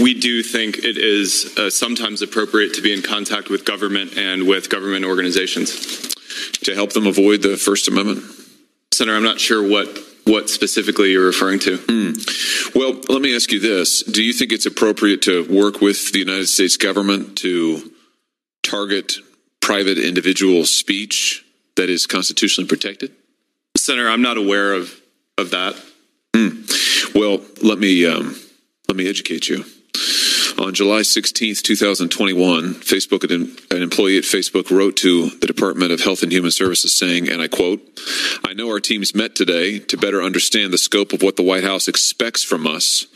we 0.00 0.14
do 0.14 0.42
think 0.42 0.78
it 0.78 0.98
is 0.98 1.54
uh, 1.58 1.70
sometimes 1.70 2.22
appropriate 2.22 2.74
to 2.74 2.82
be 2.82 2.92
in 2.92 3.02
contact 3.02 3.48
with 3.48 3.64
government 3.64 4.16
and 4.16 4.46
with 4.46 4.68
government 4.68 5.04
organizations. 5.04 6.08
To 6.64 6.74
help 6.74 6.92
them 6.92 7.06
avoid 7.06 7.42
the 7.42 7.56
First 7.56 7.88
Amendment? 7.88 8.22
Senator, 8.92 9.16
I'm 9.16 9.22
not 9.22 9.40
sure 9.40 9.66
what 9.66 9.98
what 10.24 10.50
specifically 10.50 11.12
you're 11.12 11.26
referring 11.26 11.58
to. 11.60 11.78
Mm. 11.78 12.74
Well, 12.74 13.00
let 13.08 13.22
me 13.22 13.34
ask 13.34 13.50
you 13.50 13.58
this. 13.58 14.02
Do 14.02 14.22
you 14.22 14.32
think 14.32 14.52
it's 14.52 14.66
appropriate 14.66 15.22
to 15.22 15.44
work 15.44 15.80
with 15.80 16.12
the 16.12 16.18
United 16.18 16.46
States 16.46 16.76
government 16.76 17.38
to 17.38 17.90
target 18.62 19.14
private 19.60 19.98
individual 19.98 20.66
speech 20.66 21.44
that 21.76 21.88
is 21.88 22.06
constitutionally 22.06 22.68
protected? 22.68 23.12
Senator, 23.76 24.08
I'm 24.08 24.22
not 24.22 24.36
aware 24.36 24.74
of, 24.74 25.00
of 25.38 25.50
that. 25.50 25.74
Mm. 26.34 27.14
Well, 27.14 27.40
let 27.62 27.78
me 27.78 28.06
um, 28.06 28.36
let 28.90 28.96
me 28.96 29.08
educate 29.08 29.48
you. 29.48 29.64
On 30.58 30.74
July 30.74 31.02
16th, 31.02 31.62
2021, 31.62 32.74
Facebook, 32.74 33.22
an 33.30 33.82
employee 33.82 34.18
at 34.18 34.24
Facebook 34.24 34.68
wrote 34.76 34.96
to 34.96 35.30
the 35.30 35.46
Department 35.46 35.92
of 35.92 36.00
Health 36.00 36.24
and 36.24 36.32
Human 36.32 36.50
Services 36.50 36.92
saying, 36.92 37.28
and 37.28 37.40
I 37.40 37.46
quote, 37.46 37.80
I 38.44 38.52
know 38.52 38.68
our 38.68 38.80
teams 38.80 39.14
met 39.14 39.36
today 39.36 39.78
to 39.78 39.96
better 39.96 40.20
understand 40.20 40.72
the 40.72 40.78
scope 40.78 41.12
of 41.12 41.22
what 41.22 41.36
the 41.36 41.44
White 41.44 41.62
House 41.62 41.86
expects 41.86 42.42
from 42.42 42.66
us 42.66 43.06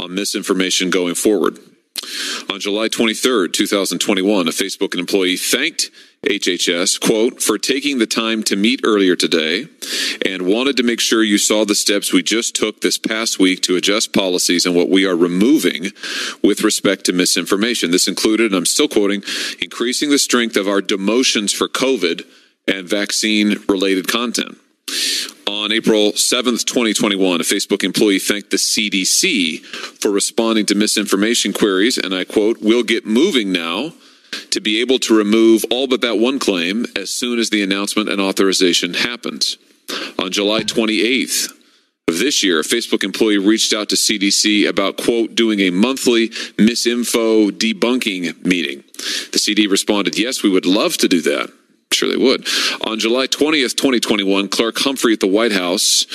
on 0.00 0.14
misinformation 0.14 0.88
going 0.88 1.16
forward. 1.16 1.58
On 2.48 2.60
July 2.60 2.88
23rd, 2.88 3.52
2021, 3.52 4.46
a 4.46 4.52
Facebook 4.52 4.96
employee 4.96 5.36
thanked 5.36 5.90
HHS, 6.24 7.00
quote, 7.00 7.42
for 7.42 7.58
taking 7.58 7.98
the 7.98 8.06
time 8.06 8.42
to 8.44 8.56
meet 8.56 8.80
earlier 8.82 9.14
today 9.14 9.66
and 10.24 10.42
wanted 10.42 10.76
to 10.78 10.82
make 10.82 11.00
sure 11.00 11.22
you 11.22 11.38
saw 11.38 11.64
the 11.64 11.74
steps 11.74 12.12
we 12.12 12.22
just 12.22 12.54
took 12.54 12.80
this 12.80 12.98
past 12.98 13.38
week 13.38 13.60
to 13.62 13.76
adjust 13.76 14.12
policies 14.12 14.64
and 14.64 14.74
what 14.74 14.88
we 14.88 15.06
are 15.06 15.16
removing 15.16 15.90
with 16.42 16.62
respect 16.62 17.04
to 17.04 17.12
misinformation. 17.12 17.90
This 17.90 18.08
included, 18.08 18.46
and 18.46 18.56
I'm 18.56 18.66
still 18.66 18.88
quoting, 18.88 19.22
increasing 19.60 20.10
the 20.10 20.18
strength 20.18 20.56
of 20.56 20.66
our 20.66 20.80
demotions 20.80 21.54
for 21.54 21.68
COVID 21.68 22.26
and 22.66 22.88
vaccine 22.88 23.56
related 23.68 24.08
content. 24.08 24.56
On 25.46 25.72
April 25.72 26.12
7th, 26.12 26.64
2021, 26.64 27.40
a 27.40 27.44
Facebook 27.44 27.84
employee 27.84 28.18
thanked 28.18 28.50
the 28.50 28.56
CDC 28.56 29.62
for 29.62 30.10
responding 30.10 30.66
to 30.66 30.74
misinformation 30.74 31.52
queries, 31.52 31.98
and 31.98 32.14
I 32.14 32.24
quote, 32.24 32.58
We'll 32.62 32.82
get 32.82 33.06
moving 33.06 33.52
now 33.52 33.92
to 34.50 34.60
be 34.60 34.80
able 34.80 34.98
to 35.00 35.16
remove 35.16 35.64
all 35.70 35.86
but 35.86 36.00
that 36.02 36.18
one 36.18 36.38
claim 36.38 36.86
as 36.96 37.10
soon 37.10 37.38
as 37.38 37.50
the 37.50 37.62
announcement 37.62 38.08
and 38.08 38.20
authorization 38.20 38.94
happens. 38.94 39.56
On 40.18 40.30
July 40.30 40.62
28th, 40.62 41.52
of 42.06 42.18
this 42.18 42.44
year, 42.44 42.60
a 42.60 42.62
Facebook 42.62 43.02
employee 43.02 43.38
reached 43.38 43.72
out 43.72 43.88
to 43.88 43.96
CDC 43.96 44.68
about, 44.68 44.98
quote, 44.98 45.34
doing 45.34 45.60
a 45.60 45.70
monthly 45.70 46.28
misinfo 46.28 47.50
debunking 47.50 48.44
meeting. 48.44 48.84
The 49.32 49.38
CD 49.38 49.66
responded, 49.66 50.18
yes, 50.18 50.42
we 50.42 50.50
would 50.50 50.66
love 50.66 50.96
to 50.98 51.08
do 51.08 51.22
that. 51.22 51.50
Sure, 51.94 52.08
they 52.08 52.16
would. 52.16 52.46
On 52.80 52.98
July 52.98 53.28
20th, 53.28 53.76
2021, 53.76 54.48
Clark 54.48 54.78
Humphrey 54.78 55.12
at 55.12 55.20
the 55.20 55.28
White 55.28 55.52
House, 55.52 56.06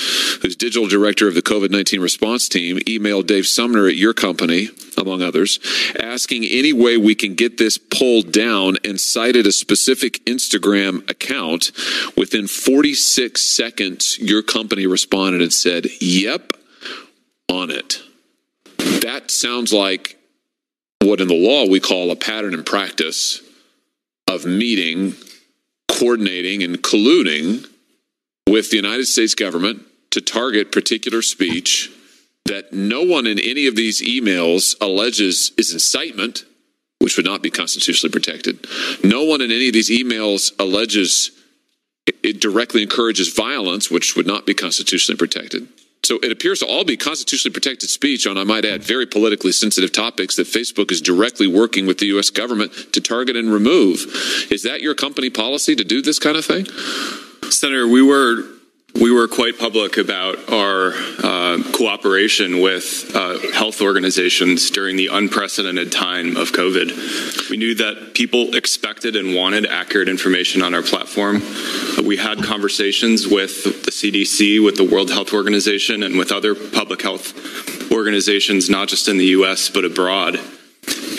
who's 0.42 0.54
digital 0.54 0.86
director 0.86 1.26
of 1.26 1.34
the 1.34 1.40
COVID 1.40 1.70
19 1.70 2.00
response 2.00 2.48
team, 2.50 2.78
emailed 2.80 3.26
Dave 3.26 3.46
Sumner 3.46 3.88
at 3.88 3.96
your 3.96 4.12
company, 4.12 4.68
among 4.98 5.22
others, 5.22 5.58
asking 5.98 6.44
any 6.44 6.74
way 6.74 6.98
we 6.98 7.14
can 7.14 7.34
get 7.34 7.56
this 7.56 7.78
pulled 7.78 8.30
down 8.30 8.76
and 8.84 9.00
cited 9.00 9.46
a 9.46 9.52
specific 9.52 10.22
Instagram 10.26 11.08
account. 11.10 11.72
Within 12.14 12.46
46 12.46 13.40
seconds, 13.40 14.18
your 14.18 14.42
company 14.42 14.86
responded 14.86 15.40
and 15.40 15.52
said, 15.52 15.86
Yep, 16.00 16.52
on 17.48 17.70
it. 17.70 18.02
That 19.00 19.30
sounds 19.30 19.72
like 19.72 20.18
what 21.00 21.22
in 21.22 21.28
the 21.28 21.34
law 21.34 21.66
we 21.66 21.80
call 21.80 22.10
a 22.10 22.16
pattern 22.16 22.52
and 22.52 22.66
practice 22.66 23.40
of 24.28 24.44
meeting 24.44 25.14
coordinating 25.90 26.62
and 26.62 26.82
colluding 26.82 27.66
with 28.48 28.70
the 28.70 28.76
United 28.76 29.06
States 29.06 29.34
government 29.34 29.82
to 30.10 30.20
target 30.20 30.72
particular 30.72 31.22
speech 31.22 31.90
that 32.46 32.72
no 32.72 33.02
one 33.02 33.26
in 33.26 33.38
any 33.38 33.66
of 33.66 33.76
these 33.76 34.00
emails 34.02 34.74
alleges 34.80 35.52
is 35.56 35.72
incitement, 35.72 36.44
which 36.98 37.16
would 37.16 37.26
not 37.26 37.42
be 37.42 37.50
constitutionally 37.50 38.10
protected. 38.10 38.66
No 39.04 39.24
one 39.24 39.40
in 39.40 39.50
any 39.50 39.68
of 39.68 39.74
these 39.74 39.90
emails 39.90 40.52
alleges 40.58 41.30
it 42.22 42.40
directly 42.40 42.82
encourages 42.82 43.32
violence, 43.32 43.90
which 43.90 44.16
would 44.16 44.26
not 44.26 44.46
be 44.46 44.54
constitutionally 44.54 45.16
protected. 45.16 45.68
So 46.02 46.18
it 46.22 46.32
appears 46.32 46.60
to 46.60 46.66
all 46.66 46.84
be 46.84 46.96
constitutionally 46.96 47.52
protected 47.52 47.90
speech 47.90 48.26
on, 48.26 48.38
I 48.38 48.44
might 48.44 48.64
add, 48.64 48.82
very 48.82 49.06
politically 49.06 49.52
sensitive 49.52 49.92
topics 49.92 50.36
that 50.36 50.46
Facebook 50.46 50.90
is 50.90 51.00
directly 51.00 51.46
working 51.46 51.86
with 51.86 51.98
the 51.98 52.06
U.S. 52.06 52.30
government 52.30 52.72
to 52.92 53.00
target 53.00 53.36
and 53.36 53.52
remove. 53.52 54.06
Is 54.50 54.62
that 54.62 54.80
your 54.80 54.94
company 54.94 55.30
policy 55.30 55.76
to 55.76 55.84
do 55.84 56.00
this 56.00 56.18
kind 56.18 56.36
of 56.36 56.44
thing? 56.44 56.66
Senator, 57.50 57.86
we 57.86 58.02
were 58.02 58.44
we 58.94 59.10
were 59.10 59.28
quite 59.28 59.58
public 59.58 59.96
about 59.96 60.50
our 60.52 60.92
uh, 61.22 61.62
cooperation 61.72 62.60
with 62.60 63.10
uh, 63.14 63.38
health 63.52 63.80
organizations 63.80 64.70
during 64.70 64.96
the 64.96 65.08
unprecedented 65.08 65.92
time 65.92 66.36
of 66.36 66.50
COVID. 66.52 67.50
We 67.50 67.56
knew 67.56 67.74
that 67.76 68.14
people 68.14 68.54
expected 68.56 69.16
and 69.16 69.34
wanted 69.34 69.66
accurate 69.66 70.08
information 70.08 70.62
on 70.62 70.74
our 70.74 70.82
platform. 70.82 71.42
We 72.04 72.16
had 72.16 72.42
conversations 72.42 73.28
with 73.28 73.84
the 73.84 73.90
CDC, 73.90 74.64
with 74.64 74.76
the 74.76 74.84
World 74.84 75.10
Health 75.10 75.32
Organization, 75.32 76.02
and 76.02 76.18
with 76.18 76.32
other 76.32 76.54
public 76.54 77.02
health 77.02 77.92
organizations, 77.92 78.68
not 78.68 78.88
just 78.88 79.08
in 79.08 79.18
the 79.18 79.26
US, 79.26 79.68
but 79.68 79.84
abroad, 79.84 80.38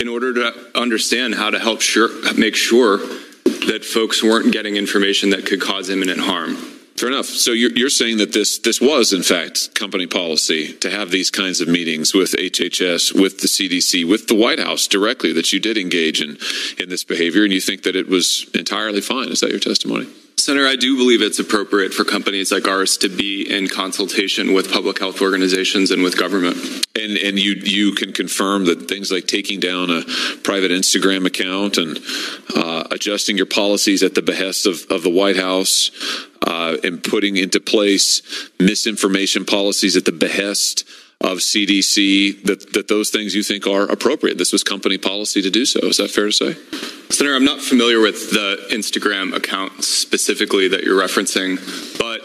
in 0.00 0.08
order 0.08 0.34
to 0.34 0.70
understand 0.74 1.34
how 1.34 1.50
to 1.50 1.58
help 1.58 1.80
sure, 1.80 2.10
make 2.34 2.54
sure 2.54 2.98
that 2.98 3.84
folks 3.84 4.22
weren't 4.22 4.52
getting 4.52 4.76
information 4.76 5.30
that 5.30 5.46
could 5.46 5.60
cause 5.60 5.88
imminent 5.88 6.20
harm. 6.20 6.56
Fair 7.02 7.10
enough. 7.10 7.26
So 7.26 7.50
you're, 7.50 7.72
you're 7.72 7.90
saying 7.90 8.18
that 8.18 8.32
this 8.32 8.60
this 8.60 8.80
was 8.80 9.12
in 9.12 9.24
fact 9.24 9.74
company 9.74 10.06
policy 10.06 10.72
to 10.74 10.88
have 10.88 11.10
these 11.10 11.32
kinds 11.32 11.60
of 11.60 11.66
meetings 11.66 12.14
with 12.14 12.30
HHS, 12.30 13.12
with 13.12 13.40
the 13.40 13.48
CDC, 13.48 14.08
with 14.08 14.28
the 14.28 14.36
White 14.36 14.60
House 14.60 14.86
directly. 14.86 15.32
That 15.32 15.52
you 15.52 15.58
did 15.58 15.76
engage 15.76 16.22
in 16.22 16.38
in 16.78 16.90
this 16.90 17.02
behavior, 17.02 17.42
and 17.42 17.52
you 17.52 17.60
think 17.60 17.82
that 17.82 17.96
it 17.96 18.06
was 18.06 18.48
entirely 18.54 19.00
fine. 19.00 19.30
Is 19.30 19.40
that 19.40 19.50
your 19.50 19.58
testimony? 19.58 20.06
Senator, 20.42 20.66
I 20.66 20.74
do 20.74 20.96
believe 20.96 21.22
it's 21.22 21.38
appropriate 21.38 21.94
for 21.94 22.02
companies 22.02 22.50
like 22.50 22.66
ours 22.66 22.96
to 22.96 23.08
be 23.08 23.48
in 23.48 23.68
consultation 23.68 24.52
with 24.52 24.72
public 24.72 24.98
health 24.98 25.22
organizations 25.22 25.92
and 25.92 26.02
with 26.02 26.18
government. 26.18 26.56
And 26.96 27.16
and 27.16 27.38
you 27.38 27.52
you 27.52 27.92
can 27.92 28.12
confirm 28.12 28.64
that 28.64 28.88
things 28.88 29.12
like 29.12 29.28
taking 29.28 29.60
down 29.60 29.88
a 29.90 30.02
private 30.42 30.72
Instagram 30.72 31.26
account 31.26 31.78
and 31.78 32.00
uh, 32.56 32.88
adjusting 32.90 33.36
your 33.36 33.46
policies 33.46 34.02
at 34.02 34.16
the 34.16 34.22
behest 34.22 34.66
of, 34.66 34.84
of 34.90 35.04
the 35.04 35.10
White 35.10 35.36
House 35.36 35.92
uh, 36.44 36.76
and 36.82 37.04
putting 37.04 37.36
into 37.36 37.60
place 37.60 38.50
misinformation 38.58 39.44
policies 39.44 39.96
at 39.96 40.06
the 40.06 40.12
behest 40.12 40.84
of 41.22 41.38
CDC 41.38 42.44
that, 42.44 42.72
that 42.72 42.88
those 42.88 43.10
things 43.10 43.34
you 43.34 43.42
think 43.42 43.66
are 43.66 43.84
appropriate. 43.84 44.38
This 44.38 44.52
was 44.52 44.64
company 44.64 44.98
policy 44.98 45.40
to 45.40 45.50
do 45.50 45.64
so. 45.64 45.80
Is 45.86 45.96
that 45.98 46.10
fair 46.10 46.26
to 46.26 46.32
say? 46.32 46.56
Senator, 47.10 47.36
I'm 47.36 47.44
not 47.44 47.60
familiar 47.60 48.00
with 48.00 48.30
the 48.30 48.66
Instagram 48.70 49.34
account 49.34 49.84
specifically 49.84 50.68
that 50.68 50.82
you're 50.82 51.00
referencing, 51.00 51.58
but 51.98 52.22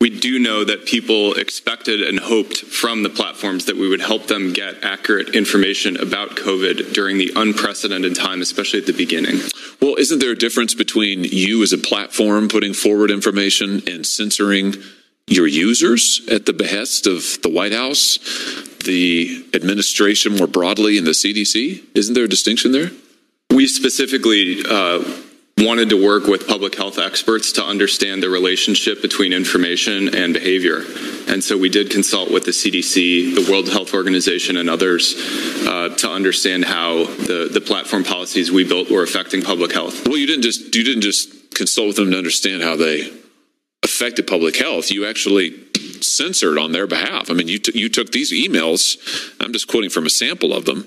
we 0.00 0.10
do 0.10 0.38
know 0.38 0.62
that 0.62 0.86
people 0.86 1.34
expected 1.34 2.02
and 2.02 2.20
hoped 2.20 2.58
from 2.58 3.02
the 3.02 3.08
platforms 3.08 3.64
that 3.64 3.76
we 3.76 3.88
would 3.88 4.02
help 4.02 4.26
them 4.26 4.52
get 4.52 4.84
accurate 4.84 5.34
information 5.34 5.96
about 5.96 6.36
COVID 6.36 6.92
during 6.92 7.18
the 7.18 7.32
unprecedented 7.34 8.14
time, 8.14 8.42
especially 8.42 8.78
at 8.78 8.86
the 8.86 8.92
beginning. 8.92 9.40
Well, 9.80 9.96
isn't 9.96 10.18
there 10.18 10.32
a 10.32 10.36
difference 10.36 10.74
between 10.74 11.24
you 11.24 11.62
as 11.62 11.72
a 11.72 11.78
platform 11.78 12.48
putting 12.48 12.74
forward 12.74 13.10
information 13.10 13.82
and 13.88 14.06
censoring 14.06 14.74
your 15.26 15.46
users 15.46 16.20
at 16.30 16.46
the 16.46 16.52
behest 16.52 17.06
of 17.06 17.40
the 17.42 17.50
White 17.50 17.72
House, 17.72 18.18
the 18.84 19.44
administration 19.54 20.36
more 20.36 20.46
broadly, 20.46 20.98
and 20.98 21.06
the 21.06 21.12
CDC? 21.12 21.82
Isn't 21.94 22.14
there 22.14 22.24
a 22.24 22.28
distinction 22.28 22.72
there? 22.72 22.90
We 23.50 23.66
specifically 23.66 24.62
uh, 24.68 25.02
wanted 25.58 25.88
to 25.88 26.02
work 26.02 26.26
with 26.26 26.46
public 26.46 26.76
health 26.76 26.98
experts 26.98 27.52
to 27.52 27.64
understand 27.64 28.22
the 28.22 28.28
relationship 28.28 29.00
between 29.02 29.32
information 29.32 30.14
and 30.14 30.34
behavior. 30.34 30.84
And 31.28 31.42
so 31.42 31.56
we 31.56 31.70
did 31.70 31.90
consult 31.90 32.30
with 32.30 32.44
the 32.44 32.50
CDC, 32.50 33.34
the 33.34 33.50
World 33.50 33.68
Health 33.68 33.94
Organization, 33.94 34.58
and 34.58 34.70
others 34.70 35.14
uh, 35.66 35.88
to 35.96 36.10
understand 36.10 36.66
how 36.66 37.04
the, 37.04 37.48
the 37.52 37.60
platform 37.60 38.04
policies 38.04 38.52
we 38.52 38.64
built 38.64 38.90
were 38.90 39.02
affecting 39.02 39.42
public 39.42 39.72
health. 39.72 40.06
Well, 40.06 40.18
you 40.18 40.26
didn't 40.26 40.42
just 40.42 40.74
you 40.74 40.84
didn't 40.84 41.02
just 41.02 41.54
consult 41.54 41.88
with 41.88 41.96
them 41.96 42.10
to 42.10 42.18
understand 42.18 42.62
how 42.62 42.76
they 42.76 43.10
affected 43.82 44.26
public 44.26 44.56
health. 44.56 44.90
You 44.90 45.06
actually 45.06 45.54
censored 46.00 46.58
on 46.58 46.72
their 46.72 46.86
behalf. 46.86 47.30
I 47.30 47.34
mean, 47.34 47.48
you 47.48 47.58
t- 47.58 47.78
you 47.78 47.88
took 47.88 48.12
these 48.12 48.32
emails. 48.32 48.96
I'm 49.40 49.52
just 49.52 49.68
quoting 49.68 49.90
from 49.90 50.06
a 50.06 50.10
sample 50.10 50.52
of 50.52 50.64
them, 50.64 50.86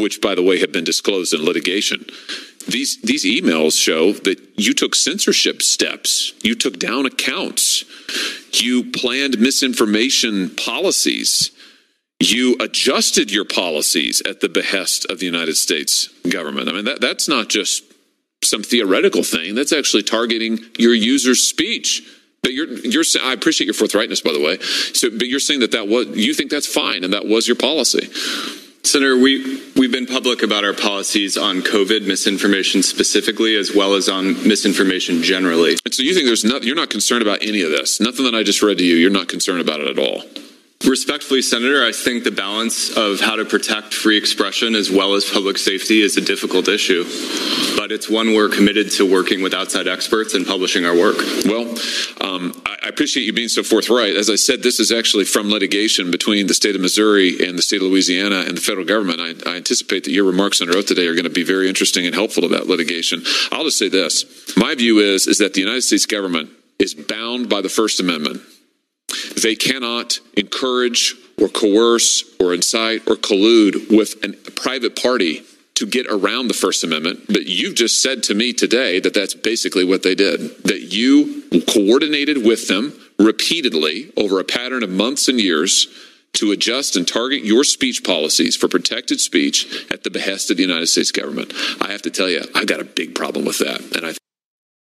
which, 0.00 0.20
by 0.20 0.34
the 0.34 0.42
way, 0.42 0.60
have 0.60 0.72
been 0.72 0.84
disclosed 0.84 1.34
in 1.34 1.44
litigation. 1.44 2.06
These 2.68 3.00
these 3.02 3.24
emails 3.24 3.80
show 3.80 4.12
that 4.12 4.38
you 4.56 4.74
took 4.74 4.94
censorship 4.94 5.62
steps. 5.62 6.32
You 6.42 6.54
took 6.54 6.78
down 6.78 7.06
accounts. 7.06 7.84
You 8.52 8.90
planned 8.90 9.38
misinformation 9.38 10.50
policies. 10.50 11.50
You 12.20 12.56
adjusted 12.58 13.30
your 13.30 13.44
policies 13.44 14.20
at 14.26 14.40
the 14.40 14.48
behest 14.48 15.06
of 15.08 15.20
the 15.20 15.26
United 15.26 15.56
States 15.56 16.08
government. 16.28 16.68
I 16.68 16.72
mean, 16.72 16.84
that, 16.86 17.00
that's 17.00 17.28
not 17.28 17.48
just 17.48 17.84
some 18.42 18.62
theoretical 18.62 19.22
thing. 19.22 19.54
That's 19.54 19.72
actually 19.72 20.02
targeting 20.02 20.58
your 20.78 20.94
user's 20.94 21.42
speech. 21.42 22.02
But 22.42 22.52
you're, 22.52 22.68
you're, 22.68 23.04
I 23.22 23.32
appreciate 23.32 23.66
your 23.66 23.74
forthrightness, 23.74 24.22
by 24.22 24.32
the 24.32 24.40
way. 24.40 24.58
So, 24.94 25.10
but 25.10 25.26
you're 25.26 25.40
saying 25.40 25.60
that 25.60 25.72
that 25.72 25.88
was, 25.88 26.08
you 26.16 26.34
think 26.34 26.50
that's 26.50 26.72
fine, 26.72 27.04
and 27.04 27.12
that 27.12 27.26
was 27.26 27.48
your 27.48 27.56
policy. 27.56 28.08
Senator, 28.84 29.18
we, 29.18 29.60
we've 29.76 29.90
been 29.90 30.06
public 30.06 30.42
about 30.42 30.64
our 30.64 30.72
policies 30.72 31.36
on 31.36 31.60
COVID 31.62 32.06
misinformation 32.06 32.82
specifically, 32.82 33.56
as 33.56 33.74
well 33.74 33.94
as 33.94 34.08
on 34.08 34.48
misinformation 34.48 35.22
generally. 35.22 35.76
And 35.84 35.92
so 35.92 36.02
you 36.02 36.14
think 36.14 36.26
there's 36.26 36.44
not, 36.44 36.62
you're 36.62 36.76
not 36.76 36.88
concerned 36.88 37.22
about 37.22 37.42
any 37.42 37.60
of 37.62 37.70
this? 37.70 38.00
Nothing 38.00 38.24
that 38.24 38.34
I 38.34 38.44
just 38.44 38.62
read 38.62 38.78
to 38.78 38.84
you, 38.84 38.94
you're 38.94 39.10
not 39.10 39.28
concerned 39.28 39.60
about 39.60 39.80
it 39.80 39.88
at 39.88 39.98
all? 39.98 40.22
Respectfully, 40.86 41.42
Senator, 41.42 41.84
I 41.84 41.90
think 41.90 42.22
the 42.22 42.30
balance 42.30 42.96
of 42.96 43.18
how 43.18 43.34
to 43.34 43.44
protect 43.44 43.92
free 43.92 44.16
expression 44.16 44.76
as 44.76 44.90
well 44.90 45.14
as 45.14 45.28
public 45.28 45.58
safety 45.58 46.00
is 46.00 46.16
a 46.16 46.20
difficult 46.20 46.68
issue, 46.68 47.02
but 47.76 47.90
it's 47.90 48.08
one 48.08 48.32
we're 48.32 48.48
committed 48.48 48.92
to 48.92 49.10
working 49.10 49.42
with 49.42 49.54
outside 49.54 49.88
experts 49.88 50.34
and 50.34 50.46
publishing 50.46 50.86
our 50.86 50.96
work. 50.96 51.16
Well, 51.44 51.68
um, 52.20 52.62
I 52.64 52.88
appreciate 52.88 53.24
you 53.24 53.32
being 53.32 53.48
so 53.48 53.64
forthright. 53.64 54.14
As 54.14 54.30
I 54.30 54.36
said, 54.36 54.62
this 54.62 54.78
is 54.78 54.92
actually 54.92 55.24
from 55.24 55.50
litigation 55.50 56.12
between 56.12 56.46
the 56.46 56.54
state 56.54 56.76
of 56.76 56.80
Missouri 56.80 57.44
and 57.44 57.58
the 57.58 57.62
state 57.62 57.82
of 57.82 57.88
Louisiana 57.88 58.44
and 58.46 58.56
the 58.56 58.60
federal 58.60 58.86
government. 58.86 59.20
I, 59.20 59.50
I 59.50 59.56
anticipate 59.56 60.04
that 60.04 60.12
your 60.12 60.24
remarks 60.24 60.60
under 60.60 60.76
oath 60.76 60.86
today 60.86 61.08
are 61.08 61.14
going 61.14 61.24
to 61.24 61.30
be 61.30 61.44
very 61.44 61.68
interesting 61.68 62.06
and 62.06 62.14
helpful 62.14 62.42
to 62.42 62.48
that 62.48 62.68
litigation. 62.68 63.24
I'll 63.50 63.64
just 63.64 63.78
say 63.78 63.88
this: 63.88 64.24
my 64.56 64.76
view 64.76 65.00
is 65.00 65.26
is 65.26 65.38
that 65.38 65.54
the 65.54 65.60
United 65.60 65.82
States 65.82 66.06
government 66.06 66.50
is 66.78 66.94
bound 66.94 67.48
by 67.48 67.62
the 67.62 67.68
First 67.68 67.98
Amendment 67.98 68.42
they 69.42 69.54
cannot 69.54 70.20
encourage 70.36 71.14
or 71.40 71.48
coerce 71.48 72.24
or 72.40 72.54
incite 72.54 73.02
or 73.08 73.16
collude 73.16 73.96
with 73.96 74.14
a 74.24 74.50
private 74.50 75.00
party 75.00 75.42
to 75.74 75.86
get 75.86 76.06
around 76.10 76.48
the 76.48 76.54
First 76.54 76.82
Amendment. 76.82 77.20
But 77.28 77.46
you've 77.46 77.76
just 77.76 78.02
said 78.02 78.24
to 78.24 78.34
me 78.34 78.52
today 78.52 78.98
that 79.00 79.14
that's 79.14 79.34
basically 79.34 79.84
what 79.84 80.02
they 80.02 80.14
did, 80.14 80.40
that 80.64 80.92
you 80.92 81.44
coordinated 81.72 82.44
with 82.44 82.66
them 82.66 82.98
repeatedly 83.18 84.12
over 84.16 84.40
a 84.40 84.44
pattern 84.44 84.82
of 84.82 84.90
months 84.90 85.28
and 85.28 85.40
years 85.40 85.86
to 86.34 86.52
adjust 86.52 86.96
and 86.96 87.06
target 87.06 87.44
your 87.44 87.64
speech 87.64 88.04
policies 88.04 88.56
for 88.56 88.68
protected 88.68 89.20
speech 89.20 89.86
at 89.90 90.02
the 90.04 90.10
behest 90.10 90.50
of 90.50 90.56
the 90.56 90.62
United 90.62 90.86
States 90.86 91.12
government. 91.12 91.52
I 91.80 91.90
have 91.92 92.02
to 92.02 92.10
tell 92.10 92.28
you, 92.28 92.42
I've 92.54 92.66
got 92.66 92.80
a 92.80 92.84
big 92.84 93.14
problem 93.14 93.44
with 93.44 93.58
that. 93.58 93.80
And 93.96 94.06
I 94.06 94.14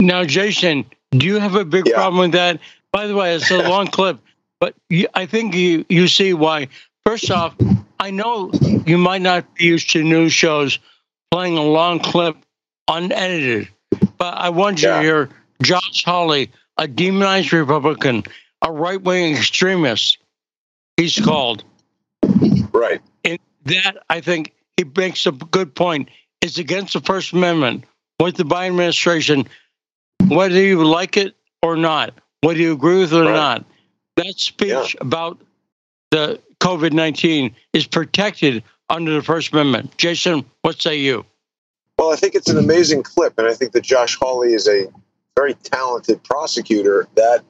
now, 0.01 0.23
Jason, 0.23 0.85
do 1.11 1.25
you 1.27 1.39
have 1.39 1.55
a 1.55 1.63
big 1.63 1.87
yeah. 1.87 1.95
problem 1.95 2.19
with 2.21 2.31
that? 2.31 2.59
By 2.91 3.07
the 3.07 3.15
way, 3.15 3.35
it's 3.35 3.49
a 3.51 3.57
long 3.57 3.87
clip, 3.87 4.19
but 4.59 4.75
I 5.13 5.25
think 5.25 5.55
you 5.55 5.85
you 5.89 6.07
see 6.07 6.33
why. 6.33 6.67
First 7.05 7.31
off, 7.31 7.55
I 7.99 8.11
know 8.11 8.51
you 8.85 8.97
might 8.97 9.21
not 9.21 9.55
be 9.55 9.65
used 9.65 9.91
to 9.91 10.03
news 10.03 10.33
shows 10.33 10.77
playing 11.31 11.57
a 11.57 11.63
long 11.63 11.99
clip 11.99 12.35
unedited, 12.87 13.69
but 14.17 14.33
I 14.37 14.49
want 14.49 14.81
you 14.81 14.89
yeah. 14.89 14.97
to 14.97 15.01
hear 15.01 15.29
Josh 15.61 16.03
Hawley, 16.03 16.51
a 16.77 16.87
demonized 16.87 17.53
Republican, 17.53 18.23
a 18.61 18.71
right 18.71 19.01
wing 19.01 19.35
extremist. 19.35 20.17
He's 20.97 21.17
called. 21.17 21.63
Right. 22.73 23.01
And 23.23 23.39
that 23.65 23.97
I 24.09 24.19
think 24.19 24.53
he 24.77 24.83
makes 24.83 25.25
a 25.25 25.31
good 25.31 25.73
point. 25.73 26.09
It's 26.41 26.57
against 26.57 26.93
the 26.93 27.01
First 27.01 27.33
Amendment 27.33 27.85
with 28.19 28.35
the 28.35 28.43
Biden 28.43 28.67
administration, 28.67 29.47
whether 30.27 30.59
you 30.59 30.83
like 30.83 31.17
it 31.17 31.35
or 31.61 31.77
not 31.77 32.13
whether 32.41 32.59
you 32.59 32.73
agree 32.73 32.99
with 32.99 33.13
it 33.13 33.17
or 33.17 33.25
right. 33.25 33.33
not. 33.33 33.65
That 34.17 34.39
speech 34.39 34.69
yeah. 34.69 35.01
about 35.01 35.39
the 36.11 36.39
COVID 36.59 36.93
19 36.93 37.55
is 37.73 37.87
protected 37.87 38.63
under 38.89 39.13
the 39.13 39.23
First 39.23 39.53
Amendment. 39.53 39.97
Jason, 39.97 40.45
what 40.61 40.81
say 40.81 40.97
you? 40.97 41.25
Well, 41.97 42.11
I 42.11 42.15
think 42.15 42.35
it's 42.35 42.49
an 42.49 42.57
amazing 42.57 43.03
clip, 43.03 43.37
and 43.37 43.47
I 43.47 43.53
think 43.53 43.71
that 43.73 43.83
Josh 43.83 44.15
Hawley 44.15 44.53
is 44.53 44.67
a 44.67 44.87
very 45.35 45.53
talented 45.53 46.23
prosecutor. 46.23 47.07
That 47.15 47.43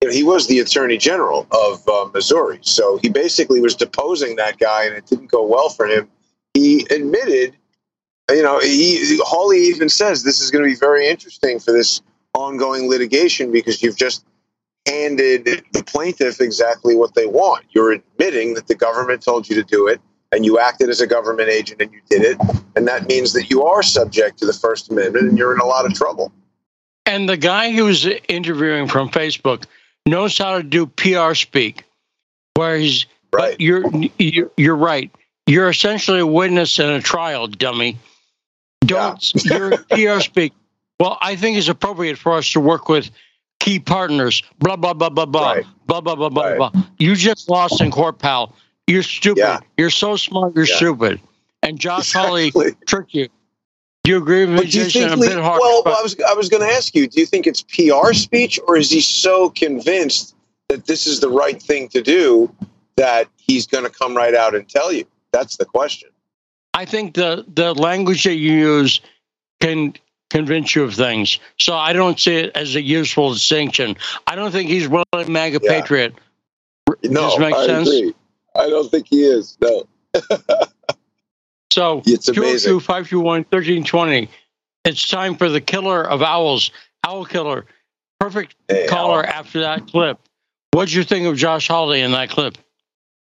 you 0.00 0.08
know, 0.08 0.14
he 0.14 0.22
was 0.22 0.46
the 0.46 0.60
Attorney 0.60 0.98
General 0.98 1.46
of 1.50 1.88
uh, 1.88 2.08
Missouri, 2.12 2.58
so 2.62 2.98
he 3.02 3.08
basically 3.08 3.60
was 3.60 3.74
deposing 3.74 4.36
that 4.36 4.58
guy, 4.58 4.84
and 4.84 4.94
it 4.94 5.06
didn't 5.06 5.30
go 5.30 5.44
well 5.44 5.70
for 5.70 5.86
him. 5.86 6.08
He 6.54 6.86
admitted, 6.90 7.56
you 8.30 8.42
know, 8.42 8.60
he 8.60 9.18
Hawley 9.22 9.60
even 9.60 9.88
says 9.88 10.22
this 10.22 10.40
is 10.40 10.50
going 10.50 10.64
to 10.64 10.70
be 10.70 10.76
very 10.76 11.08
interesting 11.08 11.58
for 11.58 11.72
this 11.72 12.00
ongoing 12.36 12.88
litigation 12.88 13.50
because 13.50 13.82
you've 13.82 13.96
just 13.96 14.24
handed 14.86 15.44
the 15.72 15.82
plaintiff 15.84 16.40
exactly 16.40 16.94
what 16.94 17.14
they 17.14 17.26
want. 17.26 17.64
You're 17.70 17.92
admitting 17.92 18.54
that 18.54 18.68
the 18.68 18.74
government 18.74 19.22
told 19.22 19.48
you 19.48 19.56
to 19.56 19.64
do 19.64 19.88
it 19.88 20.00
and 20.32 20.44
you 20.44 20.58
acted 20.58 20.88
as 20.88 21.00
a 21.00 21.06
government 21.06 21.48
agent 21.48 21.80
and 21.82 21.92
you 21.92 22.00
did 22.08 22.22
it. 22.22 22.38
And 22.76 22.86
that 22.86 23.08
means 23.08 23.32
that 23.32 23.50
you 23.50 23.64
are 23.64 23.82
subject 23.82 24.38
to 24.38 24.46
the 24.46 24.52
First 24.52 24.90
Amendment 24.90 25.28
and 25.28 25.38
you're 25.38 25.54
in 25.54 25.60
a 25.60 25.66
lot 25.66 25.86
of 25.86 25.94
trouble. 25.94 26.32
And 27.06 27.28
the 27.28 27.36
guy 27.36 27.72
who's 27.72 28.06
interviewing 28.28 28.88
from 28.88 29.08
Facebook 29.08 29.64
knows 30.06 30.36
how 30.36 30.56
to 30.56 30.62
do 30.62 30.86
PR 30.86 31.34
speak, 31.34 31.84
where 32.54 32.76
he's 32.76 33.06
right. 33.32 33.58
You're, 33.60 33.84
you're, 34.18 34.76
right. 34.76 35.10
You're 35.46 35.68
essentially 35.68 36.20
a 36.20 36.26
witness 36.26 36.78
in 36.78 36.88
a 36.88 37.00
trial, 37.00 37.46
dummy. 37.46 37.98
Don't 38.80 39.44
yeah. 39.44 39.56
your 39.56 39.78
PR 40.16 40.20
speak. 40.20 40.52
Well, 40.98 41.18
I 41.20 41.36
think 41.36 41.58
it's 41.58 41.68
appropriate 41.68 42.18
for 42.18 42.32
us 42.32 42.50
to 42.52 42.60
work 42.60 42.88
with 42.88 43.10
key 43.60 43.78
partners. 43.78 44.42
Blah 44.58 44.76
blah 44.76 44.94
blah 44.94 45.10
blah 45.10 45.26
blah 45.26 45.52
right. 45.52 45.66
blah 45.86 46.00
blah 46.00 46.14
blah 46.14 46.28
blah 46.28 46.44
right. 46.44 46.58
blah. 46.58 46.70
You 46.98 47.14
just 47.16 47.50
lost 47.50 47.80
in 47.80 47.90
court, 47.90 48.18
pal. 48.18 48.54
You're 48.86 49.02
stupid. 49.02 49.40
Yeah. 49.40 49.60
You're 49.76 49.90
so 49.90 50.16
smart. 50.16 50.54
You're 50.54 50.66
yeah. 50.66 50.76
stupid. 50.76 51.20
And 51.62 51.78
Josh 51.78 52.10
exactly. 52.10 52.50
Hawley 52.50 52.74
tricked 52.86 53.14
you. 53.14 53.28
Do 54.04 54.12
you 54.12 54.18
agree 54.18 54.46
with 54.46 54.60
me, 54.60 54.66
Jason? 54.66 55.12
A 55.12 55.16
bit 55.16 55.36
hard, 55.36 55.60
well, 55.60 55.82
I 55.84 56.00
was 56.00 56.16
I 56.28 56.34
was 56.34 56.48
going 56.48 56.62
to 56.62 56.72
ask 56.72 56.94
you. 56.94 57.08
Do 57.08 57.18
you 57.20 57.26
think 57.26 57.46
it's 57.46 57.62
PR 57.62 58.12
speech, 58.12 58.60
or 58.68 58.76
is 58.76 58.88
he 58.88 59.00
so 59.00 59.50
convinced 59.50 60.36
that 60.68 60.86
this 60.86 61.08
is 61.08 61.18
the 61.18 61.28
right 61.28 61.60
thing 61.60 61.88
to 61.88 62.02
do 62.02 62.54
that 62.96 63.28
he's 63.36 63.66
going 63.66 63.82
to 63.82 63.90
come 63.90 64.16
right 64.16 64.34
out 64.34 64.54
and 64.54 64.68
tell 64.68 64.92
you? 64.92 65.04
That's 65.32 65.56
the 65.56 65.64
question. 65.64 66.10
I 66.72 66.84
think 66.84 67.14
the 67.14 67.44
the 67.52 67.74
language 67.74 68.22
that 68.24 68.34
you 68.34 68.52
use 68.52 69.00
can 69.60 69.94
convince 70.30 70.74
you 70.74 70.84
of 70.84 70.94
things. 70.94 71.38
So 71.58 71.76
I 71.76 71.92
don't 71.92 72.18
see 72.18 72.36
it 72.36 72.56
as 72.56 72.74
a 72.74 72.82
useful 72.82 73.32
distinction. 73.32 73.96
I 74.26 74.34
don't 74.34 74.50
think 74.50 74.68
he's 74.68 74.86
really 74.86 75.04
a 75.12 75.28
MAGA 75.28 75.60
yeah. 75.62 75.70
patriot. 75.80 76.14
No, 77.04 77.22
Does 77.22 77.38
make 77.38 77.54
I 77.54 77.66
sense? 77.66 77.88
Agree. 77.88 78.14
I 78.54 78.68
don't 78.68 78.90
think 78.90 79.06
he 79.08 79.22
is. 79.24 79.56
No. 79.60 79.86
so 81.70 82.02
it's 82.06 82.28
amazing. 82.28 82.74
1320. 82.74 84.28
It's 84.84 85.08
time 85.08 85.36
for 85.36 85.48
the 85.48 85.60
killer 85.60 86.02
of 86.02 86.22
owls, 86.22 86.70
Owl 87.04 87.24
Killer. 87.24 87.66
Perfect 88.20 88.54
hey, 88.68 88.86
caller 88.86 89.26
owl. 89.26 89.32
after 89.32 89.60
that 89.60 89.88
clip. 89.88 90.18
What'd 90.72 90.92
you 90.92 91.02
think 91.04 91.26
of 91.26 91.36
Josh 91.36 91.68
Hawley 91.68 92.00
in 92.00 92.12
that 92.12 92.30
clip? 92.30 92.56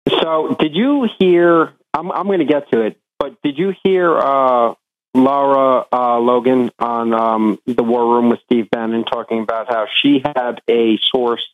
So, 0.08 0.56
did 0.58 0.74
you 0.74 1.08
hear? 1.18 1.74
I'm, 1.94 2.10
I'm 2.12 2.26
going 2.26 2.38
to 2.38 2.44
get 2.44 2.70
to 2.72 2.82
it, 2.82 2.98
but 3.18 3.40
did 3.42 3.58
you 3.58 3.74
hear 3.82 4.16
uh, 4.16 4.74
Lara 5.14 5.85
uh, 5.93 6.18
Logan 6.18 6.70
on 6.78 7.14
um, 7.14 7.59
the 7.66 7.82
War 7.82 8.14
Room 8.14 8.28
with 8.28 8.40
Steve 8.44 8.70
Bannon 8.70 9.05
talking 9.05 9.40
about 9.40 9.68
how 9.68 9.86
she 10.02 10.20
had 10.24 10.60
a 10.68 10.98
source 10.98 11.47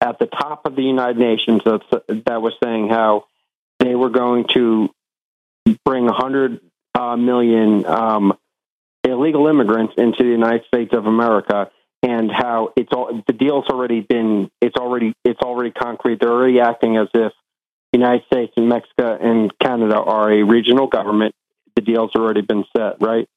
at 0.00 0.18
the 0.18 0.26
top 0.26 0.66
of 0.66 0.76
the 0.76 0.82
United 0.82 1.18
Nations 1.18 1.62
that, 1.64 1.82
that 2.26 2.42
was 2.42 2.54
saying 2.62 2.88
how 2.88 3.26
they 3.78 3.94
were 3.94 4.10
going 4.10 4.46
to 4.54 4.90
bring 5.84 6.04
100 6.04 6.60
uh, 6.94 7.16
million 7.16 7.86
um, 7.86 8.36
illegal 9.04 9.46
immigrants 9.46 9.94
into 9.96 10.22
the 10.22 10.30
United 10.30 10.66
States 10.66 10.92
of 10.92 11.06
America 11.06 11.70
and 12.02 12.30
how 12.30 12.72
it's 12.76 12.92
all 12.92 13.22
the 13.26 13.32
deal's 13.32 13.66
already 13.68 14.00
been 14.00 14.50
it's 14.60 14.76
already 14.76 15.14
it's 15.24 15.40
already 15.40 15.70
concrete. 15.70 16.20
They're 16.20 16.32
already 16.32 16.60
acting 16.60 16.96
as 16.96 17.08
if 17.14 17.32
the 17.92 17.98
United 17.98 18.24
States 18.26 18.52
and 18.56 18.68
Mexico 18.68 19.16
and 19.20 19.56
Canada 19.58 19.96
are 19.96 20.32
a 20.32 20.42
regional 20.42 20.88
government 20.88 21.34
the 21.74 21.82
deal's 21.82 22.14
already 22.14 22.42
been 22.42 22.64
set, 22.76 22.96
right? 23.00 23.28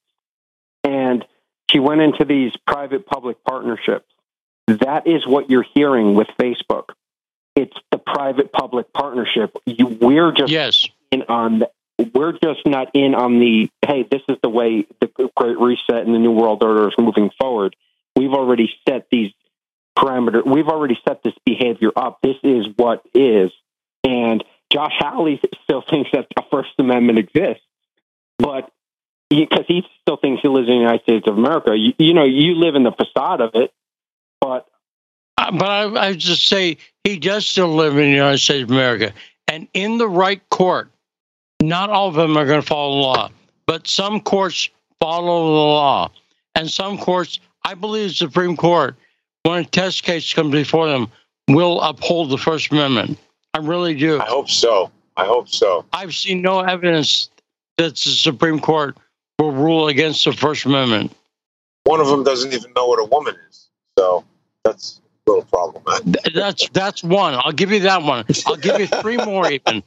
And 0.84 1.24
she 1.70 1.78
went 1.78 2.00
into 2.00 2.24
these 2.24 2.52
private 2.66 3.06
public 3.06 3.42
partnerships. 3.44 4.06
That 4.66 5.06
is 5.06 5.26
what 5.26 5.50
you're 5.50 5.66
hearing 5.74 6.14
with 6.14 6.28
Facebook. 6.40 6.90
It's 7.54 7.76
the 7.90 7.98
private 7.98 8.52
public 8.52 8.92
partnership. 8.92 9.56
You, 9.64 9.86
we're 9.86 10.32
just 10.32 10.52
yes. 10.52 10.86
in 11.10 11.22
on 11.22 11.60
the, 11.60 11.70
we're 12.14 12.32
just 12.32 12.66
not 12.66 12.94
in 12.94 13.14
on 13.14 13.38
the 13.38 13.70
hey, 13.86 14.06
this 14.10 14.22
is 14.28 14.36
the 14.42 14.50
way 14.50 14.86
the 15.00 15.30
Great 15.36 15.58
Reset 15.58 16.04
and 16.04 16.14
the 16.14 16.18
New 16.18 16.32
World 16.32 16.62
Order 16.62 16.88
is 16.88 16.94
moving 16.98 17.30
forward. 17.38 17.74
We've 18.14 18.32
already 18.32 18.70
set 18.86 19.06
these 19.10 19.32
parameters. 19.96 20.44
We've 20.44 20.68
already 20.68 20.98
set 21.06 21.22
this 21.22 21.34
behavior 21.44 21.90
up. 21.96 22.18
This 22.22 22.36
is 22.42 22.66
what 22.76 23.02
is. 23.14 23.50
And 24.04 24.44
Josh 24.72 24.92
Hawley 24.98 25.40
still 25.64 25.82
thinks 25.88 26.10
that 26.12 26.26
the 26.34 26.42
First 26.50 26.70
Amendment 26.78 27.18
exists, 27.18 27.64
but 28.38 28.70
because 29.28 29.64
he, 29.66 29.80
he, 29.80 29.86
still 30.02 30.16
thinks 30.16 30.42
he 30.42 30.48
lives 30.48 30.68
in 30.68 30.74
the 30.74 30.80
United 30.80 31.02
States 31.02 31.26
of 31.26 31.36
America. 31.36 31.76
You, 31.76 31.92
you 31.98 32.14
know, 32.14 32.24
you 32.24 32.54
live 32.54 32.74
in 32.74 32.84
the 32.84 32.92
facade 32.92 33.40
of 33.40 33.50
it, 33.54 33.72
but. 34.40 34.68
Uh, 35.38 35.50
but 35.52 35.68
I, 35.68 36.08
I 36.08 36.12
just 36.14 36.46
say 36.46 36.78
he 37.04 37.18
does 37.18 37.46
still 37.46 37.74
live 37.74 37.92
in 37.92 38.04
the 38.04 38.10
United 38.10 38.38
States 38.38 38.64
of 38.64 38.70
America, 38.70 39.12
and 39.48 39.68
in 39.74 39.98
the 39.98 40.08
right 40.08 40.40
court, 40.50 40.90
not 41.62 41.90
all 41.90 42.08
of 42.08 42.14
them 42.14 42.36
are 42.36 42.46
going 42.46 42.60
to 42.60 42.66
follow 42.66 42.94
the 42.94 43.02
law, 43.02 43.30
but 43.66 43.86
some 43.86 44.20
courts 44.20 44.70
follow 45.00 45.46
the 45.46 45.52
law, 45.52 46.10
and 46.54 46.70
some 46.70 46.96
courts, 46.96 47.40
I 47.64 47.74
believe, 47.74 48.08
the 48.08 48.14
Supreme 48.14 48.56
Court, 48.56 48.96
when 49.42 49.58
a 49.60 49.64
test 49.64 50.04
case 50.04 50.32
comes 50.32 50.52
before 50.52 50.88
them, 50.88 51.10
will 51.48 51.80
uphold 51.82 52.30
the 52.30 52.38
First 52.38 52.72
Amendment. 52.72 53.18
I 53.54 53.58
really 53.58 53.94
do. 53.94 54.20
I 54.20 54.26
hope 54.26 54.48
so. 54.48 54.90
I 55.16 55.24
hope 55.24 55.48
so. 55.48 55.84
I've 55.92 56.14
seen 56.14 56.42
no 56.42 56.60
evidence 56.60 57.30
that 57.78 57.94
the 57.96 58.10
Supreme 58.10 58.60
Court 58.60 58.96
will 59.38 59.52
rule 59.52 59.88
against 59.88 60.24
the 60.24 60.32
First 60.32 60.64
Amendment. 60.64 61.14
One 61.84 62.00
of 62.00 62.08
them 62.08 62.24
doesn't 62.24 62.52
even 62.52 62.72
know 62.74 62.86
what 62.86 63.00
a 63.00 63.04
woman 63.04 63.36
is, 63.48 63.68
so 63.98 64.24
that's 64.64 65.00
a 65.26 65.30
little 65.30 65.44
problematic. 65.44 66.34
That's 66.34 66.68
that's 66.70 67.04
one. 67.04 67.34
I'll 67.34 67.52
give 67.52 67.70
you 67.70 67.80
that 67.80 68.02
one. 68.02 68.24
I'll 68.46 68.56
give 68.56 68.80
you 68.80 68.86
three 68.86 69.16
more 69.18 69.50
even. 69.52 69.82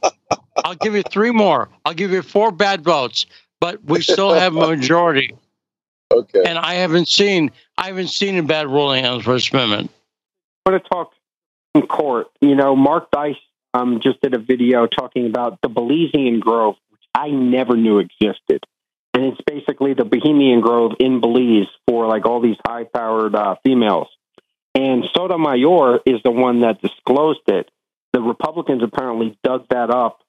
I'll 0.64 0.76
give 0.76 0.96
you 0.96 1.04
three 1.04 1.32
more. 1.32 1.70
I'll 1.86 1.94
give 1.94 2.12
you 2.12 2.22
four 2.22 2.52
bad 2.52 2.84
votes, 2.84 3.26
but 3.60 3.84
we 3.84 4.02
still 4.02 4.34
have 4.34 4.56
a 4.56 4.68
majority. 4.68 5.36
Okay. 6.12 6.44
And 6.46 6.58
I 6.58 6.76
haven't 6.76 7.08
seen 7.08 7.52
I 7.78 7.88
haven't 7.88 8.10
seen 8.10 8.38
a 8.38 8.44
bad 8.44 8.68
ruling 8.68 9.06
on 9.06 9.18
the 9.18 9.24
First 9.24 9.54
Amendment. 9.54 9.92
I 10.66 10.72
want 10.72 10.84
to 10.84 10.90
talk 10.90 11.12
in 11.76 11.88
court. 11.88 12.28
You 12.42 12.56
know, 12.56 12.76
Mark 12.76 13.12
Dice 13.12 13.36
um, 13.74 14.00
just 14.02 14.22
did 14.22 14.34
a 14.34 14.40
video 14.40 14.88
talking 14.88 15.28
about 15.28 15.60
the 15.62 15.70
Belizean 15.70 16.40
Grove, 16.40 16.76
which 16.89 16.89
I 17.20 17.32
never 17.32 17.76
knew 17.76 18.00
existed. 18.00 18.64
And 19.14 19.26
it's 19.26 19.42
basically 19.46 19.94
the 19.94 20.06
Bohemian 20.06 20.62
Grove 20.62 20.94
in 21.00 21.20
Belize 21.20 21.68
for 21.86 22.08
like 22.08 22.26
all 22.26 22.40
these 22.40 22.56
high 22.66 22.86
powered 22.86 23.36
uh, 23.36 23.56
females. 23.62 24.08
And 24.74 25.04
Sotomayor 25.14 26.00
is 26.06 26.22
the 26.24 26.32
one 26.32 26.62
that 26.62 26.82
disclosed 26.82 27.42
it. 27.48 27.70
The 28.14 28.22
Republicans 28.22 28.84
apparently 28.84 29.38
dug 29.44 29.68
that 29.70 29.90
up 29.90 30.22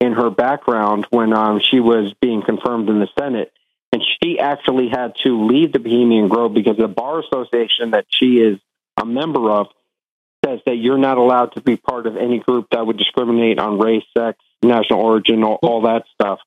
in 0.00 0.12
her 0.12 0.30
background 0.30 1.06
when 1.10 1.32
um, 1.32 1.60
she 1.60 1.80
was 1.80 2.14
being 2.20 2.42
confirmed 2.42 2.88
in 2.88 3.00
the 3.00 3.08
Senate. 3.18 3.52
And 3.90 4.04
she 4.22 4.38
actually 4.38 4.88
had 4.90 5.14
to 5.24 5.46
leave 5.46 5.72
the 5.72 5.80
Bohemian 5.80 6.28
Grove 6.28 6.54
because 6.54 6.76
the 6.76 6.86
bar 6.86 7.20
association 7.20 7.90
that 7.92 8.06
she 8.10 8.38
is 8.38 8.60
a 8.96 9.04
member 9.04 9.50
of 9.50 9.68
says 10.44 10.60
that 10.66 10.76
you're 10.76 10.98
not 10.98 11.18
allowed 11.18 11.54
to 11.54 11.60
be 11.60 11.76
part 11.76 12.06
of 12.06 12.16
any 12.16 12.38
group 12.38 12.68
that 12.70 12.86
would 12.86 12.98
discriminate 12.98 13.58
on 13.58 13.80
race, 13.80 14.04
sex, 14.16 14.38
national 14.62 15.00
origin, 15.00 15.44
all, 15.44 15.58
all 15.62 15.82
that 15.82 16.04
stuff. 16.14 16.40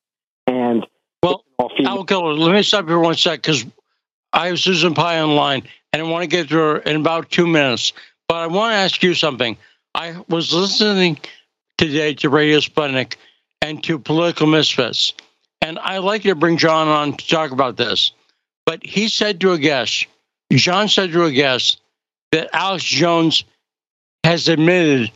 And 0.48 0.86
well, 1.24 1.44
Al 1.60 2.04
Keller, 2.04 2.34
let 2.34 2.54
me 2.54 2.64
stop 2.64 2.88
here 2.88 3.00
one 3.00 3.16
sec 3.16 3.42
because 3.42 3.66
I 4.34 4.48
have 4.48 4.60
Susan 4.60 4.94
Pai 4.94 5.22
online 5.22 5.64
and 5.94 6.02
I 6.02 6.06
want 6.06 6.24
to 6.24 6.28
get 6.28 6.50
to 6.50 6.56
her 6.56 6.78
in 6.78 6.96
about 6.96 7.30
two 7.30 7.48
minutes. 7.48 7.94
But 8.28 8.38
I 8.38 8.48
want 8.48 8.72
to 8.72 8.78
ask 8.78 9.04
you 9.04 9.14
something. 9.14 9.58
I 9.94 10.24
was 10.30 10.54
listening 10.54 11.20
today 11.78 12.14
to 12.16 12.30
Radio 12.30 12.60
Sputnik 12.60 13.16
and 13.62 13.84
to 13.84 14.00
Political 14.00 14.48
Misfits, 14.48 15.14
and 15.62 15.78
I'd 15.80 16.00
like 16.00 16.24
to 16.24 16.34
bring 16.34 16.58
John 16.58 16.88
on 16.88 17.18
to 17.18 17.28
talk 17.28 17.52
about 17.52 17.78
this. 17.78 18.12
But 18.66 18.86
he 18.86 19.10
said 19.10 19.42
to 19.42 19.52
a 19.52 19.60
guest, 19.60 20.08
John 20.52 20.88
said 20.88 21.12
to 21.12 21.26
a 21.26 21.32
guest, 21.32 21.82
that 22.32 22.50
Alex 22.54 22.84
Jones 22.84 23.44
has 24.24 24.48
admitted 24.48 25.12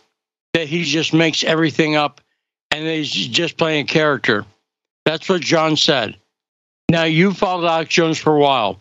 that 0.54 0.68
he 0.68 0.84
just 0.84 1.14
makes 1.14 1.44
everything 1.44 1.96
up 1.96 2.22
and 2.76 2.86
he's 2.86 3.10
just 3.10 3.58
playing 3.58 3.86
a 3.86 3.88
character. 3.88 4.46
That's 5.06 5.30
what 5.30 5.42
John 5.42 5.78
said. 5.78 6.18
Now, 6.90 7.04
you 7.04 7.34
followed 7.34 7.66
Alex 7.68 7.94
Jones 7.94 8.18
for 8.18 8.36
a 8.36 8.40
while. 8.40 8.80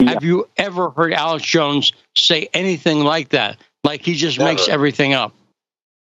Yeah. 0.00 0.10
Have 0.10 0.24
you 0.24 0.48
ever 0.56 0.90
heard 0.90 1.12
Alex 1.12 1.44
Jones 1.44 1.92
say 2.16 2.48
anything 2.52 3.00
like 3.00 3.30
that? 3.30 3.56
Like 3.82 4.02
he 4.02 4.14
just 4.14 4.38
Never. 4.38 4.50
makes 4.52 4.68
everything 4.68 5.14
up? 5.14 5.34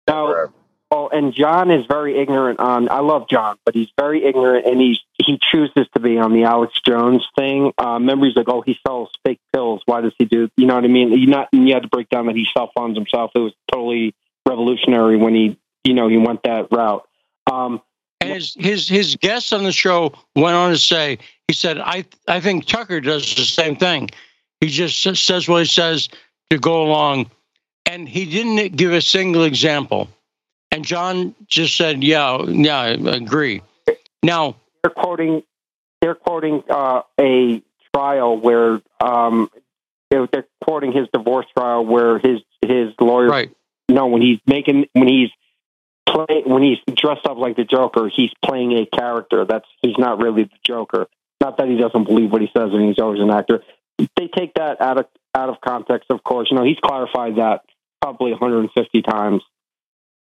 No. 0.09 0.53
Oh, 0.93 1.09
and 1.09 1.33
John 1.33 1.71
is 1.71 1.87
very 1.87 2.21
ignorant 2.21 2.59
on. 2.59 2.91
I 2.91 2.99
love 2.99 3.29
John, 3.29 3.57
but 3.65 3.77
he's 3.77 3.89
very 3.97 4.25
ignorant, 4.25 4.67
and 4.67 4.81
he's 4.81 4.99
he 5.19 5.39
chooses 5.41 5.87
to 5.95 6.01
be 6.01 6.19
on 6.19 6.33
the 6.33 6.43
Alex 6.43 6.81
Jones 6.85 7.25
thing. 7.39 7.73
Uh, 7.81 7.93
remember, 7.93 8.27
he's 8.27 8.35
like, 8.35 8.49
"Oh, 8.49 8.61
he 8.61 8.77
sells 8.85 9.13
fake 9.25 9.39
pills. 9.53 9.83
Why 9.87 10.01
does 10.01 10.15
he 10.19 10.25
do?" 10.25 10.49
You 10.57 10.67
know 10.67 10.75
what 10.75 10.85
I 10.85 10.89
mean? 10.89 11.13
You 11.13 11.29
not 11.29 11.49
you 11.53 11.73
had 11.75 11.85
to 11.85 11.89
break 11.89 12.09
down 12.09 12.27
that 12.27 12.35
he 12.35 12.45
self 12.53 12.71
funds 12.75 12.99
himself. 12.99 13.31
It 13.37 13.39
was 13.39 13.53
totally 13.71 14.17
revolutionary 14.49 15.17
when 15.17 15.35
he, 15.35 15.57
you 15.85 15.95
know, 15.95 16.09
he 16.09 16.17
went 16.17 16.43
that 16.45 16.69
route. 16.71 17.07
Um, 17.51 17.81
and 18.21 18.31
his 18.31 18.55
his 18.59 18.89
his 18.89 19.17
guest 19.17 19.53
on 19.53 19.65
the 19.65 19.73
show 19.73 20.13
went 20.37 20.55
on 20.55 20.73
to 20.73 20.79
say, 20.79 21.19
he 21.49 21.55
said, 21.55 21.79
"I 21.79 22.05
I 22.29 22.41
think 22.41 22.67
Tucker 22.67 23.01
does 23.01 23.35
the 23.35 23.45
same 23.45 23.77
thing. 23.77 24.11
He 24.61 24.69
just 24.69 25.03
says 25.03 25.49
what 25.49 25.63
he 25.63 25.67
says 25.67 26.09
to 26.51 26.59
go 26.59 26.83
along, 26.83 27.31
and 27.87 28.09
he 28.09 28.27
didn't 28.27 28.77
give 28.77 28.93
a 28.93 29.01
single 29.01 29.45
example." 29.45 30.09
And 30.71 30.85
John 30.85 31.35
just 31.47 31.77
said, 31.77 32.05
"Yeah, 32.05 32.43
yeah, 32.43 32.79
I 32.79 32.89
agree." 32.91 33.63
Now 34.23 34.57
they're 34.83 34.91
quoting 34.91 35.43
they're 36.01 36.15
quoting 36.15 36.63
uh, 36.69 37.03
a 37.19 37.63
trial 37.95 38.39
where 38.39 38.81
um, 39.01 39.51
they're, 40.11 40.27
they're 40.33 40.47
quoting 40.63 40.93
his 40.93 41.09
divorce 41.13 41.47
trial 41.57 41.85
where 41.85 42.19
his 42.19 42.41
his 42.63 42.93
lawyer, 43.01 43.29
right? 43.29 43.51
Know, 43.89 44.07
when 44.07 44.23
he's 44.23 44.39
making 44.47 44.87
when 44.93 45.09
he's 45.09 45.31
play 46.13 46.43
when 46.45 46.63
he's 46.63 46.79
dressed 46.97 47.27
up 47.27 47.39
like 47.39 47.57
the 47.57 47.65
Joker, 47.65 48.09
he's 48.15 48.31
playing 48.45 48.73
a 48.73 48.87
character. 48.87 49.45
That's 49.45 49.67
he's 49.83 49.99
not 49.99 50.19
really 50.19 50.45
the 50.45 50.59
Joker. 50.65 51.09
Not 51.41 51.57
that 51.59 51.69
he 51.69 51.77
doesn't 51.77 52.05
believe 52.05 52.31
what 52.31 52.43
he 52.43 52.49
says 52.49 52.71
and 52.73 52.83
he's 52.83 52.99
always 52.99 53.21
an 53.21 53.31
actor. 53.31 53.63
They 54.17 54.29
take 54.29 54.55
that 54.55 54.81
out 54.81 54.99
of 54.99 55.07
out 55.35 55.49
of 55.49 55.61
context, 55.61 56.11
of 56.11 56.23
course. 56.23 56.49
You 56.51 56.57
know, 56.57 56.65
he's 56.65 56.79
clarified 56.79 57.37
that 57.37 57.63
probably 58.01 58.33
150 58.33 59.03
times 59.03 59.43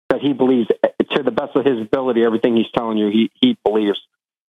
that 0.08 0.20
he 0.20 0.32
believes 0.32 0.68
to 0.68 1.22
the 1.22 1.30
best 1.30 1.56
of 1.56 1.64
his 1.64 1.80
ability 1.80 2.22
everything 2.22 2.56
he's 2.56 2.70
telling 2.74 2.98
you 2.98 3.08
he 3.08 3.30
he 3.40 3.56
believes. 3.64 4.00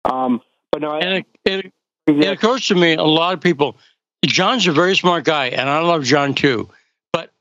Um, 0.04 0.42
but 0.72 0.82
no, 0.82 0.94
and 0.96 1.26
it, 1.46 1.66
it, 1.66 1.74
it 2.08 2.28
occurs 2.28 2.68
to 2.68 2.76
me 2.76 2.94
a 2.94 3.04
lot 3.04 3.34
of 3.34 3.42
people. 3.42 3.78
John's 4.26 4.68
a 4.68 4.72
very 4.72 4.96
smart 4.96 5.24
guy, 5.24 5.48
and 5.48 5.70
I 5.70 5.80
love 5.80 6.04
John 6.04 6.34
too. 6.34 6.70
But 7.14 7.32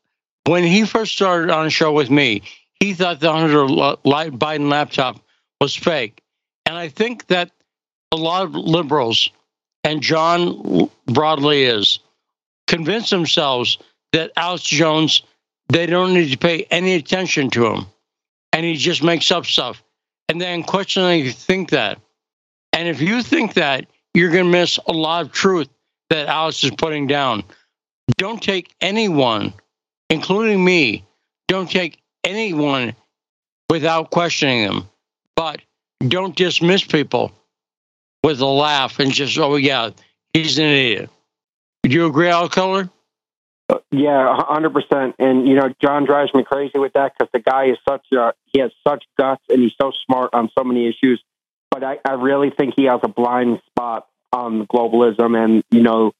when 0.46 0.64
he 0.64 0.84
first 0.84 1.12
started 1.12 1.50
on 1.50 1.66
a 1.66 1.70
show 1.70 1.92
with 1.92 2.10
me, 2.10 2.42
he 2.80 2.94
thought 2.94 3.20
the 3.20 3.32
Hunter 3.32 3.58
Biden 3.58 4.70
laptop 4.70 5.20
was 5.60 5.74
fake, 5.74 6.22
and 6.66 6.76
I 6.76 6.88
think 6.88 7.26
that 7.28 7.50
a 8.12 8.16
lot 8.16 8.44
of 8.44 8.54
liberals, 8.54 9.30
and 9.82 10.02
John 10.02 10.90
broadly 11.06 11.64
is, 11.64 11.98
convince 12.66 13.10
themselves 13.10 13.78
that 14.12 14.32
Alex 14.36 14.62
Jones 14.64 15.22
they 15.68 15.86
don't 15.86 16.14
need 16.14 16.30
to 16.30 16.38
pay 16.38 16.66
any 16.70 16.94
attention 16.94 17.50
to 17.50 17.66
him 17.66 17.86
and 18.54 18.64
he 18.64 18.76
just 18.76 19.02
makes 19.02 19.30
up 19.30 19.46
stuff. 19.46 19.82
And 20.28 20.40
then 20.40 20.62
questioningly 20.62 21.32
think 21.32 21.70
that. 21.70 21.98
And 22.72 22.88
if 22.88 23.00
you 23.00 23.22
think 23.22 23.54
that, 23.54 23.86
you're 24.14 24.30
going 24.30 24.44
to 24.44 24.50
miss 24.50 24.78
a 24.86 24.92
lot 24.92 25.26
of 25.26 25.32
truth 25.32 25.68
that 26.10 26.28
Alex 26.28 26.62
is 26.62 26.70
putting 26.70 27.08
down. 27.08 27.42
Don't 28.16 28.40
take 28.40 28.72
anyone, 28.80 29.52
including 30.08 30.64
me, 30.64 31.04
don't 31.48 31.68
take 31.68 32.00
anyone 32.24 32.94
without 33.70 34.10
questioning 34.10 34.66
them. 34.66 34.88
But 35.36 35.60
don't 36.06 36.36
dismiss 36.36 36.84
people 36.84 37.32
with 38.22 38.40
a 38.40 38.46
laugh 38.46 38.98
and 38.98 39.12
just, 39.12 39.38
oh, 39.38 39.56
yeah, 39.56 39.90
he's 40.32 40.58
an 40.58 40.64
idiot. 40.64 41.10
Do 41.82 41.90
you 41.90 42.06
agree, 42.06 42.28
Al 42.28 42.48
Keller? 42.48 42.88
Uh, 43.68 43.78
yeah, 43.90 44.36
hundred 44.38 44.74
percent. 44.74 45.16
And 45.18 45.48
you 45.48 45.54
know, 45.54 45.72
John 45.80 46.04
drives 46.04 46.34
me 46.34 46.44
crazy 46.44 46.78
with 46.78 46.92
that 46.94 47.12
because 47.16 47.30
the 47.32 47.40
guy 47.40 47.66
is 47.66 47.78
such 47.88 48.06
a 48.12 48.34
he 48.44 48.60
has 48.60 48.72
such 48.86 49.04
guts 49.18 49.42
and 49.48 49.60
he's 49.60 49.72
so 49.80 49.90
smart 50.04 50.34
on 50.34 50.50
so 50.56 50.64
many 50.64 50.86
issues. 50.86 51.22
But 51.70 51.82
I, 51.82 51.98
I 52.04 52.12
really 52.12 52.50
think 52.50 52.74
he 52.76 52.84
has 52.84 53.00
a 53.02 53.08
blind 53.08 53.60
spot 53.66 54.06
on 54.32 54.66
globalism 54.66 55.36
and 55.42 55.64
you 55.70 55.82
know 55.82 56.12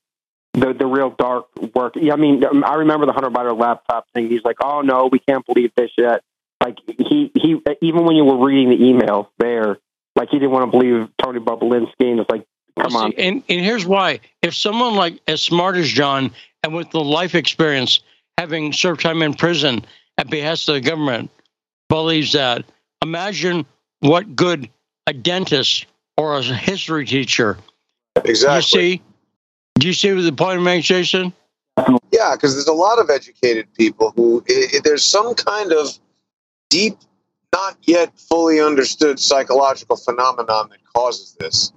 the 0.55 0.73
the 0.73 0.87
real 0.87 1.11
dark 1.11 1.47
work. 1.75 1.95
Yeah, 1.97 2.15
I 2.15 2.17
mean, 2.17 2.45
um, 2.45 2.65
I 2.65 2.75
remember 2.75 3.07
the 3.07 3.13
Hunter 3.13 3.31
Biden 3.31 3.59
laptop 3.59 4.07
thing. 4.15 4.29
He's 4.29 4.45
like, 4.45 4.57
"Oh 4.63 4.81
no, 4.81 5.09
we 5.11 5.19
can't 5.19 5.45
believe 5.47 5.73
this 5.77 5.91
yet." 5.99 6.23
Like 6.63 6.79
he 6.87 7.31
he 7.35 7.61
even 7.83 8.05
when 8.05 8.17
you 8.17 8.25
were 8.25 8.45
reading 8.45 8.71
the 8.71 8.83
email 8.83 9.31
there, 9.39 9.79
like 10.17 10.31
he 10.31 10.39
didn't 10.39 10.53
want 10.53 10.71
to 10.71 10.79
believe 10.79 11.09
Tony 11.23 11.41
Bobulinski, 11.41 12.11
and 12.11 12.21
it's 12.21 12.31
like 12.31 12.47
Come 12.79 12.97
on. 12.97 13.13
And, 13.17 13.43
and 13.49 13.61
here's 13.61 13.87
why. 13.87 14.21
If 14.43 14.55
someone 14.55 14.95
like 14.95 15.21
as 15.29 15.43
smart 15.43 15.77
as 15.77 15.89
John 15.89 16.33
and 16.63 16.75
with 16.75 16.91
the 16.91 17.01
life 17.01 17.35
experience, 17.35 18.01
having 18.39 18.73
served 18.73 19.01
time 19.01 19.23
in 19.23 19.35
prison 19.35 19.85
at 20.19 20.29
behest 20.29 20.69
of 20.69 20.75
the 20.75 20.81
government, 20.81 21.31
believes 21.89 22.33
that, 22.33 22.65
imagine 23.03 23.65
what 24.01 24.35
good 24.35 24.69
a 25.07 25.13
dentist 25.13 25.87
or 26.17 26.37
a 26.37 26.43
history 26.43 27.07
teacher. 27.07 27.59
Exactly. 28.25 28.57
You 28.57 28.97
see? 28.97 29.03
Do 29.79 29.87
you 29.89 29.93
see 29.93 30.11
the 30.11 30.33
point 30.33 30.59
I'm 30.59 30.65
making, 30.65 30.83
Jason? 30.83 31.33
Yeah, 32.13 32.33
because 32.35 32.55
there's 32.55 32.69
a 32.69 32.73
lot 32.73 32.99
of 32.99 33.11
educated 33.11 33.67
people 33.75 34.13
who 34.15 34.45
i 34.49 34.67
i 34.75 34.81
there's 34.85 35.05
some 35.05 35.35
kind 35.35 35.73
of 35.73 35.99
deep, 36.71 36.97
not 37.53 37.77
yet 37.83 38.17
fully 38.19 38.61
understood 38.61 39.19
psychological 39.19 39.97
phenomenon 39.97 40.69
that 40.71 40.79
causes 40.95 41.37
this. 41.41 41.73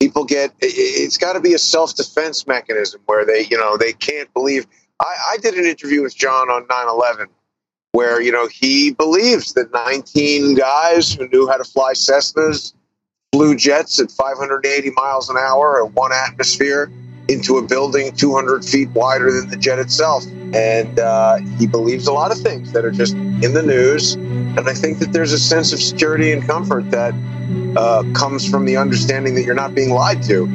People 0.00 0.24
get 0.24 0.50
i- 0.62 0.66
i- 0.66 0.96
it's 1.04 1.16
got 1.16 1.34
to 1.34 1.40
be 1.40 1.54
a 1.54 1.58
self 1.58 1.94
defense 1.94 2.46
mechanism 2.46 3.00
where 3.06 3.24
they 3.24 3.46
you 3.46 3.56
know 3.56 3.76
they 3.76 3.92
can't 3.92 4.32
believe. 4.34 4.66
I, 5.00 5.14
I 5.34 5.36
did 5.36 5.54
an 5.54 5.64
interview 5.64 6.02
with 6.02 6.16
John 6.16 6.50
on 6.50 6.66
9/11 6.66 7.26
where 7.92 8.20
you 8.20 8.32
know 8.32 8.48
he 8.48 8.90
believes 8.90 9.52
that 9.54 9.72
19 9.72 10.54
guys 10.56 11.12
who 11.12 11.28
knew 11.28 11.46
how 11.48 11.56
to 11.56 11.64
fly 11.64 11.92
Cessnas 11.92 12.74
flew 13.32 13.54
jets 13.54 14.00
at 14.00 14.10
580 14.10 14.90
miles 14.96 15.30
an 15.30 15.36
hour 15.36 15.84
at 15.84 15.92
one 15.92 16.12
atmosphere 16.12 16.90
into 17.28 17.58
a 17.58 17.62
building 17.62 18.12
200 18.12 18.64
feet 18.64 18.88
wider 18.90 19.30
than 19.30 19.48
the 19.50 19.56
jet 19.56 19.78
itself. 19.78 20.26
And 20.54 20.98
uh, 20.98 21.36
he 21.58 21.66
believes 21.66 22.06
a 22.06 22.12
lot 22.12 22.32
of 22.32 22.38
things 22.38 22.72
that 22.72 22.84
are 22.84 22.90
just 22.90 23.14
in 23.14 23.52
the 23.52 23.62
news. 23.62 24.14
And 24.14 24.60
I 24.60 24.74
think 24.74 24.98
that 25.00 25.12
there's 25.12 25.32
a 25.32 25.38
sense 25.38 25.72
of 25.72 25.80
security 25.80 26.32
and 26.32 26.42
comfort 26.42 26.90
that 26.90 27.14
uh, 27.76 28.02
comes 28.14 28.48
from 28.48 28.64
the 28.64 28.76
understanding 28.76 29.34
that 29.34 29.42
you're 29.42 29.54
not 29.54 29.74
being 29.74 29.90
lied 29.90 30.22
to. 30.24 30.46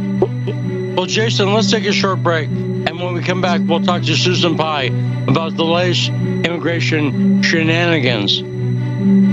Well, 0.95 1.05
Jason, 1.05 1.53
let's 1.53 1.71
take 1.71 1.85
a 1.85 1.91
short 1.91 2.23
break. 2.23 2.49
And 2.49 2.99
when 2.99 3.13
we 3.13 3.21
come 3.21 3.41
back, 3.41 3.61
we'll 3.63 3.81
talk 3.81 4.01
to 4.03 4.15
Susan 4.15 4.57
Pai 4.57 4.87
about 5.27 5.55
the 5.55 5.65
latest 5.65 6.09
immigration 6.09 7.41
shenanigans. 7.43 8.41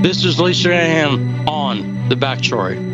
This 0.03 0.25
is 0.25 0.41
Lee 0.41 0.53
Stranahan 0.53 1.47
on 1.47 2.09
The 2.09 2.17
Backstory. 2.17 2.90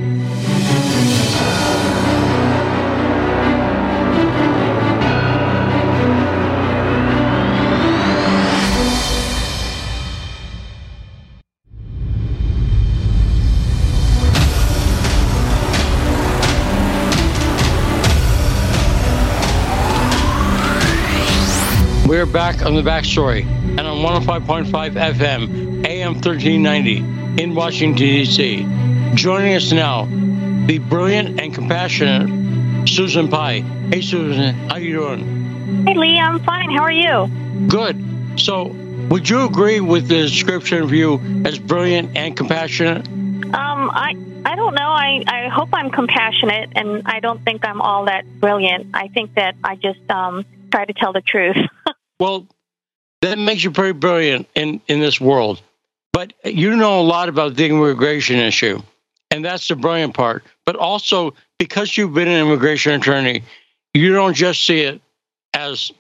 We're 22.17 22.25
back 22.25 22.65
on 22.65 22.75
the 22.75 22.81
backstory 22.81 23.45
and 23.45 23.81
on 23.81 23.99
105.5 24.23 24.71
FM, 24.71 25.85
AM 25.85 26.15
1390 26.15 27.43
in 27.43 27.55
Washington, 27.55 27.95
D.C. 27.95 28.67
Joining 29.15 29.55
us 29.55 29.71
now, 29.71 30.07
the 30.67 30.79
brilliant 30.79 31.39
and 31.39 31.53
compassionate 31.53 32.89
Susan 32.89 33.29
Pai. 33.29 33.61
Hey, 33.61 34.01
Susan, 34.01 34.55
how 34.71 34.77
you 34.77 34.95
doing? 34.95 35.85
Hey, 35.87 35.93
Lee, 35.93 36.19
I'm 36.19 36.43
fine. 36.43 36.71
How 36.71 36.85
are 36.85 36.91
you? 36.91 37.31
Good. 37.69 38.41
So, 38.41 38.69
would 39.11 39.29
you 39.29 39.45
agree 39.45 39.81
with 39.81 40.09
the 40.09 40.23
description 40.23 40.83
of 40.85 40.95
you 40.95 41.21
as 41.45 41.59
brilliant 41.59 42.17
and 42.17 42.35
compassionate? 42.35 43.07
Um, 43.07 43.91
I 43.93 44.17
I 44.47 44.57
don't 44.57 44.75
know. 44.75 44.89
I, 44.89 45.23
I 45.27 45.49
hope 45.49 45.69
I'm 45.75 45.91
compassionate, 45.91 46.71
and 46.77 47.03
I 47.05 47.21
don't 47.21 47.45
think 47.45 47.67
I'm 47.67 47.83
all 47.83 48.07
that 48.07 48.25
brilliant. 48.41 48.87
I 48.95 49.09
think 49.09 49.35
that 49.35 49.55
I 49.63 49.77
just 49.77 50.11
um, 50.11 50.47
try 50.73 50.87
to 50.87 50.95
tell 50.95 51.13
the 51.13 51.21
truth. 51.21 51.59
Well, 52.19 52.47
that 53.23 53.39
makes 53.39 53.65
you 53.65 53.71
pretty 53.71 53.99
brilliant 53.99 54.49
in, 54.55 54.81
in 54.89 55.01
this 55.01 55.21
world. 55.21 55.61
But 56.13 56.33
you 56.45 56.77
know 56.77 57.01
a 57.01 57.03
lot 57.03 57.29
about 57.29 57.57
the 57.57 57.67
immigration 57.67 58.37
issue, 58.37 58.81
and 59.31 59.45
that's 59.45 59.69
the 59.69 59.77
brilliant 59.77 60.15
part. 60.15 60.45
But 60.65 60.77
also, 60.77 61.35
because 61.59 61.97
you've 61.97 62.15
been 62.15 62.29
an 62.29 62.47
immigration 62.47 62.93
attorney, 62.93 63.43
you 63.93 64.13
don't 64.13 64.35
just 64.35 64.65
see 64.65 64.81
it 64.81 65.01
as 65.53 65.91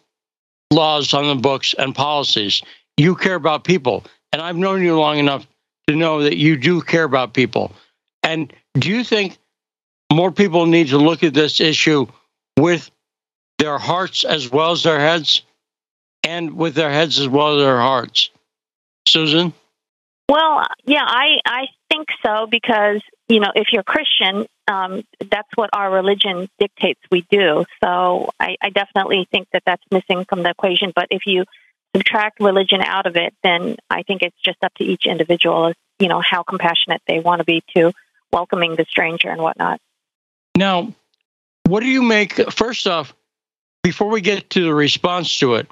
laws 0.70 1.14
on 1.14 1.26
the 1.26 1.34
books 1.34 1.74
and 1.78 1.94
policies. 1.94 2.62
You 2.96 3.14
care 3.14 3.34
about 3.34 3.64
people. 3.64 4.04
And 4.32 4.42
I've 4.42 4.56
known 4.56 4.82
you 4.82 4.98
long 4.98 5.18
enough 5.18 5.46
to 5.86 5.94
know 5.94 6.22
that 6.22 6.36
you 6.36 6.56
do 6.56 6.80
care 6.80 7.04
about 7.04 7.34
people. 7.34 7.72
And 8.22 8.52
do 8.74 8.90
you 8.90 9.04
think 9.04 9.38
more 10.12 10.32
people 10.32 10.66
need 10.66 10.88
to 10.88 10.98
look 10.98 11.22
at 11.22 11.34
this 11.34 11.60
issue 11.60 12.06
with 12.58 12.90
their 13.58 13.78
hearts 13.78 14.24
as 14.24 14.50
well 14.50 14.72
as 14.72 14.82
their 14.82 14.98
heads? 14.98 15.42
And 16.26 16.56
with 16.56 16.74
their 16.74 16.90
heads 16.90 17.18
as 17.18 17.28
well 17.28 17.54
as 17.54 17.64
their 17.64 17.78
hearts. 17.78 18.30
Susan? 19.06 19.52
well, 20.28 20.66
yeah, 20.84 21.04
I 21.06 21.38
I 21.44 21.66
think 21.90 22.08
so 22.24 22.46
because 22.46 23.00
you 23.28 23.40
know 23.40 23.52
if 23.54 23.68
you're 23.72 23.82
Christian, 23.82 24.46
um, 24.68 25.04
that's 25.30 25.48
what 25.54 25.70
our 25.72 25.90
religion 25.90 26.48
dictates 26.58 27.00
we 27.10 27.24
do. 27.30 27.64
So 27.82 28.30
I, 28.40 28.56
I 28.60 28.70
definitely 28.70 29.28
think 29.30 29.48
that 29.52 29.62
that's 29.64 29.82
missing 29.90 30.24
from 30.28 30.42
the 30.42 30.50
equation. 30.50 30.92
But 30.94 31.08
if 31.10 31.22
you 31.26 31.44
subtract 31.94 32.40
religion 32.40 32.82
out 32.82 33.06
of 33.06 33.16
it, 33.16 33.34
then 33.42 33.76
I 33.88 34.02
think 34.02 34.22
it's 34.22 34.36
just 34.44 34.58
up 34.62 34.74
to 34.74 34.84
each 34.84 35.06
individual, 35.06 35.72
you 35.98 36.08
know, 36.08 36.20
how 36.20 36.42
compassionate 36.42 37.02
they 37.06 37.20
want 37.20 37.38
to 37.38 37.44
be 37.44 37.62
to 37.76 37.92
welcoming 38.32 38.76
the 38.76 38.84
stranger 38.88 39.28
and 39.30 39.40
whatnot. 39.40 39.80
Now, 40.56 40.92
what 41.66 41.80
do 41.80 41.86
you 41.86 42.02
make, 42.02 42.34
first 42.52 42.86
off, 42.86 43.14
before 43.82 44.08
we 44.08 44.20
get 44.20 44.50
to 44.50 44.64
the 44.64 44.74
response 44.74 45.38
to 45.38 45.54
it, 45.54 45.70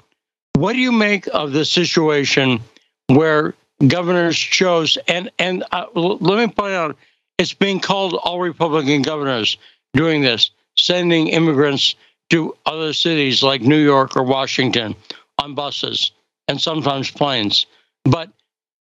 what 0.55 0.73
do 0.73 0.79
you 0.79 0.91
make 0.91 1.27
of 1.33 1.51
the 1.51 1.65
situation 1.65 2.61
where 3.07 3.53
governors 3.87 4.37
chose, 4.37 4.97
and, 5.07 5.29
and 5.37 5.63
uh, 5.71 5.85
let 5.93 6.47
me 6.47 6.53
point 6.53 6.73
out, 6.73 6.97
it's 7.37 7.53
being 7.53 7.79
called 7.79 8.13
all 8.13 8.39
Republican 8.39 9.01
governors 9.01 9.57
doing 9.93 10.21
this, 10.21 10.51
sending 10.77 11.27
immigrants 11.27 11.95
to 12.29 12.55
other 12.65 12.93
cities 12.93 13.43
like 13.43 13.61
New 13.61 13.83
York 13.83 14.15
or 14.15 14.23
Washington 14.23 14.95
on 15.39 15.55
buses 15.55 16.11
and 16.47 16.59
sometimes 16.59 17.11
planes. 17.11 17.65
But 18.05 18.29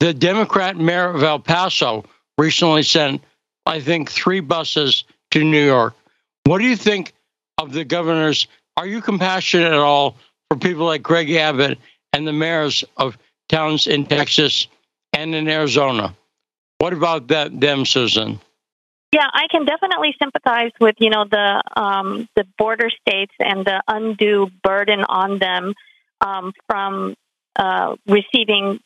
the 0.01 0.13
Democrat 0.13 0.77
mayor 0.77 1.11
of 1.11 1.23
El 1.23 1.39
Paso 1.39 2.05
recently 2.39 2.83
sent, 2.83 3.23
I 3.67 3.81
think, 3.81 4.11
three 4.11 4.41
buses 4.41 5.05
to 5.31 5.45
New 5.45 5.65
York. 5.65 5.95
What 6.45 6.59
do 6.59 6.65
you 6.65 6.77
think 6.77 7.13
of 7.59 7.73
the 7.73 7.85
governors? 7.85 8.49
Are 8.77 8.87
you 8.87 9.01
compassionate 9.01 9.73
at 9.73 9.79
all 9.79 10.17
for 10.53 10.59
people 10.59 10.85
like 10.85 11.03
Greg 11.03 11.31
Abbott 11.31 11.79
and 12.13 12.29
the 12.29 12.33
mayors 12.33 12.85
of 12.99 13.17
towns 13.49 13.87
in 13.87 14.05
Texas 14.05 14.67
and 15.15 15.35
in 15.35 15.49
Arizona? 15.49 16.15
What 16.77 16.93
about 16.93 17.29
that, 17.29 17.59
them, 17.59 17.87
Susan? 17.87 18.39
Yeah, 19.15 19.27
I 19.33 19.47
can 19.51 19.65
definitely 19.65 20.15
sympathize 20.21 20.73
with 20.81 20.97
you 20.99 21.11
know 21.11 21.25
the 21.31 21.63
um, 21.77 22.29
the 22.35 22.45
border 22.59 22.91
states 22.91 23.33
and 23.39 23.65
the 23.65 23.83
undue 23.89 24.51
burden 24.63 25.05
on 25.09 25.39
them 25.39 25.75
um, 26.21 26.53
from 26.67 27.15
uh, 27.57 27.97
receiving 28.07 28.81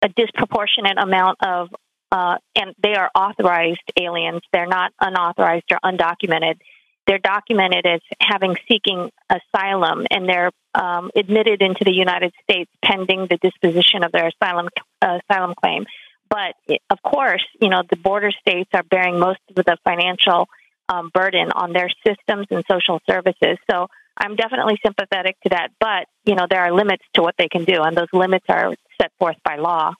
a 0.00 0.08
disproportionate 0.08 0.98
amount 0.98 1.38
of 1.42 1.68
uh, 2.12 2.38
and 2.54 2.74
they 2.82 2.94
are 2.94 3.10
authorized 3.14 3.82
aliens. 4.00 4.42
They're 4.52 4.66
not 4.66 4.92
unauthorized 5.00 5.66
or 5.70 5.80
undocumented. 5.84 6.60
They're 7.06 7.18
documented 7.18 7.86
as 7.86 8.00
having 8.20 8.56
seeking 8.68 9.10
asylum, 9.28 10.06
and 10.10 10.28
they're 10.28 10.50
um, 10.74 11.10
admitted 11.14 11.62
into 11.62 11.84
the 11.84 11.92
United 11.92 12.32
States 12.42 12.70
pending 12.82 13.26
the 13.28 13.36
disposition 13.36 14.04
of 14.04 14.12
their 14.12 14.28
asylum 14.28 14.68
uh, 15.02 15.18
asylum 15.28 15.54
claim. 15.60 15.84
But 16.30 16.54
of 16.90 17.02
course, 17.02 17.44
you 17.60 17.68
know 17.68 17.82
the 17.88 17.96
border 17.96 18.30
states 18.30 18.70
are 18.72 18.82
bearing 18.82 19.18
most 19.18 19.40
of 19.56 19.64
the 19.64 19.76
financial 19.84 20.48
um, 20.88 21.10
burden 21.12 21.52
on 21.52 21.72
their 21.72 21.90
systems 22.06 22.46
and 22.50 22.64
social 22.70 23.00
services. 23.08 23.58
So 23.70 23.88
I'm 24.16 24.36
definitely 24.36 24.78
sympathetic 24.84 25.36
to 25.42 25.50
that. 25.50 25.72
But 25.78 26.06
you 26.24 26.34
know 26.34 26.46
there 26.48 26.60
are 26.60 26.72
limits 26.72 27.04
to 27.14 27.22
what 27.22 27.34
they 27.36 27.48
can 27.48 27.64
do, 27.64 27.82
and 27.82 27.96
those 27.96 28.12
limits 28.12 28.46
are 28.48 28.74
set 29.00 29.12
forth 29.18 29.36
by 29.44 29.56
law. 29.56 29.94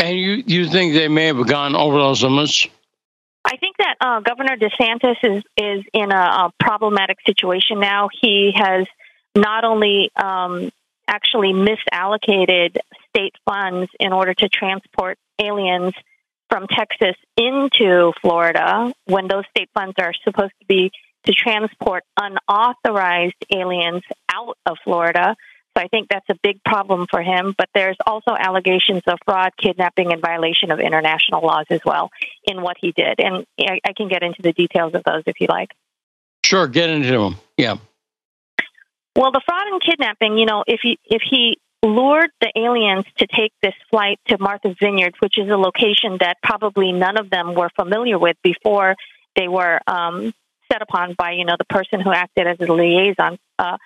And 0.00 0.18
you, 0.18 0.42
you 0.46 0.66
think 0.68 0.94
they 0.94 1.08
may 1.08 1.26
have 1.26 1.46
gone 1.46 1.76
over 1.76 1.96
those 1.96 2.22
limits? 2.22 2.66
Uh, 4.04 4.20
Governor 4.20 4.58
DeSantis 4.58 5.16
is 5.22 5.42
is 5.56 5.82
in 5.94 6.12
a, 6.12 6.14
a 6.14 6.50
problematic 6.60 7.16
situation 7.24 7.80
now. 7.80 8.10
He 8.20 8.52
has 8.54 8.86
not 9.34 9.64
only 9.64 10.10
um, 10.14 10.70
actually 11.08 11.54
misallocated 11.54 12.76
state 13.08 13.34
funds 13.46 13.90
in 13.98 14.12
order 14.12 14.34
to 14.34 14.48
transport 14.50 15.16
aliens 15.40 15.94
from 16.50 16.66
Texas 16.66 17.16
into 17.38 18.12
Florida 18.20 18.92
when 19.06 19.26
those 19.26 19.44
state 19.56 19.70
funds 19.72 19.94
are 19.98 20.12
supposed 20.22 20.52
to 20.60 20.66
be 20.66 20.92
to 21.24 21.32
transport 21.32 22.04
unauthorized 22.20 23.42
aliens 23.50 24.02
out 24.30 24.58
of 24.66 24.76
Florida. 24.84 25.34
So 25.76 25.82
I 25.82 25.88
think 25.88 26.08
that's 26.08 26.28
a 26.30 26.36
big 26.42 26.62
problem 26.64 27.06
for 27.10 27.22
him. 27.22 27.54
But 27.56 27.68
there's 27.74 27.96
also 28.06 28.36
allegations 28.38 29.02
of 29.06 29.18
fraud, 29.24 29.52
kidnapping, 29.56 30.12
and 30.12 30.20
violation 30.20 30.70
of 30.70 30.80
international 30.80 31.42
laws 31.42 31.66
as 31.70 31.80
well 31.84 32.10
in 32.44 32.62
what 32.62 32.76
he 32.80 32.92
did. 32.92 33.18
And 33.18 33.46
I, 33.58 33.80
I 33.84 33.92
can 33.92 34.08
get 34.08 34.22
into 34.22 34.42
the 34.42 34.52
details 34.52 34.94
of 34.94 35.02
those 35.04 35.24
if 35.26 35.40
you 35.40 35.46
like. 35.48 35.70
Sure, 36.44 36.66
get 36.66 36.90
into 36.90 37.10
them. 37.10 37.36
Yeah. 37.56 37.76
Well, 39.16 39.32
the 39.32 39.40
fraud 39.46 39.66
and 39.68 39.80
kidnapping, 39.80 40.38
you 40.38 40.46
know, 40.46 40.64
if 40.66 40.80
he 40.82 40.98
if 41.04 41.22
he 41.28 41.58
lured 41.84 42.30
the 42.40 42.50
aliens 42.56 43.04
to 43.18 43.26
take 43.26 43.52
this 43.62 43.74
flight 43.90 44.18
to 44.28 44.38
Martha's 44.38 44.76
Vineyard, 44.80 45.14
which 45.20 45.38
is 45.38 45.48
a 45.48 45.56
location 45.56 46.16
that 46.20 46.38
probably 46.42 46.92
none 46.92 47.16
of 47.16 47.30
them 47.30 47.54
were 47.54 47.70
familiar 47.76 48.18
with 48.18 48.36
before 48.42 48.96
they 49.36 49.48
were 49.48 49.80
um, 49.86 50.32
set 50.72 50.82
upon 50.82 51.14
by, 51.14 51.32
you 51.32 51.44
know, 51.44 51.56
the 51.58 51.64
person 51.64 52.00
who 52.00 52.12
acted 52.12 52.46
as 52.46 52.58
a 52.60 52.72
liaison. 52.72 53.38
Uh, 53.58 53.76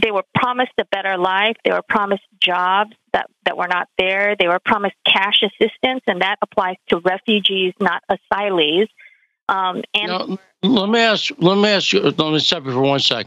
they 0.00 0.10
were 0.10 0.24
promised 0.34 0.72
a 0.78 0.84
better 0.86 1.18
life. 1.18 1.56
They 1.64 1.70
were 1.70 1.82
promised 1.86 2.22
jobs 2.40 2.92
that, 3.12 3.26
that 3.44 3.56
were 3.56 3.68
not 3.68 3.88
there. 3.98 4.36
They 4.38 4.48
were 4.48 4.60
promised 4.64 4.96
cash 5.06 5.42
assistance, 5.42 6.02
and 6.06 6.22
that 6.22 6.36
applies 6.42 6.76
to 6.88 6.98
refugees, 6.98 7.74
not 7.80 8.02
asylees. 8.10 8.88
Um, 9.48 9.82
and 9.94 10.06
now, 10.08 10.38
let 10.62 10.88
me 10.88 11.00
ask. 11.00 11.30
Let 11.38 11.56
me 11.58 11.68
ask 11.68 11.92
you. 11.92 12.00
Let 12.00 12.18
me 12.18 12.38
stop 12.38 12.64
you 12.64 12.72
for 12.72 12.80
one 12.80 13.00
sec. 13.00 13.26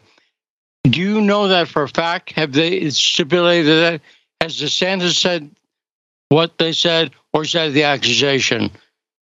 Do 0.84 1.00
you 1.00 1.22
know 1.22 1.50
that 1.50 1.68
for 1.68 1.84
a 1.84 1.90
fact? 1.90 2.32
Have 2.32 2.54
they 2.54 2.90
stipulated 2.90 3.68
that? 3.68 4.02
Has 4.42 4.60
DeSantis 4.60 5.16
said 5.20 5.50
what 6.30 6.58
they 6.58 6.72
said, 6.72 7.12
or 7.34 7.44
is 7.44 7.52
that 7.54 7.74
the 7.74 7.84
accusation 7.84 8.72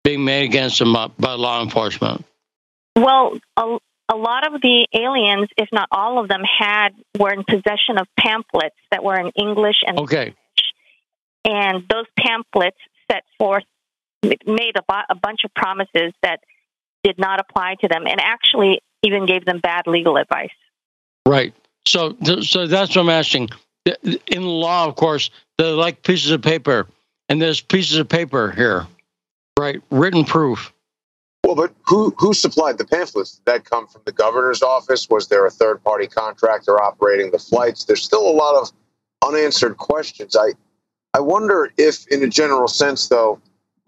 being 0.04 0.24
made 0.24 0.44
against 0.44 0.78
them 0.78 0.92
by 1.18 1.32
law 1.32 1.62
enforcement? 1.62 2.24
Well, 2.96 3.38
a, 3.56 3.78
a 4.10 4.16
lot 4.16 4.46
of 4.46 4.60
the 4.60 4.88
aliens, 4.92 5.48
if 5.56 5.68
not 5.72 5.88
all 5.92 6.20
of 6.20 6.28
them, 6.28 6.42
had 6.42 6.90
were 7.18 7.32
in 7.32 7.44
possession 7.44 7.96
of 7.98 8.06
pamphlets 8.18 8.76
that 8.90 9.04
were 9.04 9.18
in 9.18 9.30
English 9.36 9.76
and 9.86 10.00
okay. 10.00 10.34
and 11.44 11.84
those 11.88 12.06
pamphlets 12.18 12.78
set 13.10 13.22
forth 13.38 13.62
made 14.22 14.74
a, 14.76 14.94
a 15.08 15.14
bunch 15.14 15.40
of 15.44 15.54
promises 15.54 16.12
that 16.22 16.40
did 17.04 17.18
not 17.18 17.40
apply 17.40 17.76
to 17.80 17.88
them, 17.88 18.06
and 18.06 18.20
actually 18.20 18.80
even 19.02 19.26
gave 19.26 19.44
them 19.44 19.60
bad 19.60 19.86
legal 19.86 20.16
advice. 20.16 20.50
Right. 21.26 21.54
So, 21.86 22.16
so 22.42 22.66
that's 22.66 22.94
what 22.94 23.02
I'm 23.02 23.08
asking. 23.08 23.48
In 24.26 24.42
law, 24.42 24.86
of 24.86 24.96
course, 24.96 25.30
they're 25.56 25.72
like 25.72 26.02
pieces 26.02 26.30
of 26.32 26.42
paper, 26.42 26.86
and 27.28 27.40
there's 27.40 27.60
pieces 27.60 27.96
of 27.96 28.08
paper 28.08 28.50
here, 28.50 28.86
right? 29.58 29.80
Written 29.90 30.24
proof. 30.24 30.72
Well, 31.50 31.66
but 31.66 31.74
who 31.82 32.14
who 32.16 32.32
supplied 32.32 32.78
the 32.78 32.84
pamphlets? 32.84 33.32
Did 33.32 33.44
that 33.46 33.64
come 33.64 33.88
from 33.88 34.02
the 34.04 34.12
governor's 34.12 34.62
office? 34.62 35.10
Was 35.10 35.26
there 35.26 35.44
a 35.46 35.50
third 35.50 35.82
party 35.82 36.06
contractor 36.06 36.80
operating 36.80 37.32
the 37.32 37.40
flights? 37.40 37.86
There's 37.86 38.04
still 38.04 38.24
a 38.24 38.30
lot 38.30 38.54
of 38.54 38.70
unanswered 39.26 39.76
questions. 39.76 40.36
I 40.36 40.52
I 41.12 41.18
wonder 41.18 41.72
if, 41.76 42.06
in 42.06 42.22
a 42.22 42.28
general 42.28 42.68
sense, 42.68 43.08
though, 43.08 43.40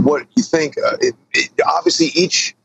what 0.02 0.26
you 0.36 0.42
think. 0.42 0.76
Uh, 0.76 0.96
it, 1.00 1.14
it, 1.34 1.50
obviously, 1.64 2.06
each 2.20 2.56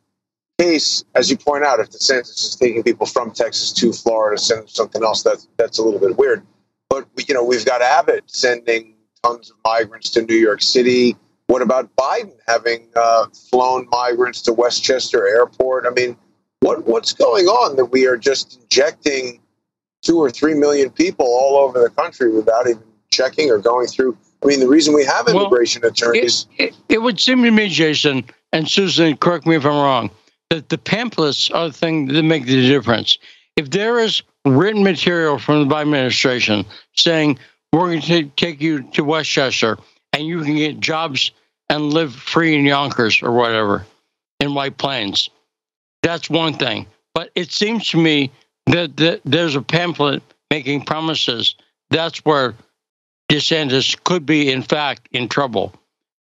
case, 0.57 1.03
as 1.13 1.29
you 1.29 1.37
point 1.37 1.63
out, 1.63 1.79
if 1.79 1.91
DeSantis 1.91 2.43
is 2.43 2.57
taking 2.59 2.81
people 2.81 3.05
from 3.05 3.29
Texas 3.29 3.71
to 3.73 3.93
Florida, 3.93 4.41
send 4.41 4.67
something 4.67 5.03
else, 5.03 5.21
that's 5.21 5.47
that's 5.57 5.77
a 5.77 5.83
little 5.83 5.99
bit 5.99 6.17
weird. 6.17 6.43
But 6.89 7.07
you 7.27 7.35
know, 7.35 7.43
we've 7.43 7.65
got 7.65 7.83
Abbott 7.83 8.23
sending 8.25 8.95
tons 9.23 9.51
of 9.51 9.57
migrants 9.63 10.09
to 10.09 10.23
New 10.23 10.33
York 10.33 10.63
City. 10.63 11.15
What 11.47 11.61
about 11.61 11.95
Biden 11.95 12.33
having 12.45 12.87
uh, 12.95 13.27
flown 13.49 13.87
migrants 13.89 14.41
to 14.43 14.53
Westchester 14.53 15.27
Airport? 15.27 15.85
I 15.85 15.91
mean, 15.91 16.17
what 16.59 16.85
what's 16.85 17.13
going 17.13 17.45
on 17.45 17.77
that 17.77 17.85
we 17.85 18.05
are 18.05 18.17
just 18.17 18.59
injecting 18.61 19.39
two 20.01 20.17
or 20.17 20.29
three 20.29 20.53
million 20.53 20.89
people 20.89 21.25
all 21.25 21.57
over 21.57 21.79
the 21.79 21.89
country 21.89 22.31
without 22.31 22.67
even 22.67 22.83
checking 23.11 23.49
or 23.49 23.59
going 23.59 23.87
through? 23.87 24.17
I 24.43 24.47
mean, 24.47 24.59
the 24.59 24.67
reason 24.67 24.93
we 24.93 25.05
have 25.05 25.27
immigration 25.27 25.81
well, 25.81 25.91
attorneys. 25.91 26.47
It, 26.57 26.65
it, 26.65 26.75
it 26.89 27.01
would 27.01 27.19
seem 27.19 27.43
to 27.43 27.51
me, 27.51 27.69
Jason 27.69 28.25
and 28.51 28.69
Susan, 28.69 29.17
correct 29.17 29.45
me 29.45 29.55
if 29.55 29.65
I'm 29.65 29.71
wrong, 29.71 30.11
that 30.49 30.69
the 30.69 30.77
pamphlets 30.77 31.49
are 31.51 31.67
the 31.67 31.73
thing 31.73 32.07
that 32.07 32.23
make 32.23 32.45
the 32.45 32.67
difference. 32.67 33.17
If 33.55 33.71
there 33.71 33.99
is 33.99 34.21
written 34.45 34.83
material 34.83 35.39
from 35.39 35.67
the 35.67 35.73
Biden 35.73 35.87
administration 35.87 36.65
saying 36.95 37.39
we're 37.73 37.87
going 37.87 38.01
to 38.01 38.23
take 38.35 38.61
you 38.61 38.83
to 38.91 39.03
Westchester 39.03 39.77
and 40.17 40.25
you 40.25 40.41
can 40.41 40.55
get 40.55 40.79
jobs 40.79 41.31
and 41.69 41.93
live 41.93 42.13
free 42.13 42.55
in 42.55 42.65
Yonkers 42.65 43.21
or 43.21 43.31
whatever 43.31 43.85
in 44.39 44.55
White 44.55 44.77
Plains, 44.77 45.29
that's 46.01 46.29
one 46.29 46.53
thing. 46.53 46.87
But 47.13 47.29
it 47.35 47.51
seems 47.51 47.87
to 47.89 47.97
me 47.97 48.31
that, 48.65 48.97
that 48.97 49.21
there's 49.25 49.55
a 49.55 49.61
pamphlet 49.61 50.23
making 50.49 50.85
promises. 50.85 51.55
That's 51.91 52.25
where 52.25 52.55
DeSantis 53.29 54.01
could 54.03 54.25
be, 54.25 54.51
in 54.51 54.63
fact, 54.63 55.07
in 55.11 55.29
trouble. 55.29 55.73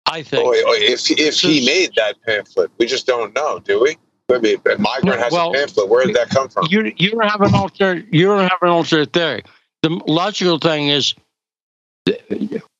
I 0.06 0.22
think. 0.22 0.44
Oh, 0.46 0.52
if 0.54 1.10
if 1.10 1.40
he 1.40 1.66
made 1.66 1.92
that 1.96 2.14
pamphlet, 2.24 2.70
we 2.78 2.86
just 2.86 3.06
don't 3.06 3.34
know, 3.34 3.58
do 3.58 3.82
we? 3.82 3.96
I 4.32 4.38
mean, 4.38 4.56
a 4.70 4.78
migrant 4.78 5.20
has 5.20 5.32
well, 5.32 5.50
a 5.50 5.54
pamphlet. 5.54 5.88
Where 5.88 6.06
did 6.06 6.14
that 6.14 6.30
come 6.30 6.48
from? 6.48 6.66
You 6.70 6.92
you 6.96 7.10
don't 7.10 7.28
have 7.28 7.40
an 7.40 7.54
alternate. 7.54 8.06
You 8.12 8.26
don't 8.26 8.48
have 8.48 8.62
an 8.62 8.68
alternate 8.68 9.12
theory. 9.12 9.42
The 9.82 9.90
logical 10.06 10.58
thing 10.58 10.88
is, 10.88 11.14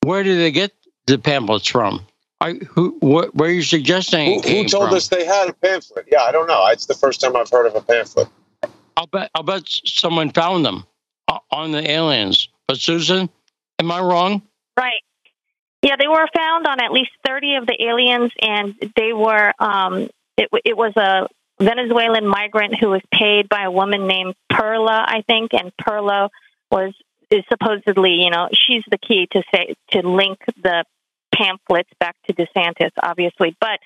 where 0.05 0.23
did 0.23 0.39
they 0.39 0.53
get 0.53 0.73
the 1.07 1.19
pamphlets 1.19 1.69
from? 1.69 2.07
I, 2.41 2.55
who, 2.55 2.99
wh- 3.01 3.35
where 3.35 3.49
are 3.49 3.53
you 3.53 3.63
suggesting? 3.63 4.43
Who, 4.43 4.49
who 4.49 4.69
told 4.69 4.89
from? 4.89 4.97
us 4.97 5.09
they 5.09 5.25
had 5.25 5.49
a 5.49 5.53
pamphlet? 5.55 6.07
Yeah, 6.11 6.23
I 6.23 6.33
don't 6.33 6.47
know. 6.47 6.67
It's 6.67 6.87
the 6.87 6.95
first 6.95 7.21
time 7.21 7.35
I've 7.35 7.51
heard 7.51 7.67
of 7.67 7.75
a 7.75 7.81
pamphlet. 7.81 8.29
I'll 8.97 9.07
bet. 9.07 9.31
I'll 9.35 9.43
bet 9.43 9.63
someone 9.67 10.31
found 10.31 10.65
them 10.65 10.85
on 11.51 11.73
the 11.73 11.89
aliens. 11.91 12.49
But 12.69 12.79
Susan, 12.79 13.29
am 13.79 13.91
I 13.91 14.01
wrong? 14.01 14.43
Right. 14.77 15.03
Yeah, 15.83 15.97
they 15.99 16.09
were 16.09 16.27
found 16.35 16.67
on 16.67 16.81
at 16.81 16.93
least 16.93 17.11
thirty 17.27 17.55
of 17.55 17.67
the 17.67 17.77
aliens, 17.83 18.33
and 18.41 18.75
they 18.97 19.13
were. 19.13 19.53
Um, 19.59 20.09
it, 20.37 20.49
it 20.65 20.77
was 20.77 20.93
a 20.97 21.29
Venezuelan 21.63 22.27
migrant 22.27 22.79
who 22.79 22.91
was 22.91 23.03
paid 23.13 23.49
by 23.49 23.65
a 23.65 23.71
woman 23.71 24.07
named 24.07 24.35
Perla, 24.51 25.05
I 25.07 25.23
think, 25.27 25.55
and 25.55 25.73
Perla 25.79 26.29
was 26.71 26.93
is 27.31 27.45
supposedly, 27.49 28.23
you 28.23 28.31
know, 28.31 28.49
she's 28.53 28.85
the 28.91 28.99
key 28.99 29.27
to 29.33 29.43
say 29.53 29.75
to 29.91 30.09
link 30.09 30.39
the 30.63 30.85
pamphlets 31.37 31.91
back 32.01 32.17
to 32.27 32.35
DeSantis, 32.35 32.91
obviously. 33.03 33.57
But 33.61 33.81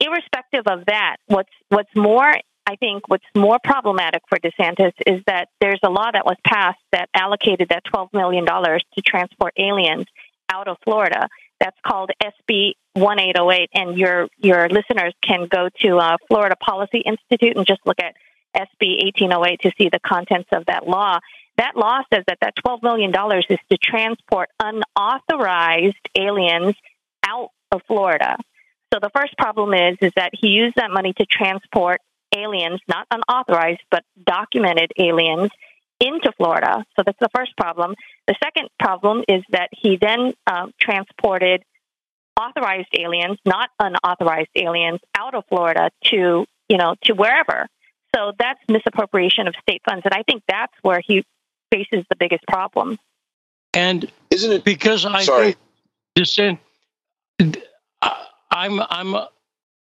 irrespective 0.00 0.66
of 0.66 0.86
that, 0.86 1.16
what's 1.26 1.52
what's 1.68 1.94
more 1.94 2.34
I 2.66 2.74
think 2.76 3.08
what's 3.08 3.24
more 3.36 3.58
problematic 3.62 4.22
for 4.28 4.38
DeSantis 4.38 4.92
is 5.06 5.22
that 5.26 5.48
there's 5.60 5.78
a 5.84 5.90
law 5.90 6.10
that 6.12 6.26
was 6.26 6.36
passed 6.44 6.80
that 6.90 7.08
allocated 7.14 7.68
that 7.68 7.84
$12 7.84 8.12
million 8.12 8.44
to 8.44 9.02
transport 9.02 9.52
aliens 9.56 10.06
out 10.50 10.66
of 10.66 10.76
Florida. 10.84 11.28
That's 11.60 11.76
called 11.86 12.10
SB 12.20 12.72
1808, 12.94 13.70
and 13.72 13.96
your 13.96 14.28
your 14.36 14.68
listeners 14.68 15.14
can 15.22 15.46
go 15.46 15.68
to 15.82 15.98
uh, 15.98 16.16
Florida 16.28 16.56
Policy 16.56 16.98
Institute 16.98 17.56
and 17.56 17.66
just 17.66 17.80
look 17.86 17.98
at 17.98 18.14
SB 18.54 19.04
1808 19.04 19.60
to 19.60 19.72
see 19.78 19.88
the 19.88 20.00
contents 20.00 20.48
of 20.52 20.66
that 20.66 20.88
law. 20.88 21.20
That 21.58 21.76
law 21.76 22.00
says 22.12 22.24
that 22.26 22.38
that 22.42 22.54
12 22.56 22.82
million 22.82 23.10
dollars 23.10 23.46
is 23.48 23.58
to 23.70 23.78
transport 23.78 24.50
unauthorized 24.60 25.96
aliens 26.14 26.74
out 27.24 27.50
of 27.72 27.82
Florida. 27.86 28.36
So 28.92 29.00
the 29.00 29.10
first 29.14 29.36
problem 29.36 29.74
is 29.74 29.96
is 30.00 30.12
that 30.16 30.30
he 30.32 30.48
used 30.48 30.76
that 30.76 30.90
money 30.90 31.12
to 31.14 31.26
transport 31.26 32.00
aliens, 32.34 32.80
not 32.88 33.06
unauthorized 33.10 33.80
but 33.90 34.04
documented 34.24 34.92
aliens, 34.98 35.50
into 36.00 36.32
Florida. 36.36 36.84
So 36.96 37.02
that's 37.04 37.18
the 37.20 37.30
first 37.34 37.56
problem. 37.56 37.94
The 38.26 38.36
second 38.42 38.68
problem 38.78 39.24
is 39.28 39.42
that 39.50 39.70
he 39.72 39.96
then 39.96 40.34
uh, 40.46 40.66
transported 40.80 41.62
authorized 42.38 42.88
aliens, 42.98 43.38
not 43.44 43.70
unauthorized 43.78 44.50
aliens, 44.54 45.00
out 45.16 45.34
of 45.34 45.44
Florida 45.48 45.90
to 46.04 46.46
you 46.68 46.76
know 46.76 46.94
to 47.04 47.14
wherever. 47.14 47.66
So 48.14 48.32
that's 48.38 48.60
misappropriation 48.68 49.46
of 49.46 49.54
state 49.60 49.82
funds, 49.88 50.02
and 50.04 50.14
I 50.14 50.22
think 50.22 50.42
that's 50.48 50.72
where 50.82 51.00
he 51.04 51.24
faces 51.70 52.04
the 52.08 52.16
biggest 52.16 52.46
problem. 52.46 52.98
And 53.74 54.10
isn't 54.30 54.52
it 54.52 54.64
because 54.64 55.04
I 55.04 55.22
sorry, 55.22 55.56
think 56.16 57.62
I'm 58.50 58.80
I'm 58.80 59.14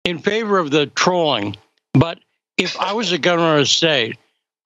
in 0.05 0.19
favor 0.19 0.59
of 0.59 0.71
the 0.71 0.87
trolling, 0.87 1.57
but 1.95 2.19
if 2.57 2.79
I 2.81 2.93
was 2.93 3.13
a 3.13 3.19
governor 3.19 3.57
of 3.57 3.63
a 3.63 3.67
state, 3.67 4.17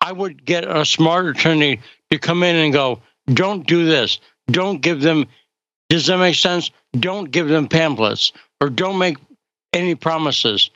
I 0.01 0.13
would 0.13 0.45
get 0.45 0.65
a 0.65 0.85
smart 0.85 1.27
attorney 1.27 1.81
to 2.11 2.19
come 2.19 2.43
in 2.43 2.57
and 2.57 2.73
go, 2.73 3.01
don't 3.33 3.67
do 3.67 3.85
this. 3.85 4.19
Don't 4.51 4.81
give 4.81 5.01
them, 5.01 5.27
does 5.89 6.07
that 6.07 6.19
make 6.19 6.35
sense? 6.35 6.71
Don't 6.99 7.31
give 7.31 7.49
them 7.49 7.69
pamphlets 7.69 8.33
or 8.61 8.71
don't 8.71 8.99
make 8.99 9.19
any 9.73 9.95
promises. 9.95 10.71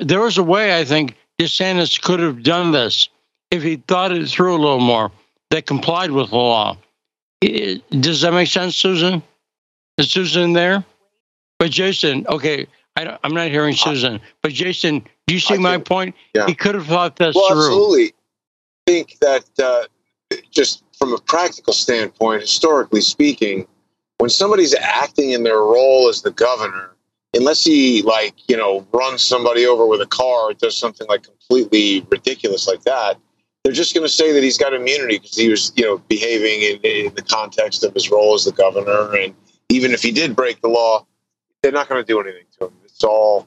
There 0.00 0.20
was 0.20 0.38
a 0.38 0.42
way 0.42 0.78
I 0.78 0.84
think 0.84 1.16
DeSantis 1.40 2.00
could 2.00 2.20
have 2.20 2.42
done 2.42 2.72
this 2.72 3.08
if 3.50 3.62
he 3.62 3.76
thought 3.76 4.12
it 4.12 4.28
through 4.28 4.54
a 4.54 4.60
little 4.60 4.80
more 4.80 5.10
that 5.50 5.66
complied 5.66 6.10
with 6.10 6.30
the 6.30 6.36
law. 6.36 6.76
does 7.40 8.20
that 8.22 8.32
make 8.32 8.48
sense, 8.48 8.76
Susan? 8.76 9.22
Is 9.98 10.10
Susan 10.10 10.52
there? 10.52 10.84
But 11.58 11.70
Jason, 11.70 12.26
okay, 12.28 12.66
I 12.96 13.18
am 13.22 13.34
not 13.34 13.50
hearing 13.50 13.74
Susan. 13.74 14.20
But 14.42 14.52
Jason, 14.52 15.00
do 15.26 15.34
you 15.34 15.40
see 15.40 15.58
my 15.58 15.78
point? 15.78 16.14
Yeah. 16.34 16.46
He 16.46 16.54
could 16.54 16.74
have 16.74 16.86
thought 16.86 17.16
this 17.16 17.34
well, 17.34 17.48
through. 17.50 17.58
Absolutely. 17.60 18.06
I 18.06 18.90
think 18.90 19.18
that 19.20 19.44
uh, 19.62 20.36
just 20.50 20.82
from 20.98 21.12
a 21.12 21.18
practical 21.18 21.72
standpoint, 21.72 22.42
historically 22.42 23.00
speaking, 23.00 23.66
when 24.18 24.30
somebody's 24.30 24.74
acting 24.74 25.30
in 25.30 25.42
their 25.42 25.58
role 25.58 26.08
as 26.08 26.22
the 26.22 26.30
governor, 26.30 26.96
unless 27.34 27.64
he 27.64 28.02
like 28.02 28.34
you 28.48 28.56
know 28.56 28.86
runs 28.92 29.22
somebody 29.22 29.66
over 29.66 29.86
with 29.86 30.00
a 30.00 30.06
car 30.06 30.50
or 30.50 30.54
does 30.54 30.76
something 30.76 31.06
like 31.08 31.22
completely 31.22 32.06
ridiculous 32.10 32.66
like 32.66 32.82
that, 32.82 33.18
they're 33.64 33.72
just 33.72 33.94
going 33.94 34.06
to 34.06 34.12
say 34.12 34.32
that 34.32 34.42
he's 34.42 34.58
got 34.58 34.72
immunity 34.72 35.18
because 35.18 35.36
he 35.36 35.48
was 35.48 35.72
you 35.76 35.84
know 35.84 35.98
behaving 36.08 36.62
in, 36.62 37.06
in 37.06 37.14
the 37.14 37.22
context 37.22 37.84
of 37.84 37.94
his 37.94 38.10
role 38.10 38.34
as 38.34 38.44
the 38.44 38.52
governor, 38.52 39.14
and 39.14 39.34
even 39.68 39.92
if 39.92 40.02
he 40.02 40.12
did 40.12 40.34
break 40.34 40.60
the 40.60 40.68
law, 40.68 41.06
they're 41.62 41.72
not 41.72 41.88
going 41.88 42.02
to 42.02 42.06
do 42.06 42.20
anything 42.20 42.44
to 42.58 42.66
him. 42.66 42.72
It's 42.84 43.04
all 43.04 43.46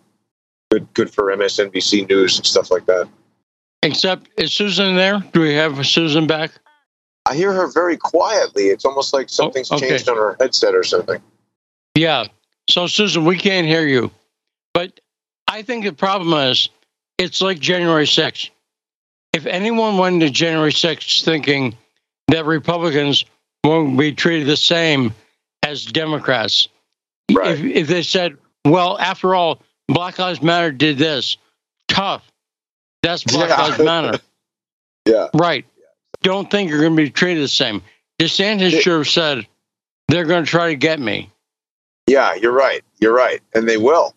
good 0.72 0.92
good 0.94 1.14
for 1.14 1.26
MSNBC 1.36 2.10
News 2.10 2.38
and 2.38 2.46
stuff 2.46 2.72
like 2.72 2.86
that. 2.86 3.08
Except, 3.84 4.30
is 4.38 4.54
Susan 4.54 4.96
there? 4.96 5.22
Do 5.34 5.42
we 5.42 5.54
have 5.56 5.86
Susan 5.86 6.26
back? 6.26 6.52
I 7.26 7.36
hear 7.36 7.52
her 7.52 7.72
very 7.72 7.98
quietly. 7.98 8.64
It's 8.68 8.86
almost 8.86 9.14
like 9.14 9.26
oh, 9.26 9.28
something's 9.28 9.72
okay. 9.72 9.90
changed 9.90 10.10
on 10.10 10.18
her 10.18 10.38
headset 10.40 10.74
or 10.74 10.84
something. 10.84 11.22
Yeah. 11.96 12.26
So, 12.70 12.88
Susan, 12.88 13.26
we 13.26 13.38
can't 13.38 13.68
hear 13.68 13.86
you. 13.86 14.10
But 14.74 15.02
I 15.48 15.62
think 15.62 15.84
the 15.84 15.94
problem 15.94 16.34
is 16.50 16.70
it's 17.18 17.42
like 17.42 17.60
January 17.60 18.06
6th. 18.06 18.50
If 19.34 19.46
anyone 19.46 19.98
went 19.98 20.16
into 20.16 20.30
January 20.30 20.72
6th 20.72 21.24
thinking 21.24 21.76
that 22.28 22.46
Republicans 22.46 23.26
won't 23.64 23.98
be 23.98 24.14
treated 24.14 24.48
the 24.48 24.58
same 24.58 25.14
as 25.64 25.86
Democrats, 25.86 26.68
Right. 27.32 27.52
if, 27.58 27.62
if 27.64 27.88
they 27.88 28.04
said, 28.04 28.38
well, 28.66 28.98
after 29.00 29.34
all, 29.34 29.62
Black 29.88 30.20
Lives 30.20 30.42
Matter 30.42 30.72
did 30.72 30.98
this, 30.98 31.38
tough. 31.88 32.26
That's 33.02 33.24
Black 33.24 33.50
Yeah. 33.50 33.62
Lives 33.62 33.80
Matter. 33.80 34.20
Yeah. 35.06 35.28
Right. 35.34 35.66
Don't 36.22 36.50
think 36.50 36.70
you're 36.70 36.80
going 36.82 36.96
to 36.96 37.04
be 37.04 37.10
treated 37.10 37.44
the 37.44 37.48
same. 37.50 37.82
DeSantis 38.20 38.82
should 38.82 38.98
have 38.98 39.08
said, 39.08 39.48
they're 40.10 40.26
going 40.26 40.46
to 40.46 40.50
try 40.50 40.70
to 40.70 40.76
get 40.76 41.00
me. 41.00 41.30
Yeah, 42.08 42.36
you're 42.36 42.52
right. 42.54 42.84
You're 43.00 43.14
right. 43.16 43.42
And 43.54 43.68
they 43.68 43.78
will. 43.78 44.14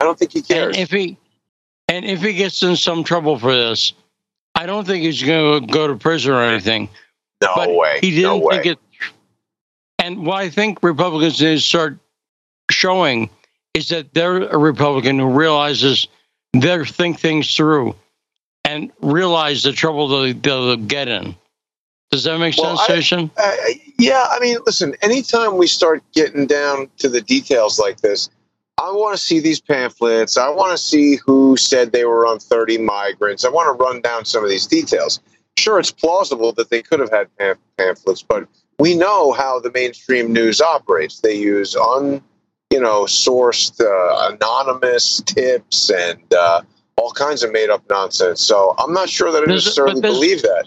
I 0.00 0.04
don't 0.04 0.18
think 0.18 0.32
he 0.32 0.42
cares. 0.42 0.68
And 0.68 0.76
if 0.76 0.90
he 0.90 1.16
and 1.88 2.04
if 2.04 2.20
he 2.20 2.34
gets 2.34 2.62
in 2.62 2.76
some 2.76 3.02
trouble 3.04 3.38
for 3.38 3.54
this, 3.54 3.94
I 4.56 4.66
don't 4.66 4.86
think 4.86 5.04
he's 5.04 5.22
going 5.22 5.60
to 5.66 5.72
go 5.72 5.86
to 5.86 5.96
prison 5.96 6.32
or 6.32 6.42
anything. 6.42 6.88
no 7.42 7.52
but 7.54 7.74
way. 7.74 7.98
He 8.00 8.10
didn't 8.10 8.22
no 8.22 8.38
way. 8.38 8.54
think 8.62 8.66
it. 8.66 8.78
And 9.98 10.26
what 10.26 10.38
I 10.38 10.48
think 10.48 10.82
Republicans 10.82 11.40
need 11.40 11.56
to 11.56 11.60
start 11.60 11.98
showing 12.70 13.30
is 13.74 13.90
that 13.90 14.14
they're 14.14 14.42
a 14.44 14.56
Republican 14.58 15.18
who 15.18 15.28
realizes 15.30 16.08
they 16.54 16.84
think 16.84 17.20
things 17.20 17.54
through 17.54 17.94
and 18.64 18.90
realize 19.00 19.62
the 19.62 19.72
trouble 19.72 20.08
they'll, 20.08 20.34
they'll 20.34 20.76
get 20.76 21.08
in. 21.08 21.36
Does 22.10 22.24
that 22.24 22.38
make 22.38 22.56
Well, 22.56 22.76
sense, 22.78 23.08
Jason? 23.08 23.30
Yeah, 23.98 24.26
I 24.30 24.38
mean, 24.40 24.58
listen, 24.64 24.94
anytime 25.02 25.56
we 25.56 25.66
start 25.66 26.02
getting 26.14 26.46
down 26.46 26.88
to 26.98 27.08
the 27.08 27.20
details 27.20 27.78
like 27.78 28.00
this, 28.00 28.30
I 28.78 28.90
want 28.92 29.16
to 29.16 29.22
see 29.22 29.40
these 29.40 29.60
pamphlets. 29.60 30.36
I 30.36 30.48
want 30.50 30.72
to 30.72 30.78
see 30.78 31.16
who 31.16 31.56
said 31.56 31.92
they 31.92 32.04
were 32.04 32.26
on 32.26 32.38
30 32.38 32.78
migrants. 32.78 33.44
I 33.44 33.48
want 33.48 33.66
to 33.68 33.82
run 33.82 34.00
down 34.02 34.24
some 34.26 34.44
of 34.44 34.50
these 34.50 34.66
details. 34.66 35.20
Sure, 35.56 35.78
it's 35.78 35.90
plausible 35.90 36.52
that 36.52 36.68
they 36.68 36.82
could 36.82 37.00
have 37.00 37.10
had 37.10 37.34
pam- 37.38 37.56
pamphlets, 37.78 38.22
but 38.22 38.46
we 38.78 38.94
know 38.94 39.32
how 39.32 39.58
the 39.58 39.70
mainstream 39.72 40.32
news 40.32 40.60
operates. 40.60 41.20
They 41.20 41.34
use 41.38 41.74
un, 41.74 42.20
you 42.70 42.78
know, 42.80 43.04
sourced, 43.04 43.80
uh, 43.80 44.34
anonymous 44.34 45.22
tips 45.22 45.88
and 45.90 46.20
uh, 46.34 46.60
all 46.98 47.12
kinds 47.12 47.42
of 47.42 47.52
made 47.52 47.70
up 47.70 47.82
nonsense. 47.88 48.42
So 48.42 48.74
I'm 48.78 48.92
not 48.92 49.08
sure 49.08 49.32
that 49.32 49.42
I 49.42 49.46
There's 49.46 49.64
necessarily 49.64 50.02
believe 50.02 50.42
that. 50.42 50.66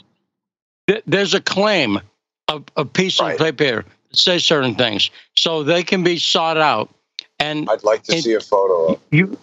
There's 1.05 1.35
a 1.35 1.41
claim, 1.41 1.99
a, 2.47 2.59
a 2.75 2.85
piece 2.85 3.19
Right. 3.21 3.33
of 3.33 3.39
paper 3.39 3.85
says 4.13 4.43
certain 4.43 4.73
things, 4.73 5.11
so 5.37 5.61
they 5.61 5.83
can 5.83 6.03
be 6.03 6.17
sought 6.17 6.57
out. 6.57 6.89
And 7.39 7.69
I'd 7.69 7.83
like 7.83 8.03
to 8.03 8.15
It- 8.15 8.23
see 8.23 8.33
a 8.33 8.39
photo 8.39 8.93
of. 8.93 8.99
you 9.11 9.37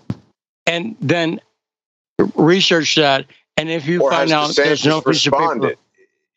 and 0.66 0.96
then 1.00 1.40
research 2.34 2.94
that 2.96 3.26
and 3.56 3.70
if 3.70 3.86
you 3.86 4.02
or 4.02 4.10
find 4.10 4.30
out 4.32 4.46
has 4.48 4.56
there's 4.56 4.84
no 4.84 5.00
piece 5.00 5.26
of 5.26 5.32
paper? 5.32 5.74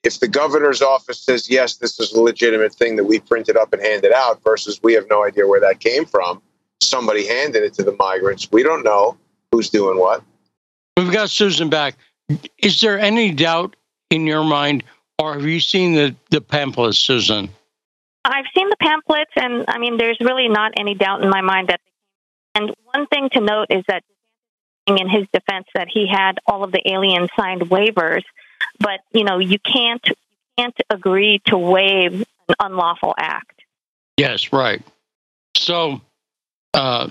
If 0.04 0.20
the 0.22 0.28
governor's 0.30 0.82
office 0.82 1.22
says 1.22 1.50
yes, 1.50 1.76
this 1.76 2.00
is 2.00 2.14
a 2.14 2.22
legitimate 2.22 2.74
thing 2.74 2.96
that 2.96 3.04
we 3.04 3.20
printed 3.20 3.58
up 3.58 3.74
and 3.74 3.82
handed 3.82 4.14
out, 4.14 4.42
versus 4.44 4.80
we 4.82 4.94
have 4.94 5.06
no 5.10 5.26
idea 5.26 5.46
where 5.46 5.60
that 5.60 5.82
came 5.82 6.06
from, 6.06 6.42
somebody 6.80 7.28
handed 7.28 7.64
it 7.64 7.74
to 7.74 7.84
the 7.84 7.92
migrants. 8.00 8.48
We 8.50 8.64
don't 8.64 8.84
know 8.84 9.18
who's 9.52 9.70
doing 9.70 9.98
what. 10.00 10.24
we've 10.96 11.12
got 11.12 11.30
susan 11.30 11.70
back 11.70 11.96
is 12.60 12.80
there 12.82 13.00
any 13.00 13.32
doubt 13.32 13.76
in 14.12 14.26
your 14.28 14.44
mind 14.44 14.84
or 15.18 15.34
have 15.34 15.44
you 15.46 15.60
seen 15.60 15.94
the, 15.96 16.16
the 16.30 16.40
pamphlets 16.40 16.98
susan 17.00 17.50
I've 18.26 18.46
seen 18.56 18.70
the 18.70 18.76
pamphlets, 18.80 19.32
and 19.36 19.66
I 19.68 19.80
mean, 19.80 19.98
there's 19.98 20.18
really 20.20 20.48
not 20.50 20.74
any 20.78 20.96
doubt 20.96 21.24
in 21.24 21.30
my 21.30 21.42
mind 21.42 21.70
that. 21.70 21.82
And 22.56 22.74
one 22.92 23.08
thing 23.08 23.30
to 23.34 23.42
note 23.42 23.68
is 23.70 23.84
that, 23.88 24.04
in 24.88 25.08
his 25.08 25.28
defense, 25.32 25.68
that 25.76 25.88
he 25.88 26.08
had 26.08 26.40
all 26.46 26.64
of 26.64 26.72
the 26.72 26.82
alien 26.92 27.28
signed 27.38 27.62
waivers, 27.62 28.24
but 28.80 29.00
you 29.14 29.24
know, 29.24 29.40
you 29.40 29.60
can't 29.60 30.04
can't 30.58 30.76
agree 30.90 31.42
to 31.46 31.58
waive 31.58 32.26
an 32.50 32.56
unlawful 32.60 33.14
act. 33.18 33.62
yes 34.18 34.52
right 34.52 34.82
so 35.56 36.02
uh 36.74 37.10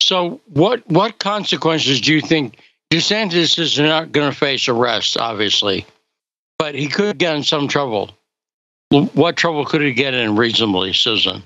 so 0.00 0.40
what 0.46 0.88
what 0.88 1.18
consequences 1.18 2.00
do 2.00 2.14
you 2.14 2.20
think 2.20 2.58
desantis 2.92 3.58
is 3.58 3.78
not 3.78 4.12
going 4.12 4.30
to 4.30 4.36
face 4.36 4.68
arrest 4.68 5.16
obviously 5.16 5.84
but 6.58 6.74
he 6.74 6.86
could 6.86 7.18
get 7.18 7.34
in 7.34 7.42
some 7.42 7.66
trouble 7.66 8.10
what 8.90 9.36
trouble 9.36 9.64
could 9.64 9.82
he 9.82 9.92
get 9.92 10.14
in 10.14 10.36
reasonably 10.36 10.92
susan 10.92 11.42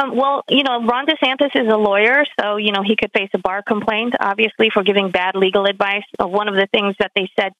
Um, 0.00 0.14
well, 0.14 0.44
you 0.48 0.62
know, 0.62 0.84
Ron 0.84 1.06
DeSantis 1.06 1.50
is 1.56 1.66
a 1.72 1.76
lawyer, 1.76 2.24
so 2.38 2.56
you 2.56 2.70
know 2.70 2.82
he 2.84 2.94
could 2.94 3.10
face 3.12 3.30
a 3.34 3.38
bar 3.38 3.62
complaint, 3.62 4.14
obviously, 4.20 4.70
for 4.70 4.84
giving 4.84 5.10
bad 5.10 5.34
legal 5.34 5.64
advice. 5.66 6.04
Uh, 6.22 6.28
one 6.28 6.46
of 6.46 6.54
the 6.54 6.68
things 6.70 6.94
that 7.00 7.10
they 7.16 7.28
said 7.38 7.52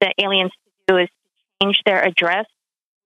that 0.00 0.14
aliens 0.18 0.52
do 0.86 0.96
is 0.96 1.08
change 1.62 1.82
their 1.84 2.02
address, 2.02 2.46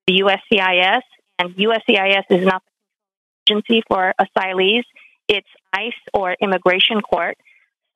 the 0.06 0.22
USCIS, 0.22 1.02
and 1.38 1.56
USCIS 1.56 2.24
is 2.30 2.46
not 2.46 2.62
the 2.62 3.54
agency 3.54 3.82
for 3.88 4.14
asylees; 4.20 4.84
it's 5.26 5.48
ICE 5.72 6.00
or 6.14 6.36
immigration 6.40 7.00
court. 7.00 7.36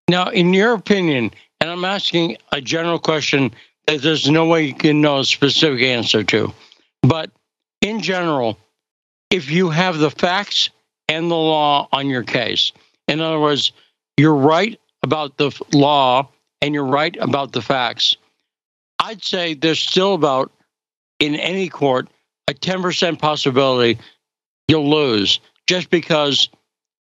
Now, 0.10 0.28
in 0.32 0.54
your 0.54 0.74
opinion, 0.74 1.32
and 1.62 1.70
I'm 1.70 1.86
asking 1.86 2.36
a 2.52 2.60
general 2.60 3.00
question 3.00 3.52
that 3.52 3.56
there's 3.88 4.30
no 4.30 4.46
way 4.46 4.64
you 4.64 4.74
can 4.74 5.02
know 5.02 5.20
a 5.20 5.26
specific 5.26 5.82
answer 5.82 6.24
to, 6.24 6.54
but 7.02 7.32
in 7.82 8.02
general, 8.02 8.58
if 9.30 9.50
you 9.50 9.70
have 9.70 9.98
the 9.98 10.12
facts 10.12 10.70
and 11.08 11.32
the 11.32 11.36
law 11.36 11.88
on 11.92 12.08
your 12.08 12.24
case, 12.24 12.72
in 13.08 13.22
other 13.22 13.40
words, 13.40 13.72
you're 14.18 14.36
right 14.36 14.80
about 15.04 15.38
the 15.38 15.52
law 15.74 16.28
and 16.62 16.74
you're 16.74 16.86
right 16.86 17.16
about 17.20 17.54
the 17.54 17.62
facts, 17.62 18.18
I'd 19.00 19.24
say 19.24 19.54
there's 19.54 19.80
still 19.80 20.14
about, 20.14 20.52
in 21.20 21.36
any 21.36 21.70
court, 21.70 22.10
a 22.48 22.54
10% 22.54 23.20
possibility 23.20 24.00
you'll 24.68 24.90
lose 24.90 25.40
just 25.68 25.90
because 25.90 26.50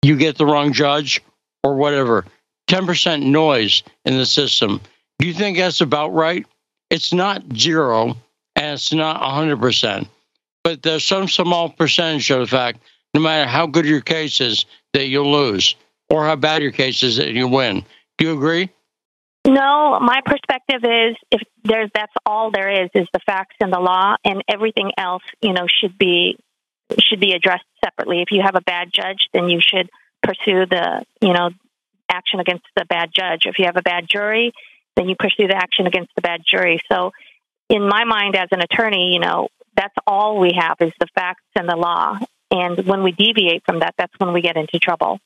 you 0.01 0.15
get 0.15 0.37
the 0.37 0.45
wrong 0.45 0.73
judge 0.73 1.21
or 1.63 1.75
whatever. 1.75 2.25
10% 2.69 3.23
noise 3.25 3.83
in 4.05 4.17
the 4.17 4.25
system. 4.25 4.79
Do 5.17 5.27
you 5.27 5.33
think 5.33 5.57
that's 5.57 5.81
about 5.81 6.13
right? 6.13 6.45
It's 6.89 7.13
not 7.13 7.43
zero 7.55 8.17
and 8.55 8.73
it's 8.73 8.93
not 8.93 9.21
100%, 9.21 10.07
but 10.63 10.81
there's 10.81 11.05
some 11.05 11.27
small 11.27 11.69
percentage 11.69 12.29
of 12.31 12.39
the 12.39 12.47
fact, 12.47 12.79
no 13.13 13.21
matter 13.21 13.47
how 13.49 13.67
good 13.67 13.85
your 13.85 14.01
case 14.01 14.41
is, 14.41 14.65
that 14.93 15.07
you'll 15.07 15.31
lose 15.31 15.75
or 16.09 16.25
how 16.25 16.35
bad 16.35 16.61
your 16.61 16.71
case 16.71 17.03
is 17.03 17.17
that 17.17 17.29
you 17.29 17.47
win. 17.47 17.85
Do 18.17 18.25
you 18.25 18.33
agree? 18.33 18.69
No, 19.45 19.99
my 19.99 20.21
perspective 20.25 20.83
is 20.83 21.15
if 21.31 21.41
there's 21.63 21.89
that's 21.93 22.13
all 22.25 22.51
there 22.51 22.83
is 22.83 22.89
is 22.93 23.07
the 23.13 23.19
facts 23.25 23.55
and 23.61 23.71
the 23.71 23.79
law, 23.79 24.15
and 24.25 24.43
everything 24.47 24.91
else, 24.97 25.23
you 25.41 25.53
know, 25.53 25.65
should 25.67 25.97
be 25.97 26.37
should 26.99 27.19
be 27.19 27.33
addressed 27.33 27.65
separately. 27.83 28.21
If 28.21 28.31
you 28.31 28.41
have 28.41 28.55
a 28.55 28.61
bad 28.61 28.89
judge, 28.93 29.29
then 29.33 29.49
you 29.49 29.59
should 29.61 29.89
pursue 30.21 30.65
the 30.65 31.05
you 31.21 31.33
know 31.33 31.51
action 32.09 32.39
against 32.39 32.65
the 32.75 32.85
bad 32.85 33.11
judge. 33.15 33.45
If 33.45 33.59
you 33.59 33.65
have 33.65 33.77
a 33.77 33.81
bad 33.81 34.07
jury, 34.09 34.51
then 34.99 35.09
you 35.09 35.15
pursue 35.17 35.47
the 35.47 35.55
action 35.55 35.87
against 35.87 36.13
the 36.15 36.21
bad 36.21 36.41
jury. 36.45 36.81
So, 36.91 37.11
in 37.69 37.87
my 37.87 38.03
mind, 38.03 38.35
as 38.35 38.49
an 38.51 38.61
attorney, 38.61 39.13
you 39.13 39.19
know, 39.19 39.47
that's 39.75 39.95
all 40.05 40.39
we 40.39 40.51
have 40.59 40.75
is 40.81 40.91
the 40.99 41.07
facts 41.15 41.43
and 41.55 41.69
the 41.69 41.75
law. 41.75 42.19
And 42.51 42.85
when 42.85 43.03
we 43.03 43.11
deviate 43.11 43.63
from 43.63 43.79
that, 43.79 43.93
that's 43.97 44.13
when 44.17 44.33
we 44.33 44.41
get 44.41 44.57
into 44.57 44.79
trouble. 44.79 45.19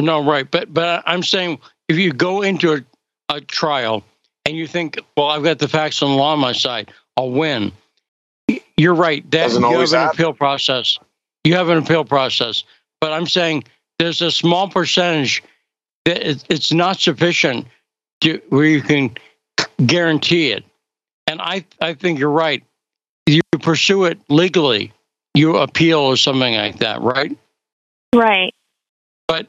No, 0.00 0.24
right, 0.24 0.48
but 0.50 0.72
but 0.72 1.02
I'm 1.04 1.22
saying 1.22 1.58
if 1.88 1.98
you 1.98 2.12
go 2.12 2.42
into 2.42 2.74
a 2.74 2.80
a 3.28 3.40
trial 3.40 4.04
and 4.46 4.56
you 4.56 4.66
think, 4.66 4.98
well, 5.16 5.28
I've 5.28 5.42
got 5.42 5.58
the 5.58 5.68
facts 5.68 6.02
and 6.02 6.10
the 6.10 6.14
law 6.14 6.32
on 6.32 6.38
my 6.38 6.52
side, 6.52 6.92
I'll 7.16 7.30
win. 7.30 7.72
You're 8.76 8.94
right. 8.94 9.22
That 9.30 9.44
Doesn't 9.44 9.62
you 9.62 9.66
have 9.68 9.74
always 9.74 9.92
an 9.92 10.00
happen. 10.00 10.16
appeal 10.16 10.32
process. 10.34 10.98
You 11.44 11.54
have 11.54 11.68
an 11.70 11.78
appeal 11.78 12.04
process, 12.04 12.64
but 13.00 13.12
I'm 13.12 13.26
saying 13.26 13.64
there's 13.98 14.20
a 14.20 14.30
small 14.30 14.68
percentage 14.68 15.42
that 16.04 16.26
it's 16.50 16.72
not 16.72 17.00
sufficient 17.00 17.66
to 18.22 18.40
where 18.48 18.64
you 18.64 18.80
can 18.82 19.14
guarantee 19.84 20.50
it. 20.52 20.64
And 21.26 21.40
I 21.40 21.64
I 21.80 21.94
think 21.94 22.18
you're 22.18 22.30
right. 22.30 22.62
You 23.26 23.40
pursue 23.60 24.04
it 24.04 24.18
legally. 24.28 24.92
You 25.34 25.56
appeal 25.58 26.00
or 26.00 26.16
something 26.16 26.54
like 26.54 26.78
that, 26.80 27.00
right? 27.02 27.36
Right. 28.14 28.54
but 29.28 29.46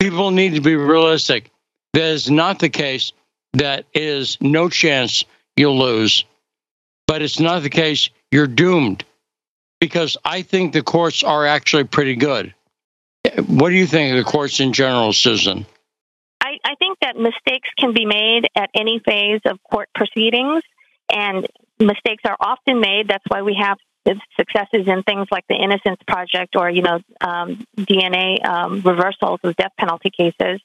people 0.00 0.30
need 0.30 0.54
to 0.54 0.60
be 0.62 0.76
realistic. 0.76 1.50
That 1.92 2.04
is 2.04 2.30
not 2.30 2.58
the 2.58 2.70
case. 2.70 3.12
That 3.52 3.84
is 3.92 4.38
no 4.40 4.70
chance 4.70 5.24
you'll 5.56 5.78
lose, 5.78 6.24
but 7.06 7.20
it's 7.20 7.38
not 7.38 7.62
the 7.62 7.68
case 7.68 8.08
you're 8.30 8.46
doomed 8.46 9.04
because 9.80 10.16
I 10.24 10.40
think 10.40 10.72
the 10.72 10.82
courts 10.82 11.22
are 11.22 11.46
actually 11.46 11.84
pretty 11.84 12.16
good. 12.16 12.54
What 13.46 13.68
do 13.68 13.74
you 13.74 13.86
think 13.86 14.12
of 14.12 14.24
the 14.24 14.30
courts 14.30 14.60
in 14.60 14.72
general, 14.72 15.12
Susan? 15.12 15.66
That 17.12 17.20
mistakes 17.20 17.68
can 17.78 17.92
be 17.92 18.06
made 18.06 18.48
at 18.56 18.70
any 18.74 19.00
phase 19.04 19.40
of 19.44 19.62
court 19.62 19.88
proceedings, 19.94 20.62
and 21.12 21.46
mistakes 21.78 22.22
are 22.24 22.36
often 22.40 22.80
made. 22.80 23.08
That's 23.08 23.24
why 23.28 23.42
we 23.42 23.58
have 23.60 23.78
successes 24.36 24.88
in 24.88 25.02
things 25.04 25.28
like 25.30 25.44
the 25.48 25.54
Innocence 25.54 26.00
Project 26.06 26.56
or, 26.56 26.68
you 26.70 26.82
know, 26.82 27.00
um, 27.20 27.64
DNA 27.78 28.44
um, 28.44 28.80
reversals 28.80 29.40
of 29.44 29.54
death 29.56 29.72
penalty 29.78 30.10
cases. 30.10 30.60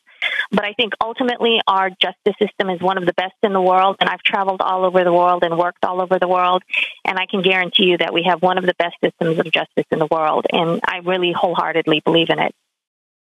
But 0.52 0.66
I 0.66 0.74
think 0.74 0.94
ultimately 1.04 1.60
our 1.68 1.90
justice 1.90 2.34
system 2.42 2.70
is 2.70 2.82
one 2.82 2.98
of 2.98 3.06
the 3.06 3.14
best 3.14 3.36
in 3.44 3.54
the 3.54 3.62
world, 3.62 3.98
and 4.00 4.10
I've 4.10 4.24
traveled 4.24 4.62
all 4.62 4.86
over 4.86 5.04
the 5.04 5.14
world 5.14 5.44
and 5.44 5.58
worked 5.58 5.86
all 5.86 6.02
over 6.02 6.18
the 6.18 6.28
world, 6.28 6.64
and 7.06 7.20
I 7.20 7.26
can 7.28 7.42
guarantee 7.42 7.86
you 7.86 7.98
that 7.98 8.14
we 8.14 8.24
have 8.24 8.42
one 8.42 8.58
of 8.58 8.66
the 8.66 8.74
best 8.80 8.96
systems 9.04 9.38
of 9.38 9.52
justice 9.52 9.86
in 9.92 10.00
the 10.00 10.08
world, 10.10 10.48
and 10.52 10.82
I 10.88 11.00
really 11.04 11.32
wholeheartedly 11.32 12.02
believe 12.04 12.30
in 12.30 12.40
it. 12.40 12.56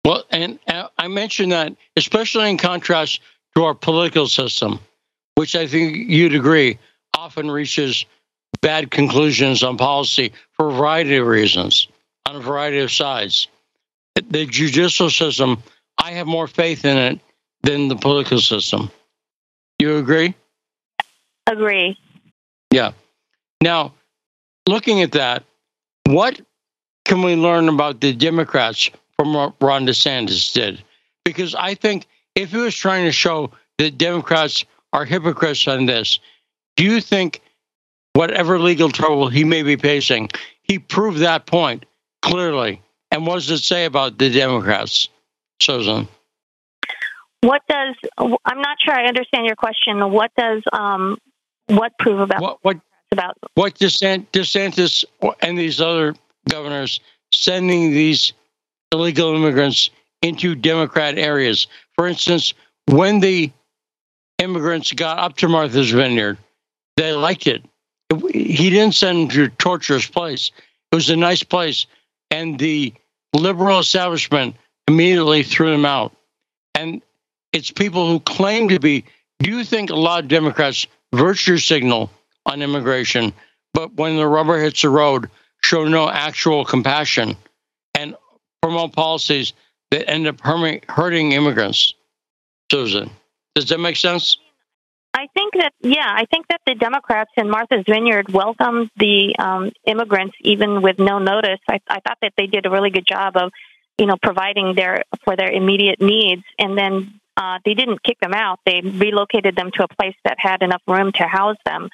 Well, 0.04 0.24
and 0.30 0.58
I 0.98 1.08
mentioned 1.08 1.52
that, 1.52 1.74
especially 1.96 2.50
in 2.50 2.58
contrast 2.58 3.20
to 3.56 3.64
our 3.64 3.74
political 3.74 4.26
system, 4.26 4.80
which 5.34 5.56
I 5.56 5.66
think 5.66 5.96
you'd 5.96 6.34
agree 6.34 6.78
often 7.16 7.50
reaches 7.50 8.04
bad 8.60 8.90
conclusions 8.90 9.62
on 9.62 9.76
policy 9.76 10.32
for 10.52 10.68
a 10.68 10.72
variety 10.72 11.16
of 11.16 11.26
reasons, 11.26 11.88
on 12.26 12.36
a 12.36 12.40
variety 12.40 12.80
of 12.80 12.92
sides. 12.92 13.48
The 14.14 14.46
judicial 14.46 15.10
system, 15.10 15.62
I 15.98 16.12
have 16.12 16.26
more 16.26 16.46
faith 16.46 16.84
in 16.84 16.96
it 16.96 17.20
than 17.62 17.88
the 17.88 17.96
political 17.96 18.40
system. 18.40 18.90
You 19.78 19.96
agree? 19.96 20.34
Agree. 21.46 21.98
Yeah. 22.72 22.92
Now, 23.60 23.94
looking 24.68 25.02
at 25.02 25.12
that, 25.12 25.44
what 26.06 26.40
can 27.04 27.22
we 27.22 27.36
learn 27.36 27.68
about 27.68 28.00
the 28.00 28.12
Democrats 28.12 28.90
from 29.16 29.34
what 29.34 29.54
Ron 29.60 29.86
DeSantis 29.86 30.52
did? 30.52 30.82
Because 31.24 31.54
I 31.54 31.74
think 31.74 32.06
if 32.34 32.50
he 32.50 32.58
was 32.58 32.74
trying 32.74 33.04
to 33.04 33.12
show 33.12 33.50
that 33.78 33.98
Democrats 33.98 34.64
are 34.92 35.04
hypocrites 35.04 35.66
on 35.68 35.86
this, 35.86 36.18
do 36.76 36.84
you 36.84 37.00
think 37.00 37.40
whatever 38.14 38.58
legal 38.58 38.90
trouble 38.90 39.28
he 39.28 39.44
may 39.44 39.62
be 39.62 39.76
facing, 39.76 40.30
he 40.62 40.78
proved 40.78 41.18
that 41.18 41.46
point 41.46 41.84
clearly? 42.22 42.80
And 43.10 43.26
what 43.26 43.34
does 43.34 43.50
it 43.50 43.58
say 43.58 43.84
about 43.84 44.18
the 44.18 44.30
Democrats, 44.30 45.08
Susan? 45.60 46.08
What 47.42 47.62
does 47.68 47.94
I'm 48.18 48.60
not 48.60 48.78
sure 48.82 48.94
I 48.94 49.04
understand 49.06 49.46
your 49.46 49.56
question. 49.56 50.10
What 50.10 50.32
does 50.36 50.62
um 50.72 51.18
what 51.66 51.92
prove 51.98 52.20
about 52.20 52.40
What 52.40 52.58
what 52.62 52.80
about 53.12 53.36
what 53.54 53.74
DeSantis 53.74 55.04
and 55.40 55.58
these 55.58 55.80
other 55.80 56.14
governors 56.48 57.00
sending 57.32 57.90
these 57.92 58.32
illegal 58.94 59.34
immigrants 59.34 59.90
into 60.22 60.54
Democrat 60.54 61.18
areas. 61.18 61.66
For 61.94 62.06
instance, 62.06 62.54
when 62.86 63.20
the 63.20 63.52
immigrants 64.38 64.92
got 64.92 65.18
up 65.18 65.36
to 65.38 65.48
Martha's 65.48 65.90
Vineyard, 65.90 66.38
they 66.96 67.12
liked 67.12 67.46
it. 67.46 67.62
He 68.32 68.70
didn't 68.70 68.94
send 68.94 69.18
them 69.18 69.28
to 69.30 69.44
a 69.44 69.48
torturous 69.48 70.06
place. 70.06 70.50
It 70.92 70.94
was 70.94 71.10
a 71.10 71.16
nice 71.16 71.42
place, 71.42 71.86
and 72.30 72.58
the 72.58 72.94
liberal 73.34 73.80
establishment 73.80 74.56
immediately 74.86 75.42
threw 75.42 75.70
them 75.70 75.84
out. 75.84 76.14
And 76.74 77.02
it's 77.52 77.70
people 77.70 78.08
who 78.08 78.20
claim 78.20 78.68
to 78.68 78.78
be. 78.78 79.04
Do 79.40 79.50
you 79.50 79.64
think 79.64 79.90
a 79.90 79.96
lot 79.96 80.22
of 80.22 80.28
Democrats 80.28 80.86
virtue 81.12 81.58
signal 81.58 82.10
on 82.46 82.62
immigration, 82.62 83.32
but 83.72 83.94
when 83.94 84.16
the 84.16 84.26
rubber 84.26 84.58
hits 84.58 84.82
the 84.82 84.90
road, 84.90 85.30
show 85.62 85.84
no 85.84 86.08
actual 86.08 86.64
compassion 86.64 87.36
policies 88.92 89.52
that 89.90 90.08
end 90.08 90.26
up 90.26 90.40
hurting, 90.40 91.32
immigrants? 91.32 91.94
Susan, 92.70 93.10
does 93.54 93.68
that 93.68 93.78
make 93.78 93.96
sense? 93.96 94.36
I 95.12 95.28
think 95.32 95.54
that 95.54 95.72
yeah, 95.80 96.08
I 96.08 96.24
think 96.24 96.48
that 96.48 96.60
the 96.66 96.74
Democrats 96.74 97.30
in 97.36 97.48
Martha's 97.48 97.84
Vineyard 97.86 98.32
welcomed 98.32 98.90
the 98.96 99.36
um, 99.38 99.70
immigrants 99.86 100.34
even 100.40 100.82
with 100.82 100.98
no 100.98 101.20
notice. 101.20 101.60
I, 101.68 101.80
I 101.88 102.00
thought 102.00 102.18
that 102.20 102.32
they 102.36 102.48
did 102.48 102.66
a 102.66 102.70
really 102.70 102.90
good 102.90 103.06
job 103.06 103.36
of, 103.36 103.52
you 103.96 104.06
know, 104.06 104.16
providing 104.20 104.74
their 104.74 105.04
for 105.24 105.36
their 105.36 105.50
immediate 105.50 106.00
needs, 106.00 106.42
and 106.58 106.76
then 106.76 107.20
uh, 107.36 107.60
they 107.64 107.74
didn't 107.74 108.02
kick 108.02 108.18
them 108.18 108.34
out. 108.34 108.58
They 108.66 108.80
relocated 108.80 109.54
them 109.54 109.70
to 109.74 109.84
a 109.84 109.88
place 109.88 110.16
that 110.24 110.36
had 110.38 110.62
enough 110.62 110.82
room 110.88 111.12
to 111.12 111.22
house 111.22 111.58
them. 111.64 111.90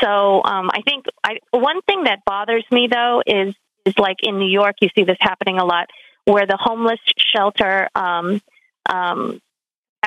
So 0.00 0.42
um, 0.42 0.70
I 0.72 0.80
think 0.82 1.06
I, 1.22 1.38
one 1.50 1.82
thing 1.82 2.04
that 2.04 2.24
bothers 2.24 2.64
me 2.70 2.88
though 2.90 3.22
is 3.26 3.54
like 3.98 4.16
in 4.22 4.38
New 4.38 4.48
York, 4.48 4.76
you 4.80 4.88
see 4.94 5.04
this 5.04 5.18
happening 5.20 5.58
a 5.58 5.64
lot, 5.64 5.88
where 6.24 6.46
the 6.46 6.58
homeless 6.58 7.00
shelter. 7.16 7.88
Um, 7.94 8.40
um, 8.88 9.40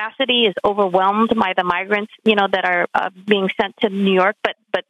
capacity 0.00 0.46
is 0.46 0.54
overwhelmed 0.64 1.30
by 1.36 1.52
the 1.56 1.64
migrants, 1.64 2.12
you 2.24 2.34
know, 2.34 2.48
that 2.50 2.64
are 2.64 2.86
uh, 2.94 3.10
being 3.26 3.48
sent 3.60 3.76
to 3.78 3.88
New 3.88 4.12
York. 4.12 4.36
But 4.42 4.56
but 4.72 4.84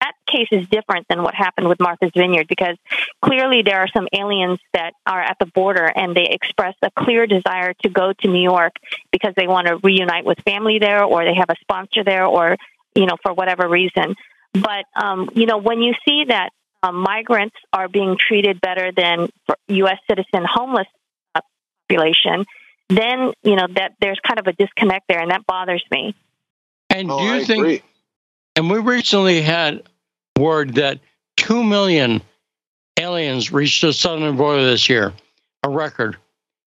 that 0.00 0.12
case 0.26 0.48
is 0.50 0.68
different 0.68 1.06
than 1.08 1.22
what 1.22 1.34
happened 1.34 1.68
with 1.68 1.80
Martha's 1.80 2.10
Vineyard 2.14 2.46
because 2.48 2.76
clearly 3.22 3.62
there 3.62 3.78
are 3.78 3.88
some 3.88 4.06
aliens 4.12 4.58
that 4.74 4.92
are 5.06 5.20
at 5.20 5.36
the 5.40 5.46
border 5.46 5.84
and 5.84 6.14
they 6.14 6.28
express 6.30 6.74
a 6.82 6.90
clear 6.90 7.26
desire 7.26 7.72
to 7.82 7.88
go 7.88 8.12
to 8.12 8.28
New 8.28 8.42
York 8.42 8.74
because 9.10 9.32
they 9.36 9.46
want 9.46 9.68
to 9.68 9.78
reunite 9.82 10.24
with 10.24 10.38
family 10.40 10.78
there 10.78 11.02
or 11.02 11.24
they 11.24 11.34
have 11.34 11.48
a 11.48 11.56
sponsor 11.60 12.04
there 12.04 12.26
or 12.26 12.56
you 12.94 13.06
know 13.06 13.16
for 13.22 13.32
whatever 13.32 13.68
reason. 13.68 14.14
But 14.52 14.84
um, 14.94 15.30
you 15.34 15.46
know 15.46 15.58
when 15.58 15.80
you 15.80 15.94
see 16.06 16.24
that 16.28 16.50
um, 16.82 16.96
migrants 16.96 17.56
are 17.72 17.88
being 17.88 18.16
treated 18.18 18.60
better 18.60 18.92
than 18.96 19.28
U.S. 19.68 19.98
citizen 20.08 20.44
homeless 20.44 20.86
uh, 21.34 21.40
population 21.88 22.44
then 22.88 23.32
you 23.42 23.56
know 23.56 23.66
that 23.74 23.94
there's 24.00 24.20
kind 24.26 24.38
of 24.38 24.46
a 24.46 24.52
disconnect 24.52 25.06
there, 25.08 25.20
and 25.20 25.30
that 25.30 25.46
bothers 25.46 25.84
me. 25.90 26.14
And 26.90 27.10
Oh, 27.10 27.18
do 27.18 27.24
you 27.24 27.32
I 27.34 27.44
think? 27.44 27.60
agree. 27.60 27.82
And 28.54 28.70
we 28.70 28.78
recently 28.78 29.42
had 29.42 29.82
word 30.38 30.74
that 30.74 31.00
two 31.36 31.62
million 31.62 32.22
aliens 32.98 33.52
reached 33.52 33.82
the 33.82 33.92
southern 33.92 34.36
border 34.36 34.64
this 34.64 34.88
year, 34.88 35.12
a 35.62 35.68
record. 35.68 36.16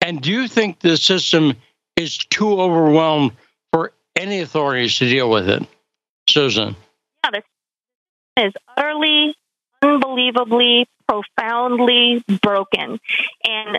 And 0.00 0.20
do 0.20 0.32
you 0.32 0.48
think 0.48 0.80
the 0.80 0.96
system 0.96 1.54
is 1.96 2.16
too 2.16 2.60
overwhelmed 2.60 3.32
for 3.72 3.92
any 4.16 4.40
authorities 4.40 4.96
to 4.98 5.08
deal 5.08 5.30
with 5.30 5.48
it, 5.48 5.62
Susan? 6.28 6.74
Yeah, 7.24 7.30
this 7.30 7.44
is 8.46 8.52
utterly, 8.76 9.36
unbelievably, 9.82 10.86
profoundly 11.06 12.24
broken, 12.42 13.00
and 13.44 13.78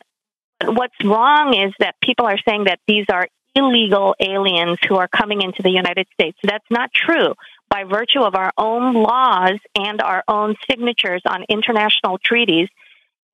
what's 0.65 0.95
wrong 1.03 1.55
is 1.55 1.73
that 1.80 1.95
people 2.01 2.26
are 2.26 2.38
saying 2.47 2.65
that 2.65 2.80
these 2.88 3.05
are 3.11 3.27
illegal 3.55 4.15
aliens 4.19 4.77
who 4.88 4.95
are 4.95 5.07
coming 5.07 5.41
into 5.41 5.61
the 5.61 5.71
United 5.71 6.07
States. 6.13 6.38
That's 6.43 6.69
not 6.69 6.93
true. 6.93 7.34
By 7.69 7.84
virtue 7.84 8.21
of 8.21 8.35
our 8.35 8.51
own 8.57 8.93
laws 8.93 9.59
and 9.76 10.01
our 10.01 10.23
own 10.27 10.55
signatures 10.69 11.21
on 11.26 11.45
international 11.49 12.17
treaties, 12.17 12.67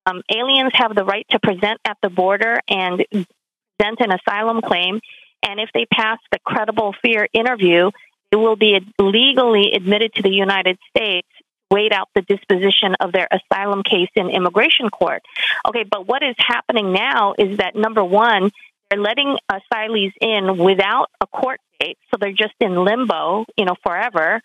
um, 0.04 0.22
aliens 0.34 0.72
have 0.74 0.94
the 0.94 1.04
right 1.04 1.26
to 1.30 1.40
present 1.40 1.80
at 1.84 1.96
the 2.02 2.10
border 2.10 2.60
and 2.68 3.04
present 3.10 4.00
an 4.00 4.12
asylum 4.12 4.60
claim. 4.62 5.00
And 5.42 5.60
if 5.60 5.70
they 5.74 5.86
pass 5.86 6.18
the 6.32 6.38
credible 6.44 6.94
fear 7.02 7.28
interview, 7.32 7.90
they 8.30 8.36
will 8.36 8.56
be 8.56 8.80
legally 8.98 9.72
admitted 9.74 10.14
to 10.14 10.22
the 10.22 10.30
United 10.30 10.78
States 10.90 11.28
wait 11.70 11.92
out 11.92 12.08
the 12.14 12.22
disposition 12.22 12.94
of 13.00 13.12
their 13.12 13.28
asylum 13.30 13.82
case 13.82 14.08
in 14.14 14.30
immigration 14.30 14.88
court. 14.90 15.22
Okay, 15.68 15.84
but 15.84 16.06
what 16.06 16.22
is 16.22 16.34
happening 16.38 16.92
now 16.92 17.34
is 17.38 17.58
that 17.58 17.74
number 17.74 18.04
one, 18.04 18.50
they're 18.90 19.00
letting 19.00 19.36
asylees 19.50 20.12
in 20.20 20.58
without 20.58 21.10
a 21.20 21.26
court 21.26 21.60
date, 21.80 21.98
so 22.10 22.18
they're 22.20 22.32
just 22.32 22.54
in 22.60 22.84
limbo, 22.84 23.44
you 23.56 23.64
know, 23.64 23.74
forever, 23.82 24.40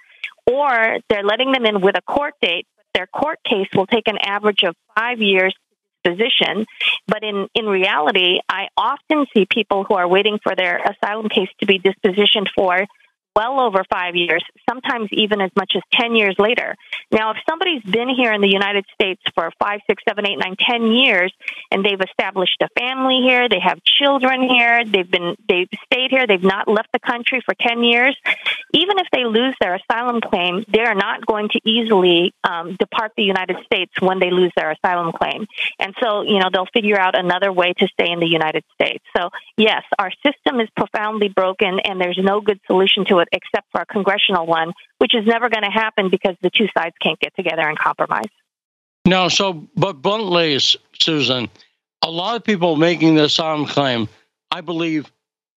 or 0.48 0.98
they're 1.10 1.24
letting 1.24 1.52
them 1.52 1.66
in 1.66 1.82
with 1.82 1.96
a 1.98 2.02
court 2.02 2.34
date. 2.42 2.66
But 2.76 2.86
their 2.94 3.08
court 3.08 3.40
case 3.48 3.68
will 3.74 3.88
take 3.88 4.08
an 4.08 4.18
average 4.18 4.64
of 4.64 4.76
five 4.96 5.22
years 5.22 5.54
to 5.54 6.16
disposition. 6.16 6.66
But 7.08 7.24
in, 7.24 7.48
in 7.54 7.66
reality, 7.66 8.40
I 8.50 8.68
often 8.76 9.26
see 9.34 9.46
people 9.46 9.84
who 9.84 9.96
are 9.96 10.08
waiting 10.08 10.40
for 10.42 10.56
their 10.56 10.78
asylum 10.80 11.30
case 11.30 11.50
to 11.60 11.66
be 11.66 11.80
dispositioned 11.80 12.48
for 12.56 12.86
well 13.36 13.62
over 13.62 13.84
five 13.90 14.16
years, 14.16 14.44
sometimes 14.70 15.10
even 15.12 15.42
as 15.42 15.52
much 15.56 15.74
as 15.76 15.82
10 15.94 16.16
years 16.16 16.36
later. 16.38 16.76
Now, 17.12 17.32
if 17.32 17.38
somebody's 17.50 17.84
been 17.84 18.10
here 18.10 18.34
in 18.34 18.42
the 18.42 18.52
United 18.52 18.86
States 18.94 19.22
for 19.34 19.52
five, 19.60 19.80
six, 19.88 20.04
seven, 20.08 20.28
eight, 20.28 20.38
nine, 20.38 20.56
ten 20.60 20.92
years, 20.92 21.34
and 21.72 21.84
they've 21.84 22.00
established 22.00 22.62
a 22.62 22.68
family 22.80 23.22
here, 23.24 23.48
they 23.50 23.60
have 23.60 23.84
children 23.84 24.48
here, 24.50 24.84
they've 24.86 25.10
been, 25.10 25.36
they've 25.48 25.70
stayed 25.86 26.12
here, 26.12 26.28
they've 26.28 26.44
not 26.44 26.68
left 26.68 26.90
the 26.94 27.00
country 27.00 27.42
for 27.46 27.54
10 27.54 27.84
years, 27.84 28.18
even 28.74 29.00
if 29.00 29.08
they 29.12 29.26
lose 29.26 29.56
their 29.60 29.76
asylum 29.76 30.22
claim, 30.22 30.66
they 30.72 30.82
are 30.82 30.96
not 30.96 31.26
going 31.26 31.50
to 31.50 31.60
easily 31.64 32.34
um, 32.44 32.76
depart 32.80 33.14
the 33.16 33.24
United 33.24 33.58
States 33.66 33.92
when 34.00 34.20
they 34.20 34.32
lose 34.32 34.52
their 34.56 34.72
asylum 34.72 35.12
claim. 35.12 35.46
And 35.80 35.96
so, 36.02 36.22
you 36.22 36.40
know, 36.40 36.50
they'll 36.52 36.68
figure 36.74 37.00
out 37.00 37.18
another 37.18 37.52
way 37.52 37.74
to 37.74 37.88
stay 37.88 38.12
in 38.12 38.20
the 38.20 38.28
United 38.28 38.64
States. 38.74 39.04
So, 39.16 39.30
yes, 39.58 39.84
our 39.98 40.12
system 40.26 40.60
is 40.60 40.70
profoundly 40.76 41.30
broken, 41.30 41.80
and 41.80 42.00
there's 42.00 42.20
no 42.22 42.42
good 42.42 42.60
solution 42.68 43.06
to 43.06 43.20
it 43.20 43.21
except 43.32 43.68
for 43.72 43.82
a 43.82 43.86
congressional 43.86 44.46
one, 44.46 44.74
which 45.00 45.14
is 45.14 45.26
never 45.26 45.50
going 45.50 45.64
to 45.64 45.72
happen 45.72 46.10
because 46.10 46.36
the 46.42 46.50
two 46.50 46.68
sides 46.78 46.96
can't 47.02 47.20
get 47.20 47.36
together 47.36 47.62
and 47.62 47.78
compromise. 47.78 48.30
No, 49.06 49.30
so, 49.30 49.68
but 49.76 50.02
bluntly, 50.02 50.60
Susan, 51.00 51.50
a 52.02 52.10
lot 52.10 52.36
of 52.36 52.44
people 52.44 52.76
making 52.76 53.16
the 53.16 53.26
asylum 53.26 53.66
claim, 53.66 54.08
I 54.52 54.62
believe, 54.62 55.12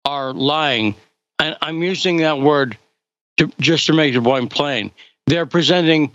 are 0.04 0.32
lying. 0.32 0.94
And 1.38 1.56
I'm 1.60 1.82
using 1.82 2.18
that 2.18 2.40
word 2.40 2.78
to, 3.36 3.50
just 3.60 3.86
to 3.86 3.92
make 3.92 4.14
the 4.14 4.22
point 4.22 4.50
plain. 4.50 4.90
They're 5.26 5.46
presenting, 5.46 6.12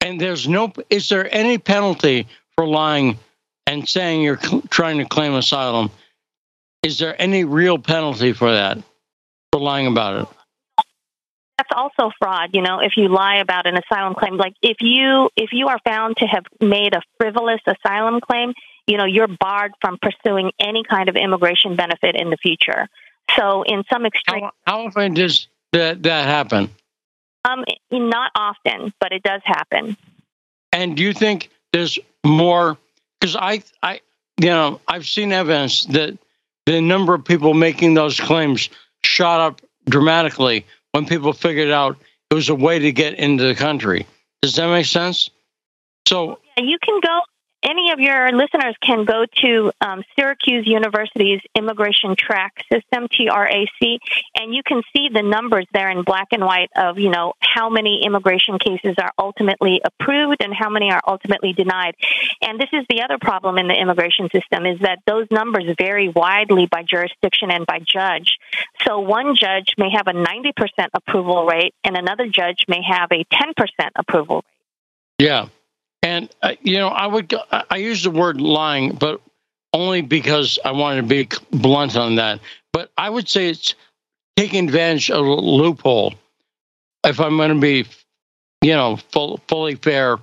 and 0.00 0.20
there's 0.20 0.48
no, 0.48 0.72
is 0.90 1.08
there 1.08 1.32
any 1.32 1.58
penalty 1.58 2.26
for 2.56 2.66
lying 2.66 3.18
and 3.66 3.88
saying 3.88 4.22
you're 4.22 4.38
cl- 4.38 4.62
trying 4.70 4.98
to 4.98 5.04
claim 5.04 5.34
asylum? 5.34 5.90
Is 6.82 6.98
there 6.98 7.20
any 7.20 7.44
real 7.44 7.78
penalty 7.78 8.32
for 8.32 8.52
that, 8.52 8.78
for 9.52 9.60
lying 9.60 9.86
about 9.86 10.22
it? 10.22 10.28
That's 11.58 11.70
also 11.74 12.10
fraud 12.18 12.50
you 12.52 12.62
know 12.62 12.80
if 12.80 12.92
you 12.96 13.08
lie 13.08 13.36
about 13.36 13.66
an 13.66 13.76
asylum 13.76 14.14
claim. 14.14 14.36
Like 14.36 14.54
if 14.62 14.78
you 14.80 15.30
if 15.36 15.50
you 15.52 15.68
are 15.68 15.78
found 15.84 16.16
to 16.18 16.26
have 16.26 16.44
made 16.60 16.94
a 16.94 17.02
frivolous 17.18 17.60
asylum 17.66 18.20
claim 18.20 18.54
you 18.86 18.96
know 18.96 19.04
you're 19.04 19.28
barred 19.28 19.72
from 19.80 19.98
pursuing 20.00 20.52
any 20.60 20.84
kind 20.84 21.08
of 21.08 21.16
immigration 21.16 21.76
benefit 21.76 22.14
in 22.16 22.30
the 22.30 22.36
future. 22.36 22.88
So 23.36 23.62
in 23.62 23.84
some 23.92 24.06
extreme 24.06 24.44
how, 24.44 24.52
how 24.66 24.86
often 24.86 25.14
does 25.14 25.48
that 25.72 26.02
that 26.02 26.26
happen? 26.26 26.70
Um 27.44 27.64
not 27.90 28.32
often 28.34 28.92
but 29.00 29.12
it 29.12 29.22
does 29.22 29.42
happen. 29.44 29.96
And 30.72 30.96
do 30.96 31.02
you 31.02 31.12
think 31.12 31.50
there's 31.72 31.98
more 32.24 32.76
because 33.20 33.36
i 33.36 33.62
i 33.82 34.00
you 34.38 34.48
know 34.48 34.80
i've 34.88 35.06
seen 35.06 35.32
evidence 35.32 35.84
that 35.86 36.18
the 36.66 36.80
number 36.80 37.14
of 37.14 37.24
people 37.24 37.54
making 37.54 37.94
those 37.94 38.18
claims 38.18 38.68
shot 39.04 39.40
up 39.40 39.62
dramatically 39.88 40.66
when 40.96 41.04
people 41.04 41.34
figured 41.34 41.70
out 41.70 41.98
it 42.30 42.34
was 42.34 42.48
a 42.48 42.54
way 42.54 42.78
to 42.78 42.90
get 42.90 43.18
into 43.18 43.44
the 43.44 43.54
country. 43.54 44.06
Does 44.40 44.54
that 44.54 44.68
make 44.70 44.86
sense? 44.86 45.28
So 46.08 46.38
yeah, 46.56 46.64
you 46.64 46.78
can 46.82 46.98
go. 47.04 47.20
Any 47.66 47.90
of 47.90 47.98
your 47.98 48.30
listeners 48.30 48.76
can 48.80 49.04
go 49.04 49.24
to 49.42 49.72
um, 49.80 50.04
Syracuse 50.16 50.68
University's 50.68 51.40
Immigration 51.56 52.14
Track 52.16 52.52
System 52.72 53.08
(TRAC), 53.08 53.98
and 54.36 54.54
you 54.54 54.62
can 54.64 54.82
see 54.94 55.08
the 55.12 55.22
numbers 55.22 55.66
there 55.72 55.90
in 55.90 56.04
black 56.04 56.28
and 56.30 56.44
white 56.44 56.70
of 56.76 57.00
you 57.00 57.10
know 57.10 57.32
how 57.40 57.68
many 57.68 58.04
immigration 58.06 58.60
cases 58.60 58.94
are 58.98 59.10
ultimately 59.18 59.80
approved 59.84 60.44
and 60.44 60.54
how 60.54 60.70
many 60.70 60.92
are 60.92 61.00
ultimately 61.08 61.54
denied. 61.54 61.96
And 62.40 62.60
this 62.60 62.68
is 62.72 62.84
the 62.88 63.02
other 63.02 63.18
problem 63.18 63.58
in 63.58 63.66
the 63.66 63.74
immigration 63.74 64.28
system 64.30 64.64
is 64.64 64.78
that 64.82 65.00
those 65.04 65.26
numbers 65.32 65.64
vary 65.76 66.08
widely 66.08 66.68
by 66.70 66.84
jurisdiction 66.84 67.50
and 67.50 67.66
by 67.66 67.80
judge. 67.80 68.38
So 68.86 69.00
one 69.00 69.34
judge 69.34 69.74
may 69.76 69.90
have 69.90 70.06
a 70.06 70.12
90% 70.12 70.52
approval 70.94 71.44
rate, 71.46 71.74
and 71.82 71.96
another 71.96 72.28
judge 72.28 72.64
may 72.68 72.82
have 72.88 73.10
a 73.10 73.24
10% 73.24 73.54
approval 73.96 74.36
rate. 74.36 75.26
Yeah. 75.26 75.48
And 76.06 76.30
uh, 76.40 76.52
you 76.62 76.78
know, 76.78 76.86
I 76.86 77.08
would 77.08 77.34
I 77.50 77.78
use 77.78 78.04
the 78.04 78.12
word 78.12 78.40
lying, 78.40 78.92
but 78.94 79.20
only 79.72 80.02
because 80.02 80.56
I 80.64 80.70
wanted 80.70 81.02
to 81.02 81.08
be 81.08 81.28
blunt 81.50 81.96
on 81.96 82.14
that. 82.14 82.38
But 82.72 82.92
I 82.96 83.10
would 83.10 83.28
say 83.28 83.48
it's 83.48 83.74
taking 84.36 84.66
advantage 84.66 85.10
of 85.10 85.26
a 85.26 85.34
loophole. 85.34 86.14
If 87.02 87.18
I'm 87.18 87.36
going 87.36 87.54
to 87.54 87.60
be, 87.60 87.86
you 88.62 88.74
know, 88.74 88.96
full, 88.96 89.40
fully 89.48 89.74
fair 89.74 90.18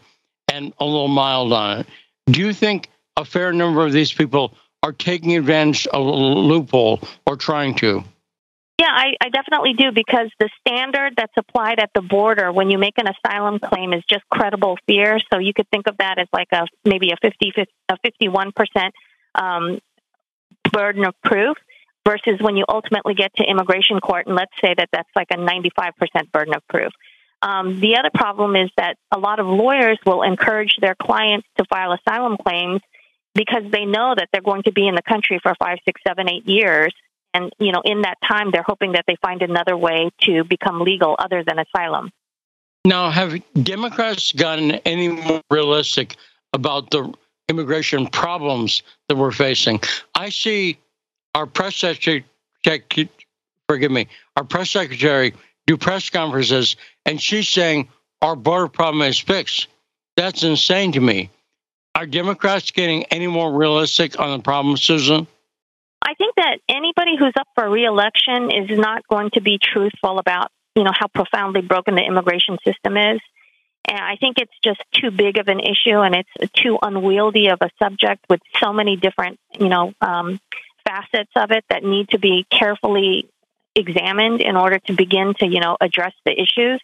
and 0.49 0.73
a 0.79 0.85
little 0.85 1.09
mild 1.09 1.51
on 1.51 1.81
it, 1.81 1.87
do 2.27 2.39
you 2.39 2.53
think 2.53 2.89
a 3.17 3.25
fair 3.25 3.51
number 3.51 3.85
of 3.85 3.91
these 3.91 4.13
people 4.13 4.53
are 4.83 4.93
taking 4.93 5.35
advantage 5.35 5.85
of 5.87 6.05
a 6.05 6.11
loophole 6.11 7.01
or 7.27 7.35
trying 7.35 7.75
to? 7.75 8.05
Yeah, 8.79 8.89
I, 8.89 9.13
I 9.21 9.29
definitely 9.29 9.73
do 9.73 9.91
because 9.91 10.29
the 10.39 10.49
standard 10.59 11.13
that's 11.15 11.33
applied 11.37 11.79
at 11.79 11.91
the 11.93 12.01
border 12.01 12.51
when 12.51 12.71
you 12.71 12.79
make 12.79 12.95
an 12.97 13.05
asylum 13.07 13.59
claim 13.59 13.93
is 13.93 14.03
just 14.09 14.23
credible 14.31 14.77
fear. 14.87 15.19
So 15.31 15.39
you 15.39 15.53
could 15.53 15.69
think 15.69 15.87
of 15.87 15.97
that 15.97 16.17
as 16.17 16.27
like 16.33 16.47
a 16.51 16.65
maybe 16.83 17.11
a 17.11 17.17
50, 17.21 17.53
a 17.89 17.97
51% 17.97 18.91
um, 19.35 19.79
burden 20.71 21.05
of 21.05 21.13
proof 21.23 21.55
versus 22.05 22.39
when 22.41 22.57
you 22.57 22.65
ultimately 22.67 23.13
get 23.13 23.33
to 23.35 23.43
immigration 23.43 23.99
court, 23.99 24.25
and 24.27 24.35
let's 24.35 24.51
say 24.61 24.73
that 24.75 24.89
that's 24.91 25.09
like 25.15 25.27
a 25.31 25.37
95% 25.37 26.31
burden 26.31 26.53
of 26.55 26.67
proof. 26.67 26.91
Um, 27.41 27.79
the 27.79 27.97
other 27.97 28.09
problem 28.13 28.55
is 28.55 28.69
that 28.77 28.97
a 29.11 29.19
lot 29.19 29.39
of 29.39 29.45
lawyers 29.45 29.99
will 30.05 30.23
encourage 30.23 30.75
their 30.81 30.95
clients 30.95 31.47
to 31.57 31.65
file 31.65 31.93
asylum 31.93 32.37
claims 32.37 32.81
because 33.35 33.63
they 33.71 33.85
know 33.85 34.13
that 34.17 34.29
they're 34.31 34.41
going 34.41 34.63
to 34.63 34.71
be 34.71 34.87
in 34.87 34.95
the 34.95 35.01
country 35.01 35.39
for 35.41 35.53
five, 35.59 35.77
six, 35.85 36.01
seven, 36.07 36.29
eight 36.29 36.47
years 36.47 36.93
and, 37.33 37.51
you 37.59 37.71
know, 37.71 37.81
in 37.83 38.01
that 38.01 38.17
time, 38.27 38.51
they're 38.51 38.63
hoping 38.63 38.93
that 38.93 39.05
they 39.07 39.15
find 39.21 39.41
another 39.41 39.75
way 39.75 40.09
to 40.21 40.43
become 40.43 40.81
legal 40.81 41.15
other 41.17 41.43
than 41.45 41.59
asylum. 41.59 42.11
Now, 42.85 43.09
have 43.09 43.41
Democrats 43.61 44.33
gotten 44.33 44.71
any 44.71 45.07
more 45.07 45.41
realistic 45.49 46.15
about 46.51 46.91
the 46.91 47.13
immigration 47.49 48.07
problems 48.07 48.83
that 49.07 49.15
we're 49.15 49.31
facing? 49.31 49.79
I 50.15 50.29
see 50.29 50.77
our 51.33 51.45
press 51.45 51.75
secretary, 51.77 52.25
forgive 53.67 53.91
me, 53.91 54.07
our 54.35 54.43
press 54.43 54.71
secretary 54.71 55.33
do 55.65 55.77
press 55.77 56.09
conferences, 56.09 56.75
and 57.05 57.21
she's 57.21 57.47
saying 57.47 57.87
our 58.21 58.35
border 58.35 58.67
problem 58.67 59.01
is 59.01 59.19
fixed. 59.19 59.67
That's 60.17 60.43
insane 60.43 60.91
to 60.91 60.99
me. 60.99 61.29
Are 61.95 62.05
Democrats 62.05 62.71
getting 62.71 63.03
any 63.05 63.27
more 63.27 63.53
realistic 63.53 64.19
on 64.19 64.37
the 64.37 64.43
problem, 64.43 64.77
Susan? 64.77 65.27
Anybody 67.13 67.25
who's 67.25 67.39
up 67.39 67.47
for 67.55 67.69
reelection 67.69 68.51
is 68.51 68.77
not 68.77 69.07
going 69.07 69.29
to 69.31 69.41
be 69.41 69.59
truthful 69.61 70.19
about, 70.19 70.51
you 70.75 70.83
know, 70.83 70.91
how 70.97 71.07
profoundly 71.07 71.61
broken 71.61 71.95
the 71.95 72.01
immigration 72.01 72.57
system 72.65 72.97
is. 72.97 73.19
And 73.85 73.99
I 73.99 74.15
think 74.15 74.37
it's 74.39 74.53
just 74.63 74.81
too 74.91 75.11
big 75.11 75.37
of 75.37 75.47
an 75.47 75.59
issue 75.59 75.99
and 75.99 76.15
it's 76.15 76.51
too 76.53 76.79
unwieldy 76.81 77.49
of 77.49 77.59
a 77.61 77.69
subject 77.81 78.25
with 78.29 78.39
so 78.61 78.73
many 78.73 78.95
different, 78.95 79.39
you 79.59 79.69
know, 79.69 79.93
um, 80.01 80.39
facets 80.85 81.31
of 81.35 81.51
it 81.51 81.63
that 81.69 81.83
need 81.83 82.09
to 82.09 82.19
be 82.19 82.45
carefully 82.49 83.29
examined 83.75 84.41
in 84.41 84.55
order 84.55 84.79
to 84.79 84.93
begin 84.93 85.33
to, 85.39 85.45
you 85.45 85.59
know, 85.59 85.77
address 85.79 86.13
the 86.25 86.31
issues 86.31 86.81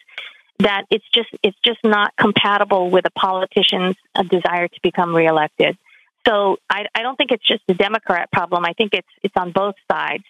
that 0.60 0.84
it's 0.90 1.06
just 1.14 1.30
it's 1.42 1.58
just 1.64 1.80
not 1.84 2.14
compatible 2.18 2.90
with 2.90 3.06
a 3.06 3.12
politician's 3.12 3.96
desire 4.28 4.68
to 4.68 4.80
become 4.84 5.16
reelected. 5.16 5.78
So 6.30 6.58
I, 6.70 6.86
I 6.94 7.02
don't 7.02 7.16
think 7.16 7.32
it's 7.32 7.48
just 7.48 7.64
a 7.70 7.74
Democrat 7.74 8.32
problem. 8.32 8.64
I 8.64 8.74
think 8.74 8.94
it's 8.94 9.08
it's 9.24 9.34
on 9.36 9.52
both 9.52 9.76
sides, 9.92 10.24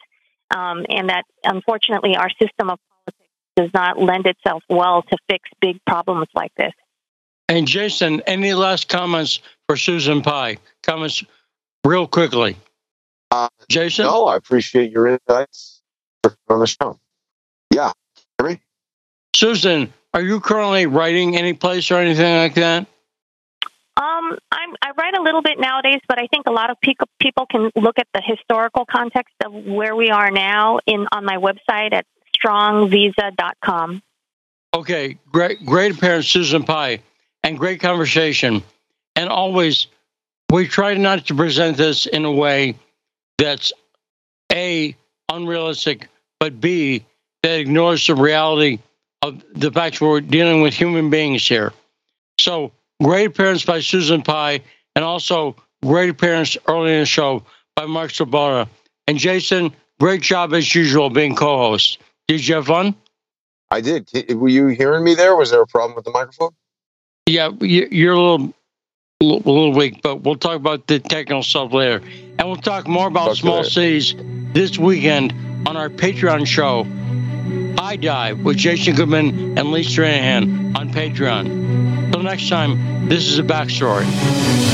um, 0.56 0.86
and 0.88 1.10
that 1.10 1.24
unfortunately 1.44 2.16
our 2.16 2.30
system 2.30 2.70
of 2.70 2.80
politics 3.06 3.30
does 3.58 3.70
not 3.74 4.00
lend 4.00 4.26
itself 4.26 4.64
well 4.70 5.02
to 5.02 5.18
fix 5.30 5.50
big 5.60 5.80
problems 5.86 6.28
like 6.34 6.54
this. 6.56 6.72
And 7.50 7.68
Jason, 7.68 8.22
any 8.22 8.54
last 8.54 8.88
comments 8.88 9.42
for 9.68 9.76
Susan 9.76 10.22
Pai? 10.22 10.60
Comments 10.84 11.24
real 11.84 12.08
quickly. 12.08 12.56
Uh, 13.32 13.50
Jason? 13.68 14.06
No, 14.06 14.26
I 14.26 14.38
appreciate 14.38 14.92
your 14.92 15.08
insights 15.08 15.82
on 16.48 16.60
the 16.60 16.68
show. 16.68 16.98
Yeah. 17.74 17.92
Hear 18.38 18.50
me? 18.50 18.62
Susan, 19.36 19.92
are 20.14 20.22
you 20.22 20.40
currently 20.40 20.86
writing 20.86 21.36
any 21.36 21.54
place 21.54 21.92
or 21.92 21.96
anything 21.96 22.38
like 22.38 22.54
that? 22.56 22.88
Um, 23.98 24.38
I'm 24.49 24.49
I, 24.82 24.92
write 24.98 25.18
a 25.18 25.22
little 25.22 25.42
bit 25.42 25.60
nowadays, 25.60 26.02
but 26.08 26.20
I 26.20 26.28
think 26.28 26.48
a 26.48 26.52
lot 26.52 26.70
of 26.70 26.78
people 26.82 27.46
can 27.46 27.72
look 27.76 28.00
at 28.00 28.08
the 28.14 28.22
historical 28.24 28.86
context 28.86 29.34
of 29.46 29.54
where 29.54 29.96
we 29.96 30.10
are 30.10 30.32
now 30.32 30.80
in 30.86 31.08
on 31.12 31.26
my 31.26 31.38
website 31.38 31.94
at 31.94 32.06
strongvisa.com. 32.36 34.02
Okay, 34.74 35.18
great, 35.32 35.66
great 35.66 35.96
appearance, 35.96 36.28
Susan 36.28 36.64
Pai, 36.64 37.02
and 37.44 37.58
great 37.58 37.80
conversation. 37.82 38.64
And 39.16 39.30
always, 39.30 39.88
we 40.52 40.68
try 40.68 40.94
not 40.94 41.26
to 41.28 41.36
present 41.36 41.78
this 41.78 42.06
in 42.06 42.26
a 42.26 42.32
way 42.32 42.76
that's 43.38 43.74
a 44.52 44.96
unrealistic, 45.30 46.08
but 46.40 46.60
b 46.60 47.06
that 47.44 47.60
ignores 47.60 48.06
the 48.06 48.16
reality 48.16 48.80
of 49.22 49.44
the 49.54 49.72
fact 49.72 50.02
we're 50.02 50.22
dealing 50.22 50.62
with 50.62 50.74
human 50.74 51.10
beings 51.10 51.48
here. 51.48 51.74
So, 52.40 52.72
great 53.02 53.26
appearance 53.26 53.64
by 53.66 53.80
Susan 53.80 54.22
Pai, 54.22 54.64
and 54.96 55.06
also 55.06 55.56
great 55.84 56.10
appearance 56.10 56.58
early 56.68 56.94
in 56.94 57.00
the 57.00 57.06
show 57.06 57.44
by 57.76 57.86
Mark 57.86 58.12
Sleboda. 58.12 58.68
And 59.08 59.18
Jason, 59.18 59.74
great 60.00 60.22
job 60.22 60.54
as 60.54 60.76
usual 60.76 61.10
being 61.10 61.36
co-host. 61.36 62.00
Did 62.28 62.48
you 62.48 62.56
have 62.56 62.68
fun? 62.68 62.96
I 63.72 63.82
did. 63.82 64.10
Were 64.34 64.50
you 64.50 64.68
hearing 64.68 65.04
me 65.04 65.16
there? 65.16 65.36
Was 65.36 65.52
there 65.52 65.62
a 65.62 65.68
problem 65.68 65.96
with 65.96 66.06
the 66.06 66.12
microphone? 66.12 66.52
Yeah, 67.28 67.52
you're 67.60 68.14
a 68.14 68.20
little, 68.20 68.54
a 69.22 69.26
little 69.26 69.74
weak, 69.74 70.02
but 70.02 70.22
we'll 70.24 70.36
talk 70.36 70.56
about 70.56 70.88
the 70.88 71.00
technical 71.00 71.44
stuff 71.44 71.72
later. 71.72 72.02
And 72.40 72.48
we'll 72.48 72.56
talk 72.56 72.88
more 72.88 73.08
about 73.08 73.28
talk 73.28 73.38
small 73.38 73.64
cities 73.64 74.16
this 74.54 74.80
weekend 74.80 75.34
on 75.68 75.78
our 75.78 75.90
Patreon 75.90 76.48
show, 76.48 76.86
High 77.80 77.98
Dive, 77.98 78.40
with 78.40 78.58
Jason 78.58 78.96
Goodman 78.96 79.58
and 79.58 79.72
Lee 79.72 79.84
Stranahan 79.84 80.76
on 80.76 80.92
Patreon. 80.92 81.99
Until 82.10 82.24
next 82.24 82.50
time, 82.50 83.08
this 83.08 83.28
is 83.28 83.38
a 83.38 83.44
backstory. 83.44 84.69